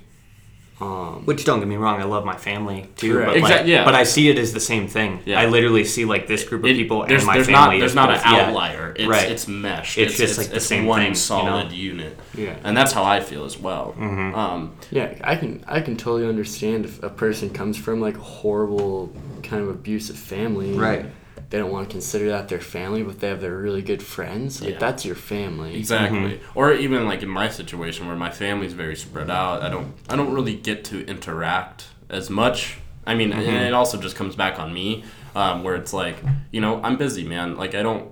Um, 0.78 1.24
Which 1.24 1.46
don't 1.46 1.58
get 1.60 1.68
me 1.68 1.76
wrong, 1.76 2.00
I 2.02 2.04
love 2.04 2.26
my 2.26 2.36
family 2.36 2.86
too. 2.96 3.14
Correct. 3.14 3.40
But, 3.40 3.50
like, 3.50 3.66
yeah. 3.66 3.82
but 3.84 3.94
I 3.94 4.04
see 4.04 4.28
it 4.28 4.36
as 4.36 4.52
the 4.52 4.60
same 4.60 4.88
thing. 4.88 5.22
Yeah. 5.24 5.40
I 5.40 5.46
literally 5.46 5.84
see 5.84 6.04
like 6.04 6.26
this 6.26 6.44
group 6.44 6.64
of 6.64 6.70
It- 6.70 6.76
people 6.76 7.06
there's, 7.06 7.22
and 7.22 7.26
my 7.26 7.34
there's 7.36 7.46
family. 7.46 7.76
Not, 7.76 7.80
there's 7.80 7.92
is 7.92 7.94
not 7.94 8.08
both- 8.10 8.26
an 8.26 8.34
yeah. 8.34 8.40
outlier. 8.46 8.94
It's, 8.94 9.08
right. 9.08 9.30
it's 9.30 9.48
meshed. 9.48 9.96
It's, 9.96 10.18
just 10.18 10.36
like 10.36 10.48
the 10.48 10.56
it's 10.56 10.66
same 10.66 10.84
one 10.84 11.00
thing, 11.00 11.08
you 11.10 11.14
solid 11.14 11.68
know? 11.68 11.74
unit. 11.74 12.18
Yeah. 12.34 12.56
And 12.62 12.76
that's 12.76 12.92
how 12.92 13.04
I 13.04 13.20
feel 13.20 13.44
as 13.46 13.58
well. 13.58 13.94
Mhm. 13.98 14.34
Um, 14.36 14.72
Yeah, 14.90 15.14
I 15.24 15.36
can 15.36 15.64
I 15.66 15.80
can 15.80 15.96
totally 15.96 16.28
understand 16.28 16.84
if 16.84 17.02
a 17.02 17.08
person 17.08 17.48
comes 17.50 17.78
from 17.78 18.00
like 18.02 18.16
a 18.16 18.20
horrible 18.20 19.10
kind 19.42 19.62
of 19.62 19.70
abusive 19.70 20.16
family. 20.18 20.72
Right. 20.72 21.06
They 21.50 21.58
don't 21.58 21.70
want 21.70 21.88
to 21.88 21.92
consider 21.92 22.28
that 22.28 22.48
their 22.48 22.60
family, 22.60 23.02
but 23.02 23.20
they 23.20 23.28
have 23.28 23.40
their 23.40 23.56
really 23.56 23.82
good 23.82 24.02
friends. 24.02 24.60
Like 24.60 24.72
Yeah. 24.74 24.78
that's 24.78 25.04
your 25.04 25.14
family. 25.14 25.76
Exactly. 25.76 26.40
Or 26.54 26.72
even 26.72 27.06
like 27.06 27.22
in 27.22 27.28
my 27.28 27.48
situation 27.48 28.06
where 28.08 28.16
my 28.16 28.30
family's 28.30 28.72
very 28.72 28.96
spread 28.96 29.30
out, 29.30 29.62
I 29.62 29.68
don't 29.68 29.92
I 30.08 30.16
don't 30.16 30.32
really 30.32 30.54
get 30.54 30.84
to 30.86 31.06
interact 31.06 31.86
as 32.10 32.30
much. 32.30 32.78
I 33.06 33.14
mean, 33.14 33.30
Mhm. 33.32 33.46
and 33.46 33.66
it 33.68 33.72
also 33.74 33.96
just 34.00 34.16
comes 34.16 34.34
back 34.34 34.58
on 34.58 34.74
me, 34.74 35.04
um, 35.36 35.62
where 35.62 35.76
it's 35.76 35.92
like, 35.92 36.16
you 36.50 36.60
know, 36.60 36.80
I'm 36.82 36.96
busy, 36.96 37.22
man. 37.24 37.56
Like 37.56 37.74
I 37.76 37.82
don't. 37.82 38.10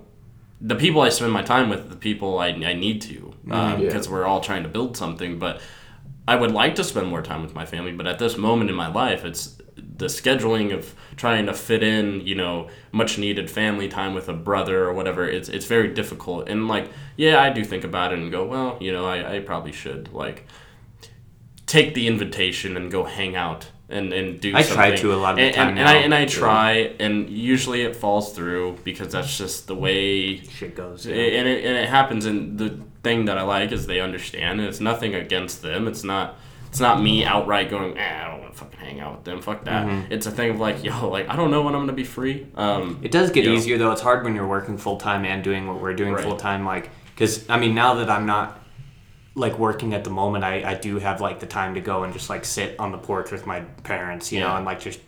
The 0.61 0.77
people 0.77 1.01
I 1.03 1.09
spend 1.09 1.33
my 1.33 1.43
time 1.43 1.69
with, 1.69 1.91
the 1.91 1.97
people 1.97 2.39
I, 2.39 2.49
I 2.49 2.75
need 2.75 3.03
to, 3.03 3.35
because 3.45 4.07
Yeah. 4.07 4.13
we're 4.13 4.25
all 4.25 4.41
trying 4.41 4.63
to 4.63 4.69
build 4.69 4.97
something. 4.97 5.39
But 5.39 5.61
I 6.27 6.37
would 6.37 6.53
like 6.53 6.77
to 6.77 6.85
spend 6.85 7.09
more 7.09 7.21
time 7.21 7.43
with 7.43 7.55
my 7.55 7.67
family, 7.67 7.93
but 7.93 8.07
at 8.07 8.19
this 8.19 8.39
moment 8.39 8.71
in 8.71 8.77
my 8.77 8.87
life, 8.91 9.25
it's 9.25 9.59
the 9.97 10.07
scheduling 10.07 10.75
of 10.75 10.95
trying 11.17 11.47
to 11.47 11.55
fit 11.55 11.83
in, 11.83 12.21
you 12.27 12.35
know, 12.35 12.69
much 12.91 13.17
needed 13.19 13.49
family 13.51 13.89
time 13.89 14.13
with 14.15 14.29
a 14.29 14.33
brother 14.33 14.85
or 14.85 14.93
whatever. 14.93 15.27
It's 15.29 15.49
it's 15.49 15.67
very 15.67 15.89
difficult. 15.95 16.49
And 16.49 16.67
like, 16.69 16.91
yeah, 17.17 17.41
I 17.41 17.51
do 17.51 17.65
think 17.65 17.85
about 17.85 18.13
it 18.13 18.19
and 18.19 18.31
go, 18.33 18.45
well, 18.45 18.77
you 18.81 18.91
know, 18.93 19.07
I, 19.07 19.37
I 19.37 19.41
probably 19.41 19.73
should 19.73 20.13
like 20.13 20.47
take 21.67 21.95
the 21.95 22.07
invitation 22.07 22.77
and 22.77 22.91
go 22.91 23.05
hang 23.05 23.37
out 23.37 23.67
and, 23.89 24.13
and 24.13 24.41
do 24.41 24.55
I 24.57 24.63
something. 24.63 24.77
try 24.77 24.97
to 24.97 25.15
a 25.15 25.17
lot 25.17 25.31
of 25.33 25.37
the 25.37 25.43
and, 25.45 25.55
time 25.55 25.69
and, 25.71 25.79
and 25.81 25.89
I 25.89 25.93
now. 25.95 25.99
and 26.01 26.15
I 26.15 26.21
Yeah. 26.21 26.27
try 26.27 26.71
and 26.99 27.29
usually 27.31 27.83
it 27.83 27.95
falls 27.97 28.33
through 28.35 28.79
because 28.85 29.13
that's 29.13 29.37
just 29.39 29.67
the 29.67 29.75
way 29.75 30.39
shit 30.43 30.75
goes. 30.75 31.07
and 31.07 31.15
it, 31.17 31.65
and 31.65 31.77
it 31.77 31.89
happens 31.89 32.27
and 32.27 32.59
the 32.59 32.79
thing 33.03 33.27
that 33.27 33.39
I 33.39 33.43
like 33.43 33.73
is 33.73 33.87
they 33.87 34.01
understand 34.01 34.61
and 34.61 34.69
it's 34.69 34.81
nothing 34.81 35.15
against 35.15 35.63
them 35.63 35.87
it's 35.87 36.03
not 36.05 36.37
it's 36.75 36.81
not 36.81 37.01
me 37.01 37.25
outright 37.25 37.71
going 37.71 37.97
eh, 37.97 38.25
I 38.25 38.29
don't 38.33 38.41
want 38.41 38.53
to 38.53 38.59
fucking 38.59 38.81
hang 38.81 38.99
out 38.99 39.15
with 39.15 39.25
them 39.25 39.41
fuck 39.41 39.65
that 39.65 39.87
Mhm. 39.87 40.11
it's 40.11 40.27
a 40.27 40.31
thing 40.33 40.51
of 40.51 40.59
like 40.59 40.83
yo 40.89 41.09
like 41.09 41.29
I 41.29 41.37
don't 41.37 41.53
know 41.53 41.63
when 41.63 41.73
I'm 41.73 41.83
gonna 41.83 41.93
be 41.93 42.03
free 42.03 42.49
um 42.57 42.99
It 43.01 43.13
does 43.13 43.31
get 43.31 43.45
you 43.45 43.51
know. 43.51 43.57
easier 43.57 43.79
though. 43.79 43.93
It's 43.93 44.01
hard 44.03 44.25
when 44.25 44.35
you're 44.35 44.49
working 44.49 44.77
full 44.77 44.97
time 44.97 45.25
and 45.25 45.45
doing 45.45 45.69
what 45.69 45.81
we're 45.81 45.95
doing 45.95 46.15
Right. 46.15 46.25
full 46.25 46.37
time. 46.37 46.65
Like, 46.67 46.91
because 47.15 47.49
I 47.49 47.61
mean, 47.61 47.77
now 47.77 47.95
that 47.95 48.11
I'm 48.11 48.27
not 48.27 48.59
like 49.37 49.57
working 49.57 49.95
at 49.95 50.03
the 50.03 50.11
moment, 50.11 50.43
I, 50.43 50.69
I 50.73 50.75
do 50.75 50.99
have 50.99 51.21
like 51.21 51.39
the 51.39 51.47
time 51.47 51.75
to 51.75 51.81
go 51.81 52.03
and 52.03 52.13
just 52.13 52.29
like 52.29 52.45
sit 52.45 52.75
on 52.81 52.91
the 52.91 52.99
porch 52.99 53.31
with 53.31 53.47
my 53.47 53.61
parents, 53.85 54.33
you 54.33 54.41
know, 54.41 54.57
and 54.57 54.65
like 54.65 54.81
just 54.81 54.99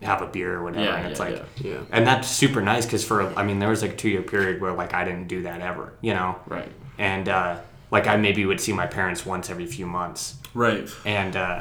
have 0.00 0.22
a 0.22 0.26
beer 0.26 0.54
or 0.54 0.64
whatever. 0.64 0.84
Yeah, 0.86 0.96
and 0.96 1.06
it's 1.10 1.20
yeah, 1.20 1.26
like, 1.26 1.36
yeah. 1.60 1.70
Yeah. 1.72 1.78
and 1.92 2.06
that's 2.06 2.28
super 2.28 2.62
nice 2.62 2.86
because 2.86 3.04
for 3.04 3.30
I 3.38 3.42
mean, 3.42 3.58
there 3.58 3.68
was 3.68 3.82
like 3.82 3.92
a 3.92 3.96
two 3.96 4.08
year 4.08 4.22
period 4.22 4.62
where 4.62 4.72
like 4.72 4.94
I 4.94 5.04
didn't 5.04 5.28
do 5.28 5.42
that 5.42 5.60
ever, 5.60 5.92
you 6.00 6.14
know, 6.14 6.36
right, 6.46 6.70
and 6.98 7.28
uh, 7.28 7.56
like 7.96 8.06
I 8.14 8.16
maybe 8.26 8.42
would 8.50 8.60
see 8.66 8.72
my 8.82 8.86
parents 8.98 9.20
once 9.34 9.44
every 9.54 9.66
few 9.76 9.86
months, 9.86 10.22
right 10.54 10.88
and. 11.04 11.34
uh 11.36 11.60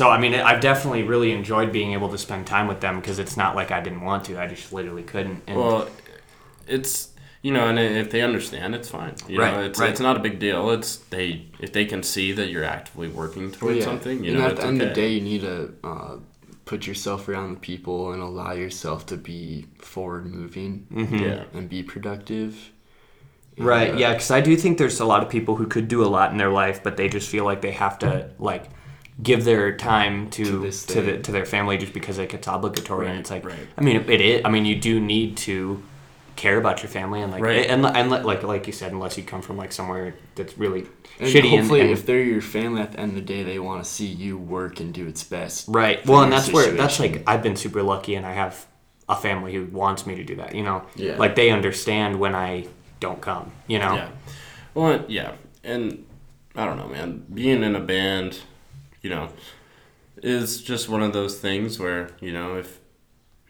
so 0.00 0.08
I 0.08 0.18
mean, 0.22 0.32
I've 0.48 0.62
definitely 0.70 1.02
really 1.02 1.32
enjoyed 1.40 1.70
being 1.70 1.92
able 1.92 2.08
to 2.16 2.16
spend 2.26 2.46
time 2.46 2.66
with 2.66 2.80
them 2.80 2.94
because 3.00 3.18
it's 3.24 3.36
not 3.42 3.50
like 3.60 3.70
I 3.78 3.80
didn't 3.86 4.00
want 4.10 4.24
to. 4.28 4.32
I 4.44 4.46
just 4.54 4.72
literally 4.72 5.02
couldn't. 5.12 5.38
And 5.46 5.56
well 5.58 5.80
it's 6.76 6.92
you 7.42 7.52
know 7.52 7.64
and 7.70 7.78
if 7.78 8.08
they 8.10 8.22
understand 8.22 8.74
it's 8.74 8.88
fine 8.88 9.14
you 9.28 9.38
Right, 9.38 9.52
know 9.52 9.62
it's, 9.68 9.78
right. 9.80 9.90
it's 9.90 10.00
not 10.08 10.16
a 10.16 10.20
big 10.20 10.38
deal 10.38 10.70
it's 10.70 10.96
they 11.14 11.26
if 11.60 11.70
they 11.76 11.84
can 11.92 12.02
see 12.02 12.32
that 12.38 12.48
you're 12.52 12.64
actively 12.78 13.08
working 13.08 13.50
towards 13.52 13.78
yeah. 13.80 13.84
something 13.84 14.16
you 14.24 14.30
and 14.30 14.38
know 14.38 14.46
at 14.46 14.52
it's 14.52 14.60
the 14.62 14.66
end 14.66 14.80
of 14.82 14.88
the 14.88 14.94
day, 14.94 15.10
you 15.16 15.20
need 15.20 15.42
to 15.42 15.74
uh, 15.84 16.16
put 16.64 16.86
yourself 16.86 17.28
around 17.28 17.48
the 17.54 17.60
people 17.60 18.12
and 18.12 18.22
allow 18.22 18.52
yourself 18.64 19.04
to 19.12 19.16
be 19.16 19.66
forward 19.92 20.24
moving 20.40 20.86
Mhm. 20.90 21.20
Yeah. 21.20 21.44
and 21.52 21.68
be 21.68 21.82
productive. 21.82 22.70
And, 23.56 23.66
Right. 23.66 23.96
Yeah, 23.98 24.12
because 24.12 24.30
I 24.30 24.40
do 24.40 24.56
think 24.56 24.78
there's 24.78 25.00
a 25.00 25.04
lot 25.04 25.22
of 25.22 25.28
people 25.28 25.56
who 25.56 25.66
could 25.66 25.88
do 25.88 26.02
a 26.04 26.08
lot 26.08 26.32
in 26.32 26.38
their 26.38 26.50
life, 26.50 26.82
but 26.82 26.96
they 26.96 27.08
just 27.08 27.28
feel 27.28 27.44
like 27.44 27.60
they 27.60 27.72
have 27.72 27.98
to 28.00 28.30
like 28.38 28.64
give 29.22 29.44
their 29.44 29.76
time 29.76 30.30
to 30.30 30.44
to, 30.44 30.58
this 30.60 30.84
the, 30.86 31.18
to 31.18 31.32
their 31.32 31.44
family 31.44 31.76
just 31.76 31.92
because 31.92 32.18
like 32.18 32.32
it's 32.32 32.48
obligatory 32.48 33.08
and 33.08 33.18
it's 33.18 33.30
like 33.30 33.44
right. 33.44 33.66
I 33.76 33.82
mean 33.82 33.96
it 34.08 34.20
is 34.22 34.42
I 34.44 34.48
mean 34.48 34.64
you 34.64 34.76
do 34.76 34.98
need 35.00 35.36
to 35.48 35.82
care 36.34 36.56
about 36.56 36.82
your 36.82 36.88
family 36.88 37.20
and 37.20 37.30
like 37.30 37.42
Right. 37.42 37.66
and, 37.68 37.84
and 37.84 38.10
like 38.10 38.42
like 38.42 38.66
you 38.66 38.72
said 38.72 38.90
unless 38.92 39.18
you 39.18 39.22
come 39.22 39.42
from 39.42 39.58
like 39.58 39.70
somewhere 39.70 40.14
that's 40.34 40.56
really 40.56 40.86
And 41.20 41.28
shitty 41.28 41.40
and- 41.50 41.58
hopefully, 41.60 41.80
and, 41.82 41.90
if 41.90 42.06
they're 42.06 42.22
your 42.22 42.40
family 42.40 42.80
at 42.80 42.92
the 42.92 43.00
end 43.00 43.10
of 43.10 43.14
the 43.16 43.20
day, 43.20 43.42
they 43.42 43.58
want 43.58 43.84
to 43.84 43.88
see 43.88 44.06
you 44.06 44.38
work 44.38 44.80
and 44.80 44.94
do 44.94 45.06
its 45.06 45.22
best. 45.22 45.66
Right. 45.68 46.04
Well, 46.06 46.22
and 46.22 46.32
that's 46.32 46.50
where 46.50 46.70
that's 46.72 46.98
like 46.98 47.22
I've 47.26 47.42
been 47.42 47.56
super 47.56 47.82
lucky, 47.82 48.14
and 48.14 48.24
I 48.24 48.32
have 48.32 48.66
a 49.10 49.14
family 49.14 49.52
who 49.52 49.66
wants 49.66 50.06
me 50.06 50.14
to 50.14 50.24
do 50.24 50.36
that. 50.36 50.54
You 50.54 50.62
know, 50.62 50.84
Yeah. 50.96 51.16
like 51.18 51.34
they 51.34 51.50
understand 51.50 52.18
when 52.18 52.34
I 52.34 52.66
don't 53.02 53.20
come. 53.20 53.52
You 53.66 53.78
know. 53.80 53.94
Yeah. 53.94 54.08
Well, 54.74 55.04
yeah, 55.08 55.32
and 55.62 56.06
I 56.56 56.64
don't 56.64 56.78
know, 56.78 56.88
man. 56.88 57.26
Being 57.32 57.62
in 57.62 57.76
a 57.76 57.80
band, 57.80 58.38
you 59.02 59.10
know, 59.10 59.28
is 60.22 60.62
just 60.62 60.88
one 60.88 61.02
of 61.02 61.12
those 61.12 61.38
things 61.38 61.78
where 61.78 62.10
you 62.20 62.32
know 62.32 62.56
if 62.56 62.80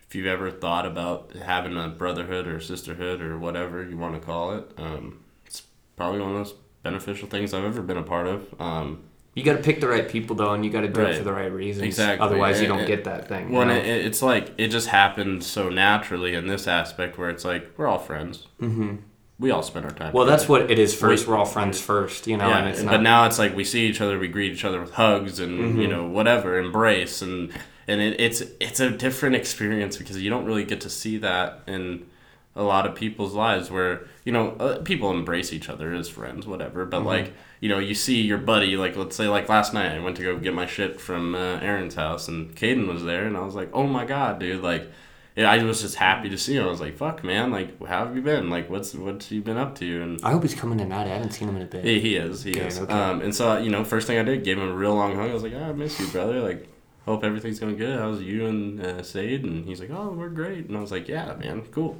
if 0.08 0.14
you've 0.14 0.26
ever 0.26 0.50
thought 0.50 0.84
about 0.84 1.32
having 1.34 1.76
a 1.76 1.88
brotherhood 1.88 2.46
or 2.46 2.60
sisterhood 2.60 3.20
or 3.20 3.38
whatever 3.38 3.82
you 3.88 3.96
want 3.96 4.14
to 4.14 4.20
call 4.20 4.56
it, 4.56 4.70
um, 4.76 5.20
it's 5.46 5.62
probably 5.96 6.20
one 6.20 6.30
of 6.30 6.36
those 6.36 6.54
beneficial 6.82 7.28
things 7.28 7.54
I've 7.54 7.64
ever 7.64 7.80
been 7.82 7.96
a 7.96 8.02
part 8.02 8.26
of. 8.26 8.60
Um, 8.60 9.04
You 9.34 9.42
got 9.44 9.56
to 9.56 9.62
pick 9.62 9.80
the 9.80 9.88
right 9.88 10.08
people 10.08 10.36
though, 10.36 10.52
and 10.52 10.64
you 10.64 10.70
got 10.70 10.82
to 10.82 10.88
do 10.88 11.00
it 11.02 11.16
for 11.16 11.24
the 11.24 11.32
right 11.32 11.50
reasons. 11.52 11.86
Exactly. 11.86 12.26
Otherwise, 12.26 12.60
you 12.60 12.66
don't 12.66 12.86
get 12.86 13.04
that 13.04 13.28
thing. 13.28 13.52
Well, 13.52 13.66
know? 13.66 13.74
it, 13.74 13.86
it's 13.86 14.20
like 14.22 14.52
it 14.58 14.68
just 14.68 14.88
happened 14.88 15.44
so 15.44 15.68
naturally 15.68 16.34
in 16.34 16.46
this 16.46 16.66
aspect 16.66 17.16
where 17.16 17.30
it's 17.30 17.44
like 17.44 17.70
we're 17.76 17.86
all 17.86 17.98
friends. 17.98 18.48
Mhm. 18.60 18.98
We 19.42 19.50
all 19.50 19.62
spend 19.62 19.84
our 19.84 19.90
time. 19.90 20.12
Well, 20.12 20.24
that's 20.24 20.48
what 20.48 20.70
it 20.70 20.78
is 20.78 20.94
first. 20.94 21.26
We- 21.26 21.32
We're 21.32 21.38
all 21.38 21.44
friends 21.44 21.80
first, 21.80 22.26
you 22.28 22.36
know, 22.36 22.48
yeah, 22.48 22.58
and 22.58 22.68
it's 22.68 22.82
but 22.82 23.02
now 23.02 23.26
it's 23.26 23.38
like 23.40 23.54
we 23.56 23.64
see 23.64 23.86
each 23.86 24.00
other, 24.00 24.18
we 24.18 24.28
greet 24.28 24.52
each 24.52 24.64
other 24.64 24.80
with 24.80 24.92
hugs 24.94 25.40
and 25.40 25.78
you 25.80 25.88
Mhm. 25.88 25.90
know 25.90 26.06
whatever, 26.06 26.58
embrace 26.58 27.20
and 27.20 27.50
and 27.88 28.00
it, 28.00 28.20
it's 28.20 28.40
it's 28.60 28.78
a 28.78 28.88
different 28.88 29.34
experience 29.34 29.96
because 29.96 30.16
you 30.22 30.30
don't 30.30 30.44
really 30.44 30.64
get 30.64 30.80
to 30.82 30.88
see 30.88 31.18
that 31.18 31.60
in 31.66 32.06
a 32.54 32.62
lot 32.62 32.86
of 32.86 32.94
people's 32.94 33.32
lives 33.34 33.70
where 33.70 34.02
you 34.24 34.30
know 34.30 34.50
uh, 34.60 34.78
people 34.84 35.10
embrace 35.10 35.52
each 35.52 35.68
other 35.68 35.92
as 35.92 36.08
friends, 36.08 36.46
whatever. 36.46 36.84
But 36.84 37.00
Mhm. 37.02 37.06
like 37.06 37.32
you 37.60 37.68
know, 37.68 37.80
you 37.80 37.94
see 37.94 38.20
your 38.20 38.38
buddy 38.38 38.76
like 38.76 38.96
let's 38.96 39.16
say 39.16 39.26
like 39.26 39.48
last 39.48 39.74
night 39.74 39.90
I 39.90 39.98
went 39.98 40.16
to 40.18 40.22
go 40.22 40.36
get 40.36 40.54
my 40.54 40.66
shit 40.66 41.00
from 41.00 41.34
uh, 41.34 41.58
Aaron's 41.60 41.96
house 41.96 42.28
and 42.28 42.54
Caden 42.54 42.86
was 42.86 43.02
there 43.02 43.24
and 43.24 43.36
I 43.36 43.40
was 43.44 43.56
like, 43.56 43.70
oh 43.72 43.88
my 43.88 44.04
god, 44.04 44.38
dude, 44.38 44.62
like. 44.62 44.88
Yeah, 45.34 45.50
I 45.50 45.62
was 45.62 45.80
just 45.80 45.94
happy 45.96 46.28
to 46.28 46.36
see 46.36 46.56
him. 46.56 46.64
I 46.64 46.68
was 46.68 46.80
like, 46.80 46.96
"Fuck, 46.96 47.24
man! 47.24 47.50
Like, 47.50 47.82
how 47.86 48.04
have 48.06 48.14
you 48.14 48.20
been? 48.22 48.50
Like, 48.50 48.68
what's 48.68 48.94
what's 48.94 49.30
you 49.32 49.40
been 49.40 49.56
up 49.56 49.74
to?" 49.78 50.02
And 50.02 50.20
I 50.22 50.30
hope 50.32 50.42
he's 50.42 50.54
coming 50.54 50.76
tonight. 50.78 51.04
I 51.06 51.14
haven't 51.14 51.30
seen 51.32 51.48
him 51.48 51.56
in 51.56 51.62
a 51.62 51.66
bit. 51.66 51.84
yeah, 51.84 51.98
he 51.98 52.16
is. 52.16 52.42
He 52.42 52.50
Okay, 52.50 52.66
is. 52.66 52.78
okay. 52.80 52.92
Um, 52.92 53.22
and 53.22 53.34
so 53.34 53.56
you 53.56 53.70
know, 53.70 53.82
first 53.84 54.06
thing 54.06 54.18
I 54.18 54.22
did, 54.24 54.44
gave 54.44 54.58
him 54.58 54.68
a 54.68 54.74
real 54.74 54.94
long 54.94 55.16
hug. 55.16 55.30
I 55.30 55.34
was 55.34 55.42
like, 55.42 55.54
oh, 55.54 55.62
"I 55.62 55.72
miss 55.72 55.98
you, 55.98 56.06
brother. 56.08 56.40
Like, 56.40 56.68
hope 57.06 57.24
everything's 57.24 57.58
going 57.60 57.76
good. 57.78 57.98
How's 57.98 58.20
you 58.20 58.44
and 58.46 58.80
uh, 58.84 59.02
Sade?" 59.02 59.42
And 59.44 59.64
he's 59.64 59.80
like, 59.80 59.90
"Oh, 59.90 60.10
we're 60.12 60.28
great." 60.28 60.66
And 60.66 60.76
I 60.76 60.80
was 60.80 60.90
like, 60.90 61.08
"Yeah, 61.08 61.34
man, 61.36 61.62
cool." 61.70 61.96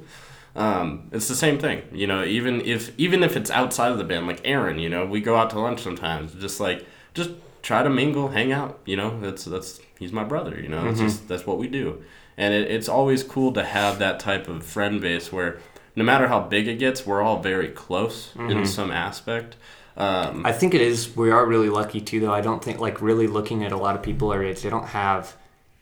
Um, 0.55 1.09
it's 1.11 1.27
the 1.27 1.35
same 1.35 1.57
thing, 1.57 1.81
you 1.91 2.05
know. 2.05 2.23
Even 2.23 2.61
if 2.61 2.91
even 2.99 3.23
if 3.23 3.35
it's 3.35 3.49
outside 3.49 3.91
of 3.91 3.97
the 3.97 4.03
band, 4.03 4.27
like 4.27 4.41
Aaron, 4.45 4.77
you 4.77 4.89
know, 4.89 5.05
we 5.07 5.19
go 5.21 5.35
out 5.35 5.49
to 5.51 5.59
lunch 5.59 5.81
sometimes. 5.81 6.33
Just 6.35 6.59
like 6.59 6.85
just 7.15 7.31
try 7.63 7.81
to 7.81 7.89
mingle, 7.89 8.27
hang 8.27 8.51
out. 8.51 8.79
You 8.85 8.95
know, 8.97 9.19
that's 9.19 9.45
that's 9.45 9.79
he's 9.97 10.11
my 10.11 10.23
brother. 10.23 10.59
You 10.61 10.69
know, 10.69 10.87
it's 10.87 10.99
Mhm. 10.99 11.03
just 11.05 11.27
that's 11.27 11.47
what 11.47 11.57
we 11.57 11.67
do. 11.67 12.03
And 12.37 12.53
it, 12.53 12.69
it's 12.71 12.89
always 12.89 13.23
cool 13.23 13.51
to 13.53 13.63
have 13.63 13.99
that 13.99 14.19
type 14.19 14.47
of 14.47 14.65
friend 14.65 14.99
base 15.01 15.31
where 15.31 15.59
no 15.95 16.03
matter 16.03 16.27
how 16.27 16.39
big 16.39 16.67
it 16.67 16.79
gets, 16.79 17.05
we're 17.05 17.21
all 17.21 17.41
very 17.41 17.67
close 17.69 18.31
in 18.35 18.47
Mhm. 18.49 18.67
some 18.67 18.91
aspect. 18.91 19.55
Um, 19.95 20.43
I 20.43 20.51
think 20.51 20.73
it 20.73 20.81
is. 20.81 21.15
We 21.15 21.29
are 21.29 21.45
really 21.45 21.69
lucky 21.69 22.01
too, 22.01 22.19
though. 22.19 22.33
I 22.33 22.41
don't 22.41 22.63
think 22.63 22.79
like 22.79 23.01
really 23.01 23.27
looking 23.27 23.63
at 23.63 23.71
a 23.71 23.77
lot 23.77 23.95
of 23.95 24.01
people 24.01 24.31
our 24.31 24.43
age, 24.43 24.61
they 24.63 24.69
don't 24.71 24.87
have 24.87 25.35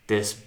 this 0.08 0.42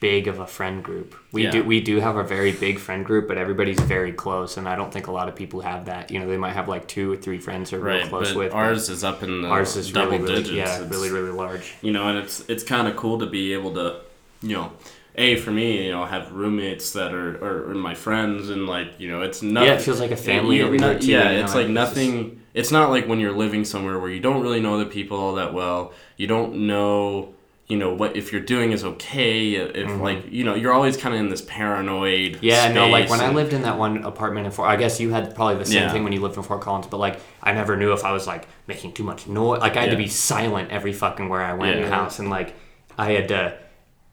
big 0.00 0.26
of 0.26 0.38
a 0.40 0.46
friend 0.46 0.82
group. 0.82 1.14
We 1.30 1.42
Yeah. 1.44 1.50
do. 1.50 1.62
We 1.64 1.82
do 1.82 2.00
have 2.00 2.16
a 2.16 2.22
very 2.24 2.52
big 2.52 2.78
friend 2.78 3.04
group, 3.04 3.28
but 3.28 3.36
everybody's 3.36 3.78
very 3.80 4.12
close, 4.12 4.56
and 4.56 4.66
I 4.66 4.74
don't 4.74 4.90
think 4.90 5.08
a 5.08 5.12
lot 5.12 5.28
of 5.28 5.36
people 5.36 5.60
have 5.60 5.84
that. 5.84 6.10
You 6.10 6.18
know, 6.20 6.26
they 6.26 6.38
might 6.38 6.54
have 6.54 6.68
like 6.68 6.88
two 6.88 7.12
or 7.12 7.16
three 7.16 7.36
friends 7.36 7.68
they're 7.68 7.80
real 7.80 7.96
right, 7.98 8.08
close 8.08 8.28
but 8.30 8.38
with. 8.38 8.52
but 8.52 8.56
ours 8.56 8.88
is 8.88 9.04
up 9.04 9.22
in 9.22 9.42
the 9.42 9.48
ours 9.48 9.76
is 9.76 9.92
double 9.92 10.12
really, 10.12 10.22
really, 10.22 10.34
digits. 10.36 10.56
yeah, 10.56 10.74
It's- 10.76 10.90
really, 10.90 11.10
really 11.10 11.30
large. 11.32 11.74
You 11.82 11.92
know, 11.92 12.08
and 12.08 12.16
it's 12.18 12.42
it's 12.48 12.64
kind 12.64 12.88
of 12.88 12.96
cool 12.96 13.18
to 13.18 13.26
be 13.26 13.52
able 13.52 13.74
to, 13.74 13.96
you 14.40 14.56
know, 14.56 14.72
a 15.16 15.36
for 15.36 15.50
me, 15.50 15.84
you 15.86 15.90
know, 15.92 16.04
have 16.04 16.32
roommates 16.32 16.92
that 16.92 17.12
are 17.14 17.36
are, 17.44 17.70
are 17.70 17.74
my 17.74 17.94
friends, 17.94 18.50
and 18.50 18.66
like 18.66 18.98
you 18.98 19.08
know, 19.10 19.22
it's 19.22 19.42
not. 19.42 19.64
Yeah, 19.66 19.74
it 19.74 19.82
feels 19.82 20.00
like 20.00 20.10
a 20.10 20.16
family 20.16 20.58
yeah, 20.58 20.64
over 20.64 20.76
no- 20.76 20.88
there, 20.90 20.98
too, 20.98 21.06
Yeah, 21.10 21.30
it's 21.30 21.54
like 21.54 21.66
it's 21.68 21.74
just- 21.74 21.96
nothing. 21.96 22.40
It's 22.52 22.72
not 22.72 22.90
like 22.90 23.06
when 23.06 23.20
you're 23.20 23.30
living 23.36 23.64
somewhere 23.64 23.98
where 24.00 24.10
you 24.10 24.18
don't 24.20 24.42
really 24.42 24.58
know 24.60 24.78
the 24.78 24.86
people 24.86 25.16
all 25.18 25.34
that 25.34 25.54
well. 25.54 25.92
You 26.16 26.26
don't 26.26 26.66
know. 26.66 27.34
You 27.68 27.76
know 27.76 27.94
what 27.94 28.16
if 28.16 28.32
you're 28.32 28.40
doing 28.40 28.72
is 28.72 28.82
okay. 28.84 29.54
If 29.54 29.86
Mhm. 29.88 30.00
like 30.00 30.24
you 30.32 30.42
know 30.42 30.56
you're 30.56 30.72
always 30.72 30.96
kind 30.96 31.14
of 31.14 31.20
in 31.20 31.28
this 31.30 31.42
paranoid. 31.42 32.38
Yeah, 32.40 32.72
no, 32.72 32.88
like 32.88 33.08
when 33.08 33.20
I 33.20 33.30
lived 33.32 33.52
in 33.52 33.62
that 33.62 33.78
one 33.78 34.02
apartment 34.02 34.46
in 34.46 34.50
Fort, 34.52 34.68
I 34.68 34.74
guess 34.74 34.98
you 35.00 35.10
had 35.10 35.32
probably 35.36 35.54
the 35.58 35.64
same 35.66 35.82
Yeah. 35.84 35.92
thing 35.92 36.02
when 36.02 36.12
you 36.12 36.20
lived 36.20 36.36
in 36.36 36.42
Fort 36.42 36.60
Collins, 36.60 36.88
but 36.88 36.96
like 36.96 37.20
I 37.40 37.52
never 37.52 37.76
knew 37.76 37.92
if 37.92 38.04
I 38.04 38.10
was 38.10 38.26
like 38.26 38.48
making 38.66 38.92
too 38.94 39.04
much 39.04 39.28
noise. 39.28 39.60
Like 39.60 39.76
I 39.76 39.82
had 39.82 39.90
to 39.92 39.96
be 39.96 40.08
silent 40.08 40.70
every 40.72 40.92
fucking 40.92 41.28
where 41.28 41.42
I 41.42 41.52
went 41.54 41.76
in 41.76 41.82
the 41.82 41.88
Yeah. 41.88 41.94
house, 41.94 42.18
and 42.18 42.28
like 42.28 42.54
I 42.98 43.12
had 43.12 43.28
to 43.28 43.54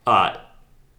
uh, 0.05 0.35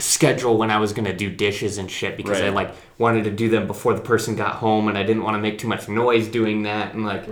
schedule 0.00 0.56
when 0.58 0.70
I 0.70 0.78
was 0.78 0.92
gonna 0.92 1.12
do 1.16 1.28
dishes 1.30 1.78
and 1.78 1.90
shit 1.90 2.16
because 2.16 2.40
I 2.40 2.50
like 2.50 2.72
wanted 2.98 3.24
to 3.24 3.30
do 3.30 3.48
them 3.48 3.66
before 3.66 3.94
the 3.94 4.00
person 4.00 4.36
got 4.36 4.54
home, 4.56 4.88
and 4.88 4.96
I 4.96 5.02
didn't 5.02 5.22
want 5.24 5.34
to 5.36 5.40
make 5.40 5.58
too 5.58 5.68
much 5.68 5.88
noise 5.88 6.28
doing 6.28 6.62
that, 6.62 6.94
and 6.94 7.04
like 7.04 7.24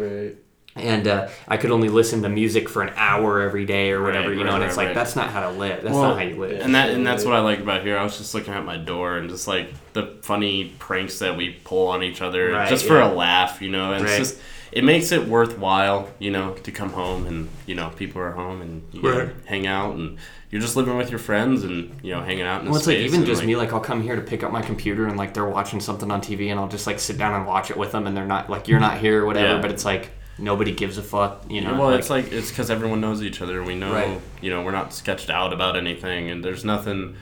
and 0.75 1.09
uh, 1.09 1.29
I 1.49 1.57
could 1.57 1.71
only 1.71 1.89
listen 1.89 2.21
to 2.23 2.29
music 2.29 2.69
for 2.69 2.83
an 2.83 2.93
hour 2.97 3.41
every 3.41 3.65
day 3.65 3.93
or 3.93 4.03
whatever, 4.03 4.29
Right, 4.29 4.37
you 4.37 4.45
know. 4.45 4.51
right, 4.51 4.57
and 4.57 4.65
it's 4.65 4.77
right, 4.77 4.83
like 4.83 4.87
right. 4.89 4.95
that's 4.95 5.17
not 5.17 5.31
how 5.31 5.41
to 5.49 5.57
live. 5.57 5.83
That's 5.83 5.95
Well, 5.95 6.03
not 6.03 6.17
how 6.19 6.23
you 6.25 6.37
live. 6.37 6.61
And 6.61 6.75
that 6.75 6.91
and 6.91 7.07
that's 7.07 7.25
what 7.25 7.33
I 7.35 7.39
like 7.41 7.61
about 7.61 7.83
here. 7.83 7.97
I 7.97 8.03
was 8.03 8.19
just 8.19 8.35
looking 8.35 8.53
at 8.53 8.63
my 8.65 8.77
door 8.77 9.17
and 9.17 9.31
just 9.31 9.49
like 9.49 9.73
the 9.95 10.19
funny 10.23 10.75
pranks 10.79 11.19
that 11.21 11.35
we 11.35 11.53
pull 11.65 11.89
on 11.89 12.03
each 12.03 12.21
other 12.21 12.51
Right, 12.53 12.69
just 12.69 12.85
for 12.85 12.99
yeah. 12.99 13.11
a 13.11 13.13
laugh, 13.13 13.63
you 13.63 13.71
know. 13.71 13.93
And 13.95 14.05
Right. 14.05 14.21
it's 14.21 14.33
just 14.33 14.43
it 14.73 14.85
makes 14.85 15.13
it 15.13 15.27
worthwhile, 15.29 16.09
you 16.19 16.31
know, 16.31 16.55
to 16.55 16.73
come 16.73 16.91
home 16.93 17.27
and 17.27 17.49
you 17.67 17.75
know 17.75 17.91
people 17.97 18.21
are 18.21 18.33
home 18.33 18.61
and 18.63 18.83
you 18.93 19.03
get 19.03 19.13
to 19.15 19.19
Right. 19.27 19.35
hang 19.47 19.67
out 19.67 19.95
and 19.95 20.19
you're 20.51 20.61
just 20.61 20.77
living 20.77 20.97
with 20.97 21.11
your 21.11 21.19
friends 21.19 21.65
and 21.65 21.95
you 22.03 22.13
know 22.13 22.21
hanging 22.23 22.43
out 22.45 22.61
in 22.63 22.67
Well, 22.69 22.77
it's 22.77 22.87
like 22.87 22.99
even 22.99 23.25
just 23.25 23.41
like, 23.41 23.47
me. 23.47 23.57
Like 23.57 23.73
I'll 23.73 23.81
come 23.81 24.03
here 24.03 24.17
to 24.17 24.23
pick 24.23 24.43
up 24.43 24.53
my 24.53 24.63
computer 24.63 25.07
and 25.07 25.17
like 25.17 25.35
they're 25.35 25.49
watching 25.49 25.81
something 25.81 26.11
on 26.11 26.21
TV 26.21 26.51
and 26.51 26.59
I'll 26.61 26.69
just 26.69 26.87
like 26.87 26.99
sit 27.01 27.19
down 27.19 27.35
and 27.35 27.47
watch 27.47 27.71
it 27.71 27.77
with 27.77 27.93
them 27.93 28.07
and 28.07 28.17
they're 28.17 28.27
not 28.27 28.49
like 28.51 28.69
you're 28.69 28.81
not 28.81 28.99
here 28.99 29.23
or 29.23 29.27
whatever. 29.27 29.55
Yeah. 29.57 29.61
But 29.61 29.71
it's 29.73 29.85
like 29.85 30.11
nobody 30.39 30.73
gives 30.73 30.99
a 30.99 31.03
fuck, 31.03 31.51
you 31.51 31.63
know. 31.63 31.73
well, 31.79 31.91
like, 31.91 31.99
it's 32.01 32.11
like 32.11 32.33
it's 32.33 32.51
because 32.51 32.71
everyone 32.71 33.01
knows 33.01 33.23
each 33.23 33.41
other. 33.41 33.63
We 33.63 33.75
know, 33.75 33.93
Right. 33.93 34.21
you 34.43 34.51
know, 34.51 34.63
we're 34.63 34.71
not 34.73 34.93
sketched 34.93 35.31
out 35.31 35.53
about 35.55 35.77
anything, 35.77 36.31
and 36.31 36.45
there's 36.45 36.65
nothing. 36.65 37.17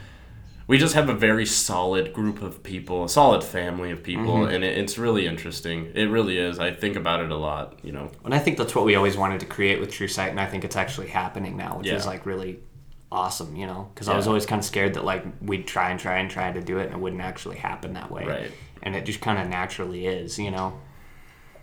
We 0.66 0.78
just 0.78 0.94
have 0.94 1.10
a 1.10 1.14
very 1.14 1.44
solid 1.44 2.12
group 2.14 2.40
of 2.40 2.62
people, 2.62 3.04
a 3.04 3.08
solid 3.08 3.44
family 3.44 3.90
of 3.90 4.02
people, 4.02 4.38
Mhm. 4.38 4.54
and 4.54 4.64
it, 4.64 4.78
it's 4.78 4.96
really 4.96 5.26
interesting. 5.26 5.90
It 5.94 6.06
really 6.06 6.38
is. 6.38 6.58
I 6.58 6.70
think 6.72 6.96
about 6.96 7.20
it 7.20 7.30
a 7.30 7.36
lot. 7.36 7.78
You 7.82 7.92
know, 7.92 8.10
And 8.24 8.34
I 8.34 8.38
think 8.38 8.56
that's 8.56 8.74
what 8.74 8.84
we 8.86 8.94
always 8.94 9.16
wanted 9.16 9.40
to 9.40 9.46
create 9.46 9.78
with 9.80 9.90
True 9.92 10.08
Sight, 10.08 10.30
and 10.30 10.40
I 10.40 10.46
think 10.46 10.64
it's 10.64 10.76
actually 10.76 11.08
happening 11.08 11.56
now, 11.56 11.76
which 11.78 11.88
is 11.88 12.06
like 12.06 12.24
really 12.24 12.60
awesome, 13.12 13.54
you 13.54 13.66
know? 13.66 13.88
Because 13.94 14.08
I 14.08 14.16
was 14.16 14.26
always 14.26 14.46
kind 14.46 14.58
of 14.58 14.64
scared 14.64 14.94
that 14.94 15.04
like 15.04 15.24
we'd 15.42 15.66
try 15.66 15.90
and 15.90 16.00
try 16.00 16.16
and 16.18 16.30
try 16.30 16.50
to 16.50 16.60
do 16.62 16.78
it, 16.78 16.86
and 16.86 16.94
it 16.94 16.98
wouldn't 17.00 17.22
actually 17.22 17.56
happen 17.56 17.92
that 17.94 18.10
way. 18.10 18.24
Right. 18.24 18.50
And 18.82 18.96
it 18.96 19.04
just 19.04 19.20
kind 19.20 19.38
of 19.38 19.48
naturally 19.48 20.06
is, 20.06 20.38
you 20.38 20.50
know? 20.50 20.80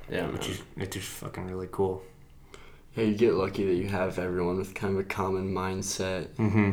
Yeah, 0.09 0.27
Which 0.27 0.47
is 0.49 0.61
it's 0.77 0.95
just 0.95 1.07
fucking 1.07 1.47
really 1.47 1.69
cool. 1.71 2.03
Yeah, 2.95 3.05
you 3.05 3.15
get 3.15 3.33
lucky 3.33 3.65
that 3.65 3.73
you 3.75 3.87
have 3.87 4.19
everyone 4.19 4.57
with 4.57 4.73
kind 4.75 4.93
of 4.93 4.99
a 4.99 5.03
common 5.05 5.53
mindset. 5.53 6.27
Mm-hmm. 6.37 6.71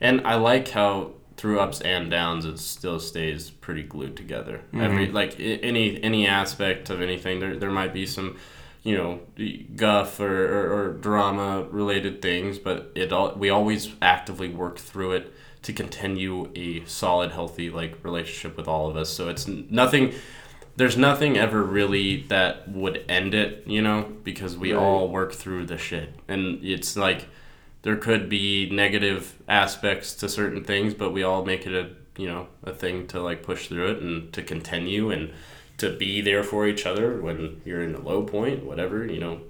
and 0.00 0.26
I 0.26 0.34
like 0.34 0.68
how 0.68 1.12
through 1.36 1.60
ups 1.60 1.80
and 1.80 2.10
downs, 2.10 2.44
it 2.44 2.58
still 2.58 3.00
stays 3.00 3.50
pretty 3.50 3.82
glued 3.82 4.16
together. 4.16 4.60
Every 4.72 5.08
Mhm. 5.08 5.12
like 5.12 5.34
any 5.38 6.02
any 6.02 6.26
aspect 6.26 6.90
of 6.90 7.00
anything, 7.02 7.40
there 7.40 7.56
there 7.56 7.70
might 7.70 7.92
be 7.92 8.06
some. 8.06 8.36
You 8.86 8.98
know, 8.98 9.20
guff 9.76 10.20
or, 10.20 10.26
or, 10.26 10.72
or 10.78 10.92
drama 10.92 11.62
related 11.70 12.20
things, 12.20 12.58
but 12.58 12.92
it 12.94 13.14
all 13.14 13.32
we 13.34 13.48
always 13.48 13.90
actively 14.02 14.48
work 14.50 14.76
through 14.78 15.12
it 15.12 15.32
to 15.62 15.72
continue 15.72 16.50
a 16.54 16.84
solid, 16.84 17.30
healthy 17.32 17.70
like 17.70 17.94
relationship 18.04 18.58
with 18.58 18.68
all 18.68 18.90
of 18.90 18.96
us. 18.98 19.08
So 19.08 19.30
it's 19.30 19.48
nothing. 19.48 20.12
There's 20.76 20.98
nothing 20.98 21.38
ever 21.38 21.62
really 21.62 22.24
that 22.28 22.68
would 22.68 23.02
end 23.08 23.32
it, 23.32 23.62
you 23.66 23.80
know, 23.80 24.12
because 24.22 24.58
we 24.58 24.74
Right. 24.74 24.82
all 24.82 25.08
work 25.08 25.32
through 25.32 25.64
the 25.64 25.78
shit, 25.78 26.10
and 26.28 26.62
it's 26.62 26.94
like 26.94 27.24
there 27.84 27.96
could 27.96 28.28
be 28.30 28.68
negative 28.70 29.34
aspects 29.46 30.14
to 30.14 30.28
certain 30.28 30.64
things, 30.64 30.94
but 30.94 31.12
we 31.12 31.22
all 31.22 31.44
make 31.44 31.66
it 31.66 31.72
a 31.74 31.90
you 32.20 32.26
know 32.26 32.46
a 32.64 32.72
thing 32.72 33.06
to 33.08 33.20
like 33.20 33.42
push 33.42 33.68
through 33.68 33.90
it 33.92 34.02
and 34.02 34.32
to 34.32 34.42
continue 34.42 35.10
and 35.10 35.30
to 35.76 35.90
be 35.96 36.20
there 36.20 36.42
for 36.44 36.66
each 36.66 36.86
other 36.86 37.20
when 37.20 37.60
you're 37.64 37.82
in 37.82 37.94
a 37.94 38.00
low 38.00 38.22
point, 38.22 38.64
whatever 38.64 39.06
you 39.06 39.20
know. 39.20 39.40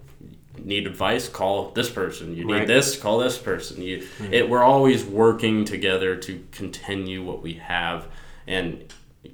Need 0.56 0.86
advice? 0.86 1.28
Call 1.28 1.72
this 1.72 1.90
person. 1.90 2.36
You 2.36 2.44
need 2.44 2.52
Right. 2.52 2.66
this? 2.66 2.96
Call 2.96 3.18
this 3.18 3.36
person. 3.38 3.82
You, 3.82 3.98
Mhm. 4.18 4.32
it. 4.32 4.48
We're 4.48 4.62
always 4.62 5.04
working 5.04 5.64
together 5.64 6.14
to 6.16 6.40
continue 6.52 7.22
what 7.24 7.42
we 7.42 7.54
have, 7.54 8.06
and 8.46 8.84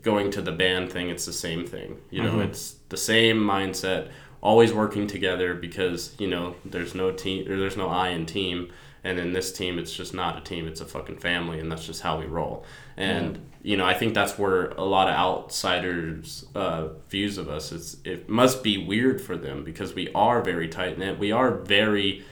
going 0.03 0.31
to 0.33 0.41
the 0.41 0.51
band 0.53 0.91
thing. 0.91 1.11
It's 1.11 1.27
the 1.27 1.33
same 1.35 1.67
thing. 1.67 1.99
You 2.11 2.23
know, 2.23 2.33
Mhm. 2.39 2.45
it's 2.49 2.77
the 2.89 2.97
same 2.97 3.39
mindset. 3.39 4.09
Always 4.43 4.73
working 4.73 5.07
together 5.07 5.53
because 5.55 6.15
you 6.19 6.27
know 6.27 6.55
there's 6.65 6.95
no 6.95 7.11
team 7.13 7.47
or 7.53 7.57
there's 7.59 7.77
no 7.77 7.89
I 7.89 8.09
in 8.09 8.25
team, 8.25 8.69
and 9.05 9.19
in 9.19 9.33
this 9.33 9.53
team 9.53 9.79
it's 9.79 9.93
just 9.93 10.13
not 10.15 10.37
a 10.39 10.41
team. 10.43 10.67
It's 10.69 10.81
a 10.81 10.85
fucking 10.85 11.19
family, 11.19 11.61
and 11.61 11.71
that's 11.71 11.87
just 11.87 12.03
how 12.03 12.19
we 12.19 12.27
roll. 12.27 12.65
And 12.97 13.39
you 13.63 13.77
know, 13.77 13.85
I 13.85 13.95
think 13.95 14.15
that's 14.15 14.39
where 14.39 14.71
a 14.71 14.85
lot 14.85 15.09
of 15.09 15.15
outsiders' 15.15 16.47
uh, 16.55 16.89
views 17.09 17.39
of 17.39 17.49
us 17.49 17.73
is. 17.73 17.97
It 18.05 18.29
must 18.29 18.63
be 18.63 18.79
weird 18.79 19.21
for 19.21 19.37
them 19.37 19.65
because 19.65 19.95
we 19.95 20.11
are 20.15 20.43
very 20.43 20.69
tight 20.69 20.99
knit. 20.99 21.19
We 21.19 21.33
are 21.33 21.51
very. 21.53 22.25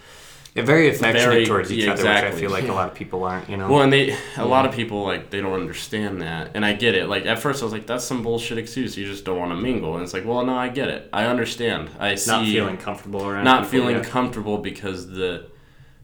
Yeah, 0.55 0.63
very 0.65 0.89
affectionate 0.89 1.23
very- 1.31 1.47
towards 1.47 1.71
each 1.71 1.85
yeah, 1.85 1.93
other, 1.93 2.03
which 2.03 2.11
I 2.25 2.31
feel 2.33 2.51
like 2.51 2.67
a 2.67 2.73
lot 2.73 2.91
of 2.91 2.95
people 3.03 3.23
aren't, 3.23 3.49
you 3.51 3.57
know? 3.59 3.71
Well, 3.71 3.83
and 3.83 3.93
they 3.93 4.11
a 4.11 4.17
Yeah. 4.39 4.43
lot 4.45 4.65
of 4.67 4.73
people 4.75 5.05
like 5.05 5.29
they 5.31 5.41
don't 5.41 5.53
understand 5.53 6.23
that, 6.23 6.53
and 6.55 6.65
I 6.65 6.73
get 6.73 6.95
it. 6.95 7.07
Like 7.09 7.27
at 7.27 7.39
first, 7.39 7.63
I 7.63 7.67
was 7.67 7.73
like, 7.73 7.87
"That's 7.87 8.03
some 8.05 8.23
bullshit 8.23 8.57
excuse. 8.59 8.97
You 8.97 9.07
just 9.07 9.25
don't 9.25 9.39
want 9.39 9.53
to 9.53 9.57
mingle." 9.57 9.95
And 9.95 10.03
it's 10.03 10.15
like, 10.15 10.25
"Well, 10.25 10.45
no, 10.45 10.57
I 10.57 10.69
get 10.69 10.89
it. 10.89 11.09
I 11.13 11.27
understand. 11.27 11.91
I 12.01 12.15
see." 12.17 12.31
Not 12.31 12.45
feeling 12.47 12.77
comfortable 12.79 13.25
around 13.29 13.45
Not 13.45 13.65
people, 13.65 13.71
feeling 13.71 13.97
yeah. 13.97 14.05
comfortable 14.11 14.59
because 14.59 15.09
the 15.11 15.47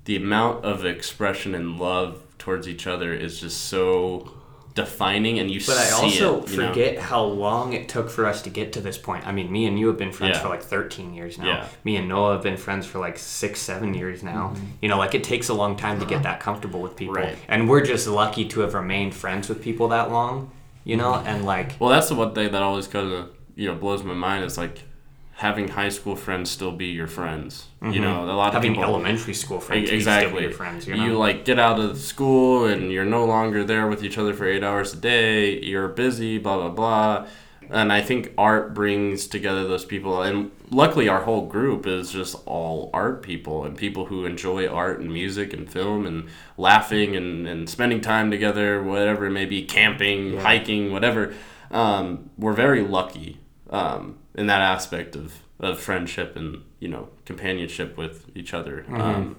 the 0.05 0.17
amount 0.17 0.65
of 0.65 0.85
expression 0.85 1.55
and 1.55 1.79
love 1.79 2.23
towards 2.39 2.69
each 2.69 2.87
other 2.87 3.13
is 3.15 3.41
just 3.41 3.63
so 3.67 4.31
defining, 4.75 5.39
and 5.39 5.51
you 5.51 5.61
But 5.65 5.77
I 5.79 5.91
also 5.93 6.43
it, 6.43 6.51
you 6.51 6.57
know? 6.59 6.69
forget 6.69 6.99
how 6.99 7.23
long 7.23 7.73
it 7.75 7.89
took 7.89 8.11
for 8.11 8.27
us 8.27 8.43
to 8.43 8.51
get 8.51 8.73
to 8.73 8.81
this 8.81 8.99
point. 8.99 9.25
I 9.27 9.31
mean, 9.31 9.51
me 9.53 9.67
and 9.67 9.79
you 9.79 9.87
have 9.87 9.97
been 9.97 10.11
friends 10.11 10.37
Yeah. 10.37 10.43
for 10.43 10.49
like 10.49 10.63
13 10.65 11.15
years 11.15 11.39
now. 11.39 11.47
Yeah. 11.47 11.67
Me 11.85 11.95
and 11.97 12.09
Noah 12.09 12.33
have 12.35 12.43
been 12.43 12.57
friends 12.57 12.85
for 12.85 12.99
like 12.99 13.17
six, 13.17 13.61
seven 13.61 13.95
years 13.95 14.25
now. 14.25 14.53
Mhm. 14.57 14.61
You 14.83 14.89
know, 14.89 14.99
like 14.99 15.15
it 15.15 15.23
takes 15.23 15.49
a 15.49 15.55
long 15.55 15.77
time 15.77 16.01
to 16.01 16.07
get 16.07 16.25
that 16.25 16.41
comfortable 16.41 16.81
with 16.81 16.97
people. 16.97 17.15
Right. 17.15 17.37
And 17.49 17.69
we're 17.69 17.85
just 17.85 18.09
lucky 18.09 18.47
to 18.47 18.61
have 18.63 18.75
remained 18.75 19.15
friends 19.15 19.49
with 19.49 19.63
people 19.63 19.89
that 19.89 20.11
long, 20.11 20.51
you 20.83 20.97
know? 20.97 21.23
And 21.25 21.45
like, 21.47 21.77
Well, 21.79 21.91
that's 21.91 22.09
the 22.09 22.17
one 22.17 22.35
thing 22.35 22.51
that 22.51 22.63
always 22.63 22.89
kind 22.89 23.13
of 23.13 23.29
you 23.57 23.69
know 23.69 23.77
blows 23.77 24.03
my 24.03 24.15
mind 24.15 24.45
is 24.45 24.59
like 24.59 24.81
having 25.37 25.69
high 25.69 25.89
school 25.89 26.15
friends 26.17 26.49
still 26.51 26.71
be 26.73 26.87
your 26.87 27.07
friends. 27.09 27.67
You 27.83 27.89
Mhm. 27.89 28.01
know, 28.03 28.25
a 28.25 28.33
lot 28.37 28.49
of 28.49 28.55
Having 28.55 28.75
people, 28.75 28.85
elementary 28.85 29.35
school 29.35 29.59
friends 29.61 29.87
still 29.89 29.93
be 29.93 29.97
exactly 29.97 30.43
your 30.43 30.53
friends, 30.53 30.87
you 30.87 30.95
know? 30.97 31.19
like 31.19 31.45
get 31.45 31.59
out 31.59 31.81
of 31.81 31.99
school 31.99 32.67
and 32.67 32.93
you're 32.93 33.05
no 33.05 33.25
longer 33.25 33.65
there 33.65 33.87
with 33.89 34.05
each 34.05 34.17
other 34.17 34.33
for 34.33 34.47
eight 34.47 34.63
hours 34.63 34.95
a 34.95 34.97
day. 34.97 35.59
You're 35.61 35.89
busy, 35.89 36.39
blah 36.39 36.57
blah 36.57 36.69
blah. 36.71 37.27
And 37.71 37.91
I 37.93 38.03
think 38.03 38.33
art 38.37 38.75
brings 38.75 39.27
together 39.27 39.67
those 39.67 39.87
people, 39.87 40.21
and 40.23 40.51
luckily 40.71 41.09
our 41.09 41.23
whole 41.23 41.47
group 41.47 41.87
is 41.87 42.13
just 42.13 42.37
all 42.47 42.91
art 42.93 43.23
people 43.23 43.65
and 43.65 43.75
people 43.77 44.07
who 44.07 44.27
enjoy 44.27 44.69
art 44.69 45.01
and 45.01 45.11
music 45.11 45.53
and 45.55 45.69
film 45.69 46.05
and 46.07 46.27
laughing 46.59 47.17
and, 47.17 47.49
and 47.49 47.69
spending 47.69 48.03
time 48.03 48.31
together, 48.31 48.83
whatever 48.83 49.25
it 49.27 49.31
may 49.31 49.47
be, 49.47 49.63
camping, 49.63 50.35
Yeah. 50.35 50.43
hiking, 50.43 50.93
whatever. 50.93 51.33
Um, 51.71 52.31
we're 52.39 52.53
very 52.53 52.83
lucky 52.83 53.39
um, 53.71 54.17
in 54.35 54.47
that 54.47 54.61
aspect 54.61 55.15
of, 55.17 55.41
of 55.61 55.79
friendship 55.81 56.37
and 56.37 56.63
you 56.81 56.89
know 56.89 57.09
companionship 57.25 57.97
with 57.97 58.27
each 58.35 58.53
other. 58.55 58.85
Mhm. 58.89 59.01
Um, 59.01 59.37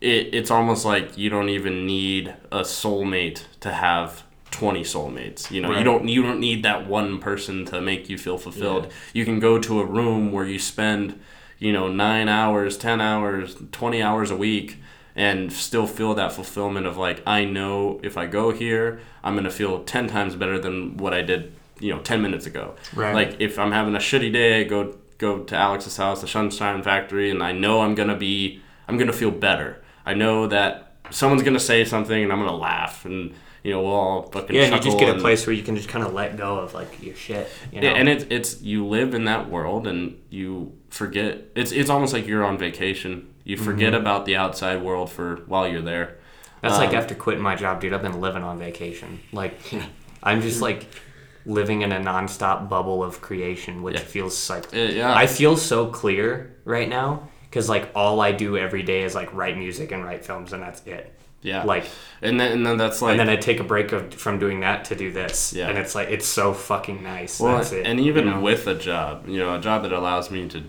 it, 0.00 0.34
it's 0.34 0.50
almost 0.50 0.84
like 0.84 1.16
you 1.16 1.30
don't 1.30 1.48
even 1.48 1.86
need 1.86 2.34
a 2.52 2.60
soulmate 2.60 3.42
to 3.60 3.72
have 3.72 4.24
20 4.50 4.82
soulmates 4.82 5.50
you 5.50 5.60
know 5.60 5.76
you 5.76 5.82
don't 5.82 6.06
you 6.08 6.22
don't 6.22 6.38
need 6.38 6.62
that 6.62 6.86
one 6.86 7.18
person 7.18 7.64
to 7.64 7.80
make 7.80 8.08
you 8.08 8.16
feel 8.16 8.38
fulfilled 8.38 8.84
Yeah. 8.84 8.90
you 9.12 9.24
can 9.24 9.40
go 9.40 9.58
to 9.58 9.80
a 9.80 9.84
room 9.84 10.30
where 10.30 10.44
you 10.46 10.60
spend 10.60 11.18
you 11.58 11.72
know 11.72 11.88
9 11.88 12.28
hours 12.28 12.76
10 12.76 13.00
hours 13.00 13.56
20 13.72 14.00
hours 14.00 14.30
a 14.30 14.36
week 14.36 14.76
and 15.16 15.52
still 15.52 15.88
feel 15.88 16.14
that 16.14 16.32
fulfillment 16.32 16.86
of 16.86 16.96
like 16.96 17.20
I 17.26 17.44
know 17.44 17.98
if 18.04 18.16
I 18.16 18.26
go 18.26 18.52
here 18.52 19.00
I'm 19.24 19.34
going 19.34 19.42
to 19.44 19.50
feel 19.50 19.82
10 19.82 20.06
times 20.06 20.36
better 20.36 20.58
than 20.60 20.98
what 20.98 21.12
I 21.12 21.22
did 21.22 21.52
you 21.84 21.92
know 21.92 22.00
10 22.00 22.22
minutes 22.22 22.46
ago 22.46 22.74
Right. 22.94 23.14
like 23.14 23.36
if 23.40 23.58
I'm 23.58 23.72
having 23.72 23.94
a 23.94 23.98
shitty 24.08 24.32
day 24.32 24.60
I 24.60 24.64
go 24.64 24.96
go 25.18 25.30
to 25.50 25.54
Alex's 25.66 25.96
house 25.96 26.20
the 26.22 26.28
Sunshine 26.28 26.82
Factory 26.82 27.30
and 27.30 27.42
I 27.42 27.52
know 27.52 27.82
I'm 27.82 27.94
to 28.08 28.16
be 28.16 28.62
I'm 28.88 28.96
to 29.12 29.18
feel 29.22 29.30
better 29.30 29.70
I 30.06 30.14
know 30.14 30.46
that 30.46 30.94
someone's 31.10 31.42
to 31.60 31.60
say 31.72 31.84
something 31.84 32.20
and 32.22 32.32
I'm 32.32 32.38
to 32.50 32.56
laugh 32.56 33.04
and 33.04 33.34
you 33.62 33.70
know 33.72 33.82
we'll 33.82 33.92
all 33.92 34.22
fucking 34.34 34.54
yeah, 34.56 34.64
and 34.64 34.74
you 34.74 34.80
just 34.80 34.98
get 34.98 35.08
a 35.08 35.12
and- 35.12 35.20
place 35.20 35.46
where 35.46 35.54
you 35.54 35.62
can 35.62 35.76
just 35.76 35.88
kind 35.88 36.04
of 36.06 36.12
let 36.14 36.36
go 36.36 36.58
of 36.58 36.74
like 36.74 37.02
your 37.02 37.16
shit. 37.16 37.48
You 37.72 37.80
know? 37.80 37.88
yeah, 37.88 37.94
and 38.00 38.08
it's 38.08 38.24
it's 38.36 38.50
you 38.62 38.86
live 38.86 39.14
in 39.14 39.24
that 39.24 39.48
world 39.50 39.86
and 39.86 40.18
you 40.30 40.72
forget. 40.90 41.30
It's 41.54 41.72
it's 41.72 41.88
almost 41.88 42.12
like 42.12 42.26
you're 42.26 42.44
on 42.44 42.58
vacation. 42.58 43.12
You 43.44 43.56
forget 43.56 43.92
Mhm. 43.94 44.00
about 44.02 44.26
the 44.26 44.36
outside 44.36 44.82
world 44.82 45.08
for 45.10 45.36
while 45.46 45.66
you're 45.66 45.80
there. 45.94 46.16
That's 46.60 46.76
like 46.78 46.90
Um, 46.90 46.96
after 46.96 47.14
quitting 47.14 47.42
my 47.42 47.56
job, 47.56 47.80
dude. 47.80 47.92
I've 47.94 48.02
been 48.02 48.20
living 48.20 48.42
on 48.42 48.58
vacation. 48.58 49.20
Like, 49.32 49.54
I'm 50.22 50.40
just 50.42 50.60
like 50.60 50.80
living 51.46 51.82
in 51.82 51.92
a 51.92 51.98
nonstop 52.00 52.68
bubble 52.68 53.02
of 53.04 53.20
creation, 53.20 53.82
which 53.82 54.00
feels 54.00 54.48
like 54.50 54.64
Uh, 54.74 54.78
yeah. 54.78 55.14
I 55.14 55.26
feel 55.26 55.56
so 55.56 55.86
clear 55.86 56.56
right 56.64 56.88
now 56.88 57.28
because 57.50 57.68
like 57.68 57.90
all 57.94 58.20
I 58.20 58.32
do 58.32 58.56
every 58.56 58.82
day 58.82 59.02
is 59.04 59.14
like 59.14 59.32
write 59.34 59.56
music 59.58 59.92
and 59.92 60.04
write 60.04 60.24
films, 60.24 60.52
and 60.52 60.62
that's 60.62 60.82
it. 60.86 61.12
Yeah. 61.42 61.62
Like, 61.64 61.84
and 62.22 62.40
then 62.40 62.52
and 62.52 62.66
then 62.66 62.78
that's 62.78 63.02
like 63.02 63.10
and 63.12 63.20
then 63.20 63.28
I 63.28 63.36
take 63.36 63.60
a 63.60 63.64
break 63.64 63.92
of, 63.92 64.14
from 64.14 64.38
doing 64.38 64.60
that 64.60 64.86
to 64.86 64.94
do 64.96 65.12
this. 65.12 65.52
Yeah. 65.52 65.68
and 65.68 65.76
it's 65.76 65.94
like 65.94 66.08
it's 66.08 66.26
so 66.26 66.54
fucking 66.54 67.02
nice. 67.02 67.38
well, 67.38 67.56
that's 67.58 67.72
it. 67.72 67.84
and 67.86 68.00
even 68.00 68.24
you 68.24 68.30
know? 68.30 68.40
with 68.40 68.66
a 68.66 68.74
job, 68.74 69.28
you 69.28 69.38
know, 69.38 69.54
a 69.54 69.60
job 69.60 69.82
that 69.82 69.92
allows 69.92 70.30
me 70.30 70.48
to 70.48 70.62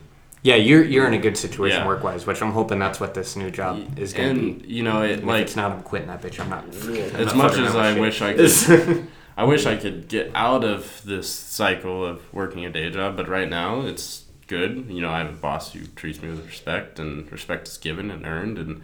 yeah, 0.44 0.56
you're 0.58 0.84
you're 0.84 1.08
in 1.08 1.14
a 1.16 1.18
good 1.18 1.38
situation 1.38 1.80
Yeah. 1.80 1.88
work 1.88 2.04
wise, 2.04 2.28
which 2.28 2.40
I'm 2.42 2.52
hoping 2.52 2.78
that's 2.78 3.00
what 3.00 3.14
this 3.16 3.36
new 3.36 3.50
job 3.50 3.98
is 3.98 4.14
going 4.14 4.36
to 4.36 4.42
be. 4.64 4.68
you 4.76 4.84
know 4.84 5.02
it 5.02 5.26
like 5.26 5.44
it's 5.44 5.56
not, 5.56 5.72
I'm 5.72 5.82
quitting 5.82 6.10
that 6.10 6.22
bitch. 6.22 6.40
I'm 6.40 6.50
not. 6.50 6.66
I'm 6.66 7.16
as 7.22 7.28
not 7.34 7.36
much 7.38 7.58
as 7.58 7.74
I 7.76 7.94
shit. 7.94 8.02
wish 8.02 8.22
I 8.22 8.34
could, 8.36 9.08
I 9.38 9.44
wish 9.44 9.66
I 9.66 9.76
could 9.76 10.08
get 10.08 10.32
out 10.34 10.64
of 10.64 11.02
this 11.04 11.30
cycle 11.30 12.06
of 12.06 12.34
working 12.34 12.66
a 12.66 12.70
day 12.70 12.90
job. 12.90 13.18
But 13.18 13.28
right 13.28 13.50
now, 13.50 13.82
it's 13.82 14.26
good. 14.48 14.90
You 14.90 15.02
know, 15.02 15.10
I 15.10 15.20
have 15.20 15.30
a 15.30 15.38
boss 15.38 15.74
who 15.74 15.86
treats 15.88 16.22
me 16.22 16.30
with 16.30 16.46
respect, 16.46 17.00
and 17.00 17.30
respect 17.32 17.68
is 17.68 17.78
given 17.78 18.12
and 18.12 18.26
earned, 18.26 18.58
and 18.58 18.82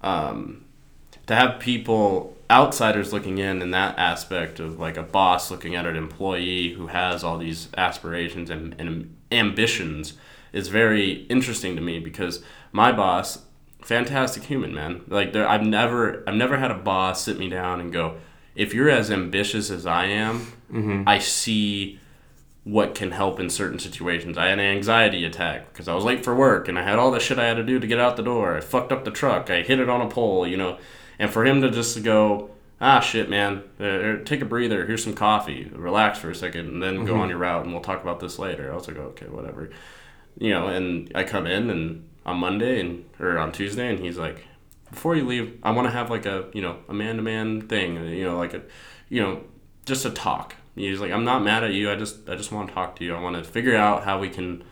um, 0.00 0.64
to 1.26 1.34
have 1.34 1.60
people 1.60 2.36
outsiders 2.50 3.12
looking 3.12 3.38
in 3.38 3.62
in 3.62 3.70
that 3.70 3.98
aspect 3.98 4.60
of 4.60 4.78
like 4.78 4.96
a 4.96 5.02
boss 5.02 5.50
looking 5.50 5.74
at 5.74 5.86
an 5.86 5.96
employee 5.96 6.74
who 6.74 6.88
has 6.88 7.24
all 7.24 7.38
these 7.38 7.68
aspirations 7.78 8.50
and, 8.50 8.74
and 8.78 9.16
ambitions 9.30 10.14
is 10.52 10.68
very 10.68 11.24
interesting 11.30 11.74
to 11.74 11.80
me 11.80 11.98
because 11.98 12.42
my 12.70 12.92
boss 12.92 13.44
fantastic 13.80 14.42
human 14.42 14.74
man 14.74 15.00
like 15.08 15.32
there 15.32 15.48
i've 15.48 15.62
never 15.62 16.22
i've 16.28 16.34
never 16.34 16.58
had 16.58 16.70
a 16.70 16.74
boss 16.74 17.22
sit 17.22 17.38
me 17.38 17.48
down 17.48 17.80
and 17.80 17.90
go 17.90 18.18
if 18.54 18.74
you're 18.74 18.90
as 18.90 19.10
ambitious 19.10 19.70
as 19.70 19.86
i 19.86 20.04
am 20.06 20.46
Mhm. 20.72 21.04
i 21.06 21.18
see 21.18 21.98
what 22.64 22.94
can 22.94 23.10
help 23.10 23.40
in 23.40 23.50
certain 23.50 23.80
situations. 23.80 24.38
I 24.38 24.46
had 24.46 24.60
an 24.60 24.64
anxiety 24.64 25.24
attack 25.24 25.72
because 25.72 25.88
I 25.88 25.94
was 25.96 26.04
late 26.04 26.22
for 26.22 26.32
work 26.32 26.68
and 26.68 26.78
I 26.78 26.84
had 26.84 26.96
all 26.96 27.10
the 27.10 27.18
shit 27.18 27.36
I 27.36 27.46
had 27.48 27.56
to 27.56 27.64
do 27.64 27.80
to 27.80 27.86
get 27.88 27.98
out 27.98 28.16
the 28.16 28.22
door. 28.22 28.56
I 28.56 28.60
fucked 28.60 28.92
up 28.92 29.04
the 29.04 29.10
truck. 29.10 29.50
I 29.50 29.62
hit 29.62 29.80
it 29.80 29.88
on 29.88 30.00
a 30.00 30.08
pole, 30.08 30.46
you 30.46 30.56
know. 30.56 30.78
And 31.18 31.28
for 31.28 31.44
him 31.44 31.60
to 31.62 31.70
just 31.72 32.00
go, 32.04 32.50
ah, 32.80 33.00
shit, 33.00 33.28
man, 33.28 33.64
uh, 33.80 34.22
take 34.24 34.42
a 34.42 34.44
breather. 34.44 34.86
Here's 34.86 35.02
some 35.02 35.12
coffee. 35.14 35.72
Relax 35.74 36.20
for 36.20 36.30
a 36.30 36.36
second 36.36 36.68
and 36.68 36.80
then 36.80 37.04
go 37.04 37.14
Mhm. 37.14 37.18
on 37.22 37.28
your 37.30 37.38
route 37.38 37.64
and 37.64 37.72
we'll 37.72 37.82
talk 37.82 38.00
about 38.00 38.20
this 38.20 38.38
later. 38.38 38.70
I 38.70 38.76
was 38.76 38.86
like, 38.86 38.96
okay, 38.96 39.26
whatever. 39.26 39.70
You 40.38 40.50
know, 40.50 40.68
and 40.68 41.10
I 41.16 41.24
come 41.24 41.48
in 41.48 41.68
and 41.68 42.04
on 42.24 42.36
Monday 42.36 42.78
and 42.78 43.04
or 43.18 43.38
on 43.38 43.50
Tuesday 43.50 43.88
and 43.88 43.98
he's 43.98 44.18
like, 44.18 44.46
before 44.92 45.16
you 45.16 45.24
leave, 45.26 45.58
I 45.64 45.72
want 45.72 45.86
to 45.88 45.92
have 45.92 46.08
like 46.10 46.26
a 46.26 46.46
you 46.52 46.62
know 46.62 46.76
a 46.88 46.94
man 46.94 47.16
to 47.16 47.22
man 47.22 47.62
thing, 47.62 47.96
you 48.06 48.24
know, 48.24 48.36
like 48.38 48.54
a 48.54 48.62
you 49.08 49.20
know 49.20 49.42
just 49.84 50.04
a 50.04 50.10
talk. 50.10 50.54
He's 50.76 51.00
like, 51.00 51.10
I'm 51.12 51.24
not 51.24 51.42
mad 51.42 51.64
at 51.64 51.72
you. 51.74 51.90
I 51.90 51.96
just 51.96 52.28
I 52.28 52.36
just 52.36 52.52
want 52.52 52.68
to 52.68 52.74
talk 52.74 52.94
to 52.96 53.04
you. 53.04 53.14
I 53.14 53.20
want 53.20 53.36
to 53.36 53.42
figure 53.44 53.74
out 53.76 54.04
how 54.04 54.18
we 54.20 54.28
can, 54.30 54.62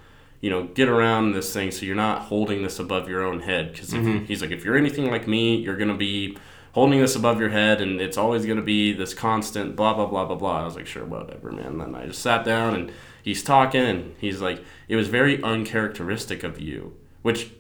you 0.41 0.49
know, 0.51 0.65
get 0.65 0.89
around 0.89 1.33
this 1.33 1.53
thing 1.53 1.71
so 1.73 1.85
you're 1.85 1.97
not 1.97 2.23
holding 2.23 2.63
this 2.63 2.79
above 2.79 3.09
your 3.09 3.23
own 3.23 3.41
head. 3.41 3.73
Because 3.73 3.91
Mhm. 3.93 4.27
he's 4.27 4.41
like, 4.41 4.51
if 4.53 4.65
you're 4.65 4.77
anything 4.79 5.11
like 5.11 5.27
me, 5.27 5.57
you're 5.57 5.77
gonna 5.77 5.97
be 5.97 6.37
holding 6.73 7.01
this 7.01 7.17
above 7.17 7.41
your 7.41 7.49
head, 7.51 7.81
and 7.81 8.01
it's 8.01 8.17
always 8.17 8.47
gonna 8.47 8.63
be 8.63 8.93
this 8.93 9.13
constant 9.13 9.75
blah 9.77 9.93
blah 9.93 10.07
blah 10.07 10.25
blah 10.27 10.37
blah. 10.37 10.63
I 10.63 10.65
was 10.65 10.77
like, 10.77 10.87
sure, 10.87 11.05
whatever, 11.05 11.51
man. 11.51 11.79
Then 11.79 11.95
I 11.95 12.07
just 12.07 12.23
sat 12.23 12.45
down 12.45 12.75
and 12.75 12.93
he's 13.23 13.43
talking, 13.43 13.83
and 13.83 14.15
he's 14.19 14.41
like, 14.41 14.63
it 14.89 14.97
was 14.97 15.09
very 15.09 15.43
uncharacteristic 15.43 16.43
of 16.45 16.61
you, 16.61 16.95
which 17.23 17.51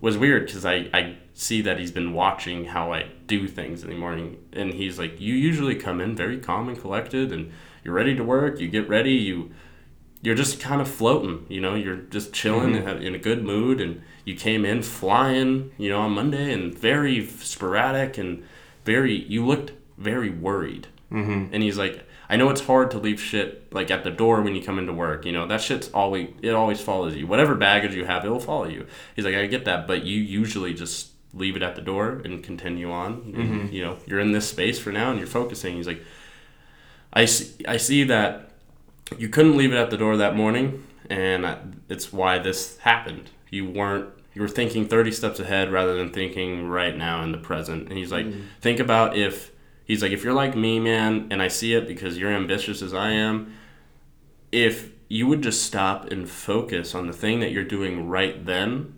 was 0.00 0.16
weird 0.16 0.46
because 0.46 0.64
I, 0.64 0.88
I 0.94 1.16
see 1.34 1.60
that 1.62 1.78
he's 1.78 1.90
been 1.90 2.12
watching 2.12 2.66
how 2.66 2.92
I 2.92 3.06
do 3.26 3.46
things 3.48 3.82
in 3.82 3.90
the 3.90 3.96
morning. 3.96 4.38
And 4.52 4.72
he's 4.74 4.98
like, 4.98 5.20
You 5.20 5.34
usually 5.34 5.74
come 5.74 6.00
in 6.00 6.14
very 6.16 6.38
calm 6.38 6.68
and 6.68 6.78
collected 6.80 7.32
and 7.32 7.52
you're 7.84 7.94
ready 7.94 8.14
to 8.14 8.24
work, 8.24 8.60
you 8.60 8.68
get 8.68 8.88
ready, 8.88 9.12
you 9.12 9.50
you're 10.20 10.34
just 10.34 10.58
kind 10.60 10.80
of 10.80 10.88
floating, 10.88 11.46
you 11.48 11.60
know, 11.60 11.76
you're 11.76 11.94
just 11.96 12.32
chilling 12.32 12.72
Mhm. 12.74 13.00
in 13.02 13.14
a 13.14 13.18
good 13.18 13.44
mood 13.44 13.80
and 13.80 14.02
you 14.24 14.34
came 14.34 14.64
in 14.64 14.82
flying, 14.82 15.70
you 15.78 15.88
know, 15.90 16.00
on 16.00 16.10
Monday 16.12 16.52
and 16.52 16.76
very 16.76 17.24
sporadic 17.26 18.18
and 18.18 18.42
very 18.84 19.14
you 19.14 19.46
looked 19.46 19.72
very 19.96 20.28
worried. 20.30 20.88
Mhm. 21.12 21.48
And 21.52 21.62
he's 21.62 21.78
like, 21.78 22.04
I 22.30 22.36
know 22.36 22.50
it's 22.50 22.60
hard 22.66 22.90
to 22.90 22.98
leave 22.98 23.20
shit 23.20 23.72
like 23.72 23.90
at 23.90 24.04
the 24.04 24.10
door 24.10 24.42
when 24.42 24.54
you 24.54 24.62
come 24.62 24.78
into 24.78 24.92
work. 24.92 25.24
You 25.24 25.32
know 25.32 25.46
that 25.46 25.60
shit's 25.62 25.88
always 25.90 26.28
it 26.42 26.50
always 26.50 26.80
follows 26.80 27.16
you. 27.16 27.26
Whatever 27.26 27.54
baggage 27.54 27.94
you 27.94 28.04
have, 28.04 28.24
it'll 28.24 28.38
follow 28.40 28.66
you. 28.68 28.86
He's 29.16 29.24
like, 29.24 29.34
I 29.34 29.46
get 29.46 29.64
that, 29.64 29.86
but 29.86 30.04
you 30.04 30.20
usually 30.20 30.74
just 30.74 31.10
leave 31.34 31.56
it 31.56 31.62
at 31.62 31.74
the 31.74 31.82
door 31.82 32.20
and 32.24 32.42
continue 32.42 32.90
on. 32.90 33.32
And, 33.36 33.70
Mhm. 33.70 33.72
you 33.72 33.82
know, 33.84 33.98
you're 34.06 34.18
in 34.20 34.32
this 34.32 34.48
space 34.48 34.78
for 34.78 34.90
now 34.92 35.10
and 35.10 35.18
you're 35.18 35.26
focusing. 35.28 35.76
He's 35.76 35.86
like, 35.86 36.02
I 37.12 37.24
see, 37.26 37.64
I 37.66 37.76
see 37.76 38.04
that 38.04 38.50
you 39.16 39.28
couldn't 39.28 39.56
leave 39.56 39.72
it 39.72 39.76
at 39.76 39.90
the 39.90 39.96
door 39.96 40.16
that 40.18 40.36
morning, 40.36 40.84
and 41.08 41.46
I- 41.46 41.58
it's 41.88 42.12
why 42.12 42.38
this 42.38 42.78
happened. 42.78 43.30
You 43.50 43.64
weren't. 43.66 44.06
You 44.34 44.42
were 44.42 44.48
thinking 44.48 44.86
30 44.86 45.10
steps 45.10 45.40
ahead 45.40 45.72
rather 45.72 45.94
than 45.96 46.10
thinking 46.10 46.68
right 46.68 46.96
now 46.96 47.22
in 47.24 47.32
the 47.32 47.38
present. 47.38 47.88
And 47.88 47.96
he's 47.98 48.12
like, 48.12 48.26
Mm. 48.26 48.42
think 48.60 48.78
about 48.78 49.16
if 49.16 49.50
he's 49.88 50.02
like, 50.02 50.12
if 50.12 50.22
you're 50.22 50.34
like 50.34 50.54
me, 50.54 50.78
man, 50.78 51.26
and 51.32 51.42
I 51.42 51.48
see 51.48 51.74
it 51.74 51.88
because 51.88 52.16
you're 52.16 52.32
ambitious 52.32 52.80
as 52.82 52.94
I 52.94 53.10
am. 53.10 53.54
If 54.52 54.92
you 55.08 55.26
would 55.26 55.42
just 55.42 55.64
stop 55.64 56.12
and 56.12 56.28
focus 56.28 56.94
on 56.94 57.08
the 57.08 57.12
thing 57.12 57.40
that 57.40 57.50
you're 57.50 57.64
doing 57.64 58.08
right 58.08 58.46
then, 58.46 58.97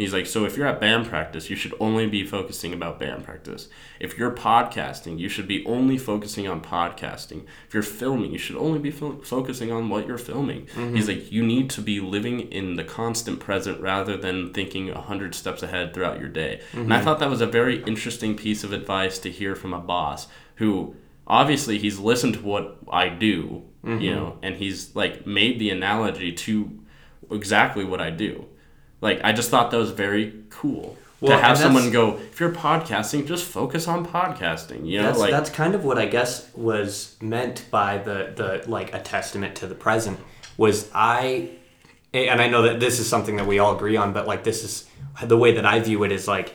He's 0.00 0.14
like, 0.14 0.26
so 0.26 0.46
if 0.46 0.56
you're 0.56 0.66
at 0.66 0.80
band 0.80 1.06
practice, 1.08 1.50
you 1.50 1.56
should 1.56 1.74
only 1.78 2.06
be 2.06 2.24
focusing 2.24 2.72
about 2.72 2.98
band 2.98 3.22
practice. 3.24 3.68
If 4.00 4.16
you're 4.16 4.30
podcasting, 4.30 5.18
you 5.18 5.28
should 5.28 5.46
be 5.46 5.64
only 5.66 5.98
focusing 5.98 6.48
on 6.48 6.62
podcasting. 6.62 7.42
If 7.68 7.74
you're 7.74 7.82
filming, 7.82 8.32
you 8.32 8.38
should 8.38 8.56
only 8.56 8.78
be 8.78 8.90
focusing 8.90 9.70
on 9.70 9.90
what 9.90 10.06
you're 10.06 10.16
filming. 10.16 10.66
Mhm. 10.74 10.96
He's 10.96 11.06
like, 11.06 11.30
you 11.30 11.42
need 11.44 11.68
to 11.70 11.82
be 11.82 12.00
living 12.00 12.40
in 12.40 12.76
the 12.76 12.84
constant 12.84 13.40
present 13.40 13.78
rather 13.80 14.16
than 14.16 14.52
thinking 14.54 14.88
a 14.88 15.00
hundred 15.02 15.34
steps 15.34 15.62
ahead 15.62 15.92
throughout 15.92 16.18
your 16.18 16.30
day. 16.30 16.60
And 16.72 16.92
I 16.94 17.00
Mhm. 17.00 17.04
thought 17.04 17.18
that 17.18 17.28
was 17.28 17.42
a 17.42 17.46
very 17.46 17.82
interesting 17.84 18.36
piece 18.36 18.64
of 18.64 18.72
advice 18.72 19.18
to 19.18 19.30
hear 19.30 19.54
from 19.54 19.74
a 19.74 19.80
boss 19.80 20.28
who 20.56 20.94
obviously 21.26 21.76
he's 21.78 21.98
listened 21.98 22.34
to 22.34 22.40
what 22.40 22.78
I 22.90 23.10
do, 23.10 23.64
you 23.84 23.90
Mhm. 23.90 24.14
know, 24.14 24.38
and 24.42 24.56
he's 24.56 24.96
like 24.96 25.26
made 25.26 25.58
the 25.58 25.68
analogy 25.68 26.32
to 26.32 26.70
exactly 27.30 27.84
what 27.84 28.00
I 28.00 28.10
do. 28.10 28.46
Like 29.00 29.20
I 29.24 29.32
just 29.32 29.50
thought 29.50 29.70
that 29.70 29.76
was 29.76 29.90
very 29.90 30.34
cool 30.50 30.96
Well, 31.20 31.36
to 31.36 31.42
have 31.42 31.58
someone 31.58 31.90
go, 31.90 32.16
if 32.16 32.40
you're 32.40 32.52
podcasting, 32.52 33.26
just 33.26 33.44
focus 33.44 33.88
on 33.88 34.06
podcasting. 34.06 34.86
You 34.86 34.98
know, 34.98 35.04
that's, 35.04 35.18
like 35.18 35.30
that's 35.30 35.50
kind 35.50 35.74
of 35.74 35.84
what 35.84 35.98
I 35.98 36.06
guess 36.06 36.52
was 36.54 37.16
meant 37.20 37.64
by 37.70 37.98
the 37.98 38.32
the 38.36 38.70
like 38.70 38.94
a 38.94 39.00
testament 39.00 39.56
to 39.56 39.66
the 39.66 39.74
present 39.74 40.18
was 40.56 40.90
I 40.94 41.50
and 42.12 42.42
I 42.42 42.48
know 42.48 42.62
that 42.62 42.80
this 42.80 42.98
is 42.98 43.08
something 43.08 43.36
that 43.36 43.46
we 43.46 43.58
all 43.58 43.74
agree 43.74 43.96
on, 43.96 44.12
but 44.12 44.26
like 44.26 44.44
this 44.44 44.64
is 44.64 44.88
the 45.22 45.36
way 45.36 45.52
that 45.52 45.64
I 45.64 45.80
view 45.80 46.04
it 46.04 46.12
is 46.12 46.26
like 46.28 46.54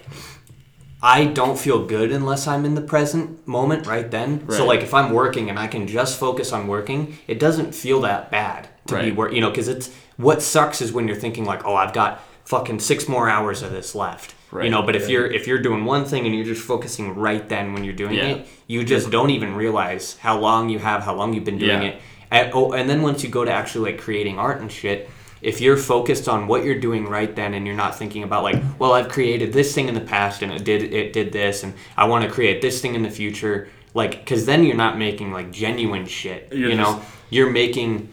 I 1.02 1.26
don't 1.26 1.58
feel 1.58 1.86
good 1.86 2.12
unless 2.12 2.48
I'm 2.48 2.66
in 2.66 2.74
the 2.76 2.82
present 2.82 3.48
moment 3.48 3.86
right 3.86 4.10
then. 4.10 4.50
So 4.50 4.66
like 4.66 4.82
if 4.82 4.94
I'm 4.94 5.12
working 5.14 5.50
and 5.50 5.60
I 5.60 5.68
can 5.68 5.88
just 5.88 6.20
focus 6.20 6.52
on 6.52 6.68
working, 6.68 7.18
it 7.28 7.40
doesn't 7.40 7.74
feel 7.76 8.02
that 8.02 8.32
bad 8.32 8.70
to 8.88 8.96
be 8.96 9.02
Right. 9.02 9.16
work, 9.16 9.34
you 9.34 9.42
know, 9.42 9.50
because 9.50 9.68
it's 9.68 9.92
what 10.18 10.42
sucks 10.42 10.82
is 10.82 10.92
when 10.94 11.08
you're 11.08 11.18
thinking 11.18 11.46
like, 11.46 11.64
oh, 11.66 11.76
I've 11.76 11.94
got 11.94 12.22
fucking 12.46 12.80
six 12.80 13.08
more 13.08 13.28
hours 13.30 13.62
of 13.62 13.72
this 13.72 13.94
left. 13.96 14.34
You 14.64 14.70
know, 14.70 14.84
but 14.84 14.96
if 14.96 15.04
Yeah. 15.04 15.10
you're 15.10 15.26
if 15.28 15.48
you're 15.48 15.60
doing 15.60 15.84
one 15.84 16.06
thing 16.06 16.26
and 16.26 16.34
you're 16.34 16.46
just 16.46 16.62
focusing 16.62 17.14
right 17.16 17.48
then 17.50 17.74
when 17.74 17.84
you're 17.84 17.94
doing 17.94 18.14
Yeah. 18.14 18.28
it, 18.28 18.48
you 18.68 18.86
just 18.86 19.10
don't 19.12 19.30
even 19.32 19.54
realize 19.54 20.16
how 20.22 20.38
long 20.40 20.70
you 20.70 20.80
have, 20.80 21.04
how 21.04 21.14
long 21.14 21.34
you've 21.34 21.44
been 21.44 21.58
doing 21.58 21.82
Yeah. 21.82 21.88
it. 21.90 22.02
And, 22.32 22.52
oh, 22.54 22.72
and 22.72 22.90
then 22.90 23.02
once 23.02 23.22
you 23.24 23.30
go 23.30 23.44
to 23.44 23.52
actually 23.52 23.92
like 23.92 24.02
creating 24.02 24.40
art 24.40 24.62
and 24.62 24.72
shit, 24.72 25.10
if 25.42 25.60
you're 25.60 25.76
focused 25.76 26.30
on 26.30 26.48
what 26.48 26.64
you're 26.64 26.80
doing 26.80 27.06
right 27.06 27.36
then 27.36 27.54
and 27.54 27.68
you're 27.68 27.76
not 27.76 27.98
thinking 28.00 28.24
about 28.24 28.44
like, 28.44 28.56
well, 28.80 28.94
I've 28.94 29.10
created 29.10 29.52
this 29.52 29.74
thing 29.76 29.90
in 29.90 29.94
the 29.94 30.00
past 30.16 30.42
and 30.42 30.52
it 30.54 30.64
did 30.64 30.94
it 30.94 31.12
did 31.12 31.34
this 31.34 31.64
and 31.64 31.74
I 31.98 32.06
want 32.06 32.24
to 32.24 32.32
create 32.32 32.62
this 32.62 32.80
thing 32.82 32.96
in 32.96 33.02
the 33.04 33.12
future, 33.12 33.68
like 33.94 34.26
cuz 34.26 34.46
then 34.46 34.64
you're 34.64 34.78
not 34.78 34.98
making 34.98 35.34
like 35.34 35.52
genuine 35.52 36.06
shit, 36.06 36.48
You're 36.54 36.70
you 36.70 36.76
know? 36.78 36.94
just- 36.96 37.08
You're 37.30 37.50
making 37.50 38.08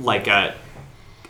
like 0.00 0.26
a 0.26 0.54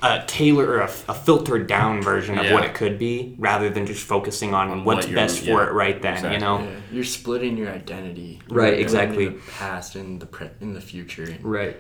a 0.07 0.25
tailor 0.27 0.67
or 0.69 0.81
a, 0.81 0.91
a 1.09 1.15
filtered 1.15 1.67
down 1.67 2.03
version 2.03 2.39
of 2.39 2.45
Yeah. 2.45 2.53
what 2.55 2.65
it 2.65 2.75
could 2.75 2.99
be 2.99 3.35
rather 3.39 3.71
than 3.71 3.87
just 3.87 4.05
focusing 4.07 4.53
on, 4.53 4.71
On 4.71 4.85
what's 4.85 5.07
what 5.07 5.15
best 5.15 5.39
for 5.41 5.45
yeah, 5.63 5.67
it 5.69 5.73
right 5.73 6.03
then, 6.03 6.15
exactly. 6.15 6.35
you 6.35 6.41
know? 6.41 6.59
Yeah, 6.61 6.77
you're 6.93 7.05
splitting 7.05 7.57
your 7.57 7.71
identity. 7.71 8.41
Right, 8.49 8.75
You're 8.75 8.83
exactly. 8.83 9.29
The 9.29 9.41
past 9.59 9.95
and 9.97 10.21
the 10.21 10.27
pre- 10.27 10.51
in 10.61 10.75
the 10.75 10.81
future. 10.81 11.25
And, 11.25 11.43
Right. 11.43 11.77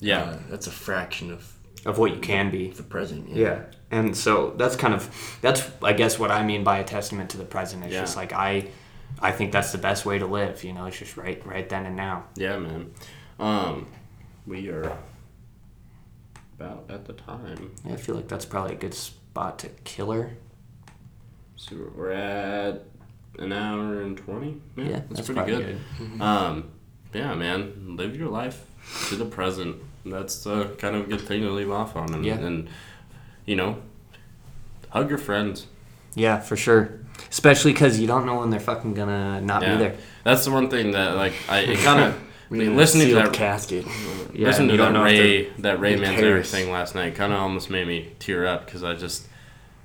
Yeah. 0.00 0.22
uh, 0.22 0.38
that's 0.48 0.66
a 0.66 0.70
fraction 0.70 1.30
of 1.30 1.52
Of 1.84 1.98
what 1.98 2.12
you 2.14 2.20
can 2.20 2.50
be. 2.50 2.68
the 2.70 2.82
present. 2.82 3.28
Yeah. 3.28 3.60
And 3.90 4.16
so 4.16 4.54
that's 4.56 4.74
kind 4.76 4.94
of 4.94 5.10
that's 5.42 5.68
I 5.82 5.92
guess 5.92 6.18
what 6.18 6.30
I 6.30 6.42
mean 6.44 6.64
by 6.64 6.78
a 6.78 6.84
testament 6.84 7.28
to 7.30 7.36
the 7.38 7.44
present. 7.44 7.84
It's 7.84 7.92
Yeah. 7.92 8.00
just 8.00 8.16
like 8.16 8.32
I 8.32 8.68
I 9.20 9.30
think 9.30 9.52
that's 9.52 9.70
the 9.72 9.78
best 9.78 10.06
way 10.06 10.18
to 10.18 10.26
live, 10.26 10.64
you 10.64 10.72
know, 10.72 10.86
it's 10.86 10.98
just 10.98 11.16
right 11.18 11.40
right 11.46 11.68
then 11.68 11.84
and 11.86 11.96
now. 11.96 12.24
Yeah, 12.36 12.58
man. 12.58 12.90
Um, 13.38 13.86
we 14.46 14.68
are 14.70 14.96
about 16.62 16.84
at 16.88 17.04
the 17.06 17.12
time. 17.12 17.72
Yeah, 17.84 17.94
I 17.94 17.96
feel 17.96 18.14
like 18.14 18.28
that's 18.28 18.44
probably 18.44 18.74
a 18.74 18.78
good 18.78 18.94
spot 18.94 19.58
to 19.60 19.68
kill 19.84 20.10
her. 20.12 20.30
So 21.56 21.76
we're 21.96 22.10
at 22.12 22.82
an 23.38 23.52
hour 23.52 24.02
and 24.02 24.16
twenty. 24.16 24.60
Yeah, 24.76 24.88
that's, 24.90 25.08
that's 25.08 25.20
pretty 25.26 25.34
probably 25.40 25.56
good. 25.56 25.80
good. 25.98 26.08
Mhm. 26.12 26.20
Um, 26.20 26.64
yeah, 27.14 27.34
man, 27.34 27.96
live 27.96 28.16
your 28.16 28.28
life 28.28 28.64
to 29.08 29.16
the 29.16 29.24
present. 29.24 29.76
That's 30.04 30.46
uh, 30.46 30.68
kind 30.78 30.96
of 30.96 31.02
a 31.04 31.06
good 31.08 31.20
thing 31.20 31.42
to 31.42 31.50
leave 31.50 31.70
off 31.70 31.94
on. 31.96 32.12
And, 32.14 32.24
Yeah. 32.24 32.34
and 32.38 32.68
you 33.46 33.56
know, 33.56 33.76
hug 34.90 35.08
your 35.08 35.18
friends. 35.18 35.66
Yeah, 36.14 36.40
for 36.40 36.56
sure. 36.56 37.00
Especially 37.30 37.72
cuz 37.72 37.98
you 38.00 38.06
don't 38.06 38.26
know 38.26 38.38
when 38.40 38.50
they're 38.50 38.60
fucking 38.60 38.94
gonna 38.94 39.40
not 39.40 39.62
Yeah. 39.62 39.72
be 39.74 39.78
there. 39.78 39.94
That's 40.24 40.44
the 40.44 40.50
one 40.50 40.68
thing 40.68 40.92
that 40.92 41.16
like 41.16 41.32
I 41.48 41.60
it 41.60 41.78
kind 41.78 42.00
of 42.00 42.20
We 42.52 42.58
need 42.58 42.68
listening 42.70 43.08
to 43.08 43.14
that 43.14 43.32
casket. 43.32 43.84
Yeah, 44.32 44.46
listening 44.46 44.68
to 44.68 44.74
you 44.74 44.78
don't 44.78 44.92
that 44.92 44.98
know 45.00 45.04
if 45.06 45.18
Ray 45.18 45.42
they're 45.44 45.52
that 45.76 45.80
Ray 45.80 45.96
Manzarek 45.96 46.46
thing 46.46 46.70
last 46.70 46.94
night 46.94 47.14
kind 47.14 47.32
of 47.32 47.40
almost 47.40 47.68
made 47.70 47.86
me 47.88 48.12
tear 48.18 48.46
up 48.46 48.64
because 48.64 48.82
I 48.84 48.94
just 48.94 49.26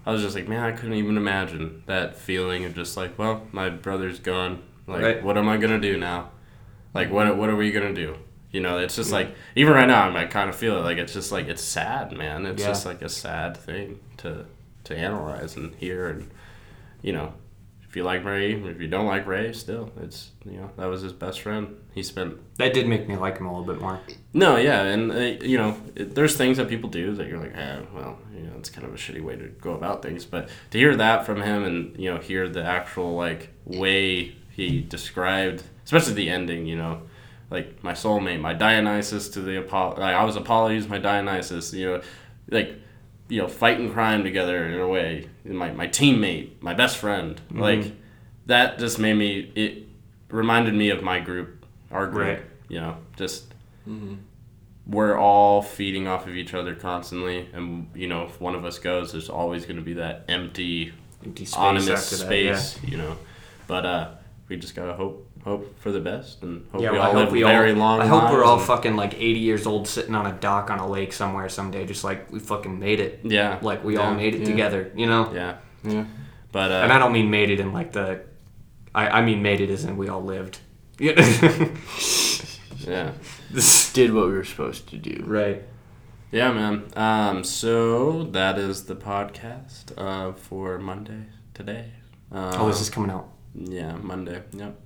I 0.06 0.12
was 0.12 0.22
just 0.22 0.36
like 0.36 0.48
man 0.48 0.64
I 0.64 0.72
couldn't 0.72 0.94
even 0.96 1.18
imagine 1.18 1.84
that 1.86 2.16
feeling 2.18 2.64
of 2.66 2.74
just 2.76 2.96
like 2.98 3.18
well 3.18 3.48
my 3.52 3.70
brother's 3.70 4.20
gone 4.20 4.62
like 4.86 5.02
Right. 5.02 5.24
what 5.24 5.38
am 5.38 5.50
I 5.50 5.58
gonna 5.58 5.80
do 5.82 5.98
now 5.98 6.30
like 6.94 7.12
what 7.12 7.36
what 7.38 7.50
are 7.50 7.56
we 7.56 7.72
gonna 7.72 7.94
do 7.94 8.16
You 8.52 8.62
know, 8.62 8.78
it's 8.80 8.96
just 8.96 9.12
like 9.12 9.30
even 9.56 9.74
right 9.74 9.88
now, 9.88 10.04
I'm, 10.08 10.16
I 10.16 10.26
kind 10.26 10.50
of 10.50 10.56
feel 10.56 10.78
it. 10.78 10.82
Like 10.82 10.98
it's 10.98 11.14
just 11.14 11.32
like 11.34 11.48
it's 11.48 11.62
sad, 11.62 12.14
man. 12.14 12.46
It's 12.46 12.62
Yeah. 12.62 12.70
just 12.70 12.86
like 12.86 13.02
a 13.02 13.10
sad 13.10 13.58
thing 13.58 14.00
to 14.18 14.46
to 14.86 14.96
analyze 14.98 15.58
and 15.58 15.76
hear, 15.76 16.08
and 16.08 16.30
you 17.02 17.12
know, 17.12 17.28
if 17.28 17.47
you 17.98 18.04
like 18.04 18.24
Ray, 18.24 18.54
if 18.54 18.80
you 18.80 18.88
don't 18.88 19.08
like 19.08 19.28
Ray, 19.28 19.52
still, 19.52 19.92
it's 20.02 20.32
you 20.46 20.58
know 20.58 20.70
that 20.78 20.86
was 20.86 21.02
his 21.02 21.12
best 21.14 21.42
friend. 21.42 21.76
He 21.94 22.04
spent 22.04 22.38
That 22.58 22.74
did 22.74 22.88
make 22.88 23.08
me 23.08 23.18
like 23.18 23.40
him 23.40 23.48
a 23.48 23.58
little 23.58 23.74
bit 23.74 23.82
more. 23.82 24.00
no, 24.34 24.56
yeah, 24.56 24.84
and 24.84 25.12
uh, 25.12 25.46
you 25.46 25.58
know, 25.58 25.76
it, 25.96 26.16
there's 26.16 26.38
things 26.38 26.58
that 26.58 26.70
people 26.70 26.90
do 26.90 27.14
that 27.16 27.28
you're 27.28 27.40
like, 27.40 27.56
eh, 27.56 27.82
well, 27.94 28.20
you 28.34 28.44
know, 28.44 28.54
it's 28.58 28.70
kind 28.70 28.88
of 28.88 28.94
a 28.94 28.98
shitty 28.98 29.22
way 29.22 29.36
to 29.36 29.48
go 29.48 29.74
about 29.74 30.02
things. 30.04 30.24
But 30.26 30.50
to 30.72 30.78
hear 30.78 30.96
that 30.96 31.26
from 31.26 31.42
him, 31.42 31.64
and 31.64 31.98
you 31.98 32.14
know, 32.14 32.20
hear 32.20 32.48
the 32.48 32.64
actual 32.64 33.16
like 33.16 33.50
way 33.66 34.36
he 34.52 34.82
described, 34.82 35.64
especially 35.84 36.14
the 36.14 36.30
ending, 36.30 36.66
you 36.66 36.78
know, 36.78 37.02
like 37.50 37.84
my 37.84 37.94
soulmate, 37.94 38.40
my 38.40 38.54
Dionysus 38.54 39.28
to 39.30 39.42
the 39.42 39.58
Apollo. 39.58 40.00
Like, 40.00 40.16
I 40.16 40.24
was 40.24 40.36
Apollo, 40.36 40.80
my 40.88 41.00
Dionysus. 41.00 41.74
You 41.74 41.86
know, 41.86 42.02
like 42.50 42.76
you 43.30 43.42
know, 43.42 43.48
fighting 43.48 43.92
crime 43.92 44.24
together 44.24 44.66
in 44.68 44.80
a 44.80 44.88
way. 44.88 45.30
My 45.48 45.72
my 45.72 45.88
teammate, 45.88 46.62
my 46.62 46.74
best 46.74 46.98
friend, 46.98 47.40
Mhm. 47.52 47.60
like 47.60 47.92
that 48.48 48.80
just 48.80 49.00
made 49.00 49.14
me. 49.16 49.52
It 49.56 49.88
reminded 50.30 50.74
me 50.74 50.90
of 50.90 51.02
my 51.04 51.20
group, 51.20 51.66
our 51.92 52.08
group. 52.08 52.28
Right. 52.28 52.42
You 52.70 52.80
know, 52.82 52.98
just 53.18 53.54
Mhm. 53.88 54.18
we're 54.86 55.18
all 55.18 55.62
feeding 55.62 56.08
off 56.08 56.28
of 56.28 56.36
each 56.36 56.54
other 56.54 56.76
constantly, 56.76 57.48
and 57.54 57.90
you 57.96 58.08
know, 58.08 58.26
if 58.26 58.40
one 58.42 58.56
of 58.56 58.66
us 58.66 58.80
goes, 58.80 59.12
there's 59.12 59.30
always 59.30 59.66
going 59.66 59.78
to 59.78 59.82
be 59.84 59.94
that 59.94 60.26
empty, 60.28 60.94
Empty 61.26 61.46
space 61.46 61.58
anonymous 61.58 61.90
after 62.14 62.16
that, 62.18 62.26
space. 62.26 62.80
You 62.84 62.98
know, 62.98 63.18
but 63.68 63.86
uh, 63.86 64.10
we 64.50 64.56
just 64.58 64.76
gotta 64.76 64.94
hope 64.94 65.27
hope 65.48 65.80
for 65.80 65.92
the 65.92 66.00
best 66.00 66.44
and 66.44 66.66
hope 66.72 66.82
yeah, 66.82 66.92
we 66.92 66.98
well, 66.98 67.08
all 67.08 67.12
I 67.12 67.14
hope 67.14 67.24
live 67.26 67.32
we 67.32 67.44
very 67.44 67.72
all. 67.74 67.78
long. 67.80 68.02
I 68.02 68.08
hope 68.08 68.32
we're 68.32 68.44
all 68.44 68.58
lives 68.58 68.68
fucking 68.68 68.96
like 68.96 69.14
80 69.16 69.40
years 69.40 69.66
old, 69.66 69.88
sitting 69.88 70.14
on 70.16 70.26
a 70.28 70.34
dock 70.34 70.70
on 70.70 70.80
a 70.80 70.88
lake 70.88 71.14
somewhere 71.14 71.50
someday, 71.50 71.86
just 71.86 72.04
like 72.04 72.32
we 72.32 72.40
fucking 72.40 72.78
made 72.80 73.00
it. 73.00 73.22
Yeah. 73.24 73.60
like 73.62 73.84
we 73.84 73.98
all 73.98 74.14
made 74.14 74.36
it 74.36 74.42
Yeah. 74.42 74.46
together. 74.46 74.92
You 74.96 75.08
know. 75.08 75.32
Yeah. 75.34 75.58
Yeah. 75.84 76.06
But 76.52 76.72
uh, 76.72 76.82
and 76.84 76.92
I 76.94 77.00
don't 77.00 77.12
mean 77.14 77.30
made 77.30 77.50
it 77.50 77.60
in 77.60 77.72
like 77.74 77.92
the. 77.94 78.22
I, 78.96 79.08
I 79.20 79.22
mean 79.26 79.42
made 79.42 79.62
it 79.62 79.70
as 79.70 79.84
in 79.86 79.98
we 79.98 80.08
all 80.10 80.24
lived. 80.24 80.60
Yeah. 81.00 81.14
yeah. 82.80 83.12
Did 83.94 84.14
what 84.14 84.28
we 84.28 84.34
were 84.34 84.44
supposed 84.44 84.88
to 84.90 84.98
do. 84.98 85.24
Right. 85.26 85.64
Yeah, 86.32 86.52
man. 86.52 86.84
Um, 86.96 87.44
so 87.44 88.24
that 88.24 88.58
is 88.60 88.86
the 88.86 88.96
podcast 88.96 89.94
uh, 89.98 90.34
for 90.34 90.78
Monday 90.80 91.24
today. 91.54 91.92
Um, 92.32 92.52
Oh, 92.62 92.68
this 92.68 92.82
is 92.82 92.90
coming 92.90 93.12
out. 93.12 93.30
Yeah, 93.56 93.96
Monday. 93.96 94.42
Yep. 94.52 94.80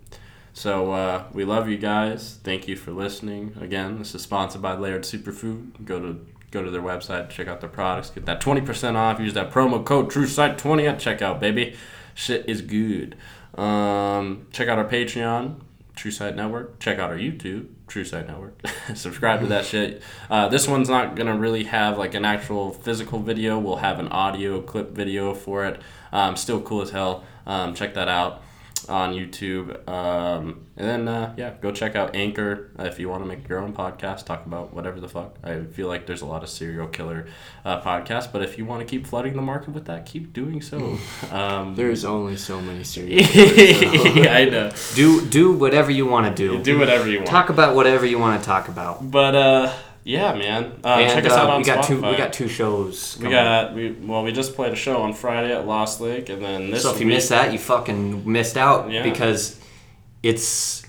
So 0.53 0.91
uh, 0.91 1.23
we 1.31 1.45
love 1.45 1.69
you 1.69 1.77
guys. 1.77 2.39
Thank 2.43 2.67
you 2.67 2.75
for 2.75 2.91
listening. 2.91 3.55
Again, 3.61 3.99
this 3.99 4.13
is 4.13 4.21
sponsored 4.21 4.61
by 4.61 4.73
Laird 4.73 5.03
Superfood. 5.03 5.85
Go 5.85 5.99
to 5.99 6.25
go 6.51 6.61
to 6.61 6.69
their 6.69 6.81
website, 6.81 7.29
check 7.29 7.47
out 7.47 7.61
their 7.61 7.69
products, 7.69 8.09
get 8.09 8.25
that 8.25 8.41
twenty 8.41 8.61
percent 8.61 8.97
off. 8.97 9.19
Use 9.19 9.33
that 9.33 9.51
promo 9.51 9.83
code 9.83 10.11
TrueSight20 10.11 10.89
at 10.89 10.99
checkout, 10.99 11.39
baby. 11.39 11.75
Shit 12.13 12.47
is 12.49 12.61
good. 12.61 13.15
Um, 13.55 14.47
check 14.51 14.67
out 14.67 14.77
our 14.77 14.87
Patreon, 14.87 15.61
True 15.95 16.11
Sight 16.11 16.35
Network. 16.35 16.79
Check 16.79 16.99
out 16.99 17.09
our 17.09 17.17
YouTube, 17.17 17.67
True 17.87 18.03
Sight 18.03 18.27
Network. 18.27 18.59
Subscribe 18.93 19.39
to 19.39 19.47
that 19.47 19.65
shit. 19.65 20.03
Uh, 20.29 20.49
this 20.49 20.67
one's 20.67 20.89
not 20.89 21.15
gonna 21.15 21.37
really 21.37 21.63
have 21.63 21.97
like 21.97 22.13
an 22.13 22.25
actual 22.25 22.71
physical 22.71 23.19
video. 23.19 23.57
We'll 23.57 23.77
have 23.77 23.99
an 23.99 24.09
audio 24.09 24.61
clip 24.61 24.91
video 24.91 25.33
for 25.33 25.65
it. 25.65 25.81
Um, 26.11 26.35
still 26.35 26.61
cool 26.61 26.81
as 26.81 26.89
hell. 26.89 27.23
Um, 27.45 27.73
check 27.73 27.93
that 27.93 28.09
out 28.09 28.43
on 28.89 29.13
YouTube. 29.13 29.87
Um, 29.87 30.65
and 30.77 30.87
then, 30.87 31.07
uh, 31.07 31.33
yeah, 31.37 31.53
go 31.61 31.71
check 31.71 31.95
out 31.95 32.15
Anchor 32.15 32.71
uh, 32.79 32.83
if 32.83 32.99
you 32.99 33.07
want 33.09 33.23
to 33.23 33.27
make 33.27 33.47
your 33.47 33.59
own 33.59 33.73
podcast, 33.73 34.25
talk 34.25 34.45
about 34.45 34.73
whatever 34.73 34.99
the 34.99 35.07
fuck. 35.07 35.35
I 35.43 35.63
feel 35.63 35.87
like 35.87 36.05
there's 36.07 36.21
a 36.21 36.25
lot 36.25 36.43
of 36.43 36.49
serial 36.49 36.87
killer 36.87 37.27
uh, 37.65 37.81
podcasts, 37.81 38.31
but 38.31 38.41
if 38.41 38.57
you 38.57 38.65
want 38.65 38.81
to 38.81 38.89
keep 38.89 39.05
flooding 39.05 39.35
the 39.35 39.41
market 39.41 39.69
with 39.73 39.85
that, 39.85 40.05
keep 40.05 40.33
doing 40.33 40.61
so. 40.61 40.97
Um, 41.31 41.75
There's 41.75 42.03
only 42.03 42.35
so 42.35 42.59
many 42.59 42.83
serial 42.83 43.23
killers. 43.27 44.15
yeah, 44.15 44.35
I 44.35 44.45
know. 44.45 44.71
Do 44.95 45.25
do 45.25 45.53
whatever 45.53 45.91
you 45.91 46.05
want 46.05 46.27
to 46.27 46.33
do. 46.35 46.61
Do 46.61 46.77
whatever 46.77 47.07
you 47.07 47.17
want. 47.19 47.27
Talk 47.27 47.49
about 47.49 47.73
whatever 47.75 48.05
you 48.05 48.19
want 48.19 48.41
to 48.41 48.45
talk 48.45 48.67
about. 48.67 49.09
But 49.09 49.35
uh, 49.35 49.73
yeah, 50.03 50.33
man. 50.33 50.79
Uh, 50.83 50.87
And, 50.99 51.11
check 51.11 51.25
us 51.25 51.31
uh, 51.31 51.35
out 51.41 51.49
on 51.49 51.57
we 51.61 51.65
got 51.65 51.83
two- 51.85 51.99
Spotify. 52.01 52.11
we 52.11 52.17
got 52.17 52.33
two 52.33 52.47
shows 52.47 53.17
We 53.21 53.29
got 53.29 53.73
we 53.75 53.91
well, 53.91 54.23
we 54.23 54.31
just 54.31 54.55
played 54.55 54.73
a 54.73 54.75
show 54.75 55.01
on 55.01 55.13
Friday 55.13 55.53
at 55.53 55.65
Lost 55.67 56.01
Lake, 56.01 56.29
and 56.29 56.41
then 56.43 56.71
this. 56.71 56.83
so 56.83 56.93
if 56.93 56.99
you 56.99 57.05
week- 57.07 57.15
missed 57.15 57.29
that, 57.29 57.51
you 57.53 57.59
fucking 57.59 58.29
missed 58.31 58.57
out 58.57 58.89
Yeah. 58.91 59.03
because 59.03 59.59
it's 60.23 60.83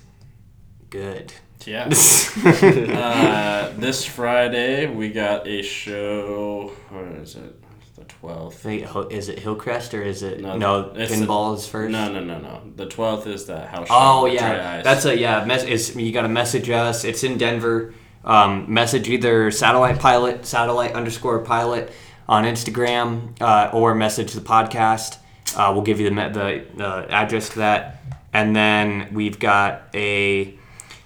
good. 0.91 1.33
Yeah. 1.65 1.85
uh, 2.45 3.73
this 3.79 4.05
Friday 4.05 4.87
we 4.89 5.11
got 5.11 5.47
a 5.47 5.63
show. 5.63 6.73
Where 6.91 7.17
is 7.23 7.37
it? 7.37 7.57
The 7.97 8.05
twelfth. 8.05 8.67
Is 8.67 9.29
it 9.29 9.39
Hillcrest 9.39 9.95
or 9.95 10.03
is 10.03 10.23
it 10.25 10.41
no? 10.41 10.93
it's 10.97 11.13
pinball 11.13 11.57
is 11.57 11.67
first. 11.69 11.93
No, 11.93 12.11
no, 12.13 12.21
no, 12.25 12.39
no. 12.41 12.63
The 12.75 12.87
twelfth 12.87 13.27
is 13.29 13.45
the 13.45 13.61
house. 13.67 13.87
Oh 13.91 14.27
yeah, 14.27 14.83
that's 14.83 15.05
a 15.05 15.17
yeah. 15.17 15.45
Mes- 15.45 15.63
it's, 15.65 15.95
you 15.95 16.11
got 16.13 16.23
to 16.23 16.29
message 16.29 16.69
us. 16.71 17.05
It's 17.05 17.23
in 17.23 17.39
Denver. 17.39 17.95
Um, 18.25 18.73
message 18.73 19.09
either 19.09 19.51
satellite 19.51 19.99
pilot, 19.99 20.47
satellite 20.47 20.93
underscore 20.93 21.41
pilot 21.41 21.91
on 22.29 22.45
Instagram, 22.45 23.41
uh, 23.41 23.71
or 23.73 23.95
message 23.95 24.33
the 24.33 24.41
podcast. 24.41 25.19
Uh, 25.57 25.71
we'll 25.75 25.83
give 25.83 25.99
you 26.01 26.09
the, 26.09 26.15
the 26.15 26.65
the 26.77 27.07
address 27.11 27.49
to 27.51 27.59
that, 27.59 28.03
and 28.33 28.55
then 28.55 29.09
we've 29.13 29.39
got 29.39 29.89
a 29.93 30.57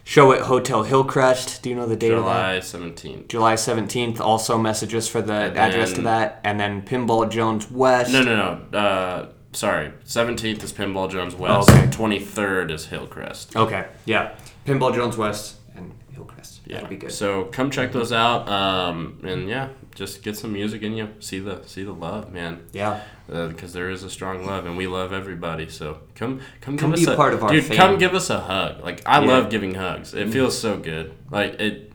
show 0.05 0.31
at 0.33 0.43
Hotel 0.43 0.83
Hillcrest. 0.83 1.63
Do 1.63 1.71
you 1.71 1.75
know 1.75 1.87
the 1.87 1.97
date 1.97 2.11
July 2.11 2.53
of 2.53 2.63
that? 2.63 2.69
seventeenth. 2.69 3.29
July 3.29 3.55
seventeenth. 3.57 4.21
Also 4.21 4.59
message 4.59 4.95
us 4.95 5.09
for 5.09 5.23
the 5.23 5.33
And 5.33 5.57
address 5.57 5.95
to 5.95 6.03
that, 6.03 6.41
and 6.45 6.61
then 6.61 6.83
Pinball 6.83 7.29
Jones 7.31 7.71
West. 7.71 8.13
No, 8.13 8.23
no, 8.23 8.37
no. 8.71 8.79
Uh, 8.79 9.29
sorry. 9.53 9.93
Seventeenth 10.05 10.63
is 10.63 10.73
Pinball 10.73 11.11
Jones 11.11 11.35
West. 11.35 11.71
Oh, 11.71 11.75
okay. 11.75 11.91
Twenty 11.91 12.21
third 12.21 12.71
is 12.71 12.87
Hillcrest. 12.87 13.57
Okay, 13.57 13.87
yeah, 14.05 14.37
Pinball 14.67 14.95
Jones 14.95 15.17
West 15.17 15.57
and 15.75 15.93
Hillcrest. 16.13 16.56
Yeah. 16.67 16.75
That'd 16.77 16.91
be 16.91 16.97
good. 16.97 17.13
So 17.13 17.45
come 17.45 17.71
check 17.71 17.93
those 17.93 18.13
out. 18.13 18.49
Um, 18.49 19.21
and 19.23 19.49
yeah, 19.49 19.69
just 19.95 20.23
get 20.23 20.37
some 20.37 20.53
music 20.53 20.83
in 20.83 20.95
you. 20.97 21.09
See 21.21 21.39
the 21.39 21.63
see 21.67 21.85
the 21.85 21.93
love, 21.93 22.33
man. 22.33 22.67
Yeah. 22.73 23.03
Because 23.29 23.73
there 23.73 23.91
is 23.91 24.03
a 24.03 24.11
strong 24.11 24.45
love, 24.47 24.67
and 24.67 24.77
we 24.77 24.87
love 24.87 25.13
everybody. 25.13 25.69
So 25.69 25.99
come 26.15 26.41
come, 26.61 26.77
Come 26.77 26.91
give 26.91 26.99
be 27.01 27.07
us 27.07 27.13
a 27.15 27.17
part 27.17 27.35
of 27.35 27.43
our 27.45 27.51
dude. 27.51 27.71
Come 27.73 27.99
give 27.99 28.15
us 28.15 28.31
a 28.31 28.41
hug. 28.41 28.83
Like 28.83 29.03
I 29.07 29.21
Yeah. 29.21 29.27
love 29.29 29.51
giving 29.51 29.75
hugs. 29.75 30.13
It 30.15 30.29
Mhm. 30.29 30.33
feels 30.33 30.59
so 30.59 30.77
good. 30.77 31.13
Like 31.31 31.55
it. 31.61 31.93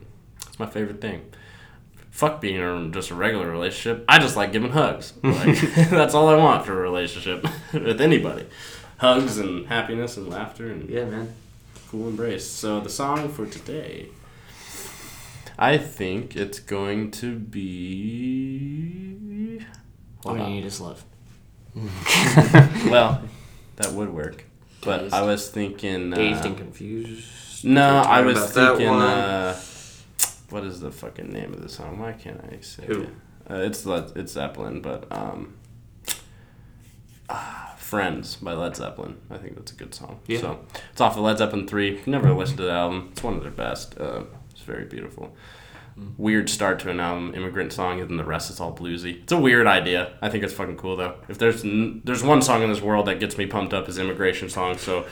It's 0.48 0.60
my 0.60 0.66
favorite 0.68 1.02
thing. 1.02 1.22
Fuck 2.12 2.42
being 2.42 2.56
in 2.60 2.92
just 2.94 3.10
a 3.10 3.16
regular 3.16 3.50
relationship. 3.50 4.04
I 4.08 4.20
just 4.20 4.36
like 4.36 4.52
giving 4.52 4.72
hugs. 4.72 5.14
Like, 5.24 5.60
that's 5.90 6.14
all 6.14 6.28
I 6.30 6.36
want 6.36 6.66
for 6.66 6.74
a 6.74 6.82
relationship 6.82 7.46
with 7.74 8.02
anybody. 8.02 8.46
Hugs 8.98 9.38
and 9.38 9.66
happiness 9.68 10.18
and 10.18 10.30
laughter 10.30 10.68
and 10.72 10.90
yeah, 10.90 11.06
man. 11.06 11.34
Cool 11.90 12.08
embrace. 12.10 12.46
So 12.48 12.80
the 12.80 12.90
song 12.90 13.30
for 13.30 13.46
today, 13.46 14.08
I 15.62 15.78
think 15.78 16.36
it's 16.36 16.60
going 16.60 17.12
to 17.12 17.38
be. 17.38 18.82
All 20.26 20.36
you 20.36 20.44
need 20.44 20.66
is 20.66 20.82
love. 20.82 21.06
well, 21.76 23.22
that 23.76 23.92
would 23.92 24.10
work. 24.10 24.46
But 24.84 25.14
I 25.14 25.22
was 25.22 25.50
thinking. 25.52 26.14
Uh, 26.14 26.16
Dazed 26.16 26.46
and 26.46 26.58
confused. 26.58 27.64
No, 27.64 27.98
I 28.00 28.22
was 28.22 28.52
thinking. 28.52 28.88
Uh, 28.88 29.56
what 30.50 30.64
is 30.64 30.80
the 30.80 30.92
fucking 30.92 31.32
name 31.32 31.54
of 31.54 31.62
the 31.62 31.70
song? 31.70 32.00
Why 32.00 32.14
can't 32.14 32.44
I 32.52 32.60
say? 32.62 32.86
Who? 32.88 33.04
it? 33.04 33.10
Uh, 33.48 33.58
it's 33.58 33.86
Led, 33.86 34.14
it's 34.16 34.34
Zeppelin, 34.34 34.82
but 34.82 35.06
um, 35.12 35.54
ah, 37.30 37.76
"Friends" 37.78 38.36
by 38.38 38.54
Led 38.54 38.76
Zeppelin. 38.76 39.18
I 39.30 39.38
think 39.38 39.58
that's 39.58 39.74
a 39.74 39.76
good 39.76 39.94
song. 39.94 40.22
Yeah. 40.26 40.40
So 40.40 40.66
it's 40.92 41.02
off 41.02 41.18
of 41.18 41.22
Led 41.22 41.38
Zeppelin 41.38 41.68
three. 41.68 42.02
Never 42.08 42.34
listened 42.34 42.58
to 42.58 42.64
the 42.64 42.72
album, 42.72 43.10
it's 43.12 43.22
one 43.22 43.36
of 43.36 43.44
their 43.44 43.52
best. 43.52 43.96
Uh, 44.00 44.24
it's 44.24 44.41
very 44.72 44.86
beautiful. 44.86 45.36
Weird 46.18 46.50
start 46.50 46.80
to 46.80 46.90
an 46.90 47.02
album, 47.02 47.36
immigrant 47.36 47.74
song, 47.74 48.00
and 48.00 48.10
then 48.10 48.16
the 48.18 48.24
rest 48.24 48.50
is 48.50 48.62
all 48.62 48.74
bluesy. 48.74 49.22
It's 49.24 49.32
a 49.34 49.38
weird 49.38 49.68
idea. 49.68 50.14
I 50.22 50.30
think 50.30 50.42
it's 50.46 50.54
fucking 50.54 50.78
cool 50.78 50.96
though. 50.96 51.16
If 51.28 51.38
there's 51.38 51.66
n- 51.66 52.02
there's 52.06 52.24
one 52.24 52.42
song 52.42 52.64
in 52.64 52.70
this 52.70 52.82
world 52.82 53.08
that 53.08 53.20
gets 53.20 53.38
me 53.38 53.46
pumped 53.46 53.74
up 53.74 53.90
is 53.90 53.98
immigration 53.98 54.50
song. 54.50 54.78
So 54.78 55.06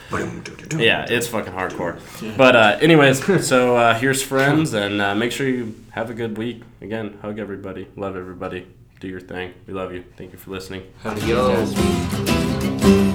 yeah, 0.78 1.04
it's 1.08 1.26
fucking 1.28 1.52
hardcore. 1.52 2.00
But 2.36 2.56
uh, 2.56 2.78
anyways, 2.80 3.46
so 3.46 3.76
uh, 3.76 3.94
here's 3.98 4.22
friends, 4.22 4.72
and 4.72 5.02
uh, 5.02 5.14
make 5.14 5.32
sure 5.32 5.46
you 5.46 5.74
have 5.90 6.08
a 6.08 6.14
good 6.14 6.38
week. 6.38 6.62
Again, 6.80 7.18
hug 7.20 7.38
everybody, 7.38 7.86
love 7.96 8.16
everybody, 8.16 8.66
do 9.00 9.06
your 9.06 9.20
thing. 9.20 9.52
We 9.66 9.74
love 9.74 9.92
you. 9.92 10.02
Thank 10.16 10.32
you 10.32 10.38
for 10.38 10.50
listening. 10.50 10.82
Have 11.02 11.22
a 11.22 11.26
good 11.26 12.80
day. 12.80 13.09